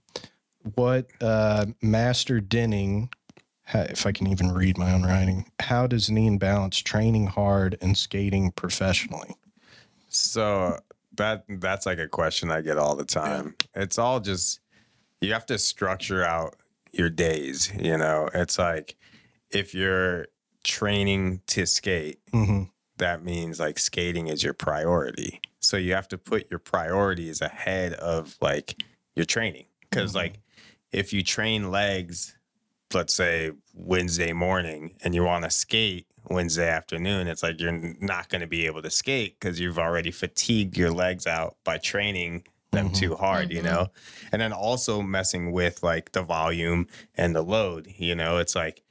what 0.75 1.07
uh, 1.21 1.65
Master 1.81 2.39
Denning, 2.39 3.09
if 3.73 4.05
I 4.05 4.11
can 4.11 4.27
even 4.27 4.51
read 4.51 4.77
my 4.77 4.93
own 4.93 5.03
writing, 5.03 5.51
how 5.59 5.85
does 5.87 6.09
Neen 6.09 6.37
balance 6.37 6.77
training 6.79 7.27
hard 7.27 7.77
and 7.81 7.97
skating 7.97 8.51
professionally? 8.51 9.35
So 10.09 10.79
that 11.17 11.43
that's 11.47 11.85
like 11.85 11.99
a 11.99 12.07
question 12.07 12.49
I 12.51 12.61
get 12.61 12.77
all 12.77 12.95
the 12.95 13.05
time. 13.05 13.55
It's 13.75 13.99
all 13.99 14.19
just 14.19 14.59
you 15.21 15.33
have 15.33 15.45
to 15.47 15.57
structure 15.57 16.23
out 16.23 16.55
your 16.97 17.09
days, 17.09 17.71
you 17.79 17.97
know. 17.97 18.29
It's 18.33 18.57
like 18.57 18.95
if 19.51 19.73
you're 19.73 20.27
training 20.63 21.41
to 21.47 21.65
skate, 21.65 22.19
hmm 22.31 22.63
that 22.97 23.23
means 23.25 23.59
like 23.59 23.77
skating 23.77 24.27
is 24.27 24.41
your 24.41 24.53
priority. 24.53 25.41
So 25.59 25.75
you 25.75 25.93
have 25.93 26.07
to 26.09 26.17
put 26.17 26.49
your 26.49 26.59
priorities 26.59 27.41
ahead 27.41 27.93
of 27.93 28.37
like 28.41 28.81
your 29.15 29.25
training. 29.25 29.65
because 29.81 30.11
Mm-hmm. 30.11 30.17
like 30.17 30.39
if 30.93 31.11
you 31.11 31.21
train 31.21 31.71
legs, 31.71 32.37
let's 32.93 33.13
say 33.13 33.51
Wednesday 33.73 34.31
morning, 34.31 34.95
and 35.03 35.13
you 35.13 35.23
want 35.25 35.43
to 35.43 35.49
skate 35.49 36.07
Wednesday 36.29 36.69
afternoon, 36.69 37.27
it's 37.27 37.43
like 37.43 37.59
you're 37.59 37.95
not 37.99 38.29
going 38.29 38.41
to 38.41 38.47
be 38.47 38.65
able 38.65 38.81
to 38.81 38.89
skate 38.89 39.37
because 39.39 39.59
you've 39.59 39.77
already 39.79 40.11
fatigued 40.11 40.77
your 40.77 40.91
legs 40.91 41.27
out 41.27 41.57
by 41.65 41.77
training 41.77 42.45
them 42.75 42.89
Mhm. 42.89 42.95
too 42.95 43.15
hard, 43.15 43.51
you 43.51 43.61
Mhm. 43.61 43.65
know? 43.65 43.87
And 44.31 44.41
then 44.41 44.53
also 44.53 45.01
messing 45.01 45.51
with 45.51 45.81
like 45.83 46.11
the 46.13 46.21
volume 46.23 46.87
and 47.15 47.35
the 47.35 47.41
load, 47.41 47.93
you 47.97 48.15
know? 48.15 48.37
It's 48.37 48.55
like 48.55 48.83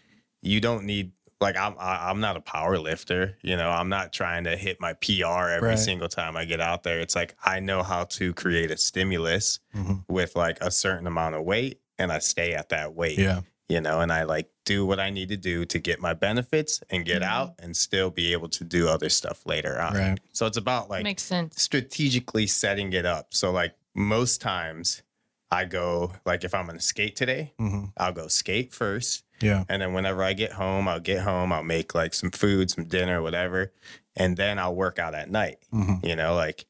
you 0.42 0.60
don't 0.60 0.84
need 0.84 1.12
like 1.40 1.56
I'm 1.56 1.74
I- 1.78 2.08
I'm 2.10 2.20
not 2.20 2.36
a 2.36 2.40
power 2.40 2.78
lifter, 2.78 3.36
you 3.42 3.56
know. 3.56 3.68
I'm 3.68 3.88
not 3.88 4.12
trying 4.12 4.44
to 4.44 4.56
hit 4.56 4.80
my 4.80 4.94
PR 4.94 5.50
every 5.50 5.70
Right. 5.70 5.78
single 5.78 6.08
time 6.08 6.36
I 6.36 6.44
get 6.46 6.60
out 6.60 6.84
there. 6.84 7.00
It's 7.00 7.14
like 7.16 7.34
I 7.44 7.60
know 7.60 7.82
how 7.82 8.04
to 8.04 8.32
create 8.34 8.70
a 8.70 8.76
stimulus 8.78 9.58
Mhm. 9.76 10.04
with 10.08 10.36
like 10.36 10.58
a 10.62 10.70
certain 10.70 11.06
amount 11.06 11.34
of 11.34 11.42
weight 11.44 11.80
and 11.98 12.10
I 12.12 12.20
stay 12.20 12.54
at 12.54 12.70
that 12.70 12.94
weight 12.94 13.18
Yeah. 13.18 13.40
You 13.68 13.80
know, 13.80 14.00
and 14.00 14.12
I 14.12 14.24
like 14.24 14.50
do 14.64 14.84
what 14.86 15.00
I 15.00 15.10
need 15.10 15.28
to 15.30 15.36
do 15.36 15.64
to 15.66 15.78
get 15.78 16.00
my 16.00 16.12
benefits 16.14 16.82
and 16.90 17.04
get 17.04 17.22
Mhm. 17.22 17.26
out 17.26 17.54
and 17.58 17.76
still 17.76 18.10
be 18.10 18.32
able 18.32 18.48
to 18.50 18.64
do 18.64 18.88
other 18.88 19.08
stuff 19.08 19.44
later 19.46 19.80
on. 19.80 19.94
Right. 19.94 20.20
So 20.32 20.46
it's 20.46 20.56
about 20.56 20.90
like 20.90 21.02
Makes 21.02 21.22
sense. 21.22 21.60
strategically 21.62 22.46
setting 22.46 22.92
it 22.92 23.06
up. 23.06 23.34
So 23.34 23.50
like 23.52 23.74
most 23.94 24.40
times 24.40 25.02
I 25.50 25.64
go 25.66 26.12
like 26.26 26.44
if 26.44 26.54
I'm 26.54 26.66
gonna 26.66 26.80
skate 26.80 27.16
today, 27.16 27.52
hmm 27.58 27.84
I'll 27.96 28.12
go 28.12 28.28
skate 28.28 28.72
first. 28.74 29.24
Yeah. 29.40 29.64
And 29.68 29.82
then 29.82 29.92
whenever 29.92 30.22
I 30.22 30.32
get 30.32 30.52
home, 30.52 30.88
I'll 30.88 31.00
get 31.00 31.20
home, 31.22 31.52
I'll 31.52 31.62
make 31.62 31.94
like 31.94 32.14
some 32.14 32.30
food, 32.30 32.70
some 32.70 32.84
dinner, 32.84 33.20
whatever. 33.22 33.72
And 34.16 34.36
then 34.36 34.58
I'll 34.58 34.74
work 34.74 34.98
out 34.98 35.14
at 35.14 35.30
night. 35.30 35.58
hmm 35.70 35.94
You 36.02 36.16
know, 36.16 36.34
like 36.34 36.66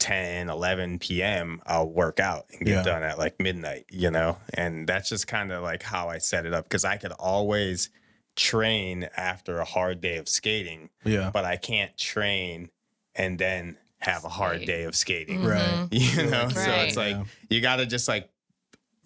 10, 0.00 0.48
11 0.50 0.98
p.m., 0.98 1.62
I'll 1.66 1.88
work 1.88 2.18
out 2.18 2.46
and 2.50 2.66
get 2.66 2.72
Yeah. 2.76 2.82
done 2.82 3.02
at 3.04 3.18
like 3.18 3.38
midnight, 3.38 3.84
you 3.90 4.10
know? 4.10 4.38
And 4.54 4.88
that's 4.88 5.08
just 5.08 5.28
kind 5.28 5.52
of 5.52 5.62
like 5.62 5.82
how 5.82 6.08
I 6.08 6.18
set 6.18 6.46
it 6.46 6.52
up 6.54 6.64
because 6.64 6.84
I 6.84 6.96
could 6.96 7.12
always 7.12 7.90
train 8.34 9.08
after 9.16 9.58
a 9.60 9.64
hard 9.64 10.00
day 10.00 10.16
of 10.16 10.28
skating, 10.28 10.88
Yeah. 11.04 11.30
but 11.32 11.44
I 11.44 11.56
can't 11.56 11.96
train 11.96 12.70
and 13.14 13.38
then 13.38 13.76
have 14.00 14.24
a 14.24 14.28
hard 14.30 14.64
day 14.64 14.84
of 14.84 14.96
skating. 14.96 15.44
Right. 15.44 15.60
Mhm. 15.60 15.88
You 16.24 16.30
know, 16.30 16.48
so 16.48 16.70
it's 16.70 16.96
like 16.96 17.16
Yeah. 17.16 17.24
you 17.50 17.60
got 17.60 17.76
to 17.76 17.86
just 17.86 18.08
like 18.08 18.30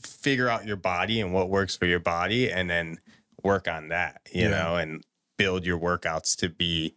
figure 0.03 0.49
out 0.49 0.67
your 0.67 0.77
body 0.77 1.21
and 1.21 1.33
what 1.33 1.49
works 1.51 1.77
for 1.77 1.87
your 1.87 1.99
body 2.01 2.51
and 2.51 2.71
then 2.71 3.01
work 3.43 3.67
on 3.69 3.89
that, 3.89 4.21
you 4.33 4.43
Yeah. 4.43 4.51
know, 4.51 4.77
and 4.77 5.05
build 5.37 5.67
your 5.67 5.79
workouts 5.79 6.37
to 6.37 6.49
be 6.49 6.95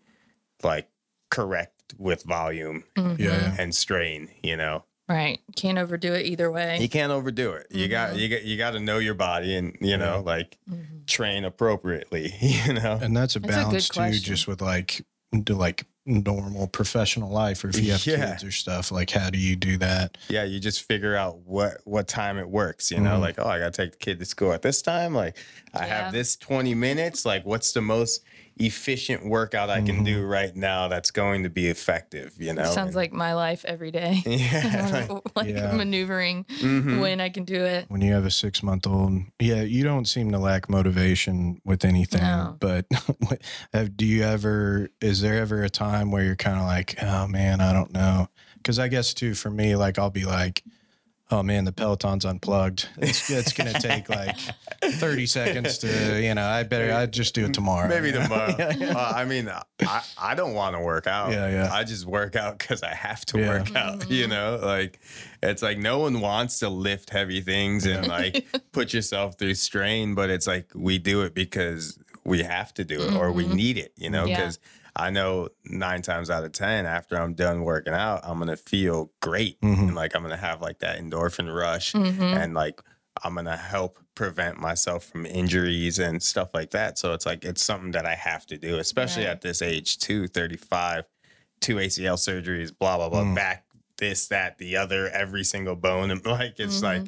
like 0.64 0.88
correct 1.32 1.77
with 1.98 2.24
volume 2.24 2.84
Mhm. 2.98 3.20
Yeah. 3.20 3.56
and 3.58 3.74
strain, 3.74 4.30
you 4.44 4.58
know. 4.58 4.84
Right. 5.10 5.40
Can't 5.56 5.78
overdo 5.78 6.14
it 6.14 6.26
either 6.26 6.52
way. 6.52 6.80
You 6.82 6.90
can't 6.90 7.14
overdo 7.14 7.54
it. 7.54 7.68
You 7.72 7.88
got 7.88 8.14
Mhm. 8.14 8.20
you 8.20 8.28
got 8.30 8.44
you 8.44 8.58
got 8.58 8.72
to 8.72 8.80
know 8.82 8.98
your 8.98 9.14
body 9.14 9.56
and, 9.56 9.78
you 9.80 9.96
know, 9.96 10.16
Yeah. 10.18 10.32
like 10.34 10.58
Mhm. 10.70 11.06
train 11.08 11.46
appropriately, 11.46 12.34
you 12.42 12.74
know. 12.74 13.00
And 13.02 13.16
that's 13.16 13.36
a 13.36 13.40
That's 13.40 13.54
a 13.56 13.58
balance 13.60 13.88
too, 13.90 13.94
question. 14.00 14.24
just 14.24 14.48
with 14.48 14.62
like 14.62 15.06
the 15.32 15.56
like 15.56 15.86
normal 16.06 16.68
professional 16.68 17.30
life 17.30 17.64
or 17.66 17.70
if 17.70 17.80
you 17.80 17.92
have 17.92 18.06
Yeah. 18.06 18.32
kids 18.32 18.44
or 18.44 18.52
stuff 18.52 18.94
like 18.94 19.10
how 19.10 19.30
do 19.30 19.38
you 19.38 19.58
do 19.58 19.78
that 19.80 20.18
Yeah, 20.30 20.46
you 20.46 20.58
just 20.58 20.84
figure 20.84 21.16
out 21.18 21.40
what 21.40 21.82
what 21.86 22.08
time 22.08 22.38
it 22.38 22.48
works, 22.50 22.92
you 22.92 23.00
know, 23.00 23.18
Mhm. 23.18 23.22
like 23.22 23.36
oh, 23.40 23.46
I 23.48 23.60
got 23.60 23.74
to 23.74 23.82
take 23.84 23.92
the 23.92 23.98
kid 23.98 24.20
to 24.20 24.26
school 24.26 24.52
at 24.54 24.62
this 24.62 24.82
time, 24.82 25.14
like 25.14 25.38
I 25.74 25.86
Yeah. 25.86 26.04
have 26.04 26.14
this 26.14 26.36
20 26.38 26.74
minutes, 26.76 27.26
like 27.26 27.46
what's 27.46 27.72
the 27.74 27.82
most 27.82 28.24
efficient 28.60 29.26
workout 29.26 29.70
I 29.70 29.82
can 29.82 30.04
do 30.04 30.26
right 30.26 30.56
now 30.56 30.88
that's 30.88 31.12
going 31.12 31.44
to 31.44 31.50
be 31.50 31.68
effective, 31.68 32.34
you 32.40 32.54
know? 32.54 32.64
Sounds 32.66 32.90
And- 32.90 32.96
like 32.96 33.14
my 33.14 33.34
life 33.34 33.64
every 33.66 33.92
day. 33.92 34.22
yeah. 34.26 35.08
like 35.36 35.48
Yeah. 35.50 35.74
maneuvering 35.74 36.46
Mhm. 36.62 37.00
when 37.00 37.22
I 37.22 37.30
can 37.30 37.44
do 37.46 37.64
it. 37.64 37.86
when 37.90 38.02
you 38.02 38.14
have 38.14 38.26
a 38.26 38.32
six 38.32 38.62
month 38.64 38.88
old 38.88 39.22
yeah 39.40 39.62
you 39.62 39.84
don't 39.84 40.06
seem 40.06 40.32
to 40.32 40.40
lack 40.40 40.70
motivation 40.70 41.62
with 41.66 41.86
anything 41.86 42.22
No. 42.22 42.56
but 42.60 42.86
do 43.96 44.06
you 44.06 44.24
ever 44.24 44.90
is 45.02 45.22
there 45.22 45.36
ever 45.42 45.64
a 45.64 45.70
time 45.70 46.12
where 46.12 46.24
you're 46.24 46.36
kind 46.36 46.58
of 46.60 46.66
like 46.66 46.96
oh 47.02 47.28
man 47.28 47.62
i 47.62 47.74
don't 47.74 47.92
know 47.94 48.28
because 48.58 48.80
i 48.80 48.88
guess 48.88 49.14
too 49.14 49.34
for 49.34 49.50
me 49.50 49.76
like 49.76 49.98
i'll 50.00 50.10
be 50.10 50.26
like 50.26 50.64
oh 51.30 51.44
man 51.44 51.66
the 51.66 51.72
peloton's 51.72 52.24
unplugged 52.26 52.88
it's, 52.98 53.30
it's 53.30 53.52
gonna 53.54 53.74
take 53.80 54.08
like 54.10 54.38
30 54.84 55.26
seconds 55.26 55.78
to 55.80 56.22
you 56.22 56.34
know 56.34 56.46
i 56.46 56.64
better 56.64 56.94
i'd 56.94 57.12
just 57.12 57.34
do 57.36 57.46
it 57.46 57.54
tomorrow 57.54 57.88
Maybe 57.90 58.12
tomorrow. 58.12 58.56
yeah, 58.60 58.74
yeah. 58.80 58.92
Uh, 58.98 59.14
I 59.16 59.26
mean, 59.26 59.50
I, 59.82 60.02
I 60.18 60.36
don't 60.36 60.54
want 60.54 60.76
to 60.76 60.82
work 60.82 61.08
out. 61.08 61.32
Yeah, 61.32 61.50
yeah. 61.50 61.70
I 61.72 61.84
just 61.84 62.06
work 62.06 62.36
out 62.36 62.58
because 62.60 62.84
I 62.84 62.94
have 62.94 63.26
to 63.28 63.40
Yeah. 63.40 63.48
work 63.48 63.76
out. 63.76 64.10
You 64.10 64.26
Mhm. 64.26 64.30
know, 64.30 64.60
like 64.62 65.00
it's 65.42 65.62
like 65.62 65.78
no 65.78 66.00
one 66.00 66.20
wants 66.22 66.60
to 66.60 66.70
lift 66.70 67.10
heavy 67.12 67.42
things 67.42 67.86
and 67.86 68.08
like 68.08 68.46
put 68.72 68.94
yourself 68.94 69.38
through 69.38 69.54
strain, 69.56 70.16
but 70.16 70.30
it's 70.30 70.48
like 70.48 70.70
we 70.76 70.98
do 70.98 71.22
it 71.22 71.34
because 71.34 71.98
we 72.26 72.44
have 72.44 72.74
to 72.76 72.84
do 72.84 73.02
it 73.02 73.14
or 73.16 73.32
we 73.32 73.46
Mhm. 73.46 73.54
need 73.54 73.78
it. 73.78 73.94
You 73.96 74.10
know, 74.10 74.26
Yeah. 74.26 74.38
Because 74.98 75.08
I 75.08 75.10
know 75.12 75.50
nine 75.66 76.02
times 76.02 76.30
out 76.30 76.44
of 76.44 76.52
ten, 76.52 76.86
after 76.86 77.20
I'm 77.22 77.34
done 77.34 77.64
working 77.64 77.94
out, 77.94 78.22
I'm 78.24 78.40
gonna 78.40 78.58
feel 78.58 79.12
great 79.22 79.60
Mhm. 79.62 79.80
and 79.90 79.96
like 79.96 80.16
I'm 80.16 80.22
gonna 80.22 80.38
have 80.38 80.62
like 80.62 80.80
that 80.80 81.00
endorphin 81.00 81.54
rush 81.54 81.94
Mhm. 81.94 82.22
and 82.22 82.54
like 82.54 82.82
I'm 83.24 83.36
gonna 83.36 83.58
help 83.58 84.00
prevent 84.16 84.60
myself 84.60 85.06
from 85.06 85.26
injuries 85.26 85.98
and 86.00 86.22
stuff 86.22 86.50
like 86.54 86.72
that. 86.72 86.98
So 87.00 87.14
it's 87.14 87.26
like 87.26 87.44
it's 87.46 87.64
something 87.64 87.92
that 87.92 88.06
I 88.06 88.16
have 88.16 88.46
to 88.48 88.58
do, 88.58 88.78
especially 88.80 89.24
Right. 89.26 89.32
at 89.32 89.42
this 89.42 89.62
age 89.62 89.98
too, 89.98 90.28
35, 90.28 91.06
two 91.62 91.80
ACL 91.80 92.18
surgeries, 92.18 92.72
blah 92.78 92.98
blah 92.98 93.10
blah, 93.10 93.24
Mm. 93.24 93.36
back 93.36 93.66
this, 93.98 94.28
that, 94.28 94.60
the 94.60 94.78
other, 94.78 95.10
every 95.10 95.44
single 95.44 95.76
bone. 95.76 96.12
And 96.12 96.24
like 96.26 96.60
it's 96.60 96.84
like 96.84 97.08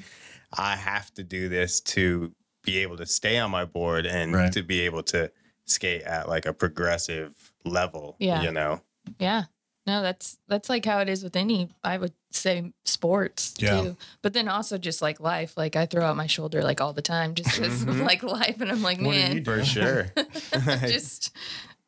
I 0.53 0.75
have 0.75 1.13
to 1.13 1.23
do 1.23 1.47
this 1.49 1.79
to 1.81 2.33
be 2.63 2.77
able 2.79 2.97
to 2.97 3.05
stay 3.05 3.37
on 3.37 3.51
my 3.51 3.63
board 3.65 4.07
and 4.07 4.33
Right. 4.33 4.51
to 4.53 4.63
be 4.63 4.81
able 4.81 5.03
to 5.03 5.31
skate 5.69 6.03
at 6.03 6.27
like 6.27 6.45
a 6.45 6.53
progressive 6.53 7.51
level. 7.65 8.15
Yeah. 8.19 8.41
You 8.41 8.51
know? 8.51 8.81
Yeah. 9.19 9.43
No, 9.87 10.01
that's 10.03 10.37
that's 10.47 10.69
like 10.69 10.85
how 10.85 10.99
it 10.99 11.09
is 11.09 11.23
with 11.23 11.35
any 11.35 11.69
I 11.83 11.97
would 11.97 12.13
say 12.31 12.73
sports 12.85 13.55
Yeah. 13.57 13.81
too. 13.81 13.97
But 14.21 14.33
then 14.33 14.47
also 14.47 14.77
just 14.77 15.01
like 15.01 15.19
life. 15.19 15.57
Like 15.57 15.75
I 15.75 15.85
throw 15.87 16.03
out 16.05 16.15
my 16.15 16.27
shoulder 16.27 16.61
like 16.63 16.79
all 16.79 16.93
the 16.93 17.01
time 17.01 17.33
just 17.33 17.49
'cause 17.57 17.81
of 17.83 17.89
Mhm. 17.89 18.05
like 18.05 18.21
life 18.23 18.61
and 18.61 18.69
I'm 18.71 18.83
like, 18.83 18.99
What 18.99 19.15
man, 19.15 19.37
do? 19.37 19.43
For 19.43 19.65
sure. 19.65 20.11
just 20.87 21.31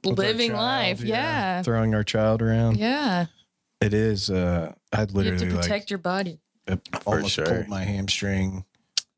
With 0.03 0.17
living 0.17 0.51
child, 0.51 0.61
life. 0.63 1.01
Yeah. 1.01 1.61
throwing 1.61 1.93
our 1.93 2.03
child 2.03 2.41
around 2.41 2.77
Yeah. 2.77 3.27
it 3.81 3.93
is 3.93 4.29
uh 4.31 4.73
i'd 4.93 4.97
You 4.97 4.97
have 4.99 5.11
literally 5.13 5.37
to 5.49 5.55
like 5.55 5.61
protect 5.61 5.89
your 5.91 5.99
body. 5.99 6.39
Almost 7.05 7.33
sure. 7.35 7.45
pulled 7.45 7.67
my 7.67 7.83
hamstring 7.83 8.65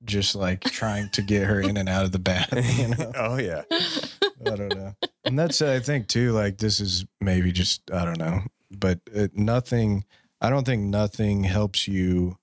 just 0.06 0.36
like 0.36 0.62
trying 0.62 1.10
to 1.10 1.22
get 1.22 1.44
her 1.48 1.62
in 1.62 1.78
and 1.78 1.90
out 1.90 2.06
of 2.06 2.12
the 2.12 2.20
bath 2.20 2.50
you 2.78 2.88
know 2.90 3.12
oh 3.18 3.38
yeah. 3.38 3.64
i 3.72 4.56
don't 4.56 4.76
know 4.76 4.94
and 5.26 5.38
that's 5.38 5.62
i 5.62 5.80
think 5.80 6.08
too 6.08 6.32
like 6.32 6.58
this 6.58 6.80
is 6.80 7.06
maybe 7.22 7.52
just 7.52 7.82
i 7.92 8.04
don't 8.04 8.20
know 8.20 8.42
but 8.72 9.00
it, 9.12 9.36
nothing 9.38 10.04
i 10.42 10.50
don't 10.50 10.66
think 10.66 10.84
nothing 10.84 11.44
helps 11.44 11.88
you 11.88 12.38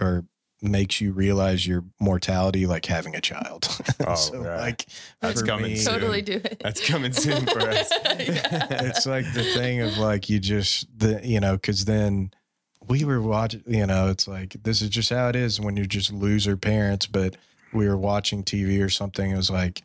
or 0.00 0.24
makes 0.62 1.00
you 1.00 1.12
realize 1.12 1.66
your 1.66 1.84
mortality 2.00 2.66
like 2.66 2.86
having 2.86 3.14
a 3.14 3.20
child 3.20 3.68
Oh, 4.06 4.14
so 4.14 4.38
right. 4.38 4.60
like 4.60 4.86
That's 5.20 5.42
coming 5.42 5.72
me, 5.72 5.76
soon. 5.76 5.94
Totally 5.94 6.22
do 6.22 6.34
it. 6.34 6.60
That's 6.62 6.86
coming 6.86 7.12
soon 7.12 7.44
for 7.46 7.60
us. 7.60 7.88
it's 7.92 9.04
like 9.06 9.24
the 9.32 9.42
thing 9.42 9.80
of 9.80 9.98
like 9.98 10.28
you 10.30 10.38
just 10.38 10.86
the 10.96 11.20
you 11.24 11.40
know 11.40 11.56
because 11.56 11.84
then 11.86 12.30
we 12.88 13.04
were 13.04 13.20
watching 13.20 13.62
you 13.66 13.86
know 13.86 14.08
it's 14.08 14.28
like 14.28 14.56
this 14.62 14.82
is 14.82 14.88
just 14.88 15.10
how 15.10 15.28
it 15.28 15.36
is 15.36 15.60
when 15.60 15.76
you're 15.76 15.86
just 15.86 16.12
loser 16.12 16.56
parents 16.56 17.06
but 17.06 17.36
we 17.72 17.88
were 17.88 17.96
watching 17.96 18.42
tv 18.42 18.84
or 18.84 18.88
something 18.88 19.30
it 19.30 19.36
was 19.36 19.50
like 19.50 19.82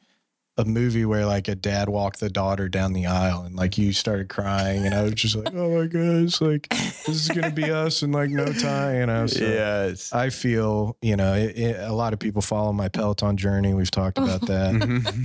a 0.58 0.66
movie 0.66 1.06
where 1.06 1.26
like 1.26 1.47
a 1.47 1.56
dad 1.56 1.88
walked 1.88 2.20
the 2.20 2.30
daughter 2.30 2.68
down 2.68 2.91
the 2.91 3.06
aisle 3.06 3.43
and 3.43 3.56
like 3.56 3.78
you 3.78 3.93
started 3.93 4.28
crying 4.28 4.86
and 4.86 4.93
i 4.93 5.02
was 5.02 5.14
just 5.14 5.36
like 5.36 5.54
oh 5.54 5.80
my 5.80 5.88
god 5.88 6.24
it's 6.24 6.41
like 6.41 6.68
this 6.70 7.08
is 7.08 7.30
gonna 7.30 7.52
be 7.52 7.72
us 7.72 8.04
in 8.04 8.12
like 8.12 8.30
no 8.30 8.45
time 8.45 8.95
you 8.95 9.06
know 9.06 9.26
so 9.26 9.43
yes. 9.43 10.12
i 10.14 10.30
feel 10.30 10.97
you 11.02 11.16
know 11.16 11.34
it, 11.34 11.58
it, 11.58 11.80
a 11.80 11.93
lot 11.93 12.12
of 12.12 12.20
people 12.20 12.41
follow 12.41 12.74
my 12.74 12.89
peloton 12.89 13.38
journey 13.38 13.74
we've 13.74 13.91
talked 13.91 14.18
about 14.18 14.41
that 14.47 14.76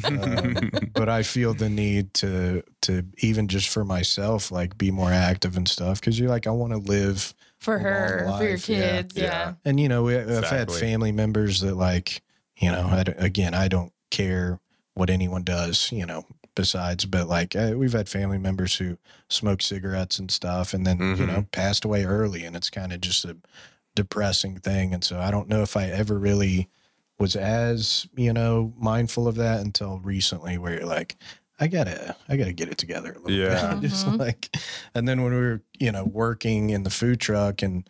um, 0.04 0.90
but 0.96 1.08
I 1.08 1.22
feel 1.22 1.54
the 1.54 1.68
need 1.68 2.14
to 2.14 2.62
to 2.82 3.04
even 3.18 3.48
just 3.48 3.68
for 3.68 3.84
myself 3.84 4.50
like 4.50 4.76
be 4.76 4.90
more 4.90 5.12
active 5.12 5.56
and 5.56 5.68
stuff 5.68 6.00
because 6.00 6.18
you're 6.18 6.30
like 6.30 6.46
I 6.46 6.50
want 6.50 6.72
to 6.72 6.78
live 6.78 7.34
For 7.66 7.76
a 7.76 7.82
long 7.82 7.84
her, 7.84 8.38
for 8.38 8.44
your 8.44 8.52
life, 8.52 8.68
yeah. 8.68 8.96
kids. 9.02 9.16
Yeah. 9.16 9.54
and 9.64 9.78
you 9.78 9.88
know 9.88 10.04
we, 10.04 10.16
I've 10.16 10.44
had 10.44 10.72
family 10.72 11.12
members 11.12 11.60
that 11.60 11.74
like 11.76 12.22
you 12.56 12.70
know 12.72 12.86
I 12.90 13.04
again 13.18 13.52
I 13.54 13.68
don't 13.68 13.92
care 14.10 14.58
what 14.94 15.10
anyone 15.10 15.42
does 15.44 15.90
you 15.92 16.06
know 16.06 16.24
besides 16.54 17.04
but 17.04 17.28
like 17.28 17.54
uh, 17.54 17.74
we've 17.76 17.92
had 17.92 18.08
family 18.08 18.38
members 18.38 18.74
who 18.76 18.96
smoke 19.28 19.60
cigarettes 19.60 20.18
and 20.18 20.30
stuff 20.30 20.72
and 20.72 20.86
then 20.86 20.98
you 20.98 21.16
Mhm. 21.16 21.26
know 21.26 21.46
passed 21.52 21.84
away 21.84 22.04
early 22.06 22.44
and 22.44 22.56
it's 22.56 22.70
kind 22.70 22.92
of 22.94 23.00
just 23.02 23.24
a 23.26 23.36
depressing 23.94 24.58
thing 24.58 24.94
and 24.94 25.04
so 25.04 25.18
I 25.18 25.30
don't 25.30 25.48
know 25.48 25.62
if 25.62 25.76
I 25.76 25.84
ever 25.86 26.18
really 26.18 26.68
was 27.18 27.34
as 27.36 28.06
you 28.16 28.32
know 28.32 28.72
mindful 28.78 29.26
of 29.28 29.34
that 29.36 29.60
until 29.60 29.98
recently 30.00 30.56
where 30.58 30.74
you're 30.74 30.86
like 30.86 31.16
I 31.58 31.66
gotta, 31.68 32.14
I 32.28 32.36
gotta 32.36 32.52
get 32.52 32.68
it 32.68 32.78
together 32.78 33.12
a 33.12 33.18
little 33.18 33.30
Yeah. 33.30 33.74
bit. 33.74 33.82
Just 33.90 34.06
Mhm. 34.06 34.18
like, 34.18 34.54
and 34.94 35.08
then 35.08 35.22
when 35.22 35.32
we 35.32 35.40
were, 35.40 35.62
you 35.78 35.90
know, 35.92 36.04
working 36.04 36.70
in 36.70 36.82
the 36.82 36.90
food 36.90 37.20
truck 37.20 37.62
and 37.62 37.88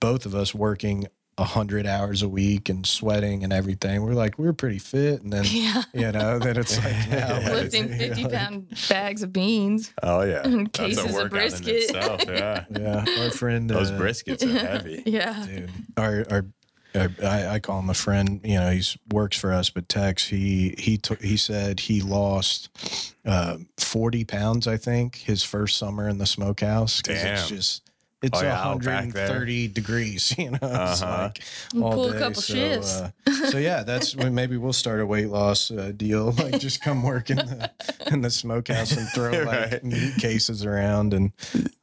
both 0.00 0.26
of 0.26 0.34
us 0.34 0.54
working 0.54 1.06
a 1.40 1.44
hundred 1.44 1.86
hours 1.86 2.20
a 2.22 2.28
week 2.28 2.68
and 2.68 2.84
sweating 2.84 3.44
and 3.44 3.52
everything, 3.52 4.02
we're 4.02 4.14
like, 4.14 4.36
we're 4.40 4.52
pretty 4.52 4.80
fit. 4.80 5.22
And 5.22 5.32
then, 5.32 5.44
Yeah. 5.50 5.82
you 5.94 6.10
know, 6.10 6.40
then 6.40 6.56
it's 6.56 6.76
like 6.76 7.08
now 7.10 7.34
like, 7.40 7.52
Lifting 7.52 7.88
you 7.92 7.98
50 7.98 8.22
know, 8.24 8.28
pound 8.30 8.66
bags 8.88 9.22
of 9.22 9.32
beans. 9.32 9.92
Oh 10.02 10.22
yeah, 10.22 10.42
And 10.42 10.66
That's 10.66 10.78
cases 10.80 11.04
a 11.04 11.08
of 11.08 11.12
workout 11.14 11.32
in 11.32 11.38
brisket. 11.62 11.68
itself, 11.76 12.22
Yeah, 12.26 12.64
Yeah, 12.76 13.04
our 13.20 13.30
friend, 13.30 13.70
those 13.70 13.92
uh, 13.92 13.98
briskets 13.98 14.42
are 14.44 14.58
heavy. 14.66 15.04
Yeah. 15.06 15.46
dude. 15.46 15.70
Our 15.96 16.04
our, 16.04 16.26
our 16.32 16.46
I, 16.94 17.54
I 17.54 17.58
call 17.60 17.80
him 17.80 17.90
a 17.90 17.94
friend. 17.94 18.40
You 18.44 18.58
know, 18.58 18.70
he's 18.70 18.96
works 19.12 19.38
for 19.38 19.52
us, 19.52 19.70
but 19.70 19.88
Tex 19.88 20.26
he 20.26 20.74
he 20.78 20.96
took 20.96 21.22
he 21.22 21.36
said 21.36 21.80
he 21.80 22.00
lost 22.00 23.14
uh, 23.24 23.58
forty 23.76 24.24
pounds. 24.24 24.66
I 24.66 24.76
think 24.76 25.16
his 25.16 25.42
first 25.42 25.76
summer 25.78 26.08
in 26.08 26.18
the 26.18 26.26
smokehouse. 26.26 27.02
Damn. 27.02 27.34
It's 27.34 27.48
just. 27.48 27.87
It's 28.20 28.36
Oh, 28.40 28.42
yeah, 28.42 28.66
130 28.66 29.68
degrees, 29.68 30.34
you 30.38 30.50
know. 30.50 30.58
Uh-huh. 30.60 31.30
like 31.30 31.42
all 31.80 31.92
pull 31.92 32.08
a 32.08 32.12
day. 32.14 32.18
couple 32.18 32.42
so, 32.42 32.52
shifts. 32.54 33.00
uh, 33.00 33.10
so 33.50 33.58
yeah, 33.58 33.84
that's 33.84 34.16
when 34.16 34.34
maybe 34.34 34.56
we'll 34.56 34.72
start 34.72 35.00
a 35.00 35.06
weight 35.06 35.28
loss 35.28 35.70
uh, 35.70 35.92
deal. 35.96 36.32
Like 36.38 36.58
just 36.58 36.82
come 36.82 37.02
work 37.04 37.30
in 37.30 37.36
the 37.36 37.70
in 38.12 38.22
the 38.22 38.30
smokehouse 38.30 38.90
and 38.96 39.08
throw 39.10 39.30
like 39.44 39.84
meat 39.84 40.14
cases 40.18 40.64
around, 40.64 41.14
and 41.14 41.30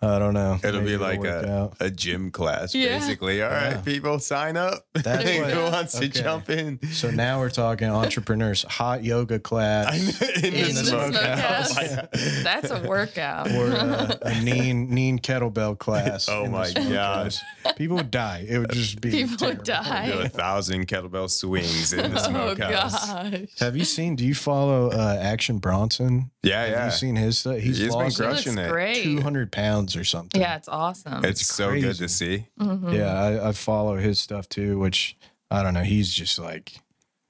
I 0.02 0.20
don't 0.20 0.34
know. 0.34 0.60
It'll 0.62 0.82
maybe 0.82 0.92
be 0.92 0.98
like 0.98 1.24
a, 1.24 1.72
a 1.80 1.90
gym 1.90 2.32
class, 2.32 2.76
Yeah. 2.76 2.98
basically. 3.00 3.42
All 3.42 3.50
right, 3.50 3.72
Yeah. 3.74 3.82
people, 3.82 4.20
sign 4.20 4.58
up. 4.58 4.86
That's 4.94 5.24
There 5.24 5.42
what- 5.42 5.52
Who 5.52 5.56
go. 5.60 5.72
wants 5.72 5.98
to 6.00 6.08
jump 6.10 6.50
in? 6.50 6.80
So 6.92 7.12
now 7.12 7.40
we're 7.40 7.50
talking 7.50 7.88
entrepreneurs, 7.88 8.64
hot 8.64 9.04
yoga 9.06 9.40
class 9.40 9.94
in, 10.20 10.54
In 10.54 10.76
the 10.76 10.82
the 10.82 10.86
smokehouse. 10.86 11.72
smokehouse. 11.72 12.44
That's 12.44 12.72
a 12.72 12.82
workout. 12.88 13.52
or 13.52 13.68
uh, 13.72 14.16
a 14.22 14.42
mean 14.42 14.94
mean 14.94 15.20
kettlebell 15.20 15.78
class. 15.80 16.25
Oh 16.30 16.46
in 16.46 16.52
the 16.52 16.58
my 16.58 16.72
gosh. 16.74 17.40
People 17.76 17.98
would 17.98 18.12
die. 18.12 18.46
It 18.48 18.60
would 18.60 18.72
just 18.72 19.02
be 19.02 19.12
People 19.12 19.48
would 19.48 19.66
terrible. 19.66 19.90
die. 19.90 20.12
Do 20.12 20.20
a 20.20 20.30
thousand 20.30 20.88
kettlebell 20.88 21.30
swings 21.30 21.94
in 21.94 22.12
the 22.12 22.20
oh 22.20 22.24
smokehouse. 22.30 23.08
gosh. 23.08 23.60
Have 23.60 23.76
you 23.78 23.86
seen? 23.86 24.16
Do 24.16 24.26
you 24.26 24.36
follow 24.36 24.90
uh, 24.92 25.18
Action 25.20 25.58
Bronson? 25.60 26.32
Yeah, 26.44 26.62
Have 26.62 26.70
yeah. 26.72 26.86
you 26.86 26.92
seen 26.92 27.16
his 27.16 27.38
stuff? 27.40 27.56
He's, 27.58 27.78
He's 27.78 27.88
been 27.88 27.90
lost 27.90 28.18
crushing 28.18 28.58
it. 28.58 28.70
great. 28.70 29.04
two 29.04 29.22
hundred 29.22 29.52
pounds 29.52 29.96
or 29.96 30.04
something. 30.04 30.40
Yeah, 30.40 30.56
it's 30.58 30.68
awesome. 30.68 31.26
It's, 31.26 31.46
so 31.46 31.72
good 31.80 31.96
to 31.98 32.08
see. 32.10 32.48
Mhm. 32.60 32.94
yeah. 32.94 33.14
I, 33.14 33.50
I 33.50 33.52
follow 33.52 33.98
his 33.98 34.20
stuff 34.22 34.48
too, 34.50 34.78
which 34.80 35.18
I 35.52 35.64
don't 35.64 35.74
know. 35.74 35.84
He's 35.84 36.14
just 36.14 36.38
like. 36.40 36.80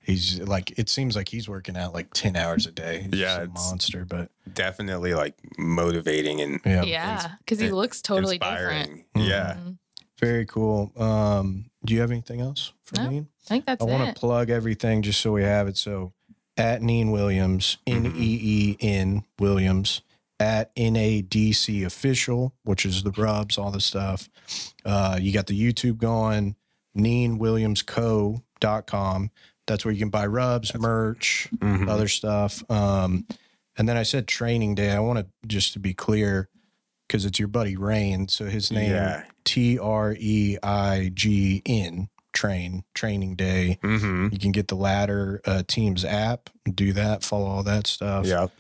He's 0.06 0.40
like 0.42 0.78
it 0.78 0.90
seems 0.90 1.16
like 1.16 1.30
he's 1.30 1.50
working 1.50 1.76
out 1.76 1.94
like 1.94 2.14
ten 2.14 2.36
hours 2.36 2.68
a 2.68 2.72
day. 2.72 3.08
He's 3.10 3.20
Yeah, 3.20 3.42
a 3.42 3.48
monster. 3.48 4.06
But 4.06 4.30
Definitely 4.54 5.14
like 5.16 5.34
motivating 5.58 6.42
and 6.42 6.60
yeah, 6.66 6.84
Yeah, 6.84 7.32
because 7.40 7.60
he 7.60 7.70
looks 7.72 8.02
totally 8.02 8.38
different. 8.38 8.90
inspiring. 8.90 9.06
Mhm. 9.16 9.28
Yeah. 9.30 9.54
Mhm. 9.56 9.78
very 10.20 10.46
cool. 10.46 10.92
Um, 10.96 11.66
do 11.84 11.94
you 11.94 12.00
have 12.02 12.12
anything 12.12 12.40
else 12.40 12.72
for 12.84 13.02
No, 13.02 13.10
me? 13.10 13.18
I 13.20 13.26
think 13.48 13.66
that's 13.66 13.82
I 13.82 13.86
want 13.86 14.14
to 14.16 14.20
plug 14.20 14.50
everything 14.50 15.02
just 15.02 15.20
so 15.22 15.34
we 15.34 15.44
have 15.44 15.68
it. 15.68 15.76
So 15.78 16.14
at 16.56 16.82
Neen 16.82 17.12
Williams, 17.12 17.78
N 17.86 18.06
E 18.16 18.40
E 18.42 18.78
N 18.80 19.24
Williams, 19.40 20.02
at 20.40 20.74
NADC 20.76 21.84
official, 21.86 22.54
which 22.64 22.86
is 22.86 23.04
the 23.04 23.12
rubs, 23.12 23.58
all 23.58 23.72
the 23.72 23.82
stuff. 23.82 24.30
Uh, 24.86 25.18
you 25.22 25.34
got 25.34 25.48
the 25.48 25.60
YouTube 25.60 25.98
going, 25.98 26.56
neenwilliamsco.com. 26.98 29.32
That's 29.68 29.84
where 29.86 29.92
you 29.94 30.00
can 30.00 30.10
buy 30.10 30.26
rubs, 30.28 30.74
merch, 30.76 31.50
Mhm. 31.58 31.90
other 31.90 32.08
stuff. 32.08 32.64
Um, 32.70 33.26
and 33.78 33.90
then 33.90 33.98
I 33.98 34.04
said 34.04 34.28
training 34.28 34.76
day. 34.76 34.92
I 34.92 35.00
want 35.00 35.20
to 35.20 35.28
just 35.48 35.74
to 35.74 35.80
be 35.80 35.94
clear 35.94 36.50
because 37.08 37.26
it's 37.26 37.40
your 37.40 37.48
buddy 37.48 37.76
Rain. 37.76 38.28
So 38.28 38.46
his 38.46 38.72
name 38.72 38.92
Yeah. 38.92 39.24
T 39.44 39.78
R 39.80 40.16
E 40.20 40.58
I 40.64 41.12
G 41.14 41.62
N 41.66 42.10
train 42.34 42.84
training 42.94 43.36
day. 43.36 43.80
Mm-hmm. 43.82 44.30
You 44.32 44.40
can 44.40 44.52
get 44.52 44.68
the 44.68 44.76
ladder 44.76 45.42
uh, 45.46 45.64
teams 45.68 46.04
app, 46.06 46.50
do 46.74 46.94
that, 46.94 47.24
follow 47.24 47.46
all 47.48 47.64
that 47.64 47.88
stuff. 47.88 48.26
Yep. 48.26 48.52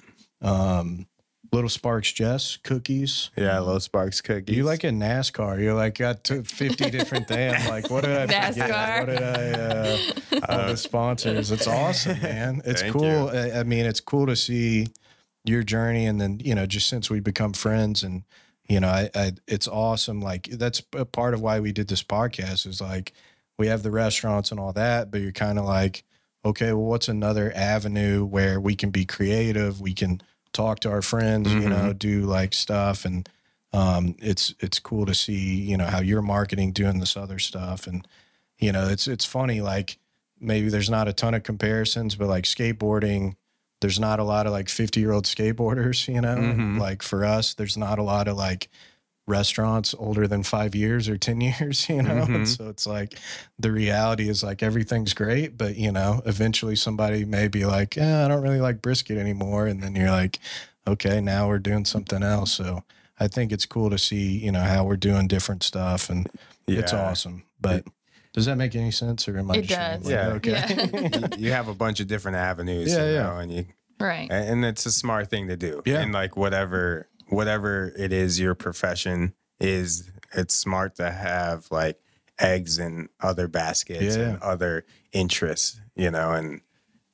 Um, 0.41 1.07
Little 1.55 1.69
Sparks 1.69 2.11
Jess 2.11 2.57
cookies. 2.57 3.29
Yeah. 3.37 3.57
Little 3.61 3.79
Sparks 3.79 4.19
cookies. 4.19 4.57
You 4.57 4.65
like 4.65 4.83
a 4.83 4.89
NASCAR? 4.89 5.61
You're 5.61 5.73
like 5.73 5.97
got 5.97 6.25
to 6.25 6.43
50 6.43 6.89
different 6.89 7.29
things. 7.29 7.65
Like, 7.69 7.89
what 7.89 8.03
did 8.03 8.29
I 8.29 8.51
forget? 8.51 8.55
NASCAR. 8.55 8.99
What 8.99 9.05
did 9.07 9.23
I? 9.23 9.51
Uh, 9.51 9.97
all 10.49 10.67
the 10.67 10.75
sponsors. 10.75 11.51
It's 11.51 11.65
awesome, 11.65 12.21
man. 12.21 12.61
It's 12.65 12.81
Thank 12.81 12.93
cool. 12.93 13.29
I, 13.29 13.59
I 13.59 13.63
mean, 13.63 13.85
it's 13.85 14.01
cool 14.01 14.25
to 14.25 14.35
see 14.35 14.87
your 15.45 15.63
journey, 15.63 16.05
and 16.05 16.19
then 16.19 16.41
you 16.43 16.55
know, 16.55 16.65
just 16.65 16.89
since 16.89 17.09
we 17.09 17.21
become 17.21 17.53
friends, 17.53 18.03
and 18.03 18.23
you 18.67 18.81
know, 18.81 18.89
I, 18.89 19.09
I 19.15 19.31
it's 19.47 19.69
awesome. 19.69 20.19
Like 20.19 20.49
that's 20.49 20.81
a 20.93 21.05
part 21.05 21.33
of 21.33 21.41
why 21.41 21.61
we 21.61 21.71
did 21.71 21.87
this 21.87 22.03
podcast 22.03 22.67
is 22.67 22.81
like 22.81 23.13
we 23.57 23.67
have 23.67 23.81
the 23.81 23.91
restaurants 23.91 24.51
and 24.51 24.59
all 24.59 24.73
that, 24.73 25.09
but 25.09 25.21
you're 25.21 25.31
kind 25.31 25.57
of 25.57 25.63
like, 25.63 26.03
okay, 26.43 26.73
well, 26.73 26.85
what's 26.85 27.07
another 27.07 27.53
avenue 27.55 28.25
where 28.25 28.59
we 28.59 28.75
can 28.75 28.89
be 28.89 29.05
creative? 29.05 29.79
We 29.79 29.93
can 29.93 30.21
talk 30.55 30.79
to 30.79 30.89
our 30.89 31.01
friends, 31.03 31.53
you 31.53 31.69
know, 31.69 31.93
do 31.93 32.21
like 32.21 32.53
stuff 32.53 33.05
and 33.05 33.29
um, 33.73 34.15
it's 34.19 34.53
it's 34.61 34.79
cool 34.79 35.05
to 35.05 35.13
see 35.13 35.55
you 35.69 35.75
know 35.77 35.85
how 35.85 35.99
you're 35.99 36.21
marketing 36.21 36.71
doing 36.71 36.99
this 36.99 37.17
other 37.17 37.39
stuff 37.39 37.87
and 37.87 38.07
you 38.57 38.71
know 38.71 38.87
it's 38.87 39.05
it's 39.05 39.25
funny 39.25 39.59
like 39.59 39.97
maybe 40.39 40.69
there's 40.69 40.89
not 40.89 41.07
a 41.09 41.13
ton 41.13 41.33
of 41.33 41.43
comparisons 41.43 42.15
but 42.15 42.27
like 42.29 42.45
skateboarding 42.45 43.35
there's 43.81 43.99
not 43.99 44.19
a 44.19 44.23
lot 44.23 44.45
of 44.47 44.53
like 44.53 44.69
50 44.69 45.01
year 45.01 45.11
old 45.11 45.25
skateboarders 45.25 46.07
you 46.07 46.21
know 46.21 46.37
Mhm. 46.37 46.79
like 46.79 47.03
for 47.03 47.25
us 47.25 47.53
there's 47.55 47.75
not 47.77 47.99
a 47.99 48.03
lot 48.03 48.29
of 48.29 48.37
like 48.37 48.69
restaurants 49.27 49.95
older 49.97 50.27
than 50.27 50.43
five 50.43 50.75
years 50.75 51.09
or 51.09 51.17
10 51.17 51.41
years 51.59 51.89
you 51.89 52.01
know 52.03 52.23
and 52.23 52.45
Mhm. 52.45 52.47
so 52.57 52.69
it's 52.69 52.85
like 52.85 53.17
the 53.57 53.71
reality 53.71 54.29
is 54.29 54.43
like 54.43 54.61
everything's 54.61 55.13
great 55.13 55.57
but 55.57 55.75
you 55.75 55.91
know 55.91 56.21
eventually 56.25 56.75
somebody 56.75 57.25
may 57.25 57.47
be 57.47 57.65
like 57.65 57.95
yeah 57.95 58.23
i 58.23 58.27
don't 58.27 58.43
really 58.43 58.61
like 58.61 58.81
brisket 58.81 59.17
anymore 59.17 59.65
and 59.67 59.81
then 59.81 59.95
you're 59.95 60.11
like 60.11 60.39
okay 60.87 61.19
now 61.21 61.47
we're 61.47 61.57
doing 61.59 61.85
something 61.85 62.21
else 62.21 62.51
so 62.51 62.83
i 63.19 63.27
think 63.27 63.51
it's 63.51 63.65
cool 63.65 63.89
to 63.89 63.97
see 63.97 64.37
you 64.37 64.51
know 64.51 64.61
how 64.61 64.83
we're 64.85 64.95
doing 64.95 65.27
different 65.27 65.63
stuff 65.63 66.09
and 66.09 66.27
it's 66.67 66.93
awesome 66.93 67.43
but 67.59 67.83
does 68.33 68.45
that 68.45 68.57
make 68.57 68.75
any 68.75 68.91
sense 68.91 69.27
or 69.27 69.37
am 69.39 69.49
i 69.49 69.55
It 69.55 69.61
just 69.63 70.03
does. 70.03 70.11
rambling? 70.11 70.41
Yeah. 70.53 70.65
okay 70.67 71.29
you, 71.37 71.45
you 71.47 71.51
have 71.51 71.67
a 71.67 71.73
bunch 71.73 71.99
of 71.99 72.07
different 72.07 72.37
avenues. 72.37 72.91
Yeah, 72.93 73.05
you 73.07 73.13
yeah. 73.13 73.39
and 73.39 73.51
you 73.51 73.65
Right. 73.97 74.29
and 74.29 74.49
and 74.49 74.65
it's 74.65 74.85
a 74.85 74.91
smart 74.91 75.29
thing 75.29 75.47
to 75.47 75.55
do. 75.55 75.81
Yeah. 75.85 76.01
And 76.01 76.11
like 76.11 76.35
whatever 76.35 77.07
whatever 77.29 77.93
it 77.97 78.11
is 78.13 78.39
your 78.39 78.55
profession 78.55 79.33
is, 79.59 80.11
it's 80.33 80.53
smart 80.53 80.95
to 80.95 81.11
have 81.11 81.67
like 81.71 81.99
eggs 82.39 82.79
in 82.79 83.09
other 83.21 83.47
baskets 83.47 84.15
Yeah. 84.17 84.23
and 84.31 84.41
other 84.41 84.85
interests, 85.13 85.79
you 85.95 86.11
know, 86.11 86.31
and 86.33 86.61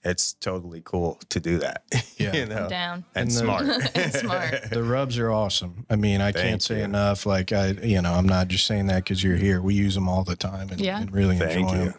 it's 0.04 0.34
totally 0.34 0.82
cool 0.84 1.20
to 1.30 1.40
do 1.40 1.60
that. 1.60 1.84
Yeah. 2.18 2.36
you 2.36 2.46
know. 2.46 2.70
Down. 2.70 3.04
And, 3.16 3.30
And 3.30 3.32
the- 3.32 3.34
smart. 3.34 3.96
And 3.96 4.14
smart. 4.14 4.64
the 4.72 4.84
rubs 4.84 5.18
are 5.18 5.32
awesome 5.32 5.88
i 5.90 5.96
mean 5.96 6.22
i 6.22 6.32
Thank 6.32 6.46
can't 6.46 6.62
say 6.62 6.78
you. 6.80 6.84
enough 6.84 7.26
like 7.26 7.52
i 7.52 7.70
you 7.70 8.00
know 8.00 8.14
i'm 8.14 8.28
not 8.28 8.48
just 8.48 8.68
saying 8.68 8.86
that 8.88 9.04
because 9.04 9.24
you're 9.24 9.38
here 9.38 9.60
we 9.60 9.74
use 9.74 9.96
them 9.96 10.08
all 10.08 10.24
the 10.24 10.36
time 10.36 10.70
and, 10.70 10.80
Yeah. 10.80 11.02
and 11.02 11.12
really 11.12 11.40
Thank 11.40 11.58
enjoy 11.62 11.74
you. 11.80 11.86
them 11.86 11.94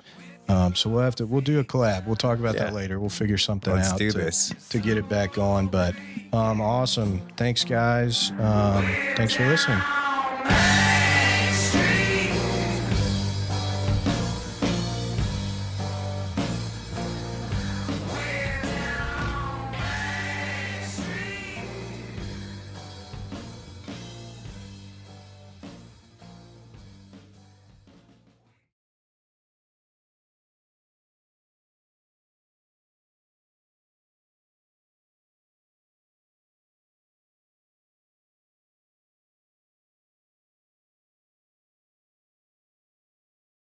um, 0.49 0.74
so 0.74 0.90
we'll 0.90 1.03
have 1.03 1.16
to 1.16 1.26
we'll 1.26 1.40
do 1.40 1.61
a 1.61 1.64
collab. 1.64 2.07
We'll 2.07 2.16
talk 2.16 2.38
about 2.38 2.57
that 2.57 2.72
later. 2.74 3.01
We'll 3.01 3.09
figure 3.09 3.38
something 3.38 3.72
Let's 3.72 3.93
out 3.93 3.99
do 3.99 4.11
to, 4.11 4.18
this. 4.18 4.53
to 4.70 4.78
get 4.78 4.97
it 4.97 5.09
back 5.09 5.39
on. 5.39 5.69
But 5.69 5.94
um, 6.32 6.60
awesome. 6.60 7.20
Thanks 7.36 7.64
guys. 7.64 8.31
Um, 8.32 8.85
thanks 9.16 9.35
for 9.35 9.47
listening 9.47 9.81